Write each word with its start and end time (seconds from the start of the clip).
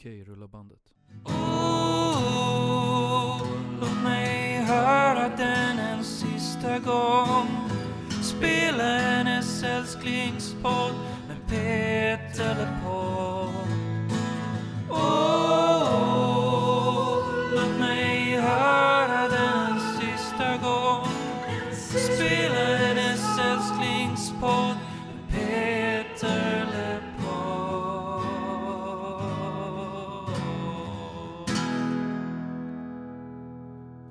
Okej, 0.00 0.24
rulla 0.24 0.48
bandet. 0.48 0.80
Oh, 1.24 1.42
låt 3.80 4.02
mig 4.02 4.62
höra 4.62 5.28
den 5.36 5.78
en 5.78 6.04
sista 6.04 6.78
gång 6.78 7.48
Spela 8.22 8.98
hennes 8.98 9.62
älsklingspodd 9.62 10.94
med 11.28 11.48
Peter 11.48 12.79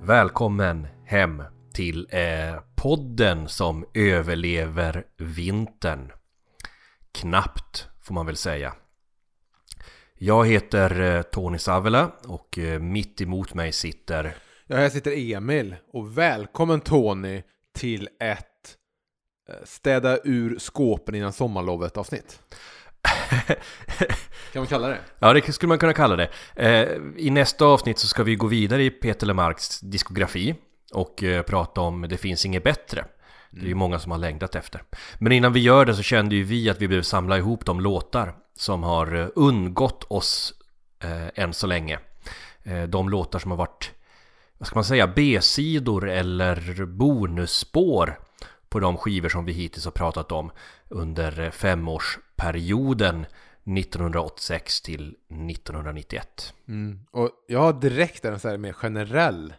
Välkommen 0.09 0.87
hem 1.05 1.43
till 1.73 2.07
eh, 2.09 2.61
podden 2.75 3.47
som 3.47 3.85
överlever 3.93 5.03
vintern. 5.17 6.11
Knappt 7.11 7.87
får 8.01 8.13
man 8.13 8.25
väl 8.25 8.35
säga. 8.35 8.73
Jag 10.17 10.47
heter 10.47 11.01
eh, 11.01 11.21
Tony 11.21 11.57
Savela 11.57 12.11
och 12.27 12.59
eh, 12.59 12.79
mitt 12.79 13.21
emot 13.21 13.53
mig 13.53 13.71
sitter 13.71 14.35
Ja, 14.67 14.77
här 14.77 14.89
sitter 14.89 15.33
Emil 15.35 15.75
och 15.93 16.17
välkommen 16.17 16.81
Tony 16.81 17.43
till 17.73 18.09
ett 18.19 18.77
eh, 19.49 19.55
städa 19.63 20.19
ur 20.23 20.59
skåpen 20.59 21.15
innan 21.15 21.33
sommarlovet 21.33 21.97
avsnitt. 21.97 22.39
Kan 24.53 24.61
man 24.61 24.67
kalla 24.67 24.87
det? 24.87 24.99
Ja, 25.19 25.33
det 25.33 25.53
skulle 25.53 25.67
man 25.67 25.79
kunna 25.79 25.93
kalla 25.93 26.15
det. 26.15 26.29
Eh, 26.55 26.87
I 27.17 27.29
nästa 27.29 27.65
avsnitt 27.65 27.99
så 27.99 28.07
ska 28.07 28.23
vi 28.23 28.35
gå 28.35 28.47
vidare 28.47 28.83
i 28.83 28.89
Peter 28.89 29.27
Lemarks 29.27 29.79
diskografi 29.79 30.55
och 30.93 31.23
eh, 31.23 31.41
prata 31.41 31.81
om 31.81 32.01
Det 32.09 32.17
finns 32.17 32.45
inget 32.45 32.63
bättre. 32.63 33.05
Det 33.51 33.61
är 33.61 33.67
ju 33.67 33.75
många 33.75 33.99
som 33.99 34.11
har 34.11 34.19
längtat 34.19 34.55
efter. 34.55 34.83
Men 35.17 35.31
innan 35.31 35.53
vi 35.53 35.59
gör 35.59 35.85
det 35.85 35.95
så 35.95 36.03
kände 36.03 36.35
ju 36.35 36.43
vi 36.43 36.69
att 36.69 36.81
vi 36.81 36.87
behöver 36.87 37.03
samla 37.03 37.37
ihop 37.37 37.65
de 37.65 37.79
låtar 37.79 38.33
som 38.55 38.83
har 38.83 39.15
eh, 39.15 39.27
undgått 39.35 40.03
oss 40.03 40.53
eh, 41.03 41.43
än 41.43 41.53
så 41.53 41.67
länge. 41.67 41.99
De 42.87 43.09
låtar 43.09 43.39
som 43.39 43.51
har 43.51 43.57
varit, 43.57 43.91
vad 44.57 44.67
ska 44.67 44.75
man 44.75 44.83
säga, 44.83 45.07
B-sidor 45.07 46.09
eller 46.09 46.85
bonusspår 46.85 48.19
på 48.69 48.79
de 48.79 48.97
skivor 48.97 49.29
som 49.29 49.45
vi 49.45 49.51
hittills 49.51 49.85
har 49.85 49.91
pratat 49.91 50.31
om 50.31 50.51
under 50.89 51.51
femårsperioden 51.51 53.25
1986 53.77 54.81
till 54.81 55.15
1991. 55.29 56.53
Mm. 56.67 56.99
Och 57.11 57.31
jag 57.47 57.59
har 57.59 57.73
direkt 57.73 58.25
en 58.25 58.39
så 58.39 58.49
här 58.49 58.57
mer 58.57 58.73
generell 58.73 59.53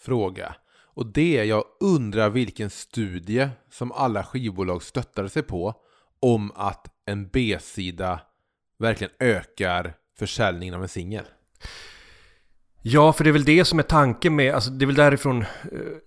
fråga. 0.00 0.54
Och 0.98 1.06
det 1.06 1.38
är, 1.38 1.44
jag 1.44 1.64
undrar 1.80 2.30
vilken 2.30 2.70
studie 2.70 3.48
som 3.70 3.92
alla 3.92 4.24
skivbolag 4.24 4.82
stöttade 4.82 5.28
sig 5.28 5.42
på 5.42 5.74
om 6.20 6.52
att 6.54 6.86
en 7.06 7.28
B-sida 7.28 8.20
verkligen 8.78 9.12
ökar 9.18 9.94
försäljningen 10.18 10.74
av 10.74 10.82
en 10.82 10.88
singel. 10.88 11.24
Ja, 12.82 13.12
för 13.12 13.24
det 13.24 13.30
är 13.30 13.32
väl 13.32 13.44
det 13.44 13.64
som 13.64 13.78
är 13.78 13.82
tanken 13.82 14.36
med, 14.36 14.54
alltså 14.54 14.70
det 14.70 14.84
är 14.84 14.86
väl 14.86 14.94
därifrån, 14.94 15.42
eh, 15.42 15.46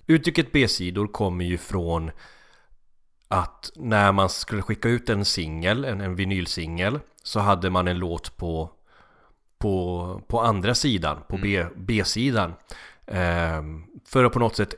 uttrycket 0.07 0.51
B-sidor 0.51 1.07
kommer 1.07 1.45
ju 1.45 1.57
från 1.57 2.11
att 3.31 3.71
när 3.75 4.11
man 4.11 4.29
skulle 4.29 4.61
skicka 4.61 4.89
ut 4.89 5.09
en 5.09 5.25
singel, 5.25 5.85
en, 5.85 6.01
en 6.01 6.15
vinylsingel, 6.15 6.99
så 7.23 7.39
hade 7.39 7.69
man 7.69 7.87
en 7.87 7.99
låt 7.99 8.37
på, 8.37 8.71
på, 9.59 10.21
på 10.27 10.41
andra 10.41 10.75
sidan, 10.75 11.17
på 11.29 11.37
B, 11.37 11.65
B-sidan. 11.75 12.53
Eh, 13.05 13.63
för 14.05 14.23
att 14.23 14.33
på 14.33 14.39
något 14.39 14.55
sätt 14.55 14.73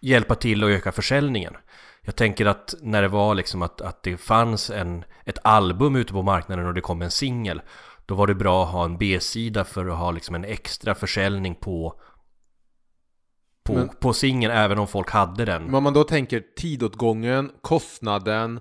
hjälpa 0.00 0.34
till 0.34 0.64
att 0.64 0.70
öka 0.70 0.92
försäljningen. 0.92 1.56
Jag 2.00 2.16
tänker 2.16 2.46
att 2.46 2.74
när 2.80 3.02
det 3.02 3.08
var 3.08 3.34
liksom 3.34 3.62
att, 3.62 3.80
att 3.80 4.02
det 4.02 4.16
fanns 4.16 4.70
en, 4.70 5.04
ett 5.24 5.38
album 5.44 5.96
ute 5.96 6.12
på 6.12 6.22
marknaden 6.22 6.66
och 6.66 6.74
det 6.74 6.80
kom 6.80 7.02
en 7.02 7.10
singel 7.10 7.62
Då 8.06 8.14
var 8.14 8.26
det 8.26 8.34
bra 8.34 8.64
att 8.64 8.72
ha 8.72 8.84
en 8.84 8.98
B-sida 8.98 9.64
för 9.64 9.86
att 9.86 9.98
ha 9.98 10.10
liksom 10.10 10.34
en 10.34 10.44
extra 10.44 10.94
försäljning 10.94 11.54
på 11.54 12.00
På, 13.64 13.72
Men- 13.74 13.88
på 13.88 14.12
singeln 14.12 14.52
även 14.54 14.78
om 14.78 14.86
folk 14.88 15.10
hade 15.10 15.44
den 15.44 15.64
Men 15.64 15.74
om 15.74 15.82
man 15.84 15.92
då 15.94 16.04
tänker 16.04 16.44
tidåtgången, 16.56 17.50
kostnaden 17.60 18.60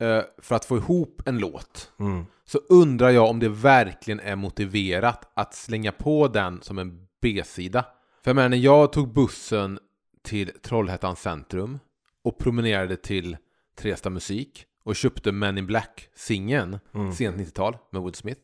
eh, 0.00 0.20
för 0.38 0.54
att 0.54 0.64
få 0.64 0.76
ihop 0.76 1.22
en 1.26 1.38
låt. 1.38 1.92
mm. 2.00 2.26
Så 2.44 2.58
undrar 2.58 3.10
jag 3.10 3.30
om 3.30 3.38
det 3.40 3.48
verkligen 3.48 4.20
är 4.20 4.36
motiverat 4.36 5.32
att 5.34 5.54
slänga 5.54 5.92
på 5.92 6.28
den 6.28 6.62
som 6.62 6.78
en 6.78 7.06
B-sida. 7.22 7.84
För 8.24 8.30
jag 8.30 8.34
menar, 8.34 8.48
när 8.48 8.56
jag 8.56 8.92
tog 8.92 9.12
bussen 9.14 9.78
till 10.22 10.50
Trollhättans 10.62 11.20
centrum 11.20 11.78
och 12.24 12.38
promenerade 12.38 12.96
till 12.96 13.36
Tresta 13.78 14.10
Musik 14.10 14.64
och 14.84 14.96
köpte 14.96 15.32
Men 15.32 15.58
in 15.58 15.66
Black-singeln 15.66 16.78
Mm. 16.94 17.12
sent 17.12 17.36
90-tal 17.36 17.76
med 17.92 18.02
Wood 18.02 18.16
Smith. 18.16 18.40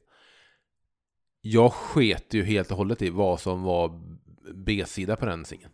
Jag 1.40 1.72
sket 1.72 2.34
ju 2.34 2.44
helt 2.44 2.70
och 2.70 2.76
hållet 2.76 3.02
i 3.02 3.10
vad 3.10 3.40
som 3.40 3.62
var 3.62 4.00
B-sida 4.54 5.16
på 5.16 5.26
den 5.26 5.44
singeln. 5.44 5.72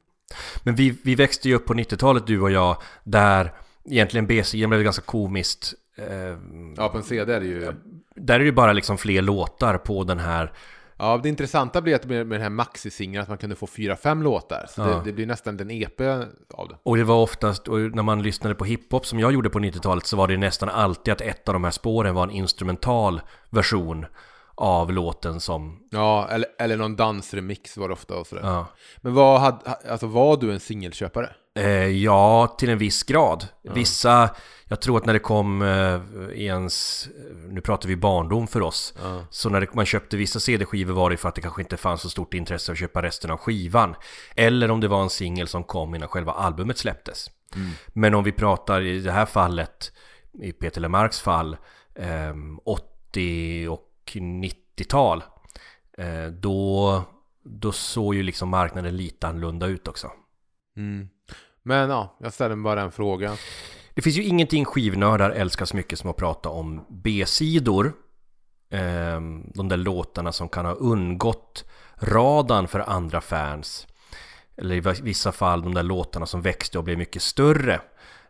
Men 0.62 0.74
vi, 0.74 0.98
vi 1.04 1.14
växte 1.14 1.48
ju 1.48 1.54
upp 1.54 1.66
på 1.66 1.74
90-talet 1.74 2.26
du 2.26 2.40
och 2.40 2.50
jag 2.50 2.76
Där 3.04 3.52
egentligen 3.84 4.26
B-sidan 4.26 4.70
blev 4.70 4.82
ganska 4.82 5.02
komiskt 5.02 5.74
eh, 5.96 6.06
Ja, 6.76 6.88
på 6.88 6.98
en 6.98 7.04
CD 7.04 7.34
är 7.34 7.40
det 7.40 7.46
ju... 7.46 7.72
Där 8.14 8.40
är 8.40 8.44
det 8.44 8.52
bara 8.52 8.72
liksom 8.72 8.98
fler 8.98 9.22
låtar 9.22 9.78
på 9.78 10.04
den 10.04 10.18
här 10.18 10.52
Ja, 11.00 11.20
det 11.22 11.28
intressanta 11.28 11.80
blir 11.82 11.94
att 11.94 12.04
med, 12.06 12.26
med 12.26 12.36
den 12.40 12.42
här 12.42 12.50
maxi-singeln 12.50 13.22
att 13.22 13.28
man 13.28 13.38
kunde 13.38 13.56
få 13.56 13.66
fyra, 13.66 13.96
fem 13.96 14.22
låtar. 14.22 14.66
Så 14.68 14.80
Ja. 14.80 14.86
det, 14.86 15.02
det 15.04 15.12
blir 15.12 15.26
nästan 15.26 15.60
en 15.60 15.70
EP 15.70 16.00
av 16.54 16.68
det. 16.68 16.76
Och 16.82 16.96
det 16.96 17.04
var 17.04 17.16
oftast, 17.16 17.68
och 17.68 17.78
när 17.78 18.02
man 18.02 18.22
lyssnade 18.22 18.54
på 18.54 18.64
hiphop 18.64 19.06
som 19.06 19.20
jag 19.20 19.32
gjorde 19.32 19.50
på 19.50 19.58
90-talet 19.58 20.06
så 20.06 20.16
var 20.16 20.28
det 20.28 20.36
nästan 20.36 20.68
alltid 20.68 21.12
att 21.12 21.20
ett 21.20 21.48
av 21.48 21.52
de 21.52 21.64
här 21.64 21.70
spåren 21.70 22.14
var 22.14 22.22
en 22.22 22.30
instrumental 22.30 23.20
version 23.50 24.06
av 24.58 24.92
låten 24.92 25.40
som... 25.40 25.78
Ja, 25.90 26.28
eller, 26.30 26.48
eller 26.58 26.76
någon 26.76 26.96
dansremix 26.96 27.76
var 27.76 27.88
det 27.88 27.94
ofta 27.94 28.14
och 28.16 28.26
sådär. 28.26 28.42
Ja, 28.44 28.66
Men 28.96 29.14
vad 29.14 29.40
hade, 29.40 29.70
alltså 29.90 30.06
var 30.06 30.36
du 30.36 30.52
en 30.52 30.60
singelköpare? 30.60 31.30
eh, 31.58 31.86
ja 31.86 32.46
till 32.46 32.70
en 32.70 32.78
viss 32.78 33.02
grad. 33.02 33.46
Vissa, 33.62 34.30
jag 34.64 34.80
tror 34.80 34.96
att 34.96 35.06
när 35.06 35.12
det 35.12 35.18
kom 35.18 35.62
eh, 35.62 36.00
ens, 36.42 37.08
nu 37.48 37.60
pratar 37.60 37.88
vi 37.88 37.96
barndom 37.96 38.46
för 38.46 38.62
oss. 38.62 38.94
Ja. 39.02 39.20
Så 39.30 39.48
när 39.48 39.60
det, 39.60 39.74
man 39.74 39.86
köpte 39.86 40.16
vissa 40.16 40.40
CD-skivor 40.40 40.94
var 40.94 41.10
det 41.10 41.16
för 41.16 41.28
att 41.28 41.34
det 41.34 41.40
kanske 41.40 41.62
inte 41.62 41.76
fanns 41.76 42.00
så 42.00 42.10
stort 42.10 42.34
intresse 42.34 42.72
att 42.72 42.78
köpa 42.78 43.02
resten 43.02 43.30
av 43.30 43.36
skivan. 43.38 43.94
Eller 44.36 44.70
om 44.70 44.80
det 44.80 44.88
var 44.88 45.02
en 45.02 45.10
singel 45.10 45.48
som 45.48 45.64
kom 45.64 45.94
innan 45.94 46.08
själva 46.08 46.32
albumet 46.32 46.78
släpptes. 46.78 47.30
Men 47.88 48.14
om 48.14 48.24
vi 48.24 48.32
pratar 48.32 48.80
i 48.80 49.00
det 49.00 49.12
här 49.12 49.26
fallet, 49.26 49.92
i 50.42 50.52
Peter 50.52 50.80
Lemarks 50.80 51.20
fall, 51.20 51.56
ehm, 51.94 52.58
80 52.64 53.68
och 53.68 53.87
90-tal. 54.16 55.22
Eh, 55.98 56.26
då, 56.26 57.02
då 57.44 57.72
såg 57.72 58.14
ju 58.14 58.22
liksom 58.22 58.48
marknaden 58.48 58.96
lite 58.96 59.28
annorlunda 59.28 59.66
ut 59.66 59.88
också. 59.88 60.10
Mm. 60.76 61.08
Men 61.62 61.90
ja, 61.90 62.16
jag 62.20 62.32
ställer 62.32 62.56
bara 62.56 62.82
en 62.82 62.92
fråga. 62.92 63.36
Det 63.94 64.02
finns 64.02 64.18
ju 64.18 64.24
ingenting 64.24 64.64
skivnördar 64.64 65.30
älskar 65.30 65.64
så 65.64 65.76
mycket 65.76 65.98
som 65.98 66.10
att 66.10 66.16
prata 66.16 66.48
om 66.48 66.86
B-sidor. 66.88 67.92
Ehm, 68.70 69.50
de 69.54 69.68
där 69.68 69.76
låtarna 69.76 70.32
som 70.32 70.48
kan 70.48 70.64
ha 70.64 70.72
undgått 70.72 71.64
radarn 71.96 72.68
för 72.68 72.80
andra 72.80 73.20
fans. 73.20 73.86
Eller 74.56 74.74
i 74.74 75.00
vissa 75.02 75.32
fall 75.32 75.62
de 75.62 75.74
där 75.74 75.82
låtarna 75.82 76.26
som 76.26 76.42
växte 76.42 76.78
och 76.78 76.84
blev 76.84 76.98
mycket 76.98 77.22
större 77.22 77.80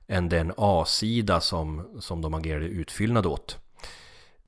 än 0.07 0.29
den 0.29 0.53
A-sida 0.57 1.41
som, 1.41 1.97
som 2.01 2.23
de 2.23 2.35
agerade 2.35 2.67
utfyllnad 2.67 3.27
åt. 3.27 3.59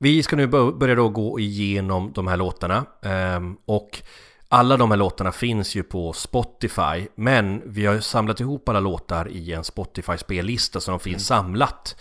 Vi 0.03 0.23
ska 0.23 0.35
nu 0.35 0.47
bör- 0.47 0.71
börja 0.71 0.95
då 0.95 1.09
gå 1.09 1.39
igenom 1.39 2.11
de 2.13 2.27
här 2.27 2.37
låtarna 2.37 2.85
ehm, 3.01 3.57
och 3.65 4.01
alla 4.49 4.77
de 4.77 4.91
här 4.91 4.97
låtarna 4.97 5.31
finns 5.31 5.75
ju 5.75 5.83
på 5.83 6.13
Spotify 6.13 7.07
men 7.15 7.61
vi 7.65 7.85
har 7.85 7.99
samlat 7.99 8.39
ihop 8.39 8.69
alla 8.69 8.79
låtar 8.79 9.29
i 9.29 9.53
en 9.53 9.63
Spotify-spellista 9.63 10.79
så 10.79 10.91
de 10.91 10.99
finns 10.99 11.27
samlat. 11.27 11.95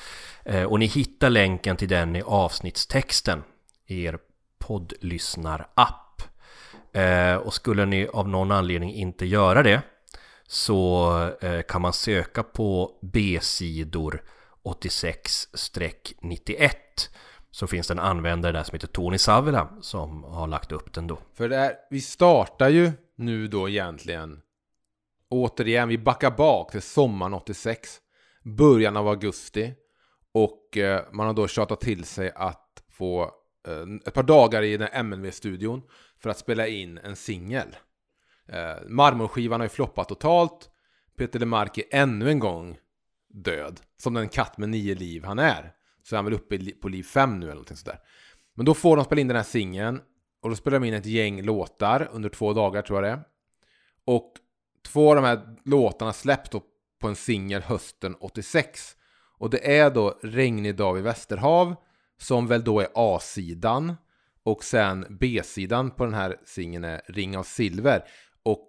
Eh, 0.44 0.62
och 0.62 0.78
ni 0.78 0.86
hittar 0.86 1.30
länken 1.30 1.76
till 1.76 1.88
den 1.88 2.16
i 2.16 2.22
avsnittstexten 2.22 3.42
i 3.86 4.04
er 4.04 4.18
poddlyssnar-app. 4.58 6.22
Eh, 6.92 7.34
och 7.34 7.54
skulle 7.54 7.86
ni 7.86 8.08
av 8.12 8.28
någon 8.28 8.50
anledning 8.50 8.94
inte 8.94 9.26
göra 9.26 9.62
det 9.62 9.82
så 10.46 11.12
eh, 11.40 11.62
kan 11.62 11.80
man 11.82 11.92
söka 11.92 12.42
på 12.42 12.90
B-sidor 13.02 14.22
86-91 14.64 16.70
så 17.50 17.66
finns 17.66 17.88
det 17.88 17.94
en 17.94 17.98
användare 17.98 18.52
där 18.52 18.62
som 18.62 18.74
heter 18.74 18.86
Tony 18.86 19.18
Savila 19.18 19.68
som 19.80 20.24
har 20.24 20.46
lagt 20.46 20.72
upp 20.72 20.92
den 20.92 21.06
då. 21.06 21.18
För 21.34 21.48
det 21.48 21.56
är, 21.56 21.72
vi 21.90 22.00
startar 22.00 22.68
ju 22.68 22.92
nu 23.16 23.48
då 23.48 23.68
egentligen 23.68 24.40
återigen, 25.28 25.88
vi 25.88 25.98
backar 25.98 26.30
bak 26.30 26.70
till 26.70 26.82
sommaren 26.82 27.34
86, 27.34 28.00
början 28.42 28.96
av 28.96 29.08
augusti 29.08 29.74
och 30.32 30.76
eh, 30.76 31.04
man 31.12 31.26
har 31.26 31.34
då 31.34 31.48
tjatat 31.48 31.80
till 31.80 32.04
sig 32.04 32.32
att 32.34 32.82
få 32.90 33.22
eh, 33.66 34.06
ett 34.06 34.14
par 34.14 34.22
dagar 34.22 34.62
i 34.62 34.76
den 34.76 34.88
här 34.92 35.00
MNV-studion 35.00 35.82
för 36.18 36.30
att 36.30 36.38
spela 36.38 36.66
in 36.66 36.98
en 36.98 37.16
singel. 37.16 37.76
Eh, 38.48 38.88
marmorskivan 38.88 39.60
har 39.60 39.64
ju 39.64 39.68
floppat 39.68 40.08
totalt. 40.08 40.70
Peter 41.16 41.38
LeMarc 41.38 41.78
är 41.78 41.84
ännu 41.90 42.30
en 42.30 42.38
gång 42.38 42.78
död. 43.28 43.80
Som 43.96 44.14
den 44.14 44.28
katt 44.28 44.58
med 44.58 44.68
nio 44.68 44.94
liv 44.94 45.24
han 45.24 45.38
är. 45.38 45.72
Så 46.10 46.16
är 46.16 46.18
han 46.18 46.24
väl 46.24 46.34
uppe 46.34 46.58
på 46.80 46.88
liv 46.88 47.02
5 47.02 47.40
nu 47.40 47.46
eller 47.46 47.54
någonting 47.54 47.76
sådär. 47.76 47.98
Men 48.54 48.66
då 48.66 48.74
får 48.74 48.96
de 48.96 49.04
spela 49.04 49.20
in 49.20 49.28
den 49.28 49.36
här 49.36 49.44
singeln. 49.44 50.00
Och 50.40 50.50
då 50.50 50.56
spelar 50.56 50.80
de 50.80 50.86
in 50.86 50.94
ett 50.94 51.06
gäng 51.06 51.42
låtar 51.42 52.08
under 52.12 52.28
två 52.28 52.52
dagar 52.52 52.82
tror 52.82 53.04
jag 53.04 53.12
det 53.12 53.20
är. 53.20 53.24
Och 54.04 54.32
två 54.86 55.10
av 55.10 55.16
de 55.16 55.24
här 55.24 55.56
låtarna 55.64 56.12
släpps 56.12 56.50
då 56.50 56.62
på 57.00 57.08
en 57.08 57.16
singel 57.16 57.62
hösten 57.62 58.16
86. 58.20 58.96
Och 59.38 59.50
det 59.50 59.78
är 59.78 59.90
då 59.90 60.18
Regnig 60.22 60.76
dag 60.76 60.98
i 60.98 61.02
Västerhav 61.02 61.74
som 62.18 62.46
väl 62.46 62.64
då 62.64 62.80
är 62.80 62.88
A-sidan. 62.94 63.96
Och 64.42 64.64
sen 64.64 65.06
B-sidan 65.20 65.90
på 65.90 66.04
den 66.04 66.14
här 66.14 66.36
singeln 66.44 66.84
är 66.84 67.02
Ring 67.08 67.36
av 67.36 67.42
Silver. 67.42 68.04
Och 68.42 68.66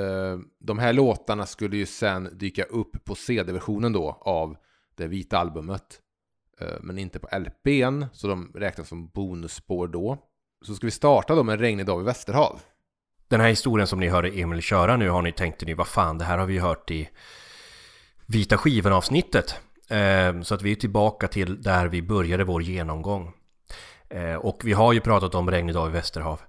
eh, 0.00 0.38
de 0.60 0.78
här 0.78 0.92
låtarna 0.92 1.46
skulle 1.46 1.76
ju 1.76 1.86
sen 1.86 2.38
dyka 2.38 2.64
upp 2.64 3.04
på 3.04 3.14
CD-versionen 3.14 3.92
då 3.92 4.18
av 4.20 4.56
det 4.94 5.06
vita 5.06 5.38
albumet. 5.38 6.02
Eh, 6.60 6.68
men 6.80 6.98
inte 6.98 7.18
på 7.18 7.28
LPn, 7.38 8.04
så 8.12 8.28
de 8.28 8.52
räknas 8.54 8.88
som 8.88 9.08
bonusspår 9.08 9.88
då. 9.88 10.18
Så 10.64 10.74
ska 10.74 10.86
vi 10.86 10.90
starta 10.90 11.34
då 11.34 11.42
med 11.42 11.60
Regnig 11.60 11.86
dag 11.86 12.00
i 12.00 12.04
Västerhav. 12.04 12.60
Den 13.28 13.40
här 13.40 13.48
historien 13.48 13.86
som 13.86 14.00
ni 14.00 14.08
hörde 14.08 14.28
Emil 14.28 14.62
köra 14.62 14.96
nu 14.96 15.10
har 15.10 15.22
ni 15.22 15.32
tänkt 15.32 15.66
ni, 15.66 15.74
vad 15.74 15.88
fan, 15.88 16.18
det 16.18 16.24
här 16.24 16.38
har 16.38 16.46
vi 16.46 16.58
hört 16.58 16.90
i 16.90 17.08
Vita 18.26 18.58
skivan 18.58 18.92
avsnittet. 18.92 19.54
Eh, 19.88 20.40
så 20.42 20.54
att 20.54 20.62
vi 20.62 20.72
är 20.72 20.76
tillbaka 20.76 21.28
till 21.28 21.62
där 21.62 21.86
vi 21.86 22.02
började 22.02 22.44
vår 22.44 22.62
genomgång. 22.62 23.32
Eh, 24.08 24.34
och 24.34 24.60
vi 24.64 24.72
har 24.72 24.92
ju 24.92 25.00
pratat 25.00 25.34
om 25.34 25.50
Regnig 25.50 25.74
dag 25.74 25.88
i 25.88 25.92
Västerhav 25.92 26.40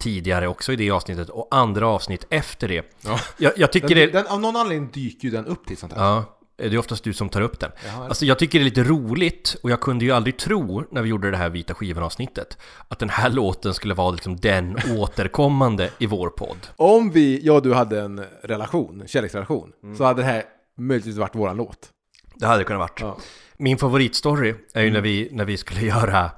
tidigare 0.00 0.48
också 0.48 0.72
i 0.72 0.76
det 0.76 0.90
avsnittet 0.90 1.28
och 1.28 1.48
andra 1.50 1.88
avsnitt 1.88 2.26
efter 2.30 2.68
det. 2.68 2.94
Ja. 3.00 3.20
Jag, 3.38 3.52
jag 3.56 3.72
tycker 3.72 3.88
Den, 3.88 3.98
det... 3.98 4.06
den, 4.06 4.26
av 4.26 4.40
någon 4.40 4.56
anledning 4.56 4.90
dyker 4.92 5.24
ju 5.24 5.30
den 5.30 5.46
upp 5.46 5.66
till 5.66 5.76
sånt 5.76 5.92
här. 5.92 6.04
Ja, 6.04 6.39
det 6.68 6.74
är 6.74 6.78
oftast 6.78 7.04
du 7.04 7.12
som 7.12 7.28
tar 7.28 7.40
upp 7.40 7.60
den. 7.60 7.70
Jaha. 7.86 8.04
Alltså 8.08 8.24
jag 8.24 8.38
tycker 8.38 8.58
det 8.58 8.62
är 8.62 8.64
lite 8.64 8.82
roligt 8.84 9.56
och 9.62 9.70
jag 9.70 9.80
kunde 9.80 10.04
ju 10.04 10.10
aldrig 10.10 10.36
tro 10.36 10.84
när 10.90 11.02
vi 11.02 11.08
gjorde 11.08 11.30
det 11.30 11.36
här 11.36 11.50
Vita 11.50 11.74
skivan 11.74 12.04
avsnittet 12.04 12.58
att 12.88 12.98
den 12.98 13.08
här 13.10 13.30
låten 13.40 13.74
skulle 13.74 13.94
vara 13.94 14.10
liksom 14.10 14.36
den 14.36 14.78
återkommande 14.98 15.90
i 15.98 16.06
vår 16.06 16.28
podd. 16.30 16.58
Om 16.76 17.10
vi, 17.10 17.40
jag 17.46 17.56
och 17.56 17.62
du 17.62 17.74
hade 17.74 18.00
en 18.00 18.24
relation, 18.42 19.00
en 19.00 19.08
kärleksrelation, 19.08 19.72
så 19.98 20.04
hade 20.04 20.22
det 20.22 20.26
här 20.26 20.42
möjligtvis 20.78 21.16
varit 21.16 21.34
våran 21.34 21.56
låt. 21.56 21.88
Det 22.34 22.46
hade 22.46 22.58
det 22.60 22.64
kunnat 22.64 22.80
varit. 22.80 23.00
Ja. 23.00 23.18
Min 23.56 23.78
favoritstory 23.78 24.54
är 24.74 24.82
ju 24.82 24.90
när, 24.90 25.00
vi, 25.00 25.28
när 25.32 25.44
vi 25.44 25.56
skulle 25.56 25.80
göra 25.86 26.30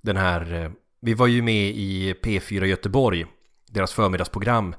den 0.00 0.16
här... 0.16 0.54
eh, 0.64 0.70
Vi 1.00 1.14
var 1.14 1.26
ju 1.26 1.42
med 1.42 1.68
i 1.70 2.14
P4 2.22 2.64
Göteborg, 2.64 3.26
deras 3.70 3.92
förmiddagsprogram, 3.92 4.74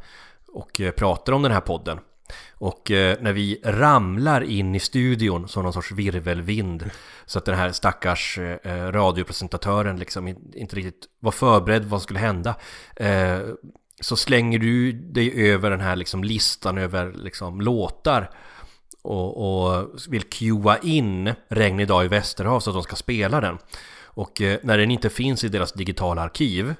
och 0.53 0.81
eh, 0.81 0.91
pratade 0.91 1.35
om 1.35 1.41
den 1.41 1.51
här 1.51 1.59
podden. 1.61 1.99
Och 2.51 2.91
eh, 2.91 3.17
när 3.21 3.33
vi 3.33 3.61
ramlar 3.63 4.41
in 4.41 4.75
i 4.75 4.79
studion 4.79 5.47
som 5.47 5.63
någon 5.63 5.73
sorts 5.73 5.91
virvelvind 5.91 6.89
så 7.25 7.39
att 7.39 7.45
den 7.45 7.55
här 7.55 7.71
stackars 7.71 8.37
eh, 8.37 8.57
eh 8.63 8.91
radiopresentatören 8.91 9.99
liksom 9.99 10.27
inte 10.53 10.75
riktigt 10.75 11.07
var 11.19 11.31
förberedd 11.31 11.85
vad 11.85 11.99
som 11.99 12.03
skulle 12.03 12.19
hända 12.19 12.55
eh, 12.95 13.39
så 14.01 14.15
slänger 14.15 14.59
du 14.59 14.91
dig 14.91 15.51
över 15.51 15.69
den 15.69 15.81
här 15.81 15.95
liksom 15.95 16.23
listan 16.23 16.77
över 16.77 17.13
liksom 17.13 17.61
låtar 17.61 18.29
och, 19.01 19.67
och 19.73 19.89
vill 20.09 20.23
cuea 20.23 20.77
in 20.77 21.33
Regn 21.47 21.79
idag 21.79 22.05
i 22.05 22.07
Västerhav 22.07 22.59
så 22.59 22.69
att 22.69 22.75
de 22.75 22.83
ska 22.83 22.95
spela 22.95 23.41
den. 23.41 23.57
Och 24.03 24.41
eh, 24.41 24.59
när 24.63 24.77
den 24.77 24.91
inte 24.91 25.09
finns 25.09 25.43
i 25.43 25.49
deras 25.49 25.73
digitala 25.73 26.21
arkiv 26.21 26.75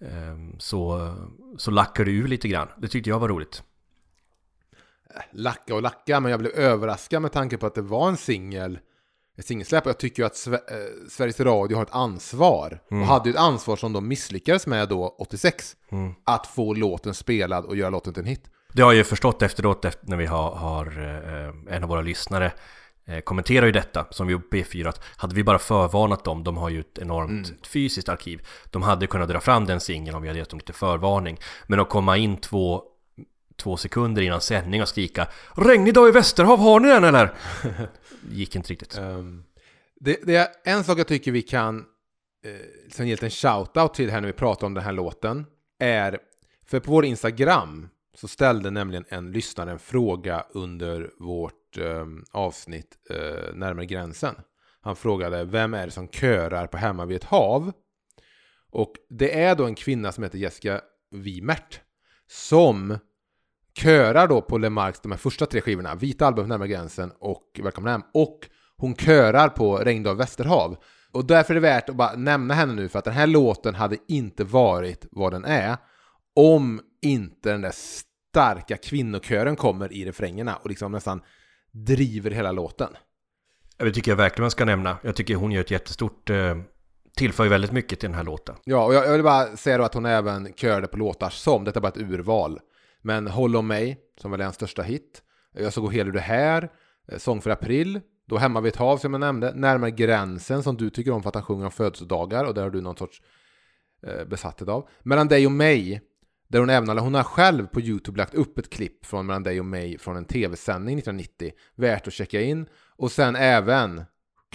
eh, 0.00 0.58
så, 0.58 1.14
så 1.58 1.70
lackar 1.70 2.04
du 2.04 2.12
ur 2.12 2.28
lite 2.28 2.48
grann. 2.48 2.68
Det 2.76 2.88
tyckte 2.88 3.10
jag 3.10 3.18
var 3.18 3.28
roligt. 3.28 3.62
Lacka 5.32 5.74
och 5.74 5.82
lacka, 5.82 6.20
men 6.20 6.30
jag 6.30 6.40
blev 6.40 6.52
överraskad 6.52 7.22
med 7.22 7.32
tanke 7.32 7.56
på 7.56 7.66
att 7.66 7.74
det 7.74 7.82
var 7.82 8.08
en 8.08 8.16
singel, 8.16 8.78
ett 9.38 9.46
singelsläpp. 9.46 9.84
Och 9.84 9.88
jag 9.90 9.98
tycker 9.98 10.22
ju 10.22 10.26
att 10.26 10.32
Sve- 10.34 10.54
eh, 10.54 11.08
Sveriges 11.10 11.40
Radio 11.40 11.76
har 11.76 11.82
ett 11.82 11.94
ansvar. 11.94 12.80
Och 12.90 12.96
hade 12.96 13.28
ju 13.28 13.34
ett 13.34 13.40
ansvar 13.40 13.76
som 13.76 13.92
de 13.92 14.08
misslyckades 14.08 14.66
med 14.66 14.88
då, 14.88 15.16
86. 15.18 15.76
Att 16.24 16.46
få 16.46 16.74
låten 16.74 17.14
spelad 17.14 17.64
och 17.64 17.76
göra 17.76 17.90
låten 17.90 18.12
till 18.14 18.22
en 18.22 18.28
hit. 18.28 18.50
Det 18.72 18.82
har 18.82 18.92
jag 18.92 18.96
ju 18.96 19.04
förstått 19.04 19.42
efteråt 19.42 19.84
efter, 19.84 20.06
när 20.08 20.16
vi 20.16 20.26
har, 20.26 20.50
har 20.50 20.86
eh, 20.86 21.74
en 21.76 21.82
av 21.82 21.88
våra 21.88 22.00
lyssnare 22.00 22.52
eh, 23.06 23.18
kommenterar 23.20 23.66
ju 23.66 23.72
detta 23.72 24.06
som 24.10 24.26
vi 24.26 24.34
på 24.38 24.56
P4 24.56 24.88
att 24.88 25.00
hade 25.16 25.34
vi 25.34 25.44
bara 25.44 25.58
förvarnat 25.58 26.24
dem, 26.24 26.44
de 26.44 26.56
har 26.56 26.68
ju 26.70 26.80
ett 26.80 26.98
enormt 26.98 27.66
fysiskt 27.66 28.08
arkiv, 28.08 28.46
de 28.70 28.82
hade 28.82 29.06
kunnat 29.06 29.28
dra 29.28 29.40
fram 29.40 29.66
den 29.66 29.80
singeln 29.80 30.16
om 30.16 30.22
vi 30.22 30.28
hade 30.28 30.38
gett 30.38 30.50
dem 30.50 30.58
lite 30.58 30.72
förvarning. 30.72 31.38
Men 31.66 31.80
att 31.80 31.88
komma 31.88 32.16
in 32.16 32.36
två, 32.36 32.82
två 33.56 33.76
sekunder 33.76 34.22
innan 34.22 34.40
sändning 34.40 34.82
och 34.82 34.88
skrika 34.88 35.28
Regnig 35.56 35.94
dag 35.94 36.08
i 36.08 36.12
Västerhav, 36.12 36.58
har 36.58 36.80
ni 36.80 36.88
den 36.88 37.04
eller? 37.04 37.34
Gick 38.30 38.56
inte 38.56 38.72
riktigt. 38.72 38.98
Ehm, 38.98 39.44
det, 40.00 40.18
det 40.22 40.36
är 40.36 40.48
en 40.64 40.84
sak 40.84 40.98
jag 40.98 41.08
tycker 41.08 41.32
vi 41.32 41.42
kan 41.42 41.78
eh, 42.44 42.84
liksom 42.84 43.06
ge 43.06 43.12
en 43.12 43.30
shout-out 43.30 43.94
till 43.94 44.10
här 44.10 44.20
när 44.20 44.26
vi 44.26 44.32
pratar 44.32 44.66
om 44.66 44.74
den 44.74 44.84
här 44.84 44.92
låten. 44.92 45.46
Är, 45.78 46.18
för 46.66 46.80
på 46.80 46.90
vår 46.90 47.04
Instagram 47.04 47.88
så 48.14 48.28
ställde 48.28 48.70
nämligen 48.70 49.04
en 49.08 49.32
lyssnare 49.32 49.70
en 49.70 49.78
fråga 49.78 50.46
under 50.50 51.10
vårt 51.18 51.78
eh, 51.78 52.06
avsnitt 52.32 52.96
eh, 53.10 53.54
Närmare 53.54 53.86
gränsen. 53.86 54.34
Han 54.80 54.96
frågade 54.96 55.44
vem 55.44 55.74
är 55.74 55.86
det 55.86 55.92
som 55.92 56.08
körar 56.08 56.66
på 56.66 56.76
Hemma 56.76 57.04
vid 57.04 57.16
ett 57.16 57.24
hav? 57.24 57.72
Och 58.70 58.92
det 59.10 59.40
är 59.40 59.54
då 59.54 59.64
en 59.64 59.74
kvinna 59.74 60.12
som 60.12 60.24
heter 60.24 60.38
Jessica 60.38 60.80
Wimert 61.10 61.80
som 62.26 62.98
körar 63.78 64.28
då 64.28 64.42
på 64.42 64.58
LeMarcs 64.58 65.00
de 65.00 65.12
här 65.12 65.18
första 65.18 65.46
tre 65.46 65.60
skivorna, 65.60 65.94
Vita 65.94 66.26
album, 66.26 66.48
Närmare 66.48 66.68
gränsen 66.68 67.12
och 67.18 67.60
Välkommen 67.62 67.92
hem. 67.92 68.02
Och 68.14 68.38
hon 68.76 68.94
körar 68.94 69.48
på 69.48 69.76
Regndag 69.76 70.14
Västerhav. 70.14 70.76
Och 71.12 71.24
därför 71.24 71.52
är 71.52 71.54
det 71.54 71.60
värt 71.60 71.88
att 71.88 71.96
bara 71.96 72.16
nämna 72.16 72.54
henne 72.54 72.72
nu 72.72 72.88
för 72.88 72.98
att 72.98 73.04
den 73.04 73.14
här 73.14 73.26
låten 73.26 73.74
hade 73.74 73.96
inte 74.08 74.44
varit 74.44 75.06
vad 75.10 75.32
den 75.32 75.44
är 75.44 75.76
om 76.36 76.80
inte 77.02 77.50
den 77.50 77.60
där 77.60 77.74
starka 77.74 78.76
kvinnokören 78.76 79.56
kommer 79.56 79.92
i 79.92 80.04
refrängerna 80.04 80.56
och 80.56 80.68
liksom 80.68 80.92
nästan 80.92 81.22
driver 81.72 82.30
hela 82.30 82.52
låten. 82.52 82.88
Det 83.76 83.92
tycker 83.92 84.10
jag 84.10 84.16
verkligen 84.16 84.42
man 84.42 84.50
ska 84.50 84.64
nämna. 84.64 84.96
Jag 85.02 85.16
tycker 85.16 85.34
hon 85.34 85.52
gör 85.52 85.60
ett 85.60 85.70
jättestort, 85.70 86.30
eh, 86.30 86.56
tillför 87.16 87.44
ju 87.44 87.50
väldigt 87.50 87.72
mycket 87.72 88.00
till 88.00 88.08
den 88.08 88.16
här 88.16 88.24
låten. 88.24 88.54
Ja, 88.64 88.84
och 88.84 88.94
jag, 88.94 89.06
jag 89.06 89.12
vill 89.12 89.22
bara 89.22 89.56
säga 89.56 89.78
då 89.78 89.84
att 89.84 89.94
hon 89.94 90.06
även 90.06 90.52
körde 90.54 90.86
på 90.86 90.96
låtar 90.96 91.30
som, 91.30 91.64
detta 91.64 91.78
är 91.78 91.82
bara 91.82 91.88
ett 91.88 91.96
urval, 91.96 92.60
men 93.04 93.26
Håll 93.26 93.56
om 93.56 93.66
mig, 93.66 93.98
som 94.20 94.30
väl 94.30 94.40
är 94.40 94.44
hans 94.44 94.56
största 94.56 94.82
hit, 94.82 95.22
Jag 95.52 95.72
ska 95.72 95.80
gå 95.80 95.90
hel 95.90 96.08
ur 96.08 96.12
det 96.12 96.20
här, 96.20 96.70
eh, 97.08 97.18
Sång 97.18 97.40
för 97.40 97.50
april, 97.50 98.00
då 98.26 98.36
Hemma 98.36 98.60
vid 98.60 98.72
ett 98.72 98.78
hav 98.78 98.98
som 98.98 99.12
jag 99.12 99.20
nämnde, 99.20 99.52
Närmare 99.54 99.90
gränsen 99.90 100.62
som 100.62 100.76
du 100.76 100.90
tycker 100.90 101.10
om 101.10 101.22
för 101.22 101.28
att 101.28 101.34
han 101.34 101.44
sjunger 101.44 101.64
om 101.64 101.70
födelsedagar 101.70 102.44
och 102.44 102.54
där 102.54 102.62
har 102.62 102.70
du 102.70 102.80
någon 102.80 102.96
sorts 102.96 103.22
eh, 104.06 104.24
besatthet 104.24 104.68
av. 104.68 104.88
Mellan 105.02 105.28
dig 105.28 105.46
och 105.46 105.52
mig, 105.52 106.00
där 106.48 106.58
hon 106.58 106.70
även, 106.70 106.88
eller 106.88 107.02
hon 107.02 107.14
har 107.14 107.22
själv 107.22 107.66
på 107.66 107.80
YouTube 107.80 108.18
lagt 108.18 108.34
upp 108.34 108.58
ett 108.58 108.70
klipp 108.70 109.06
från 109.06 109.26
Mellan 109.26 109.42
dig 109.42 109.60
och 109.60 109.66
mig 109.66 109.98
från 109.98 110.16
en 110.16 110.24
tv-sändning 110.24 110.98
1990, 110.98 111.52
värt 111.74 112.06
att 112.06 112.12
checka 112.12 112.40
in. 112.40 112.66
Och 112.96 113.12
sen 113.12 113.36
även 113.36 114.04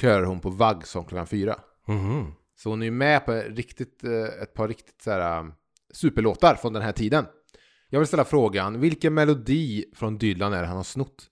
körar 0.01 0.23
hon 0.23 0.39
på 0.39 0.49
Vaggsång 0.49 1.05
klockan 1.05 1.27
fyra. 1.27 1.59
Mhm. 1.87 2.33
Så 2.55 2.69
hon 2.69 2.81
är 2.81 2.85
ju 2.85 2.91
med 2.91 3.25
på 3.25 3.31
riktigt, 3.33 4.03
eh, 4.03 4.41
ett 4.43 4.53
par 4.53 4.67
riktigt 4.67 5.01
så 5.01 5.11
här, 5.11 5.39
um, 5.39 5.53
superlåtar 5.93 6.55
från 6.55 6.73
den 6.73 6.81
här 6.81 6.91
tiden. 6.91 7.25
Jag 7.89 7.99
vill 7.99 8.07
ställa 8.07 8.25
frågan, 8.25 8.79
vilken 8.79 9.13
melodi 9.13 9.85
från 9.95 10.17
Dylan 10.17 10.53
är 10.53 10.61
det 10.61 10.67
han 10.67 10.77
har 10.77 10.83
snott? 10.83 11.27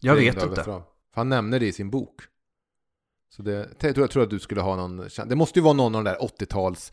Jag 0.00 0.14
vet 0.14 0.42
inte. 0.42 0.64
För 0.64 0.82
han 1.14 1.28
nämner 1.28 1.60
det 1.60 1.66
i 1.66 1.72
sin 1.72 1.90
bok. 1.90 2.22
Så 3.36 3.42
det, 3.42 3.52
jag, 3.52 3.78
tror, 3.78 3.98
jag 3.98 4.10
tror 4.10 4.22
att 4.22 4.30
du 4.30 4.38
skulle 4.38 4.60
ha 4.60 4.76
någon, 4.76 5.08
det 5.26 5.36
måste 5.36 5.58
ju 5.58 5.62
vara 5.62 5.74
någon 5.74 5.94
av 5.94 6.04
de 6.04 6.10
där 6.10 6.18
80-tals, 6.18 6.92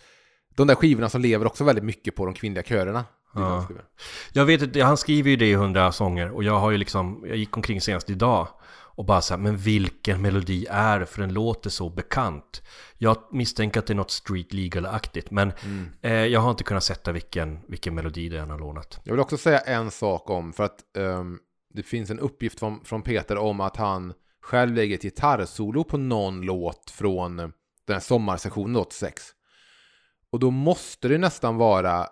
de 0.56 0.68
där 0.68 0.76
skivorna 0.76 1.10
som 1.10 1.22
lever 1.22 1.48
också 1.48 1.64
väldigt 1.64 1.84
mycket 1.86 2.16
på 2.16 2.26
de 2.26 2.34
kvinnliga 2.34 2.64
körerna. 2.64 3.06
Ja. 3.34 3.68
Jag 4.34 4.46
vet 4.46 4.62
inte, 4.62 4.84
han 4.84 4.98
skriver 4.98 5.30
ju 5.30 5.36
det 5.36 5.50
i 5.50 5.54
hundra 5.54 5.92
sånger 5.92 6.32
och 6.32 6.44
jag 6.44 6.60
har 6.60 6.72
ju 6.72 6.78
liksom, 6.78 7.26
jag 7.28 7.38
gick 7.38 7.58
omkring 7.58 7.82
senast 7.82 8.10
idag 8.10 8.48
och 9.00 9.06
bara 9.06 9.22
så 9.22 9.34
här, 9.34 9.42
men 9.42 9.58
vilken 9.58 10.22
melodi 10.22 10.66
är 10.70 11.00
det? 11.00 11.06
För 11.06 11.22
den 11.22 11.34
låter 11.34 11.70
så 11.70 11.90
bekant. 11.90 12.62
Jag 12.98 13.18
misstänker 13.32 13.80
att 13.80 13.88
det 13.88 13.94
är 13.94 13.96
något 13.96 14.12
street 14.12 14.54
legal-aktigt, 14.54 15.32
men 15.32 15.52
eh, 16.02 16.14
jag 16.14 16.40
har 16.40 16.52
inte 16.52 16.64
kunnat 16.64 16.84
sätta 16.84 17.12
vilken, 17.12 17.60
vilken 17.68 17.96
melodi 17.96 18.30
det 18.30 18.36
är 18.36 18.40
han 18.40 18.50
har 18.50 18.60
lånat. 18.60 19.00
Jag 19.04 19.14
vill 19.14 19.20
också 19.20 19.38
säga 19.38 19.60
en 19.60 19.92
sak 19.92 20.30
om, 20.30 20.54
för 20.54 20.64
att 20.64 20.98
ehm, 20.98 21.40
det 21.74 21.84
finns 21.84 22.10
en 22.10 22.20
uppgift 22.20 22.60
från, 22.60 22.86
från 22.86 23.02
Peter 23.02 23.38
om 23.38 23.62
att 23.62 23.78
han 23.78 24.14
själv 24.42 24.74
lägger 24.74 24.96
ett 24.96 25.04
gitarrsolo 25.04 25.84
på 25.84 25.98
någon 25.98 26.42
låt 26.42 26.90
från 26.90 27.38
den 27.38 27.52
här 27.90 28.00
sommarsessionen 28.00 28.76
86. 28.76 29.24
Och 30.32 30.40
då 30.40 30.52
måste 30.52 31.08
det 31.08 31.18
nästan 31.18 31.58
vara 31.58 32.08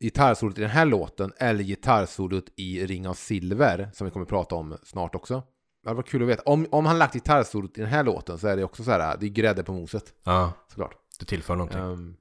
gitarrsolot 0.00 0.58
i 0.58 0.60
den 0.60 0.70
här 0.70 0.86
låten 0.86 1.32
eller 1.38 1.64
gitarrsolot 1.64 2.44
i 2.56 2.86
Ring 2.86 3.08
av 3.08 3.14
Silver, 3.14 3.90
som 3.94 4.04
vi 4.04 4.10
kommer 4.10 4.24
att 4.24 4.30
prata 4.30 4.54
om 4.54 4.78
snart 4.82 5.14
också. 5.14 5.42
Det 5.90 5.94
var 5.94 6.02
kul 6.02 6.22
att 6.22 6.28
veta. 6.28 6.42
Om, 6.42 6.66
om 6.70 6.86
han 6.86 6.98
lagt 6.98 7.14
gitarrsolot 7.14 7.78
i 7.78 7.80
den 7.80 7.90
här 7.90 8.04
låten 8.04 8.38
så 8.38 8.48
är 8.48 8.56
det 8.56 8.64
också 8.64 8.84
så 8.84 8.90
här, 8.90 9.16
det 9.20 9.26
är 9.26 9.30
grädde 9.30 9.62
på 9.62 9.72
moset. 9.72 10.04
Ja, 10.24 10.52
Såklart. 10.68 10.94
det 11.18 11.24
tillför 11.24 11.56
någonting. 11.56 11.80
Ehm, 11.80 12.16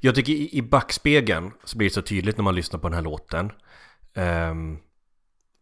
Jag 0.00 0.14
tycker 0.14 0.32
i, 0.32 0.56
i 0.58 0.62
backspegeln 0.62 1.52
så 1.64 1.78
blir 1.78 1.88
det 1.88 1.94
så 1.94 2.02
tydligt 2.02 2.36
när 2.36 2.44
man 2.44 2.54
lyssnar 2.54 2.80
på 2.80 2.88
den 2.88 2.94
här 2.94 3.02
låten. 3.02 3.52
ehm, 4.14 4.78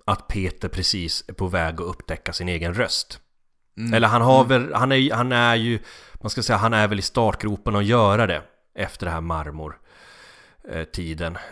att 0.05 0.29
Peter 0.29 0.69
precis 0.69 1.25
är 1.29 1.33
på 1.33 1.47
väg 1.47 1.75
att 1.81 1.87
upptäcka 1.87 2.33
sin 2.33 2.49
egen 2.49 2.75
röst. 2.75 3.21
mm. 3.77 3.95
Eller 3.95 4.09
han 4.09 4.23
har 4.23 4.45
väl, 4.45 4.75
han 4.75 4.93
är, 4.93 5.15
han 5.15 5.33
är 5.33 5.55
ju, 5.57 5.79
man 6.23 6.31
ska 6.31 6.43
säga, 6.43 6.57
han 6.57 6.75
är 6.75 6.89
väl 6.89 6.99
i 6.99 7.03
startgropen 7.03 7.77
att 7.77 7.85
göra 7.85 8.27
det. 8.27 8.43
Efter 8.75 9.07
det 9.07 9.13
här 9.13 9.21
marmor 9.21 9.81
eh. 10.69 10.87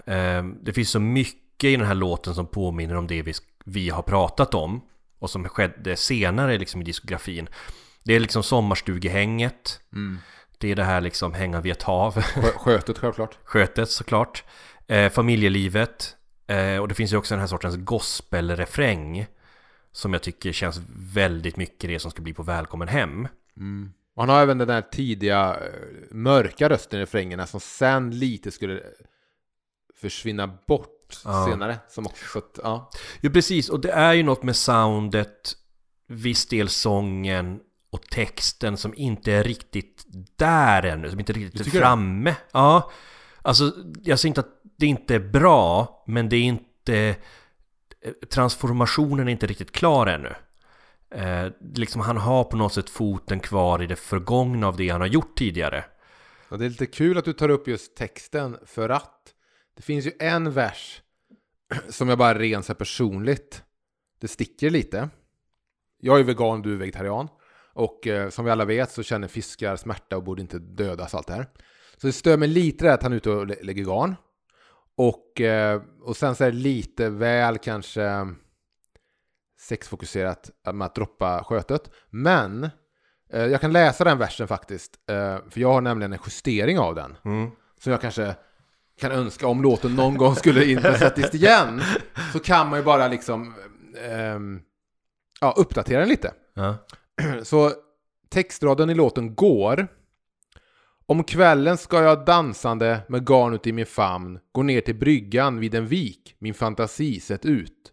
Ehm, 0.07 0.59
det 0.62 0.73
finns 0.73 0.90
så 0.90 1.00
mycket 1.00 1.69
i 1.69 1.76
den 1.76 1.87
här 1.87 1.95
låten 1.95 2.35
som 2.35 2.47
påminner 2.47 2.95
om 2.97 3.07
det 3.07 3.23
vi, 3.23 3.33
vi 3.64 3.90
har 3.90 4.02
pratat 4.02 4.55
om. 4.55 4.81
Och 5.18 5.30
som 5.30 5.49
skedde 5.49 5.96
senare 5.96 6.58
liksom 6.58 6.80
i 6.80 6.85
diskografin. 6.85 7.49
Det 8.04 8.14
är 8.14 8.20
liksom 8.20 8.42
sommarstugehänget. 8.42 9.80
Mm. 9.92 10.18
Det 10.58 10.70
är 10.70 10.76
det 10.76 10.85
här 10.85 11.00
liksom 11.00 11.35
hänga 11.35 11.61
vid 11.61 11.73
ett 11.73 11.82
hav. 11.82 12.14
Skö- 12.16 12.58
Skötet 12.58 12.99
självklart. 12.99 13.38
Skötet 13.44 13.90
såklart. 13.90 14.44
Eh, 14.87 15.11
familjelivet. 15.11 16.16
Eh, 16.46 16.76
och 16.78 16.88
det 16.88 16.94
finns 16.94 17.12
ju 17.12 17.16
också 17.16 17.35
den 17.35 17.40
här 17.40 17.46
sortens 17.46 17.76
gospelrefräng. 17.76 19.26
Som 19.92 20.12
jag 20.12 20.23
tycker 20.23 20.52
känns 20.52 20.80
väldigt 21.14 21.56
mycket 21.56 21.90
det 21.90 21.99
som 21.99 22.11
ska 22.11 22.23
bli 22.23 22.32
på 22.35 22.42
Välkommen 22.42 22.88
Hem. 22.88 23.28
Mm. 23.56 23.92
Och 24.14 24.23
han 24.23 24.28
har 24.28 24.42
även 24.42 24.58
den 24.58 24.68
där 24.68 24.82
tidiga 24.82 25.54
eh, 25.54 25.70
mörka 26.11 26.68
rösten 26.68 26.99
i 26.99 27.02
refrängerna 27.02 27.46
som 27.46 27.61
sen 27.61 28.18
lite 28.18 28.50
skulle 28.50 28.82
försvinna 30.00 30.46
bort 30.66 30.96
Ja. 31.25 31.46
senare. 31.50 31.78
Som 31.88 32.06
också, 32.06 32.25
så 32.32 32.38
att, 32.38 32.58
ja. 32.62 32.90
Jo 33.20 33.30
precis, 33.32 33.68
och 33.68 33.80
det 33.80 33.90
är 33.90 34.12
ju 34.12 34.22
något 34.22 34.42
med 34.42 34.56
soundet, 34.56 35.52
viss 36.06 36.46
del 36.46 36.68
sången 36.68 37.60
och 37.90 38.02
texten 38.02 38.76
som 38.76 38.94
inte 38.96 39.32
är 39.32 39.44
riktigt 39.44 40.04
där 40.36 40.82
ännu, 40.82 41.10
som 41.10 41.20
inte 41.20 41.32
riktigt 41.32 41.60
är 41.60 41.64
det? 41.64 41.70
framme. 41.70 42.34
Ja, 42.52 42.90
alltså 43.42 43.72
jag 44.02 44.18
säger 44.18 44.30
inte 44.30 44.40
att 44.40 44.62
det 44.78 44.86
inte 44.86 45.14
är 45.14 45.20
bra, 45.20 46.02
men 46.06 46.28
det 46.28 46.36
är 46.36 46.42
inte... 46.42 47.16
Transformationen 48.30 49.28
är 49.28 49.32
inte 49.32 49.46
riktigt 49.46 49.72
klar 49.72 50.06
ännu. 50.06 50.34
Eh, 51.10 51.52
liksom 51.75 52.00
han 52.00 52.16
har 52.16 52.44
på 52.44 52.56
något 52.56 52.72
sätt 52.72 52.90
foten 52.90 53.40
kvar 53.40 53.82
i 53.82 53.86
det 53.86 53.96
förgångna 53.96 54.66
av 54.66 54.76
det 54.76 54.88
han 54.88 55.00
har 55.00 55.08
gjort 55.08 55.38
tidigare. 55.38 55.84
Och 56.48 56.58
det 56.58 56.64
är 56.64 56.68
lite 56.68 56.86
kul 56.86 57.18
att 57.18 57.25
du 57.25 57.32
tar 57.32 57.48
upp 57.48 57.68
just 57.68 57.96
texten 57.96 58.56
för 58.66 58.88
att 58.88 59.20
det 59.76 59.83
finns 59.83 60.06
ju 60.06 60.12
en 60.18 60.52
vers 60.52 61.02
som 61.88 62.09
jag 62.09 62.18
bara 62.18 62.38
ren 62.38 62.62
så 62.62 62.73
här 62.73 62.78
personligt. 62.78 63.62
Det 64.21 64.28
sticker 64.28 64.71
lite. 64.71 65.09
Jag 66.00 66.21
är 66.21 66.25
vegan, 66.25 66.62
du 66.62 66.73
är 66.73 66.76
vegetarian. 66.76 67.28
Och 67.73 68.06
eh, 68.06 68.28
som 68.30 68.45
vi 68.45 68.50
alla 68.50 68.64
vet 68.64 68.90
så 68.90 69.02
känner 69.02 69.28
fiskar 69.28 69.76
smärta 69.76 70.16
och 70.16 70.23
borde 70.23 70.42
inte 70.42 70.59
dödas 70.59 71.14
allt 71.14 71.26
det 71.26 71.35
här. 71.35 71.47
Så 71.97 72.06
det 72.06 72.12
stör 72.12 72.37
mig 72.37 72.49
lite 72.49 72.85
det 72.85 72.95
att 72.95 73.02
han 73.02 73.12
är 73.12 73.16
ute 73.16 73.30
och 73.30 73.47
lä- 73.47 73.62
lägger 73.62 73.85
garn. 73.85 74.14
Och, 74.97 75.40
eh, 75.40 75.83
och 76.02 76.16
sen 76.16 76.35
så 76.35 76.45
är 76.45 76.50
det 76.50 76.56
lite 76.56 77.09
väl 77.11 77.59
kanske 77.59 78.26
sexfokuserat 79.59 80.50
med 80.73 80.87
att 80.87 80.95
droppa 80.95 81.45
skötet. 81.45 81.90
Men 82.11 82.64
eh, 83.33 83.45
jag 83.47 83.61
kan 83.61 83.73
läsa 83.73 84.04
den 84.04 84.18
versen 84.18 84.49
faktiskt. 84.49 84.95
Eh, 85.11 85.38
för 85.50 85.61
jag 85.61 85.73
har 85.73 85.80
nämligen 85.80 86.12
en 86.12 86.18
justering 86.26 86.78
av 86.78 86.95
den. 86.95 87.16
Mm. 87.25 87.50
Som 87.80 87.92
jag 87.92 88.00
kanske 88.00 88.37
kan 89.00 89.12
önska 89.12 89.47
om 89.47 89.62
låten 89.62 89.95
någon 89.95 90.17
gång 90.17 90.35
skulle 90.35 90.65
införas 90.65 91.35
igen. 91.35 91.83
Så 92.33 92.38
kan 92.38 92.69
man 92.69 92.79
ju 92.79 92.85
bara 92.85 93.09
liksom 93.09 93.55
ehm, 94.11 94.61
ja, 95.41 95.55
uppdatera 95.57 96.00
den 96.00 96.09
lite. 96.09 96.33
Ja. 96.55 96.76
Så 97.43 97.73
textraden 98.29 98.91
i 98.91 98.95
låten 98.95 99.35
går. 99.35 99.88
Om 101.07 101.25
kvällen 101.25 101.76
ska 101.76 102.03
jag 102.03 102.25
dansande 102.25 103.00
med 103.09 103.29
garnet 103.29 103.67
i 103.67 103.73
min 103.73 103.87
famn 103.87 104.38
gå 104.53 104.62
ner 104.62 104.81
till 104.81 104.99
bryggan 104.99 105.61
vid 105.61 105.75
en 105.75 105.87
vik, 105.87 106.37
min 106.38 106.55
fantasi 106.55 107.21
sett 107.21 107.45
ut. 107.45 107.93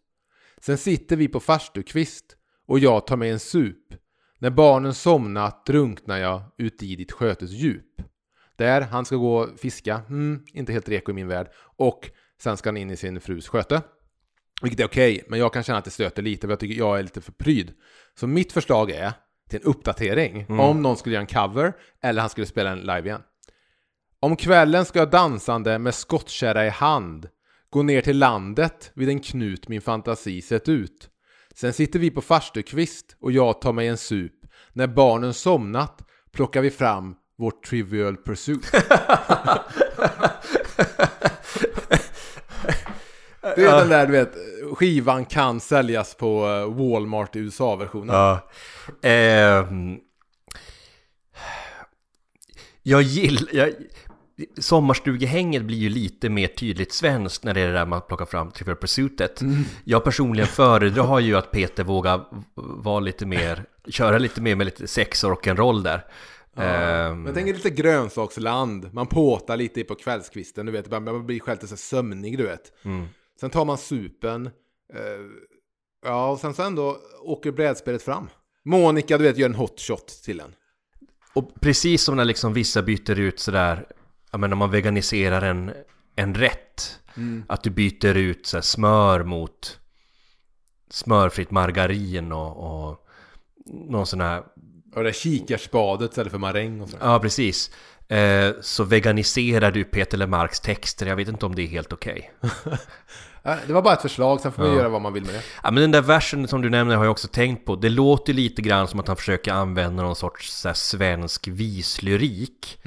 Sen 0.61 0.77
sitter 0.77 1.15
vi 1.15 1.27
på 1.27 1.39
farstukvist 1.39 2.25
och 2.67 2.79
jag 2.79 3.07
tar 3.07 3.17
mig 3.17 3.29
en 3.29 3.39
sup. 3.39 3.93
När 4.39 4.49
barnen 4.49 4.93
somnat 4.93 5.65
drunknar 5.65 6.17
jag 6.17 6.41
ut 6.57 6.83
i 6.83 6.95
ditt 6.95 7.11
skötes 7.11 7.51
djup. 7.51 8.01
Där, 8.55 8.81
han 8.81 9.05
ska 9.05 9.15
gå 9.15 9.37
och 9.37 9.59
fiska, 9.59 10.01
mm, 10.09 10.43
inte 10.53 10.73
helt 10.73 10.89
reko 10.89 11.11
i 11.11 11.15
min 11.15 11.27
värld. 11.27 11.47
Och 11.77 12.09
sen 12.41 12.57
ska 12.57 12.69
han 12.69 12.77
in 12.77 12.91
i 12.91 12.97
sin 12.97 13.21
frus 13.21 13.47
sköte. 13.47 13.81
Vilket 14.61 14.79
är 14.79 14.85
okej, 14.85 15.23
men 15.27 15.39
jag 15.39 15.53
kan 15.53 15.63
känna 15.63 15.79
att 15.79 15.85
det 15.85 15.91
stöter 15.91 16.21
lite, 16.21 16.47
för 16.47 16.51
jag 16.51 16.59
tycker 16.59 16.75
jag 16.75 16.99
är 16.99 17.03
lite 17.03 17.21
för 17.21 17.31
pryd. 17.31 17.73
Så 18.19 18.27
mitt 18.27 18.51
förslag 18.51 18.91
är 18.91 19.13
till 19.49 19.59
en 19.59 19.65
uppdatering, 19.65 20.45
om 20.59 20.81
någon 20.81 20.97
skulle 20.97 21.15
göra 21.15 21.21
en 21.21 21.27
cover, 21.27 21.73
eller 22.01 22.21
han 22.21 22.29
skulle 22.29 22.47
spela 22.47 22.69
en 22.69 22.79
live 22.79 23.03
igen. 23.05 23.21
Om 24.19 24.35
kvällen 24.35 24.85
ska 24.85 24.99
jag 24.99 25.09
dansande 25.09 25.79
med 25.79 25.95
skottkärra 25.95 26.65
i 26.65 26.69
hand 26.69 27.29
gå 27.69 27.83
ner 27.83 28.01
till 28.01 28.17
landet 28.17 28.91
vid 28.93 29.09
en 29.09 29.19
knut 29.19 29.67
min 29.67 29.81
fantasi 29.81 30.41
sett 30.41 30.69
ut. 30.69 31.09
Sen 31.55 31.73
sitter 31.73 31.99
vi 31.99 32.11
på 32.11 32.21
farstukvist 32.21 33.15
och 33.19 33.31
jag 33.31 33.61
tar 33.61 33.73
mig 33.73 33.87
en 33.87 33.97
sup. 33.97 34.31
När 34.73 34.87
barnen 34.87 35.33
somnat 35.33 36.01
plockar 36.31 36.61
vi 36.61 36.71
fram 36.71 37.15
vårt 37.37 37.65
Trivial 37.65 38.17
Pursuit. 38.17 38.71
Det 43.55 43.63
är 43.65 43.79
den 43.79 43.89
där, 43.89 44.05
du 44.05 44.11
vet, 44.11 44.33
skivan 44.75 45.25
kan 45.25 45.59
säljas 45.59 46.15
på 46.15 46.47
eh, 46.47 46.73
Walmart 46.73 47.35
i 47.35 47.39
USA-versionen. 47.39 48.15
Ja. 48.15 48.49
Ehm, 49.01 49.97
jag 52.83 53.01
gillar... 53.01 53.47
Jag, 53.51 53.73
sommarstugehänget 54.57 55.63
blir 55.63 55.77
ju 55.77 55.89
lite 55.89 56.29
mer 56.29 56.47
tydligt 56.47 56.93
svenskt 56.93 57.43
när 57.43 57.53
det 57.53 57.61
är 57.61 57.67
det 57.67 57.73
där 57.73 57.85
med 57.85 57.97
att 57.97 58.07
plocka 58.07 58.25
fram 58.25 58.51
Trivial 58.51 58.77
Pursuitet. 58.77 59.41
Jag 59.83 60.03
personligen 60.03 60.47
föredrar 60.47 61.19
ju 61.19 61.37
att 61.37 61.51
Peter 61.51 61.83
vågar 61.83 62.25
vara 62.55 62.99
lite 62.99 63.25
mer, 63.25 63.65
köra 63.87 64.17
lite 64.17 64.41
mer 64.41 64.55
med 64.55 64.65
lite 64.65 64.87
sex 64.87 65.23
och 65.23 65.31
rock'n'roll 65.31 65.83
där. 65.83 66.05
Ehm, 66.55 67.17
Men 67.17 67.25
jag 67.25 67.35
tänker 67.35 67.53
lite 67.53 67.69
grönsaksland, 67.69 68.93
man 68.93 69.07
påtar 69.07 69.57
lite 69.57 69.83
på 69.83 69.95
kvällskvisten, 69.95 70.65
du 70.65 70.71
vet, 70.71 70.91
man 70.91 71.25
blir 71.25 71.39
själv 71.39 71.61
lite 71.61 71.77
sömnig, 71.77 72.37
du 72.37 72.43
vet. 72.43 72.73
mm. 72.85 73.05
Sen 73.39 73.49
tar 73.49 73.65
man 73.65 73.77
supen, 73.77 74.45
eh, 74.93 75.01
ja, 76.05 76.29
och 76.31 76.39
sen 76.39 76.53
så 76.53 76.63
ändå 76.63 76.97
åker 77.21 77.51
brädspelet 77.51 78.03
fram. 78.03 78.29
Monica, 78.65 79.17
du 79.17 79.23
vet, 79.23 79.37
gör 79.37 79.49
en 79.49 79.55
hot 79.55 79.79
shot 79.79 80.07
till 80.07 80.39
en. 80.39 80.55
Och 81.33 81.61
precis 81.61 82.03
som 82.03 82.15
när 82.15 82.25
liksom 82.25 82.53
vissa 82.53 82.81
byter 82.81 83.19
ut 83.19 83.39
sådär, 83.39 83.85
jag 84.31 84.39
menar, 84.39 84.49
när 84.49 84.55
man 84.55 84.71
veganiserar 84.71 85.41
en, 85.41 85.71
en 86.15 86.35
rätt. 86.35 86.99
Att 87.47 87.63
du 87.63 87.69
byter 87.69 88.17
ut 88.17 88.45
så 88.45 88.61
smör 88.61 89.23
mot 89.23 89.79
smörfritt 90.89 91.51
margarin 91.51 92.31
och, 92.31 92.57
och 92.89 93.07
någon 93.65 94.05
sån 94.05 94.21
här, 94.21 94.43
Och 94.95 95.03
det 95.03 95.09
där 95.09 95.11
kikarspadet 95.13 96.09
istället 96.11 96.31
för 96.31 96.39
maräng 96.39 96.81
och 96.81 96.89
sådär. 96.89 97.05
ja 97.07 97.19
precis. 97.19 97.71
Eh, 98.07 98.51
så 98.61 98.83
veganiserar 98.83 99.71
du 99.71 99.83
Peter 99.83 100.17
Lemarks 100.17 100.59
texter, 100.59 101.05
jag 101.05 101.15
vet 101.15 101.27
inte 101.27 101.45
om 101.45 101.55
det 101.55 101.61
är 101.61 101.67
helt 101.67 101.93
okej. 101.93 102.31
Ja, 103.45 103.57
Det 103.67 103.73
var 103.73 103.81
bara 103.81 103.93
ett 103.93 104.01
förslag, 104.01 104.41
sen 104.41 104.51
får 104.51 104.61
man 104.63 104.71
Ja. 104.71 104.77
göra 104.77 104.89
vad 104.89 105.01
man 105.01 105.13
vill 105.13 105.23
med 105.25 105.33
det. 105.33 105.41
Ja 105.63 105.71
men 105.71 105.81
den 105.81 105.91
där 105.91 106.01
versen 106.01 106.47
som 106.47 106.61
du 106.61 106.69
nämner 106.69 106.95
har 106.95 107.03
jag 107.03 107.11
också 107.11 107.27
tänkt 107.27 107.65
på. 107.65 107.75
Det 107.75 107.89
låter 107.89 108.33
lite 108.33 108.61
grann 108.61 108.87
som 108.87 108.99
att 108.99 109.07
han 109.07 109.17
försöker 109.17 109.51
använda 109.53 110.03
någon 110.03 110.15
sorts 110.15 110.65
här, 110.65 110.73
svensk 110.73 111.47
vislyrik. 111.47 112.79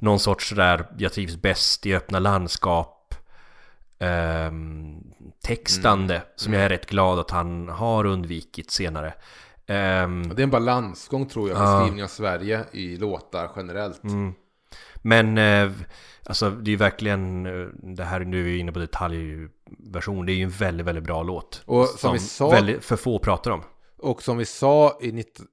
Någon 0.00 0.20
sorts 0.20 0.48
sådär, 0.48 0.86
jag 0.98 1.12
trivs 1.12 1.36
bäst 1.36 1.86
i 1.86 1.94
öppna 1.94 2.18
landskap. 2.18 3.14
ehm, 3.98 5.00
textande, 5.44 6.22
som 6.36 6.52
jag 6.52 6.62
är 6.62 6.68
rätt 6.68 6.86
glad 6.90 7.18
att 7.18 7.30
han 7.30 7.68
har 7.68 8.04
undvikit 8.06 8.70
senare. 8.70 9.14
Ehm, 9.72 10.28
Det 10.34 10.42
är 10.42 10.44
en 10.44 10.50
balansgång 10.50 11.26
tror 11.26 11.48
jag, 11.48 11.58
Ja. 11.58 11.78
beskrivning 11.78 12.04
av 12.04 12.08
Sverige 12.08 12.64
i 12.72 12.96
låtar 12.96 13.50
generellt. 13.56 14.04
Mm. 14.04 14.32
Men 14.96 15.38
eh, 15.38 15.70
alltså 16.26 16.50
det 16.50 16.68
är 16.68 16.72
ju 16.72 16.76
verkligen 16.76 17.46
eh, 17.46 17.66
det 17.96 18.04
här 18.04 18.20
nu 18.20 18.40
är 18.40 18.44
vi 18.44 18.58
inne 18.58 18.72
på 18.72 18.78
detaljversion. 18.78 20.26
Det 20.26 20.32
är 20.32 20.34
ju 20.34 20.42
en 20.42 20.50
väldigt, 20.50 20.86
väldigt 20.86 21.04
bra 21.04 21.22
låt. 21.22 21.62
Och 21.66 21.86
som 21.86 22.12
vi 22.12 22.18
sa- 22.18 22.50
väldigt, 22.50 22.84
för 22.84 22.96
få 22.96 23.18
pratar 23.18 23.50
om. 23.50 23.62
Och 23.98 24.22
som 24.22 24.36
vi 24.38 24.44
sa 24.44 24.98
i, 25.02 25.08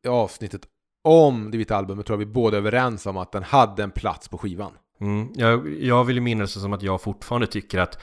i 0.05 0.07
avsnittet 0.07 0.61
om 1.03 1.51
det 1.51 1.57
vita 1.57 1.75
albumet 1.75 2.05
tror 2.05 2.13
jag 2.19 2.25
vi 2.27 2.33
båda 2.33 2.57
är 2.57 2.61
överens 2.61 3.05
om 3.05 3.17
att 3.17 3.31
den 3.31 3.43
hade 3.43 3.83
en 3.83 3.91
plats 3.91 4.27
på 4.27 4.37
skivan. 4.37 4.71
Mm. 5.01 5.29
Jag, 5.35 5.73
jag 5.83 6.03
vill 6.03 6.15
ju 6.15 6.21
minnas 6.21 6.53
det 6.53 6.59
som 6.59 6.73
att 6.73 6.81
jag 6.81 7.01
fortfarande 7.01 7.47
tycker 7.47 7.79
att 7.79 7.99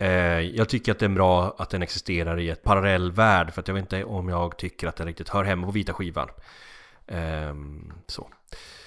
Eh, 0.00 0.40
jag 0.40 0.68
tycker 0.68 0.92
att 0.92 0.98
det 0.98 1.04
är 1.04 1.08
bra 1.08 1.54
att 1.58 1.70
den 1.70 1.82
existerar 1.82 2.38
i 2.38 2.50
ett 2.50 2.62
parallellvärld 2.62 3.52
För 3.52 3.60
att 3.60 3.68
jag 3.68 3.74
vet 3.74 3.82
inte 3.82 4.04
om 4.04 4.28
jag 4.28 4.58
tycker 4.58 4.86
att 4.86 4.96
den 4.96 5.06
riktigt 5.06 5.28
hör 5.28 5.44
hemma 5.44 5.66
på 5.66 5.72
vita 5.72 5.92
skivan 5.92 6.28
ehm, 7.06 7.92
Så 8.06 8.30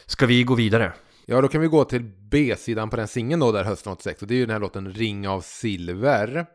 Ska 0.06 0.26
vi 0.26 0.44
gå 0.44 0.56
vidare? 0.56 0.94
Ja, 1.26 1.42
då 1.42 1.48
kan 1.48 1.62
vi 1.62 1.68
gå 1.68 1.86
till 1.86 2.04
B-sidan 2.04 2.90
på 2.90 2.96
den 2.96 3.08
singeln 3.08 3.40
då 3.40 3.52
där 3.52 3.64
hösten 3.64 3.94
86 3.94 4.22
och 4.22 4.28
det 4.28 4.34
är 4.34 4.38
ju 4.38 4.46
den 4.46 4.54
här 4.54 4.60
låten 4.60 4.94
Ring 4.94 5.28
av 5.28 5.42
silver. 5.42 6.46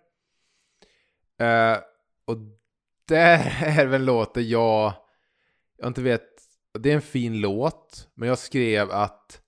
Eh, 1.40 1.76
och 2.24 2.36
där 3.08 3.56
är 3.78 3.86
väl 3.86 4.04
låten 4.04 4.48
jag, 4.48 4.92
jag 5.76 5.86
inte 5.86 6.02
vet, 6.02 6.26
det 6.78 6.90
är 6.90 6.94
en 6.94 7.02
fin 7.02 7.40
låt, 7.40 8.08
men 8.14 8.28
jag 8.28 8.38
skrev 8.38 8.90
att 8.90 9.40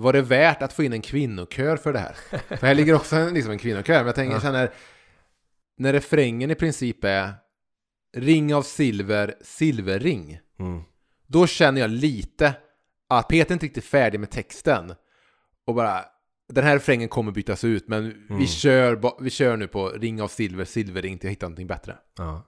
var 0.00 0.12
det 0.12 0.22
värt 0.22 0.62
att 0.62 0.72
få 0.72 0.82
in 0.82 0.92
en 0.92 1.02
kvinnokör 1.02 1.76
för 1.76 1.92
det 1.92 1.98
här? 1.98 2.16
För 2.56 2.66
här 2.66 2.74
ligger 2.74 2.94
också 2.94 3.16
en, 3.16 3.34
liksom 3.34 3.52
en 3.52 3.58
kvinnokör, 3.58 3.96
men 3.98 4.06
jag 4.06 4.14
tänker, 4.14 4.32
jag 4.32 4.42
känner, 4.42 4.70
när 5.76 5.92
refrängen 5.92 6.50
i 6.50 6.54
princip 6.54 7.04
är 7.04 7.32
ring 8.16 8.54
av 8.54 8.62
silver, 8.62 9.34
silverring, 9.42 10.38
Mm. 10.58 10.82
då 11.26 11.46
känner 11.46 11.80
jag 11.80 11.90
lite 11.90 12.54
att 13.08 13.28
Peter 13.28 13.52
inte 13.52 13.66
riktigt 13.66 13.84
är 13.84 13.88
färdig 13.88 14.20
med 14.20 14.30
texten. 14.30 14.94
Och 15.66 15.74
bara, 15.74 16.04
den 16.48 16.64
här 16.64 16.74
refrängen 16.74 17.08
kommer 17.08 17.32
bytas 17.32 17.64
ut, 17.64 17.88
men 17.88 18.26
vi, 18.38 18.46
kör, 18.46 19.22
vi 19.22 19.30
kör 19.30 19.56
nu 19.56 19.68
på 19.68 19.88
ring 19.88 20.22
av 20.22 20.28
silver, 20.28 20.64
silverring 20.64 21.18
till 21.18 21.26
jag 21.26 21.30
hittar 21.30 21.46
någonting 21.46 21.66
bättre. 21.66 21.96
Ja. 22.18 22.46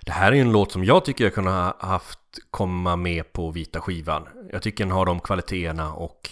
Det 0.00 0.12
här 0.12 0.32
är 0.32 0.36
ju 0.36 0.40
en 0.40 0.52
låt 0.52 0.72
som 0.72 0.84
jag 0.84 1.04
tycker 1.04 1.24
jag 1.24 1.34
kunde 1.34 1.50
ha 1.50 1.76
haft 1.80 2.18
komma 2.50 2.96
med 2.96 3.32
på 3.32 3.50
vita 3.50 3.80
skivan. 3.80 4.28
Jag 4.52 4.62
tycker 4.62 4.84
den 4.84 4.90
har 4.92 5.06
de 5.06 5.20
kvaliteterna 5.20 5.92
och 5.92 6.30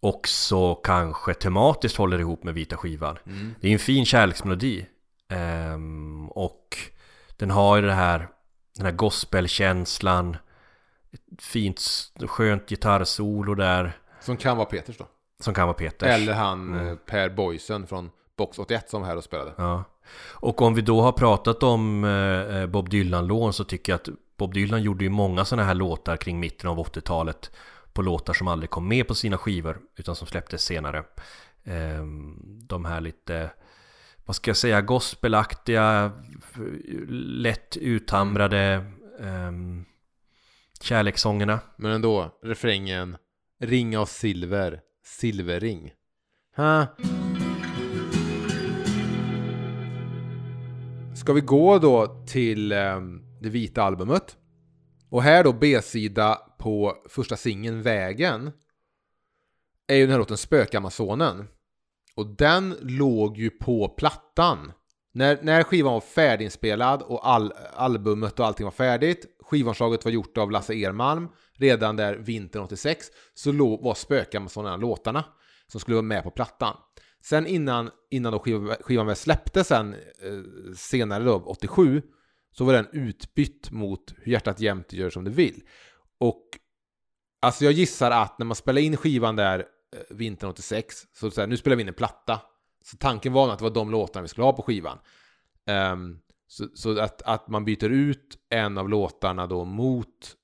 också 0.00 0.74
kanske 0.74 1.34
tematiskt 1.34 1.96
håller 1.96 2.18
ihop 2.18 2.44
med 2.44 2.54
vita 2.54 2.76
skivan. 2.76 3.18
Det 3.60 3.68
är 3.68 3.72
en 3.72 3.78
fin 3.78 4.04
kärleksmelodi. 4.04 4.86
Ehm, 5.28 6.28
och 6.28 6.78
den 7.36 7.50
har 7.50 7.76
ju 7.76 7.82
det 7.82 7.92
här, 7.92 8.28
den 8.76 8.86
här 8.86 8.92
gospelkänslan. 8.92 10.36
Ett 11.12 11.42
fint, 11.42 11.80
skönt 12.26 12.68
gitarrsolo 12.68 13.54
där. 13.54 13.98
Som 14.20 14.36
kan 14.36 14.56
vara 14.56 14.66
Peters 14.66 14.98
då. 14.98 15.06
Som 15.40 15.54
kan 15.54 15.66
vara 15.66 15.76
Peters. 15.76 16.08
Eller 16.08 16.32
han 16.32 16.88
eh, 16.88 16.94
Per 16.94 17.28
Boysen 17.30 17.86
från 17.86 18.10
Box 18.36 18.58
81 18.58 18.90
som 18.90 19.00
var 19.00 19.08
här 19.08 19.16
och 19.16 19.24
spelade. 19.24 19.52
Ja. 19.56 19.84
Och 20.30 20.62
om 20.62 20.74
vi 20.74 20.82
då 20.82 21.00
har 21.00 21.12
pratat 21.12 21.62
om 21.62 22.04
eh, 22.04 22.66
Bob 22.66 22.88
Dylan-lån 22.90 23.52
så 23.52 23.64
tycker 23.64 23.92
jag 23.92 23.96
att 23.96 24.08
Bob 24.36 24.54
Dylan 24.54 24.82
gjorde 24.82 25.04
ju 25.04 25.10
många 25.10 25.44
sådana 25.44 25.66
här 25.66 25.74
låtar 25.74 26.16
kring 26.16 26.40
mitten 26.40 26.70
av 26.70 26.78
80-talet 26.78 27.50
på 27.98 28.02
låtar 28.02 28.34
som 28.34 28.48
aldrig 28.48 28.70
kom 28.70 28.88
med 28.88 29.08
på 29.08 29.14
sina 29.14 29.38
skivor 29.38 29.78
utan 29.96 30.16
som 30.16 30.26
släpptes 30.26 30.62
senare. 30.62 31.04
Ehm, 31.64 32.36
de 32.68 32.84
här 32.84 33.00
lite, 33.00 33.50
vad 34.24 34.36
ska 34.36 34.50
jag 34.50 34.56
säga, 34.56 34.80
gospelaktiga, 34.80 36.12
lätt 37.08 37.76
uthamrade 37.76 38.74
eh, 39.20 39.52
kärlekssångerna. 40.80 41.60
Men 41.76 41.90
ändå, 41.90 42.38
refrängen 42.42 43.16
Ring 43.60 43.98
av 43.98 44.06
silver, 44.06 44.80
silverring. 45.04 45.92
Ha. 46.56 46.86
Ska 51.16 51.32
vi 51.32 51.40
gå 51.40 51.78
då 51.78 52.24
till 52.26 52.72
ehm, 52.72 53.22
det 53.40 53.48
vita 53.48 53.82
albumet? 53.82 54.36
Och 55.10 55.22
här 55.22 55.44
då 55.44 55.52
B-sida 55.52 56.47
på 56.58 56.96
första 57.08 57.36
singeln 57.36 57.82
Vägen 57.82 58.52
är 59.86 59.96
ju 59.96 60.02
den 60.02 60.10
här 60.10 60.18
låten 60.18 60.36
Spökamazonen. 60.36 61.48
Och 62.14 62.26
den 62.26 62.76
låg 62.80 63.38
ju 63.38 63.50
på 63.50 63.88
plattan. 63.88 64.72
När, 65.12 65.38
när 65.42 65.62
skivan 65.62 65.92
var 65.92 66.00
färdiginspelad 66.00 67.02
och 67.02 67.28
all, 67.28 67.52
albumet 67.74 68.40
och 68.40 68.46
allting 68.46 68.64
var 68.64 68.70
färdigt, 68.70 69.26
skivomslaget 69.40 70.04
var 70.04 70.12
gjort 70.12 70.38
av 70.38 70.50
Lasse 70.50 70.74
Ermalm 70.74 71.28
redan 71.52 71.96
där 71.96 72.14
vintern 72.14 72.62
86, 72.62 73.06
så 73.34 73.52
låg, 73.52 73.82
var 73.82 73.94
Spökamazonen 73.94 74.80
låtarna 74.80 75.24
som 75.66 75.80
skulle 75.80 75.94
vara 75.94 76.02
med 76.02 76.22
på 76.22 76.30
plattan. 76.30 76.76
Sen 77.24 77.46
innan, 77.46 77.90
innan 78.10 78.32
då 78.32 78.38
skivan, 78.38 78.76
skivan 78.80 79.06
väl 79.06 79.16
släpptes 79.16 79.68
sen 79.68 79.94
eh, 79.94 80.74
senare 80.76 81.24
då, 81.24 81.42
87, 81.46 82.02
så 82.52 82.64
var 82.64 82.72
den 82.72 82.86
utbytt 82.92 83.70
mot 83.70 84.14
Hur 84.16 84.32
hjärtat 84.32 84.60
jämt 84.60 84.92
gör 84.92 85.10
som 85.10 85.24
det 85.24 85.30
vill. 85.30 85.62
Och 86.20 86.44
alltså 87.42 87.64
jag 87.64 87.72
gissar 87.72 88.10
att 88.10 88.38
när 88.38 88.46
man 88.46 88.56
spelade 88.56 88.82
in 88.82 88.96
skivan 88.96 89.36
där 89.36 89.58
eh, 89.96 90.16
vintern 90.16 90.50
86, 90.50 91.06
så, 91.12 91.30
så 91.30 91.40
här, 91.40 91.48
nu 91.48 91.56
spelar 91.56 91.76
vi 91.76 91.82
in 91.82 91.88
en 91.88 91.94
platta. 91.94 92.40
Så 92.84 92.96
tanken 92.96 93.32
var 93.32 93.46
nog 93.46 93.52
att 93.52 93.58
det 93.58 93.64
var 93.64 93.70
de 93.70 93.90
låtarna 93.90 94.22
vi 94.22 94.28
skulle 94.28 94.44
ha 94.44 94.52
på 94.52 94.62
skivan. 94.62 94.98
Um, 95.92 96.20
så 96.46 96.68
så 96.74 97.00
att, 97.00 97.22
att 97.22 97.48
man 97.48 97.64
byter 97.64 97.88
ut 97.88 98.38
en 98.48 98.78
av 98.78 98.88
låtarna 98.88 99.46
då 99.46 99.64
mot 99.64 100.34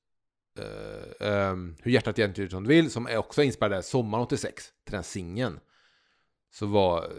Uh, 0.59 1.29
um, 1.29 1.77
Hur 1.83 1.91
hjärtat 1.91 2.19
egentligen 2.19 2.51
som 2.51 2.65
du 2.65 2.69
vill, 2.69 2.91
som 2.91 3.07
är 3.07 3.17
också 3.17 3.43
inspelad 3.43 3.85
sommaren 3.85 4.25
86, 4.25 4.65
till 4.85 4.95
den 4.95 5.03
singeln. 5.03 5.61
Så 6.51 6.67
var... 6.67 7.03
Eh, 7.03 7.11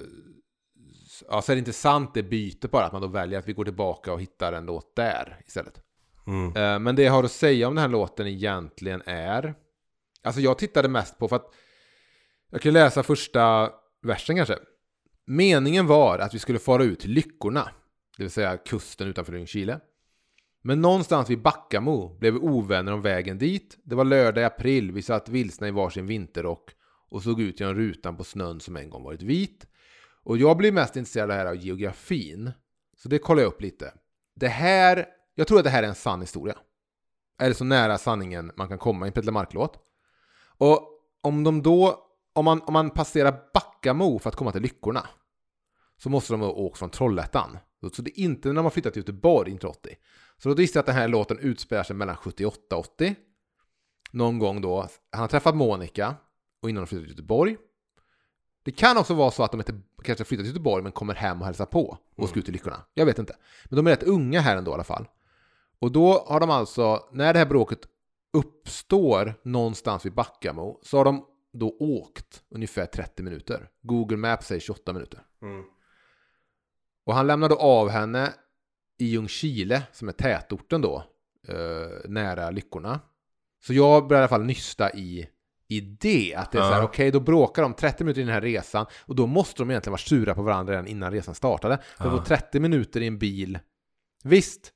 ja, 1.28 1.42
så 1.42 1.52
är 1.52 1.56
det 1.56 1.60
intressant 1.60 2.14
det 2.14 2.24
bytet 2.24 2.72
bara, 2.72 2.86
att 2.86 2.92
man 2.92 3.02
då 3.02 3.08
väljer 3.08 3.40
att 3.40 3.48
vi 3.48 3.54
går 3.54 3.66
tillbaka 3.66 4.14
och 4.14 4.22
hittar 4.22 4.54
en 4.54 4.66
låt 4.66 4.96
där 4.96 5.42
istället. 5.46 5.85
Mm. 6.28 6.56
Eh, 6.56 6.80
men 6.80 6.96
det 6.96 7.04
jag 7.04 7.12
har 7.12 7.24
att 7.24 7.32
säga 7.32 7.68
om 7.68 7.76
den 7.76 7.82
här 7.82 7.90
låten 7.90 8.28
egentligen 8.28 9.02
är... 9.06 9.56
Alltså 10.24 10.42
jag 10.42 10.58
tittade 10.58 10.88
mest 10.88 11.18
på 11.18 11.28
för 11.28 11.36
att... 11.36 11.54
Jag 12.52 12.62
kan 12.62 12.74
läsa 12.74 13.04
första 13.04 13.72
versen 14.02 14.36
kanske. 14.36 14.58
Meningen 15.26 15.88
var 15.88 16.20
att 16.20 16.34
vi 16.34 16.40
skulle 16.40 16.60
fara 16.60 16.84
ut 16.84 17.00
till 17.00 17.12
Lyckorna, 17.12 17.70
det 18.18 18.24
vill 18.24 18.32
säga 18.32 18.58
kusten 18.58 19.08
utanför 19.08 19.34
Ljungskile. 19.34 19.80
Men 20.62 20.82
någonstans 20.82 21.30
vid 21.30 21.42
Backamo 21.42 22.18
blev 22.20 22.34
vi 22.34 22.40
ovänner 22.40 22.92
om 22.92 23.02
vägen 23.02 23.38
dit. 23.38 23.78
Det 23.84 23.96
var 23.96 24.06
lördag 24.06 24.42
i 24.42 24.46
april, 24.46 24.92
vi 24.92 25.02
satt 25.02 25.30
vilsna 25.30 25.68
i 25.68 25.72
varsin 25.72 26.08
vinterrock 26.08 26.72
och 27.10 27.24
såg 27.24 27.42
ut 27.42 27.60
genom 27.60 27.76
rutan 27.76 28.18
på 28.18 28.24
snön 28.24 28.60
som 28.60 28.78
en 28.78 28.90
gång 28.90 29.04
varit 29.04 29.22
vit. 29.22 29.68
Och 30.24 30.38
jag 30.38 30.58
blir 30.58 30.72
mest 30.72 30.96
intresserad 30.96 31.32
av 31.32 31.38
här 31.38 31.46
av 31.46 31.56
geografin. 31.56 32.52
Så 32.98 33.10
det 33.10 33.18
kollar 33.18 33.42
jag 33.42 33.48
upp 33.48 33.62
lite. 33.62 33.94
Det 34.36 34.48
här, 34.48 35.06
jag 35.36 35.48
tror 35.48 35.58
att 35.58 35.64
det 35.64 35.70
här 35.70 35.84
är 35.84 35.88
en 35.88 35.96
sann 35.96 36.22
historia. 36.22 36.58
Är 37.38 37.50
det 37.50 37.56
så 37.56 37.64
nära 37.64 37.98
sanningen 37.98 38.52
man 38.56 38.68
kan 38.68 38.78
komma 38.78 39.06
i 39.06 39.08
en 39.08 39.14
Petter 39.14 39.32
Mark-låt. 39.32 39.80
Och 40.58 40.90
om 41.22 41.44
de 41.44 41.62
då, 41.62 42.00
om 42.34 42.46
man, 42.46 42.62
om 42.62 42.74
man 42.74 42.90
passerar 42.90 43.40
Backamo 43.54 44.20
för 44.20 44.30
att 44.30 44.36
komma 44.36 44.52
till 44.52 44.62
Lyckorna, 44.62 45.08
så 45.98 46.10
måste 46.10 46.34
de 46.34 46.42
ha 46.42 46.50
åkt 46.50 46.80
från 46.80 46.90
Trollhättan. 46.90 47.58
Så 47.94 48.02
det 48.02 48.20
är 48.20 48.24
inte 48.24 48.54
när 48.54 48.64
har 48.64 48.70
flyttat 48.70 48.94
till 48.94 49.02
Göteborg, 49.02 49.52
inte 49.52 49.68
80. 49.68 49.96
Så 50.38 50.50
då 50.50 50.62
gissar 50.62 50.78
jag 50.78 50.82
att 50.82 50.86
den 50.86 50.96
här 50.96 51.08
låten 51.08 51.40
utspelar 51.40 51.84
sig 51.84 51.96
mellan 51.96 52.16
78 52.16 52.76
och 52.76 52.80
80. 52.80 53.16
Någon 54.12 54.40
gång 54.40 54.62
då. 54.62 54.88
Han 55.12 55.22
har 55.22 55.28
träffat 55.28 55.56
Monica 55.56 56.16
och 56.62 56.70
innan 56.70 56.84
de 56.84 56.88
flyttat 56.88 57.04
till 57.04 57.12
Göteborg. 57.12 57.58
Det 58.64 58.72
kan 58.72 58.98
också 58.98 59.14
vara 59.14 59.32
så 59.32 59.44
att 59.44 59.52
de 59.52 59.60
inte 59.60 59.82
kanske 60.04 60.24
flyttat 60.24 60.44
till 60.44 60.52
Göteborg 60.52 60.84
men 60.84 60.92
kommer 60.92 61.16
hem 61.16 61.40
och 61.40 61.46
hälsar 61.46 61.66
på 61.66 61.98
och 62.16 62.30
ska 62.30 62.40
ut 62.40 62.46
till 62.46 62.54
Lyckorna. 62.54 62.86
Jag 62.94 63.06
vet 63.06 63.20
inte. 63.20 63.36
Men 63.66 63.76
de 63.76 63.88
är 63.88 63.92
rätt 63.92 64.04
unga 64.04 64.42
här 64.42 64.58
ändå 64.58 64.72
i 64.72 64.74
alla 64.74 64.84
fall. 64.84 65.08
Och 65.80 65.92
då 65.92 66.26
har 66.28 66.40
de 66.40 66.50
alltså, 66.50 67.10
när 67.12 67.34
det 67.34 67.40
här 67.40 67.46
bråket 67.46 67.80
uppstår 68.34 69.34
någonstans 69.44 70.06
vid 70.06 70.14
Backamo, 70.14 70.80
så 70.84 70.98
har 70.98 71.06
de 71.06 71.26
då 71.54 71.78
åkt 71.80 72.44
ungefär 72.50 72.86
30 72.86 73.24
minuter. 73.24 73.70
Google 73.82 74.18
Maps 74.18 74.48
säger 74.48 74.62
28 74.62 74.94
minuter. 74.94 75.20
Mm. 75.42 75.64
Och 77.06 77.14
han 77.16 77.28
lämnade 77.28 77.56
av 77.56 77.90
henne 77.90 78.34
i 78.98 79.06
Ljungskile, 79.06 79.84
som 79.92 80.08
är 80.08 80.12
tätorten 80.12 80.82
då, 80.82 81.04
eh, 81.48 82.10
nära 82.10 82.50
Lyckorna. 82.50 83.00
Så 83.66 83.74
jag 83.74 84.08
började 84.08 84.22
i 84.22 84.24
alla 84.24 84.28
fall 84.28 84.44
nysta 84.46 84.94
i, 84.94 85.30
i 85.68 85.82
det. 85.82 86.36
Att 86.36 86.52
det 86.52 86.58
är 86.58 86.62
så 86.62 86.68
här, 86.74 86.80
Ja. 86.80 86.84
okej, 86.86 87.12
då 87.12 87.20
bråkar 87.20 87.62
de 87.62 87.74
30 87.74 88.04
minuter 88.04 88.22
i 88.22 88.24
den 88.24 88.34
här 88.34 88.42
resan 88.42 88.86
och 89.06 89.16
då 89.16 89.28
måste 89.28 89.62
de 89.62 89.70
egentligen 89.70 89.92
vara 89.92 89.98
sura 90.02 90.36
på 90.36 90.42
varandra 90.42 90.74
redan 90.74 90.88
innan 90.88 91.12
resan 91.12 91.36
startade. 91.36 91.80
För 91.98 92.06
Ja. 92.10 92.18
på 92.18 92.26
30 92.26 92.60
minuter 92.60 93.02
i 93.02 93.08
en 93.08 93.18
bil, 93.18 93.60
visst, 94.24 94.72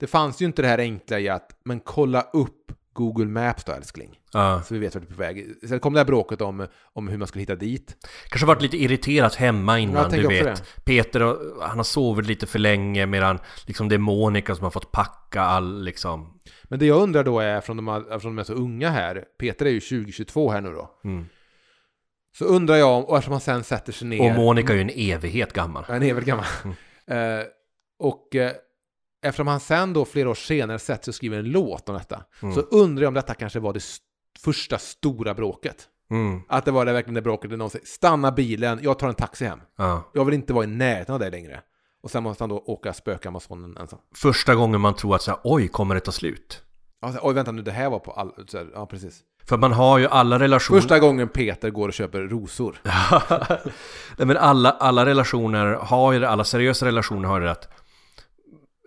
det 0.00 0.06
fanns 0.06 0.42
ju 0.42 0.46
inte 0.46 0.62
det 0.62 0.68
här 0.68 0.78
enkla 0.78 1.20
i 1.20 1.28
att, 1.28 1.60
men 1.64 1.80
kolla 1.80 2.20
upp 2.20 2.72
Google 2.98 3.26
Maps 3.26 3.64
då 3.64 3.72
älskling. 3.72 4.18
Ja. 4.32 4.62
Så 4.62 4.74
vi 4.74 4.80
vet 4.80 4.94
vart 4.94 5.04
vi 5.04 5.06
är 5.06 5.14
på 5.14 5.20
väg. 5.20 5.46
Sen 5.68 5.80
kom 5.80 5.92
det 5.92 6.00
här 6.00 6.04
bråket 6.04 6.40
om, 6.40 6.66
om 6.82 7.08
hur 7.08 7.18
man 7.18 7.28
skulle 7.28 7.42
hitta 7.42 7.54
dit. 7.54 7.96
Kanske 8.28 8.46
varit 8.46 8.62
lite 8.62 8.76
irriterat 8.76 9.34
hemma 9.34 9.78
innan, 9.78 10.10
du 10.10 10.26
vet. 10.26 10.84
Peter, 10.84 11.20
han 11.62 11.76
har 11.76 11.84
sovit 11.84 12.26
lite 12.26 12.46
för 12.46 12.58
länge 12.58 13.06
medan 13.06 13.38
liksom 13.66 13.88
det 13.88 13.94
är 13.94 13.98
Monica 13.98 14.54
som 14.54 14.64
har 14.64 14.70
fått 14.70 14.92
packa 14.92 15.40
all 15.42 15.82
liksom... 15.82 16.40
Men 16.64 16.78
det 16.78 16.86
jag 16.86 17.02
undrar 17.02 17.24
då 17.24 17.40
är, 17.40 17.56
eftersom 17.56 17.76
de, 17.76 17.88
eftersom 17.88 18.36
de 18.36 18.38
är 18.40 18.44
så 18.44 18.52
unga 18.52 18.90
här, 18.90 19.24
Peter 19.38 19.66
är 19.66 19.70
ju 19.70 19.80
2022 19.80 20.50
här 20.50 20.60
nu 20.60 20.70
då. 20.72 20.90
Mm. 21.04 21.26
Så 22.38 22.44
undrar 22.44 22.76
jag 22.76 22.98
om, 22.98 23.04
och 23.04 23.16
eftersom 23.16 23.32
han 23.32 23.40
sen 23.40 23.64
sätter 23.64 23.92
sig 23.92 24.08
ner. 24.08 24.30
Och 24.30 24.36
Monica 24.36 24.72
är 24.72 24.76
ju 24.76 24.82
en 24.82 25.14
evighet 25.14 25.52
gammal. 25.52 25.84
Är 25.88 26.14
väl 26.14 26.24
gammal. 26.24 26.44
Eh, 27.06 27.44
och 27.98 28.34
eh, 28.34 28.52
eftersom 29.22 29.46
han 29.46 29.60
sen 29.60 29.92
då 29.92 30.04
flera 30.04 30.30
år 30.30 30.34
senare 30.34 30.78
sätter 30.78 31.04
sig 31.04 31.10
och 31.10 31.14
skriver 31.14 31.38
en 31.38 31.44
låt 31.50 31.88
om 31.88 31.94
detta. 31.94 32.22
Mm. 32.42 32.54
Så 32.54 32.60
undrar 32.60 33.02
jag 33.02 33.08
om 33.08 33.14
detta 33.14 33.34
kanske 33.34 33.60
var 33.60 33.72
det 33.72 33.76
st- 33.78 34.04
första 34.40 34.78
stora 34.78 35.34
bråket. 35.34 35.88
Mm. 36.10 36.40
Att 36.48 36.64
det 36.64 36.70
var 36.70 36.84
det 36.86 36.92
verkligen 36.92 37.14
det 37.14 37.22
bråket 37.22 37.50
där 37.50 37.56
någon 37.56 37.70
säger 37.70 37.86
stanna 37.86 38.32
bilen, 38.32 38.78
jag 38.82 38.98
tar 38.98 39.08
en 39.08 39.14
taxi 39.14 39.44
hem. 39.44 39.60
Ja. 39.76 40.10
Jag 40.14 40.24
vill 40.24 40.34
inte 40.34 40.52
vara 40.52 40.64
i 40.64 40.66
närheten 40.66 41.12
av 41.14 41.20
dig 41.20 41.30
längre. 41.30 41.60
Och 42.02 42.10
sen 42.10 42.22
måste 42.22 42.42
han 42.44 42.48
då 42.48 42.58
åka 42.58 42.92
spökamazonen 42.92 43.76
ensam. 43.76 43.98
Första 44.14 44.54
gången 44.54 44.80
man 44.80 44.94
tror 44.94 45.14
att 45.14 45.22
så 45.22 45.30
här, 45.30 45.40
oj, 45.44 45.68
kommer 45.68 45.94
det 45.94 46.00
ta 46.00 46.12
slut? 46.12 46.62
Alltså, 47.02 47.20
Oj, 47.22 47.34
vänta 47.34 47.52
nu, 47.52 47.62
det 47.62 47.70
här 47.72 47.90
var 47.90 47.98
på 47.98 48.10
all... 48.12 48.32
här, 48.52 48.70
Ja, 48.74 48.86
precis. 48.86 49.20
För 49.44 49.56
man 49.56 49.72
har 49.72 49.98
ju 49.98 50.06
alla 50.06 50.38
relationer... 50.38 50.80
Första 50.80 50.98
gången 50.98 51.28
Peter 51.28 51.70
går 51.70 51.88
och 51.88 51.94
köper 51.94 52.20
rosor. 52.20 52.80
Nej 54.16 54.26
men 54.26 54.36
alla, 54.36 54.70
alla 54.70 55.06
relationer 55.06 55.66
har 55.74 56.12
ju 56.12 56.18
det, 56.18 56.28
alla 56.28 56.44
seriösa 56.44 56.86
relationer 56.86 57.28
har 57.28 57.38
ju 57.40 57.44
det 57.44 57.50
att 57.52 57.68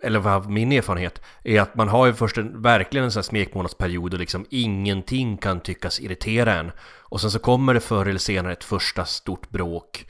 eller 0.02 0.18
vad 0.18 0.50
min 0.50 0.72
erfarenhet, 0.72 1.22
är 1.44 1.60
att 1.60 1.74
man 1.74 1.88
har 1.88 2.06
ju 2.06 2.12
först 2.12 2.38
en, 2.38 2.62
verkligen 2.62 3.04
en 3.04 3.12
sån 3.12 3.20
här 3.20 3.24
smekmånadsperiod 3.24 4.14
och 4.14 4.20
liksom 4.20 4.46
ingenting 4.50 5.36
kan 5.36 5.60
tyckas 5.60 6.00
irritera 6.00 6.54
en. 6.54 6.72
Och 6.82 7.20
sen 7.20 7.30
så 7.30 7.38
kommer 7.38 7.74
det 7.74 7.80
förr 7.80 8.06
eller 8.06 8.18
senare 8.18 8.52
ett 8.52 8.64
första 8.64 9.04
stort 9.04 9.50
bråk 9.50 10.06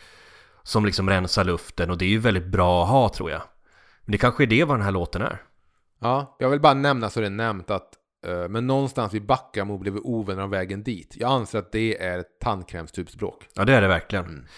som 0.62 0.86
liksom 0.86 1.10
rensar 1.10 1.44
luften 1.44 1.90
och 1.90 1.98
det 1.98 2.04
är 2.04 2.08
ju 2.08 2.18
väldigt 2.18 2.46
bra 2.46 2.82
att 2.82 2.88
ha 2.88 3.08
tror 3.08 3.30
jag. 3.30 3.42
Men 4.04 4.12
det 4.12 4.18
kanske 4.18 4.44
är 4.44 4.46
det 4.46 4.64
vad 4.64 4.76
den 4.76 4.84
här 4.84 4.92
låten 4.92 5.22
är. 5.22 5.42
Ja, 6.00 6.36
jag 6.38 6.50
vill 6.50 6.60
bara 6.60 6.74
nämna 6.74 7.10
så 7.10 7.20
det 7.20 7.26
är 7.26 7.30
nämnt 7.30 7.70
att 7.70 7.88
eh, 8.26 8.48
men 8.48 8.66
någonstans 8.66 9.14
vid 9.14 9.26
Backamo 9.26 9.78
blev 9.78 9.94
vi 9.94 10.00
ovänner 10.00 10.42
av 10.42 10.50
vägen 10.50 10.82
dit. 10.82 11.16
Jag 11.18 11.30
anser 11.30 11.58
att 11.58 11.72
det 11.72 12.02
är 12.02 12.18
ett 12.18 12.40
tandkrämstubsbråk. 12.40 13.46
Ja, 13.54 13.64
det 13.64 13.74
är 13.74 13.80
det 13.80 13.88
verkligen. 13.88 14.48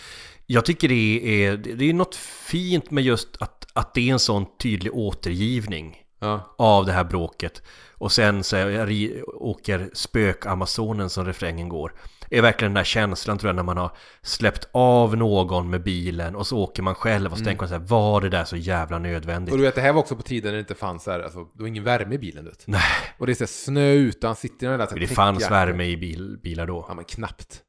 Jag 0.47 0.65
tycker 0.65 0.89
det 0.89 1.45
är, 1.45 1.57
det 1.57 1.85
är 1.85 1.95
något 1.95 2.15
fint 2.47 2.91
med 2.91 3.05
just 3.05 3.43
att, 3.43 3.64
att 3.75 3.95
det 3.95 4.09
är 4.09 4.13
en 4.13 4.19
sån 4.19 4.47
tydlig 4.59 4.95
återgivning 4.95 6.01
Ja, 6.21 6.55
av 6.59 6.87
det 6.87 6.93
här 6.93 7.05
bråket. 7.05 7.63
Och 7.99 8.13
sen 8.13 8.45
så 8.45 8.57
är- 8.57 8.87
ri- 8.87 9.23
åker 9.35 9.91
spök-Amazonen 9.95 11.11
som 11.11 11.25
refrängen 11.27 11.69
går. 11.69 11.93
Det 12.29 12.39
är 12.39 12.43
verkligen 12.43 12.71
den 12.75 12.77
där 12.81 12.85
känslan 12.85 13.39
tror 13.39 13.49
jag 13.49 13.57
när 13.57 13.63
man 13.63 13.77
har 13.77 13.97
släppt 14.23 14.69
av 14.73 15.17
någon 15.17 15.71
med 15.71 15.83
bilen 15.83 16.37
och 16.37 16.47
så 16.47 16.59
åker 16.59 16.83
man 16.83 16.95
själv 16.95 17.33
och 17.33 17.39
så 17.39 17.45
tänker 17.45 17.63
man 17.63 17.69
så 17.69 17.75
här, 17.75 17.83
var 17.87 18.21
det 18.21 18.29
där 18.29 18.45
så 18.45 18.57
jävla 18.57 18.99
nödvändigt? 18.99 19.53
och 19.53 19.59
du 19.59 19.65
vet 19.65 19.75
det 19.75 19.81
här 19.81 19.93
var 19.93 20.01
också 20.01 20.17
på 20.17 20.23
tiden 20.23 20.49
när 20.49 20.53
det 20.55 20.61
inte 20.61 20.75
fanns 20.75 21.05
så 21.05 21.11
här, 21.11 21.21
alltså, 21.21 21.39
det 21.55 21.63
var 21.63 21.69
ingen 21.69 21.85
värme 21.85 22.15
i 22.15 22.19
bilen 22.19 22.45
du 22.45 22.51
vet. 22.51 22.65
Nej, 22.67 22.81
Och 23.19 23.27
det 23.27 23.33
är 23.33 23.35
så 23.35 23.43
här, 23.45 23.47
snö 23.47 23.93
utan, 23.93 24.37
sitter 24.37 24.67
i 24.67 24.71
den 24.71 24.79
där 24.79 24.87
så 24.87 24.93
här 24.95 25.01
det 25.01 25.07
fanns 25.07 25.51
värme 25.51 25.85
i 25.85 25.97
bil, 25.97 26.39
bilar 26.43 26.67
då. 26.67 26.85
Ja 26.89 26.95
men 26.95 27.05
knappt. 27.05 27.61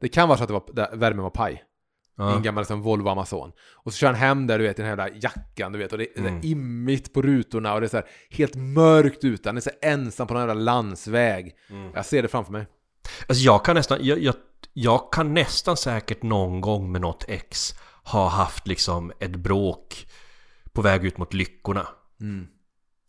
Det 0.00 0.08
kan 0.08 0.28
vara 0.28 0.38
så 0.38 0.44
att 0.44 0.48
det 0.48 0.54
var, 0.54 0.64
där 0.72 0.96
värmen 0.96 1.22
var 1.22 1.30
paj. 1.30 1.62
Ja. 2.16 2.36
en 2.36 2.42
gammal 2.42 2.62
liksom, 2.62 2.82
Volvo 2.82 3.08
Amazon. 3.08 3.52
Och 3.72 3.92
så 3.92 3.98
kör 3.98 4.06
han 4.06 4.16
hem 4.16 4.46
där 4.46 4.58
du 4.58 4.64
vet 4.64 4.78
i 4.78 4.82
den 4.82 4.98
här 4.98 5.06
jävla 5.06 5.18
jackan 5.22 5.72
du 5.72 5.78
vet. 5.78 5.92
Och 5.92 5.98
det 5.98 6.04
är 6.04 6.18
Mm. 6.18 6.32
mm. 6.32 6.40
immigt 6.44 7.12
på 7.12 7.22
rutorna 7.22 7.74
och 7.74 7.80
det 7.80 7.86
är 7.86 7.88
så 7.88 7.96
här 7.96 8.06
helt 8.30 8.54
mörkt 8.54 9.24
ute. 9.24 9.48
Han 9.48 9.56
är 9.56 9.60
så 9.60 9.70
ensam 9.82 10.26
på 10.26 10.34
någon 10.34 10.40
jävla 10.48 10.54
landsväg. 10.54 11.56
Mm. 11.70 11.90
Jag 11.94 12.06
ser 12.06 12.22
det 12.22 12.28
framför 12.28 12.52
mig. 12.52 12.66
Alltså 13.28 13.44
jag 13.44 13.64
kan 13.64 13.76
nästan, 13.76 13.98
jag, 14.00 14.18
jag, 14.18 14.34
jag 14.72 15.12
kan 15.12 15.34
nästan 15.34 15.76
säkert 15.76 16.22
någon 16.22 16.60
gång 16.60 16.92
med 16.92 17.00
något 17.00 17.24
ex 17.28 17.74
ha 18.04 18.28
haft 18.28 18.66
liksom 18.66 19.12
ett 19.20 19.36
bråk 19.36 20.06
på 20.72 20.82
väg 20.82 21.04
ut 21.04 21.18
mot 21.18 21.34
lyckorna. 21.34 21.86
Mm. 22.20 22.46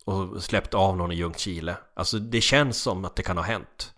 Och 0.04 0.42
släppt 0.42 0.74
av 0.74 0.96
någon 0.96 1.12
i 1.12 1.14
Ljungskile. 1.14 1.76
Alltså 1.96 2.18
det 2.18 2.40
känns 2.40 2.82
som 2.82 3.04
att 3.04 3.16
det 3.16 3.22
kan 3.22 3.36
ha 3.36 3.44
hänt. 3.44 3.93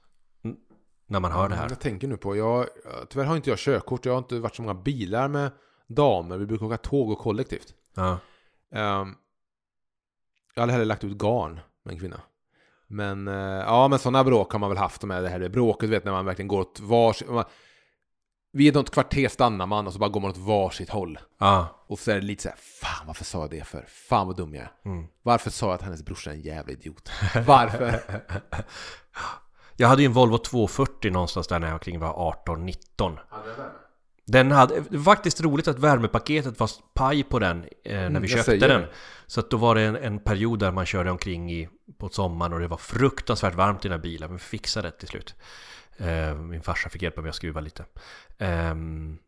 När 1.06 1.20
man 1.20 1.32
hör 1.32 1.48
det 1.48 1.54
här. 1.54 1.68
Jag 1.68 1.80
tänker 1.80 2.08
nu 2.08 2.16
på, 2.16 2.36
jag, 2.36 2.66
tyvärr 3.10 3.24
har 3.24 3.36
inte 3.36 3.50
jag 3.50 3.58
körkort. 3.58 4.04
Jag 4.06 4.12
har 4.12 4.18
inte 4.18 4.38
varit 4.38 4.54
så 4.56 4.62
många 4.62 4.74
bilar 4.74 5.28
med 5.28 5.50
damer. 5.86 6.38
Vi 6.38 6.46
brukar 6.46 6.66
åka 6.66 6.76
tåg 6.76 7.10
och 7.10 7.18
kollektivt. 7.18 7.74
Ja. 7.94 8.18
Ehm, 8.74 9.14
jag 10.54 10.62
hade 10.62 10.72
hellre 10.72 10.84
lagt 10.86 11.04
ut 11.04 11.18
garn 11.18 11.60
med 11.84 11.92
en 11.92 11.98
kvinna. 12.00 12.20
Men 12.88 13.28
eh, 13.28 13.34
ja, 13.66 13.88
men 13.88 13.98
sådana 13.98 14.24
bråk 14.24 14.52
har 14.52 14.58
man 14.58 14.68
väl 14.70 14.78
haft 14.78 15.02
med 15.02 15.22
det 15.22 15.28
här. 15.28 15.38
Det 15.38 15.48
bråket, 15.48 15.90
vet 15.90 16.04
när 16.04 16.12
man 16.12 16.24
verkligen 16.24 16.48
går 16.48 16.60
åt 16.60 16.80
varsitt... 16.80 17.28
man- 17.28 17.44
Vid 18.52 18.74
något 18.74 18.90
kvarter 18.90 19.28
stannar 19.28 19.66
man 19.66 19.86
och 19.86 19.92
så 19.92 19.98
bara 19.98 20.10
går 20.10 20.20
man 20.20 20.30
åt 20.30 20.36
varsitt 20.36 20.90
håll. 20.90 21.18
Ja. 21.38 21.84
Och 21.86 21.98
så 21.98 22.10
är 22.10 22.14
det 22.14 22.20
lite 22.20 22.42
så 22.42 22.48
här, 22.48 22.56
fan 22.58 23.06
varför 23.06 23.24
sa 23.24 23.40
jag 23.40 23.50
det 23.50 23.64
för? 23.64 23.84
Fan 23.88 24.26
vad 24.26 24.36
dum 24.36 24.54
jag 24.54 24.62
är. 24.64 24.72
Mm. 24.84 25.06
Varför 25.22 25.50
sa 25.50 25.66
jag 25.66 25.74
att 25.74 25.82
hennes 25.82 26.04
brorsa 26.04 26.30
är 26.30 26.34
en 26.34 26.40
jävla 26.40 26.72
idiot? 26.72 27.10
Varför? 27.46 28.00
Jag 29.76 29.88
hade 29.88 30.02
ju 30.02 30.06
en 30.06 30.12
Volvo 30.12 30.38
240 30.38 31.10
någonstans 31.12 31.46
där 31.46 31.58
när 31.58 31.68
jag 31.70 31.82
kring 31.82 31.98
var 31.98 32.34
18-19. 32.46 33.18
Den 34.26 34.50
hade, 34.50 34.80
det 34.80 34.96
var 34.96 35.04
faktiskt 35.04 35.40
roligt 35.40 35.68
att 35.68 35.78
värmepaketet 35.78 36.60
var 36.60 36.70
paj 36.94 37.22
på 37.22 37.38
den 37.38 37.64
eh, 37.84 37.92
när 37.92 38.00
vi 38.00 38.06
Mm, 38.06 38.22
jag 38.22 38.30
köpte 38.30 38.56
den. 38.56 38.80
det. 38.80 38.88
Så 39.26 39.40
att 39.40 39.50
då 39.50 39.56
var 39.56 39.74
det 39.74 39.82
en, 39.82 39.96
en 39.96 40.18
period 40.18 40.58
där 40.58 40.72
man 40.72 40.86
körde 40.86 41.10
omkring 41.10 41.52
i, 41.52 41.68
på 41.98 42.08
sommaren 42.08 42.52
och 42.52 42.60
det 42.60 42.68
var 42.68 42.76
fruktansvärt 42.76 43.54
varmt 43.54 43.84
i 43.84 43.88
den 43.88 43.98
här 43.98 44.02
bilen. 44.02 44.28
Men 44.28 44.36
vi 44.36 44.42
fixade 44.42 44.88
det 44.88 44.98
till 44.98 45.08
slut. 45.08 45.34
Eh, 45.96 46.34
min 46.34 46.62
farsa 46.62 46.88
fick 46.88 47.02
hjälpa 47.02 47.20
mig 47.20 47.28
att 47.28 47.34
skruva 47.34 47.60
lite. 47.60 47.84
Ehm, 48.38 49.18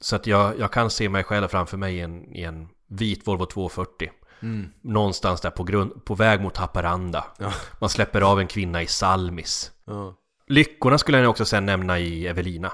så 0.00 0.16
att 0.16 0.26
jag, 0.26 0.58
jag 0.58 0.72
kan 0.72 0.90
se 0.90 1.08
mig 1.08 1.24
själv 1.24 1.48
framför 1.48 1.76
mig 1.76 1.96
i 1.96 2.00
en, 2.00 2.34
i 2.34 2.42
en 2.42 2.68
vit 2.88 3.26
Volvo 3.26 3.46
240. 3.46 4.10
Mm. 4.42 4.70
Någonstans 4.82 5.40
där 5.40 5.50
på, 5.50 5.64
grund, 5.64 6.04
på 6.04 6.14
väg 6.14 6.40
mot 6.40 6.56
Haparanda. 6.56 7.24
Ja. 7.38 7.52
Man 7.80 7.90
släpper 7.90 8.20
av 8.20 8.40
en 8.40 8.46
kvinna 8.46 8.82
i 8.82 8.86
Salmis. 8.86 9.72
Ja, 9.86 10.14
Lyckorna 10.46 10.98
skulle 10.98 11.18
jag 11.18 11.30
också 11.30 11.44
sen 11.44 11.66
nämna 11.66 11.98
i 11.98 12.26
Evelina. 12.26 12.72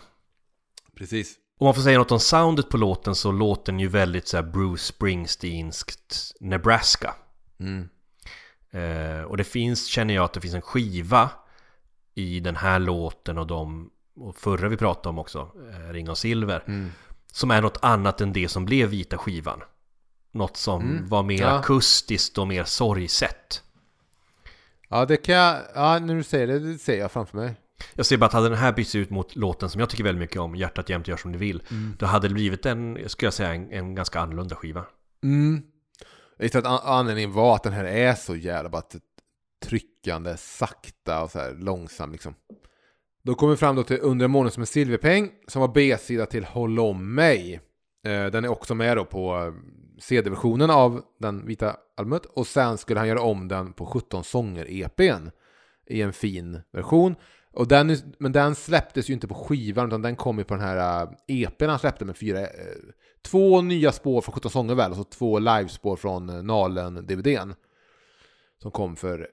precis. 0.98 1.34
Om 1.58 1.64
man 1.64 1.74
får 1.74 1.82
säga 1.82 1.98
något 1.98 2.12
om 2.12 2.20
soundet 2.20 2.68
på 2.68 2.76
låten 2.76 3.14
så 3.14 3.32
låter 3.32 3.72
den 3.72 3.80
ju 3.80 3.88
väldigt 3.88 4.28
så 4.28 4.42
Bruce 4.42 4.82
Springsteenskt 4.84 6.32
Nebraska. 6.40 7.14
Mm. 7.60 7.88
Eh, 8.70 9.22
och 9.24 9.36
det 9.36 9.44
finns, 9.44 9.86
känner 9.86 10.14
jag 10.14 10.24
att 10.24 10.32
det 10.32 10.40
finns 10.40 10.54
en 10.54 10.62
skiva 10.62 11.30
i 12.14 12.40
den 12.40 12.56
här 12.56 12.78
låten 12.78 13.38
och 13.38 13.46
de 13.46 13.90
och 14.16 14.36
förra 14.36 14.68
vi 14.68 14.76
pratade 14.76 15.08
om 15.08 15.18
också, 15.18 15.50
eh, 15.70 15.92
Ring 15.92 16.10
och 16.10 16.18
Silver, 16.18 16.64
Mm. 16.66 16.90
som 17.32 17.50
är 17.50 17.62
något 17.62 17.78
annat 17.82 18.20
än 18.20 18.32
det 18.32 18.48
som 18.48 18.64
blev 18.64 18.88
vita 18.88 19.18
skivan. 19.18 19.60
Något 20.34 20.56
som 20.56 20.82
Mm. 20.82 21.08
var 21.08 21.22
mer 21.22 21.40
Ja. 21.42 21.58
akustiskt 21.58 22.38
och 22.38 22.46
mer 22.48 22.64
sorgset. 22.64 23.62
Ja, 24.88 25.04
det 25.04 25.16
kan 25.16 25.34
jag... 25.34 25.56
Ja, 25.74 25.98
när 25.98 26.14
du 26.14 26.22
säger 26.22 26.46
det, 26.46 26.58
det 26.58 26.78
ser 26.78 26.98
jag 26.98 27.12
framför 27.12 27.36
mig. 27.38 27.54
Jag 27.94 28.06
ser 28.06 28.16
bara 28.16 28.26
att 28.26 28.32
hade 28.32 28.48
den 28.48 28.58
här 28.58 28.72
bytts 28.72 28.94
ut 28.94 29.10
mot 29.10 29.36
låten 29.36 29.70
som 29.70 29.80
jag 29.80 29.90
tycker 29.90 30.04
väldigt 30.04 30.20
mycket 30.20 30.40
om, 30.40 30.54
Hjärtat 30.54 30.88
jämt 30.88 31.08
gör 31.08 31.16
som 31.16 31.32
du 31.32 31.38
vill, 31.38 31.62
då 31.98 32.06
hade 32.06 32.28
det 32.28 32.34
blivit 32.34 32.66
en, 32.66 33.08
skulle 33.08 33.26
jag 33.26 33.34
säga, 33.34 33.54
en, 33.54 33.72
en 33.72 33.94
ganska 33.94 34.20
annorlunda 34.20 34.56
skiva. 34.56 34.84
Mm. 35.22 35.62
Jag 36.36 36.44
gissar 36.44 36.58
att 36.58 36.66
an- 36.66 36.80
anledningen 36.84 37.32
var 37.32 37.54
att 37.56 37.62
den 37.62 37.72
här 37.72 37.84
är 37.84 38.14
så 38.14 38.36
jävla 38.36 38.70
bara 38.70 38.82
tryckande, 39.64 40.36
sakta 40.36 41.22
och 41.22 41.30
så 41.30 41.38
här 41.38 41.52
långsam 41.58 42.12
liksom. 42.12 42.34
Då 43.24 43.34
kommer 43.34 43.50
vi 43.52 43.56
fram 43.56 43.76
då 43.76 43.82
till 43.82 43.98
Under 44.02 44.24
en 44.24 44.30
månad 44.30 44.52
som 44.52 44.60
en 44.62 44.66
silverpeng 44.66 45.30
som 45.48 45.60
var 45.60 45.68
B-sida 45.68 46.26
till 46.26 46.44
Håll 46.44 46.78
om 46.80 47.14
mig. 47.14 47.60
Eh, 48.06 48.26
Den 48.26 48.44
är 48.44 48.48
också 48.48 48.74
med 48.74 48.96
då 48.96 49.04
på 49.04 49.54
CD-versionen 49.98 50.70
av 50.70 51.02
den 51.18 51.46
vita 51.46 51.76
albumet 51.96 52.26
och 52.26 52.46
sen 52.46 52.78
skulle 52.78 53.00
han 53.00 53.08
göra 53.08 53.20
om 53.22 53.48
den 53.48 53.72
på 53.72 53.86
17 53.86 54.24
sånger 54.24 54.66
EPn 54.70 55.30
i 55.86 56.02
en 56.02 56.12
fin 56.12 56.60
version. 56.72 57.14
Och 57.52 57.68
den, 57.68 57.96
men 58.18 58.32
den 58.32 58.54
släpptes 58.54 59.10
ju 59.10 59.14
inte 59.14 59.28
på 59.28 59.34
skivan 59.34 59.86
utan 59.86 60.02
den 60.02 60.16
kom 60.16 60.38
ju 60.38 60.44
på 60.44 60.54
den 60.54 60.62
här 60.62 61.02
äh, 61.02 61.42
EPn 61.42 61.68
han 61.68 61.78
släppte 61.78 62.04
med 62.04 62.16
fyra, 62.16 62.40
äh, 62.40 62.46
två 63.22 63.60
nya 63.60 63.92
spår 63.92 64.20
från 64.20 64.34
17 64.34 64.50
sånger 64.50 64.74
väl 64.74 64.90
och 64.90 64.96
så 64.96 65.04
två 65.04 65.38
livespår 65.38 65.96
från 65.96 66.28
äh, 66.28 66.42
Nalen-DVDn. 66.42 67.54
Som 68.62 68.70
kom 68.70 68.96
för 68.96 69.28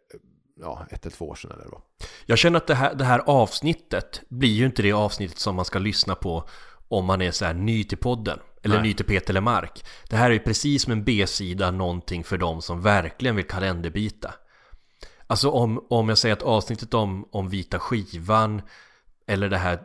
ja, 0.62 0.88
ett 0.90 1.06
eller 1.06 1.16
två 1.16 1.30
år 1.30 1.36
sedan 1.36 1.52
eller 1.52 1.72
vad. 1.72 1.82
Jag 2.26 2.38
känner 2.38 2.58
att 2.58 2.68
det 2.68 2.76
här, 2.76 2.96
det 2.96 3.04
här 3.04 3.20
avsnittet 3.20 4.22
blir 4.30 4.50
ju 4.50 4.66
inte 4.66 4.82
det 4.82 4.92
avsnittet 4.92 5.40
som 5.40 5.56
man 5.56 5.66
ska 5.66 5.80
lyssna 5.80 6.16
på 6.16 6.44
om 6.88 7.06
man 7.06 7.22
är 7.22 7.32
så 7.32 7.46
här 7.46 7.54
ny 7.54 7.84
till 7.84 7.98
podden. 7.98 8.40
Eller 8.64 8.76
Nej. 8.76 8.84
ny 8.88 8.94
till 8.94 9.06
Peter 9.06 9.34
Lemark. 9.34 9.86
Det 10.10 10.16
här 10.16 10.26
är 10.30 10.34
ju 10.34 10.40
precis 10.40 10.84
som 10.84 10.92
en 10.92 11.04
B-sida 11.04 11.72
någonting 11.72 12.24
för 12.24 12.38
de 12.38 12.62
som 12.62 12.82
verkligen 12.82 13.36
vill 13.36 13.48
kalenderbita. 13.48 14.34
Alltså 15.28 15.50
om, 15.50 15.86
om 15.90 16.10
jag 16.10 16.18
säger 16.18 16.34
att 16.36 16.42
avsnittet 16.44 16.94
om, 16.94 17.26
om 17.32 17.50
vita 17.50 17.80
skivan 17.80 18.62
eller 19.28 19.50
det 19.50 19.58
här 19.58 19.80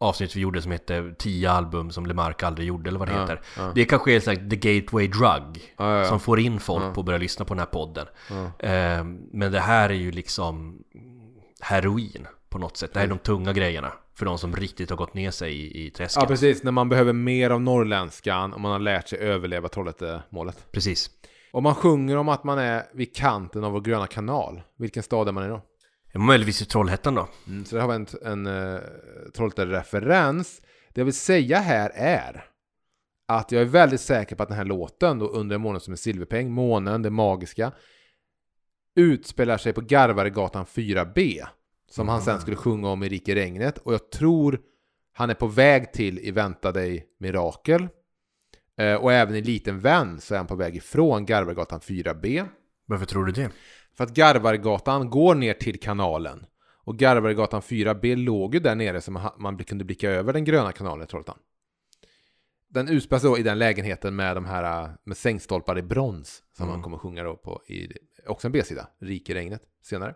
avsnittet 0.00 0.36
vi 0.36 0.40
gjorde 0.40 0.62
som 0.62 0.72
heter 0.72 1.14
10 1.18 1.50
album 1.50 1.90
som 1.90 2.06
Lemark 2.06 2.42
aldrig 2.42 2.68
gjorde 2.68 2.88
eller 2.90 2.98
vad 2.98 3.08
det 3.08 3.14
Ja, 3.14 3.20
heter. 3.20 3.40
ja. 3.56 3.72
Det 3.74 3.84
kanske 3.84 4.12
är 4.12 4.26
här, 4.26 4.48
the 4.50 4.56
gateway 4.56 5.08
drug 5.08 5.74
Ja, 5.78 6.04
som 6.04 6.20
får 6.20 6.40
in 6.40 6.60
folk 6.60 6.94
på 6.94 7.00
att 7.00 7.06
börja 7.06 7.18
lyssna 7.18 7.44
på 7.44 7.54
den 7.54 7.58
här 7.58 7.66
podden. 7.66 8.06
Eh, 8.58 9.04
men 9.32 9.52
det 9.52 9.60
här 9.60 9.90
är 9.90 9.94
ju 9.94 10.12
liksom 10.12 10.78
heroin 11.60 12.26
på 12.52 12.58
något 12.58 12.76
sätt. 12.76 12.92
Det 12.92 12.98
här 12.98 13.06
är 13.06 13.10
de 13.10 13.18
tunga 13.18 13.52
grejerna 13.52 13.92
för 14.14 14.26
de 14.26 14.38
som 14.38 14.56
riktigt 14.56 14.90
har 14.90 14.96
gått 14.96 15.14
ner 15.14 15.30
sig 15.30 15.52
i, 15.52 15.86
i 15.86 15.90
träsket. 15.90 16.22
Ja, 16.22 16.28
precis. 16.28 16.62
När 16.62 16.72
man 16.72 16.88
behöver 16.88 17.12
mer 17.12 17.50
av 17.50 17.60
norrländskan 17.60 18.52
och 18.52 18.60
man 18.60 18.72
har 18.72 18.78
lärt 18.78 19.08
sig 19.08 19.18
överleva 19.18 19.68
Trollhättemålet. 19.68 20.66
Precis. 20.72 21.10
Om 21.52 21.62
man 21.62 21.74
sjunger 21.74 22.16
om 22.16 22.28
att 22.28 22.44
man 22.44 22.58
är 22.58 22.82
vid 22.94 23.16
kanten 23.16 23.64
av 23.64 23.72
vår 23.72 23.80
gröna 23.80 24.06
kanal, 24.06 24.62
vilken 24.78 25.02
stad 25.02 25.28
är 25.28 25.32
man 25.32 25.44
i 25.44 25.48
då? 25.48 25.62
Möjligtvis 26.14 26.62
i 26.62 26.64
Trollhättan 26.64 27.14
då. 27.14 27.28
Mm, 27.46 27.64
så 27.64 27.76
där 27.76 27.82
har 27.82 27.88
vi 27.88 27.94
en, 27.94 28.06
en 28.22 28.46
uh, 28.46 28.80
Trollhättan-referens. 29.34 30.60
Det 30.94 31.00
jag 31.00 31.04
vill 31.04 31.14
säga 31.14 31.58
här 31.58 31.90
är 31.94 32.44
att 33.28 33.52
jag 33.52 33.62
är 33.62 33.66
väldigt 33.66 34.00
säker 34.00 34.36
på 34.36 34.42
att 34.42 34.48
den 34.48 34.58
här 34.58 34.64
låten, 34.64 35.18
då 35.18 35.28
under 35.28 35.56
en 35.56 35.62
månad 35.62 35.82
som 35.82 35.92
en 35.92 35.98
silverpeng, 35.98 36.50
månen, 36.50 37.02
det 37.02 37.10
magiska, 37.10 37.72
utspelar 38.96 39.58
sig 39.58 39.72
på 39.72 39.80
Garvaregatan 39.80 40.64
4B. 40.64 41.46
Som 41.92 42.08
han 42.08 42.22
sen 42.22 42.40
skulle 42.40 42.56
sjunga 42.56 42.88
om 42.88 43.02
i 43.02 43.08
Rike 43.08 43.34
Regnet. 43.34 43.78
Och 43.78 43.94
jag 43.94 44.10
tror 44.10 44.60
han 45.12 45.30
är 45.30 45.34
på 45.34 45.46
väg 45.46 45.92
till 45.92 46.18
i 46.18 46.30
Vänta 46.30 46.72
dig 46.72 47.06
Mirakel. 47.20 47.88
Eh, 48.78 48.94
och 48.94 49.12
även 49.12 49.34
i 49.34 49.40
Liten 49.42 49.80
vän 49.80 50.20
så 50.20 50.34
är 50.34 50.38
han 50.38 50.46
på 50.46 50.54
väg 50.54 50.76
ifrån 50.76 51.26
Garvaregatan 51.26 51.80
4B. 51.80 52.44
Varför 52.86 53.06
tror 53.06 53.24
du 53.24 53.32
det? 53.32 53.50
För 53.94 54.04
att 54.04 54.14
Garvaregatan 54.14 55.10
går 55.10 55.34
ner 55.34 55.54
till 55.54 55.80
kanalen. 55.80 56.46
Och 56.84 56.96
Garvaregatan 56.98 57.60
4B 57.62 58.16
låg 58.16 58.54
ju 58.54 58.60
där 58.60 58.74
nere 58.74 59.00
så 59.00 59.10
man, 59.10 59.30
man 59.38 59.58
kunde 59.58 59.84
blicka 59.84 60.10
över 60.10 60.32
den 60.32 60.44
gröna 60.44 60.72
kanalen 60.72 61.04
i 61.04 61.06
Trollhättan. 61.06 61.38
den 62.68 62.88
utspelar 62.88 63.20
sig 63.20 63.30
då 63.30 63.38
i 63.38 63.42
den 63.42 63.58
lägenheten 63.58 64.16
med 64.16 64.36
de 64.36 64.44
här 64.44 64.96
med 65.04 65.16
sängstolpar 65.16 65.78
i 65.78 65.82
brons 65.82 66.42
som 66.56 66.64
Mm. 66.64 66.74
man 66.76 66.82
kommer 66.82 66.98
sjunga 66.98 67.22
då 67.24 67.36
på 67.36 67.62
i 67.68 67.88
också 68.26 68.48
en 68.48 68.52
B-sida, 68.52 68.88
Rik 69.00 69.30
i 69.30 69.34
regnet, 69.34 69.62
senare. 69.82 70.14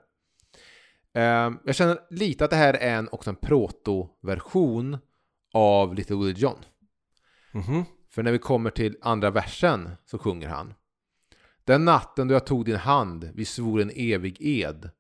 Ehm, 1.17 1.59
jag 1.65 1.75
känner 1.75 1.99
lite 2.11 2.45
att 2.45 2.51
det 2.51 2.57
här 2.57 2.75
är 2.75 2.99
en, 2.99 3.09
också 3.13 3.31
en 3.31 3.37
proto-version 3.37 4.99
av 5.53 5.95
Little 5.95 6.17
Willie 6.17 6.41
John. 6.41 6.59
Mhm. 7.53 7.85
För 8.11 8.23
när 8.23 8.33
vi 8.33 8.39
kommer 8.39 8.71
till 8.71 8.97
andra 9.01 9.31
versen 9.31 9.91
så 10.05 10.19
sjunger 10.19 10.49
han. 10.49 10.75
Den 11.65 11.85
natten 11.85 12.29
då 12.29 12.35
jag 12.35 12.47
tog 12.47 12.65
din 12.65 12.77
hand, 12.77 13.31
vi 13.35 13.45
svor 13.45 13.81
en 13.81 13.91
evig 13.95 14.37
ed. 14.41 14.91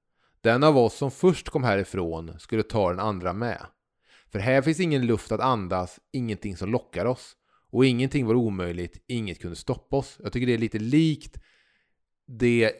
Den 0.40 0.64
av 0.64 0.78
oss 0.78 0.94
som 0.94 1.10
först 1.10 1.48
kom 1.48 1.64
härifrån 1.64 2.38
skulle 2.38 2.62
ta 2.62 2.90
den 2.90 3.00
andra 3.00 3.32
med. 3.32 3.66
För 4.32 4.38
här 4.38 4.62
finns 4.62 4.80
ingen 4.80 5.06
luft 5.06 5.32
att 5.32 5.40
andas, 5.40 6.00
ingenting 6.12 6.56
som 6.56 6.70
lockar 6.70 7.04
oss. 7.04 7.36
Och 7.70 7.84
ingenting 7.84 8.26
var 8.26 8.34
omöjligt, 8.34 9.04
inget 9.06 9.40
kunde 9.40 9.56
stoppa 9.56 9.96
oss. 9.96 10.20
Jag 10.22 10.32
tycker 10.32 10.46
det 10.46 10.54
är 10.54 10.58
lite 10.58 10.78
likt 10.78 11.38
det 12.26 12.72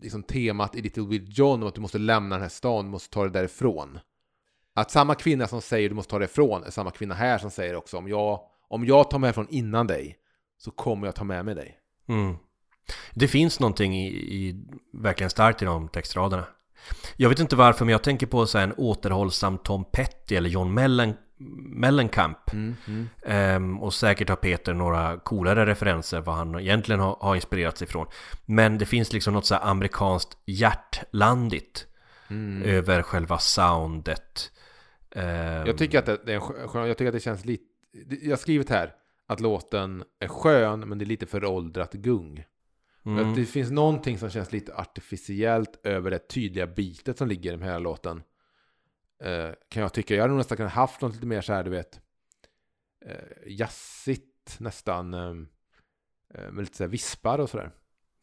liksom, 0.00 0.22
temat 0.22 0.74
i 0.76 0.82
Little 0.82 1.02
Will 1.02 1.26
John 1.28 1.62
om 1.62 1.68
att 1.68 1.74
du 1.74 1.80
måste 1.80 1.98
lämna 1.98 2.34
den 2.34 2.42
här 2.42 2.48
stan, 2.48 2.84
du 2.84 2.90
måste 2.90 3.14
ta 3.14 3.22
dig 3.22 3.32
därifrån. 3.32 3.98
Att 4.74 4.90
samma 4.90 5.14
kvinna 5.14 5.46
som 5.46 5.62
säger 5.62 5.88
du 5.88 5.94
måste 5.94 6.10
ta 6.10 6.18
dig 6.18 6.26
ifrån 6.26 6.64
är 6.64 6.70
samma 6.70 6.90
kvinna 6.90 7.14
här 7.14 7.38
som 7.38 7.50
säger 7.50 7.76
också 7.76 7.96
om 7.96 8.08
jag, 8.08 8.40
om 8.68 8.86
jag 8.86 9.10
tar 9.10 9.18
mig 9.18 9.28
härifrån 9.28 9.48
innan 9.50 9.86
dig 9.86 10.18
så 10.58 10.70
kommer 10.70 11.06
jag 11.06 11.14
ta 11.14 11.24
med 11.24 11.44
mig 11.44 11.54
dig. 11.54 11.78
Mm. 12.08 12.36
Det 13.14 13.28
finns 13.28 13.60
någonting 13.60 13.96
i, 13.96 14.06
i, 14.08 14.64
verkligen 14.92 15.30
starkt 15.30 15.62
i 15.62 15.64
de 15.64 15.88
textraderna. 15.88 16.46
Jag 17.16 17.28
vet 17.28 17.40
inte 17.40 17.56
varför 17.56 17.84
men 17.84 17.92
jag 17.92 18.02
tänker 18.02 18.26
på 18.26 18.46
så 18.46 18.58
här 18.58 18.64
en 18.64 18.72
återhållsam 18.76 19.58
Tom 19.58 19.84
Petty 19.92 20.34
eller 20.36 20.50
John 20.50 20.74
Mellen, 20.74 21.14
Mellencamp. 21.76 22.52
Mm, 22.52 22.74
mm. 22.88 23.08
Ehm, 23.26 23.80
och 23.80 23.94
säkert 23.94 24.28
har 24.28 24.36
Peter 24.36 24.74
några 24.74 25.16
coolare 25.18 25.66
referenser 25.66 26.20
vad 26.20 26.34
han 26.34 26.60
egentligen 26.60 27.00
har, 27.00 27.16
har 27.20 27.34
inspirerats 27.34 27.82
ifrån. 27.82 28.06
Men 28.46 28.78
det 28.78 28.86
finns 28.86 29.12
liksom 29.12 29.34
något 29.34 29.46
så 29.46 29.54
här 29.54 29.62
amerikanskt 29.70 30.36
hjärtlandigt 30.46 31.86
Mm. 32.30 32.62
över 32.62 33.02
själva 33.02 33.38
soundet. 33.38 34.50
Ehm, 35.10 35.66
Jag 35.66 35.78
tycker 35.78 35.98
att 35.98 36.06
det, 36.06 36.18
det 36.26 36.40
skön, 36.40 36.88
jag 36.88 36.98
tycker 36.98 37.08
att 37.08 37.14
det 37.14 37.20
känns 37.20 37.44
lite, 37.44 37.64
jag 38.22 38.30
har 38.30 38.36
skrivit 38.36 38.70
här 38.70 38.92
att 39.28 39.40
låten 39.40 40.04
är 40.20 40.28
skön 40.28 40.80
men 40.80 40.98
det 40.98 41.04
är 41.04 41.06
lite 41.06 41.26
föråldrat 41.26 41.92
gung. 41.92 42.44
Mm, 43.06 43.30
Att 43.30 43.36
det 43.36 43.44
finns 43.44 43.70
någonting 43.70 44.18
som 44.18 44.30
känns 44.30 44.52
lite 44.52 44.74
artificiellt 44.74 45.86
över 45.86 46.10
det 46.10 46.28
tydliga 46.28 46.66
bitet 46.66 47.18
som 47.18 47.28
ligger 47.28 47.52
i 47.52 47.56
den 47.56 47.68
här 47.68 47.80
låten. 47.80 48.22
Eh, 49.22 49.50
kan 49.68 49.82
jag 49.82 49.92
tycka. 49.92 50.14
Jag 50.14 50.22
hade 50.22 50.30
nog 50.30 50.38
nästan 50.38 50.56
kunnat 50.56 50.72
haft 50.72 51.00
något 51.00 51.14
lite 51.14 51.26
mer 51.26 51.40
så 51.40 51.52
här, 51.52 51.64
du 51.64 51.70
vet, 51.70 52.00
eh, 53.06 53.14
jazzigt 53.46 54.56
nästan. 54.58 55.14
Eh, 55.14 55.34
eh, 56.34 56.50
med 56.52 56.62
lite 56.62 56.76
så 56.76 56.84
här 56.84 56.88
vispar 56.88 57.38
och 57.38 57.50
sådär. 57.50 57.70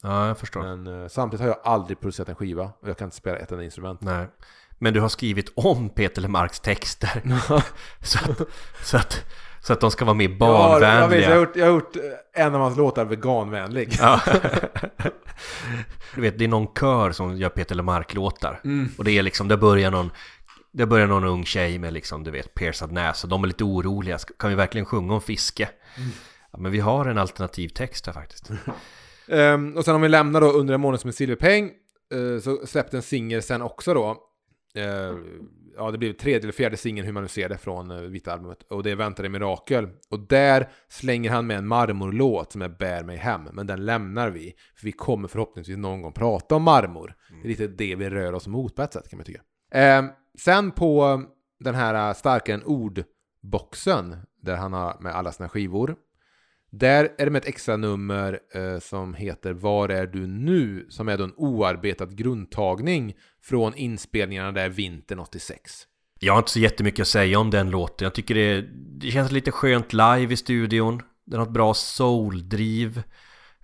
Ja, 0.02 0.28
jag 0.28 0.38
förstår. 0.38 0.62
Men 0.62 1.02
eh, 1.02 1.08
samtidigt 1.08 1.42
har 1.42 1.48
jag 1.48 1.60
aldrig 1.64 2.00
producerat 2.00 2.30
en 2.30 2.36
skiva 2.36 2.72
och 2.80 2.90
jag 2.90 2.98
kan 2.98 3.06
inte 3.06 3.18
spela 3.18 3.38
ett 3.38 3.52
enda 3.52 3.64
instrument. 3.64 4.02
Nej. 4.02 4.28
Men 4.80 4.94
du 4.94 5.00
har 5.00 5.10
skrivit 5.10 5.54
om 5.56 5.90
Peter 5.90 6.22
Lemarks 6.22 6.60
texter. 6.60 7.22
så, 8.02 8.20
att, 8.32 8.42
så, 8.84 8.98
att, 8.98 9.26
så 9.62 9.74
att 9.74 9.80
de 9.80 9.92
ska 9.92 10.06
vara 10.06 10.14
mer 10.14 10.36
Ja, 10.40 10.80
jag, 10.80 10.80
vet, 10.80 10.82
jag, 10.82 10.90
har 10.92 11.00
barnvänliga. 11.00 11.36
gjort, 11.36 11.56
jag 11.56 11.66
har 11.66 11.74
gjort 11.74 11.96
en 12.34 12.56
av 12.56 12.62
hans 12.62 12.78
låtar 12.78 13.06
veganvänlig. 13.06 13.98
Ja. 14.00 14.22
du 16.16 16.22
vet, 16.22 16.38
det 16.40 16.44
är 16.44 16.50
någon 16.50 16.68
kör 16.80 17.12
som 17.12 17.38
gör 17.38 17.50
Peter 17.50 17.76
Lemark-låtar. 17.76 18.62
Mm. 18.64 18.90
Och 18.98 19.04
det 19.04 19.12
är 19.12 19.24
liksom, 19.24 19.48
det 19.48 19.58
börjar 19.58 19.92
någon 19.92 20.12
det 20.74 20.86
börjar 20.86 21.08
någon 21.08 21.24
ung 21.24 21.46
tjej 21.46 21.80
med 21.80 21.94
liksom, 21.94 22.24
du 22.24 22.32
vet, 22.32 22.54
piercad 22.54 22.92
näsa. 22.92 23.28
De 23.28 23.44
är 23.44 23.48
lite 23.48 23.64
oroliga. 23.64 24.18
Kan 24.40 24.50
vi 24.50 24.56
verkligen 24.56 24.86
sjunga 24.86 25.14
om 25.14 25.22
fiske? 25.22 25.70
Ja, 26.52 26.60
men 26.60 26.72
vi 26.72 26.80
har 26.80 27.06
en 27.06 27.18
alternativ 27.18 27.70
text 27.70 28.06
här 28.06 28.14
faktiskt. 28.14 28.50
Ehm, 29.28 29.78
och 29.78 29.86
sen 29.86 29.96
om 29.96 30.02
vi 30.02 30.10
lämnar 30.10 30.42
då 30.42 30.52
under 30.52 30.74
en 30.74 30.82
månad 30.82 31.00
som 31.00 31.08
en 31.08 31.14
silverpeng 31.14 31.72
eh, 32.14 32.42
så 32.42 32.68
släppte 32.68 32.98
en 32.98 33.04
singel 33.04 33.42
sen 33.42 33.62
också 33.62 33.94
då. 33.94 34.10
Eh, 34.76 35.16
ja, 35.78 35.92
det 35.92 35.98
blir 35.98 36.14
tredje 36.14 36.40
eller 36.42 36.52
fjärde 36.52 36.78
singeln 36.78 37.06
hur 37.06 37.14
man 37.14 37.24
nu 37.24 37.30
ser 37.30 37.50
det 37.50 37.58
från 37.58 37.92
uh, 37.92 38.02
Vita 38.02 38.34
albumet. 38.34 38.64
Och 38.64 38.84
det 38.84 38.92
är 38.92 38.96
Väntar 38.96 39.26
i 39.26 39.30
mirakel. 39.30 39.88
Och 40.10 40.20
där 40.20 40.70
slänger 40.88 41.30
han 41.32 41.48
med 41.48 41.58
en 41.58 41.68
marmorlåt 41.68 42.52
som 42.52 42.62
är 42.62 42.70
Bär 42.70 43.04
mig 43.04 43.18
hem. 43.18 43.44
Men 43.54 43.68
den 43.68 43.86
lämnar 43.86 44.30
vi. 44.30 44.54
För 44.76 44.86
vi 44.86 44.92
kommer 44.92 45.28
förhoppningsvis 45.28 45.78
någon 45.78 46.02
gång 46.02 46.14
prata 46.14 46.56
om 46.56 46.64
marmor. 46.64 47.16
Det 47.42 47.48
är 47.48 47.50
lite 47.50 47.68
det 47.68 47.96
vi 47.96 48.10
rör 48.10 48.34
oss 48.34 48.48
mot 48.48 48.76
på 48.76 48.82
ett 48.82 48.94
sätt 48.94 49.10
kan 49.10 49.18
man 49.18 49.26
tycka. 49.26 49.42
Ehm, 49.74 50.10
sen 50.40 50.72
på 50.72 51.24
den 51.60 51.76
här 51.76 52.10
uh, 52.10 52.14
starkare 52.14 52.56
än 52.56 52.64
ord-boxen. 52.66 54.18
Där 54.42 54.56
han 54.56 54.74
har 54.74 54.98
med 55.00 55.16
alla 55.16 55.32
sina 55.32 55.50
skivor. 55.50 55.96
Där 56.72 57.10
är 57.18 57.26
det 57.26 57.32
med 57.32 57.42
ett 57.42 57.48
extra 57.48 57.78
nummer 57.78 58.40
eh, 58.54 58.80
som 58.80 59.14
heter 59.14 59.54
Var 59.54 59.90
är 59.90 60.08
du 60.08 60.28
nu? 60.28 60.86
Som 60.90 61.10
är 61.10 61.18
då 61.18 61.24
en 61.24 61.34
oarbetad 61.38 62.06
grundtagning 62.06 63.16
från 63.44 63.76
inspelningarna 63.76 64.52
där 64.52 64.70
vintern 64.70 65.20
86. 65.20 65.72
Jag 66.20 66.34
har 66.34 66.40
inte 66.40 66.52
så 66.52 66.60
jättemycket 66.60 67.02
att 67.04 67.08
säga 67.08 67.40
om 67.40 67.50
den 67.50 67.70
låten. 67.70 68.06
Jag 68.06 68.14
tycker 68.14 68.36
det, 68.36 68.62
det 69.00 69.12
känns 69.12 69.32
lite 69.32 69.52
skönt 69.52 69.94
live 69.94 70.34
i 70.34 70.38
studion. 70.38 71.02
Den 71.26 71.40
har 71.40 71.46
ett 71.46 71.54
bra 71.54 71.74
soul-driv. 71.74 73.04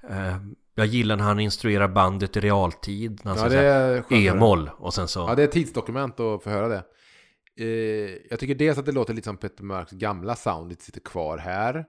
Eh, 0.10 0.38
Jag 0.76 0.86
gillar 0.86 1.16
när 1.16 1.24
han 1.24 1.40
instruerar 1.40 1.88
bandet 1.88 2.38
i 2.38 2.40
realtid. 2.40 3.22
När 3.24 3.32
han 3.32 3.44
Ja, 3.44 3.50
säger 3.50 4.04
det. 4.10 4.16
E-moll 4.28 4.70
och 4.78 4.94
sen 4.94 5.08
så... 5.08 5.20
Ja, 5.20 5.36
det 5.36 5.42
är 5.44 5.48
ett 5.48 5.52
tidsdokument 5.52 6.20
att 6.20 6.44
få 6.44 6.50
höra 6.50 6.68
det. 6.68 6.84
Eh, 7.60 8.18
jag 8.30 8.40
tycker 8.40 8.56
dels 8.56 8.78
att 8.78 8.86
det 8.86 8.92
låter 8.92 9.14
lite 9.14 9.26
som 9.26 9.38
Peter 9.38 9.64
Mörks 9.64 9.92
gamla 9.92 10.36
sound, 10.36 10.70
lite 10.70 10.84
sitter 10.84 11.00
kvar 11.02 11.38
här. 11.38 11.86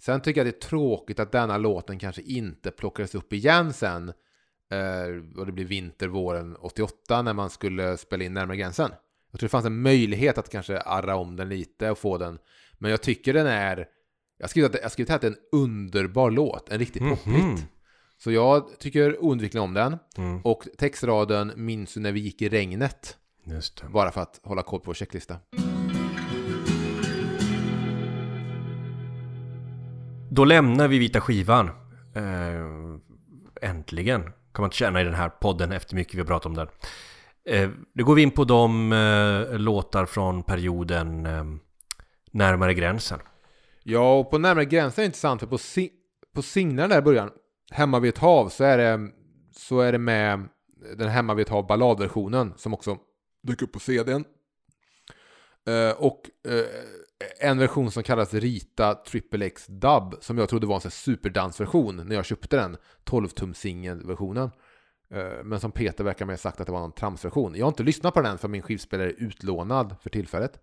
Sen 0.00 0.20
tycker 0.20 0.40
jag 0.40 0.46
det 0.46 0.64
är 0.64 0.68
tråkigt 0.68 1.20
att 1.20 1.32
denna 1.32 1.56
låten 1.58 1.98
kanske 1.98 2.22
inte 2.22 2.70
plockades 2.70 3.14
upp 3.14 3.32
igen 3.32 3.72
sen. 3.72 4.08
Eh, 4.70 5.38
och 5.38 5.46
det 5.46 5.52
blir 5.52 5.64
vinter 5.64 6.08
våren 6.08 6.56
88 6.60 7.22
när 7.22 7.32
man 7.32 7.50
skulle 7.50 7.96
spela 7.96 8.24
in 8.24 8.34
Närmare 8.34 8.56
gränsen. 8.56 8.90
Jag 9.30 9.40
tror 9.40 9.46
det 9.46 9.50
fanns 9.50 9.66
en 9.66 9.82
möjlighet 9.82 10.38
att 10.38 10.50
kanske 10.50 10.80
arra 10.80 11.16
om 11.16 11.36
den 11.36 11.48
lite 11.48 11.90
och 11.90 11.98
få 11.98 12.18
den. 12.18 12.38
Men 12.78 12.90
jag 12.90 13.02
tycker 13.02 13.34
den 13.34 13.46
är... 13.46 13.76
Jag 14.38 14.44
har 14.44 14.48
skrivit 14.48 14.74
att, 14.74 14.82
jag 14.82 14.92
skrivit 14.92 15.08
här 15.08 15.16
att 15.16 15.22
det 15.22 15.28
är 15.28 15.32
en 15.32 15.38
underbar 15.52 16.30
låt, 16.30 16.68
en 16.68 16.78
riktig 16.78 17.02
pophit. 17.02 17.26
Mhm. 17.44 17.56
Så 18.18 18.32
jag 18.32 18.78
tycker 18.78 19.22
oundvikligen 19.24 19.64
om 19.64 19.74
den. 19.74 19.96
Mm, 20.16 20.40
Och 20.44 20.68
textraden 20.78 21.52
Minns 21.56 21.94
du 21.94 22.00
när 22.00 22.12
vi 22.12 22.20
gick 22.20 22.42
i 22.42 22.48
regnet? 22.48 23.16
Bara 23.88 24.10
för 24.10 24.20
att 24.20 24.40
hålla 24.42 24.62
koll 24.62 24.80
på 24.80 24.86
vår 24.86 24.94
checklista. 24.94 25.36
Då 30.38 30.44
lämnar 30.44 30.88
vi 30.88 30.98
vita 30.98 31.20
skivan. 31.20 31.70
Eh, 32.14 33.70
äntligen. 33.70 34.22
Kan 34.22 34.32
man 34.62 34.64
inte 34.64 34.76
känna 34.76 35.00
i 35.00 35.04
den 35.04 35.14
här 35.14 35.28
podden 35.28 35.72
efter 35.72 35.94
mycket 35.94 36.14
vi 36.14 36.18
har 36.18 36.26
pratat 36.26 36.46
om 36.46 36.54
den. 36.54 36.68
Eh, 37.44 37.70
nu 37.94 38.04
går 38.04 38.14
vi 38.14 38.22
in 38.22 38.30
på 38.30 38.44
de 38.44 38.92
eh, 38.92 39.58
låtar 39.58 40.06
från 40.06 40.42
perioden 40.42 41.22
närmare 42.30 42.74
gränsen. 42.74 43.20
Ja, 43.82 44.18
och 44.18 44.30
på 44.30 44.38
närmare 44.38 44.64
gränsen 44.64 45.02
är 45.02 45.04
det 45.04 45.06
intressant 45.06 45.40
för 45.40 45.46
på, 45.46 45.58
si 45.58 45.90
på 46.34 46.42
singlarna 46.42 46.88
där 46.88 46.98
i 46.98 47.02
början, 47.02 47.30
Hemma 47.70 48.00
vid 48.00 48.08
ett 48.08 48.18
hav, 48.18 48.48
så 48.48 48.64
är 48.64 48.78
det, 48.78 49.10
så 49.52 49.80
är 49.80 49.92
det 49.92 49.98
med 49.98 50.48
den 50.96 51.08
Hemma 51.08 51.34
vid 51.34 51.46
ett 51.46 51.52
hav 51.52 51.66
balladversionen 51.66 52.54
som 52.56 52.74
också 52.74 52.98
dök 53.42 53.62
upp 53.62 53.72
på 53.72 53.78
CDn. 53.78 54.24
Eh, 55.66 55.96
och 55.96 56.30
eh, 56.48 56.64
en 57.40 57.58
version 57.58 57.90
som 57.90 58.02
kallas 58.02 58.34
Rita 58.34 58.94
Triple 58.94 59.46
X 59.46 59.66
Dub 59.66 60.14
som 60.20 60.38
jag 60.38 60.48
trodde 60.48 60.66
var 60.66 60.80
en 60.84 60.90
superdansversion 60.90 61.96
när 61.96 62.16
jag 62.16 62.24
köpte 62.24 62.56
den 62.56 62.76
12-tum 63.04 63.54
singelversionen. 63.54 64.50
Eh, 65.10 65.44
men 65.44 65.60
som 65.60 65.72
Peter 65.72 66.04
verkar 66.04 66.26
ha 66.26 66.36
sagt 66.36 66.60
att 66.60 66.66
det 66.66 66.72
var 66.72 66.80
någon 66.80 66.92
tramsversion. 66.92 67.54
Jag 67.54 67.64
har 67.64 67.70
inte 67.70 67.82
lyssnat 67.82 68.14
på 68.14 68.20
den 68.20 68.38
för 68.38 68.48
min 68.48 68.62
skivspelare 68.62 69.08
är 69.08 69.22
utlånad 69.22 69.96
för 70.00 70.10
tillfället. 70.10 70.60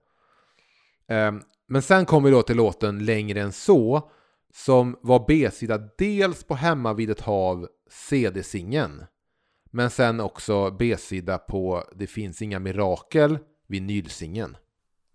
Eh, 1.08 1.32
men 1.68 1.82
sen 1.82 2.06
kommer 2.06 2.30
vi 2.30 2.36
då 2.36 2.42
till 2.42 2.58
låten 2.58 3.06
Längre 3.06 3.42
än 3.42 3.52
så 3.52 4.12
som 4.54 4.98
var 5.02 5.26
B-sida 5.28 5.90
dels 5.98 6.44
på 6.44 6.56
Hemma 6.56 6.94
vid 6.94 7.10
ett 7.10 7.22
hav 7.22 7.68
CD-singeln 7.90 9.06
men 9.76 9.90
sen 9.90 10.20
också 10.20 10.72
B-sida 10.72 11.38
på 11.38 11.84
Det 11.96 12.08
finns 12.08 12.42
inga 12.42 12.60
mirakel 12.60 13.38
vinylsingeln. 13.68 14.58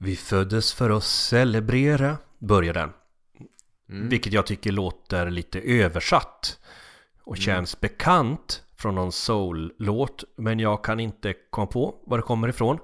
Vi 0.02 0.16
föddes 0.16 0.72
för 0.72 0.90
att 0.90 1.04
celebrera, 1.04 2.18
börjar 2.38 2.74
den. 2.74 2.92
Mm. 3.90 4.08
Vilket 4.08 4.32
jag 4.32 4.46
tycker 4.46 4.72
låter 4.72 5.30
lite 5.30 5.60
översatt. 5.60 6.58
Och 7.22 7.36
känns 7.36 7.80
bekant 7.80 8.62
från 8.76 8.94
någon 8.94 9.12
soul-låt. 9.12 10.24
Men 10.36 10.60
jag 10.60 10.84
kan 10.84 11.00
inte 11.00 11.34
komma 11.50 11.66
på 11.66 11.94
var 12.06 12.18
det 12.18 12.22
kommer 12.22 12.48
ifrån. 12.48 12.78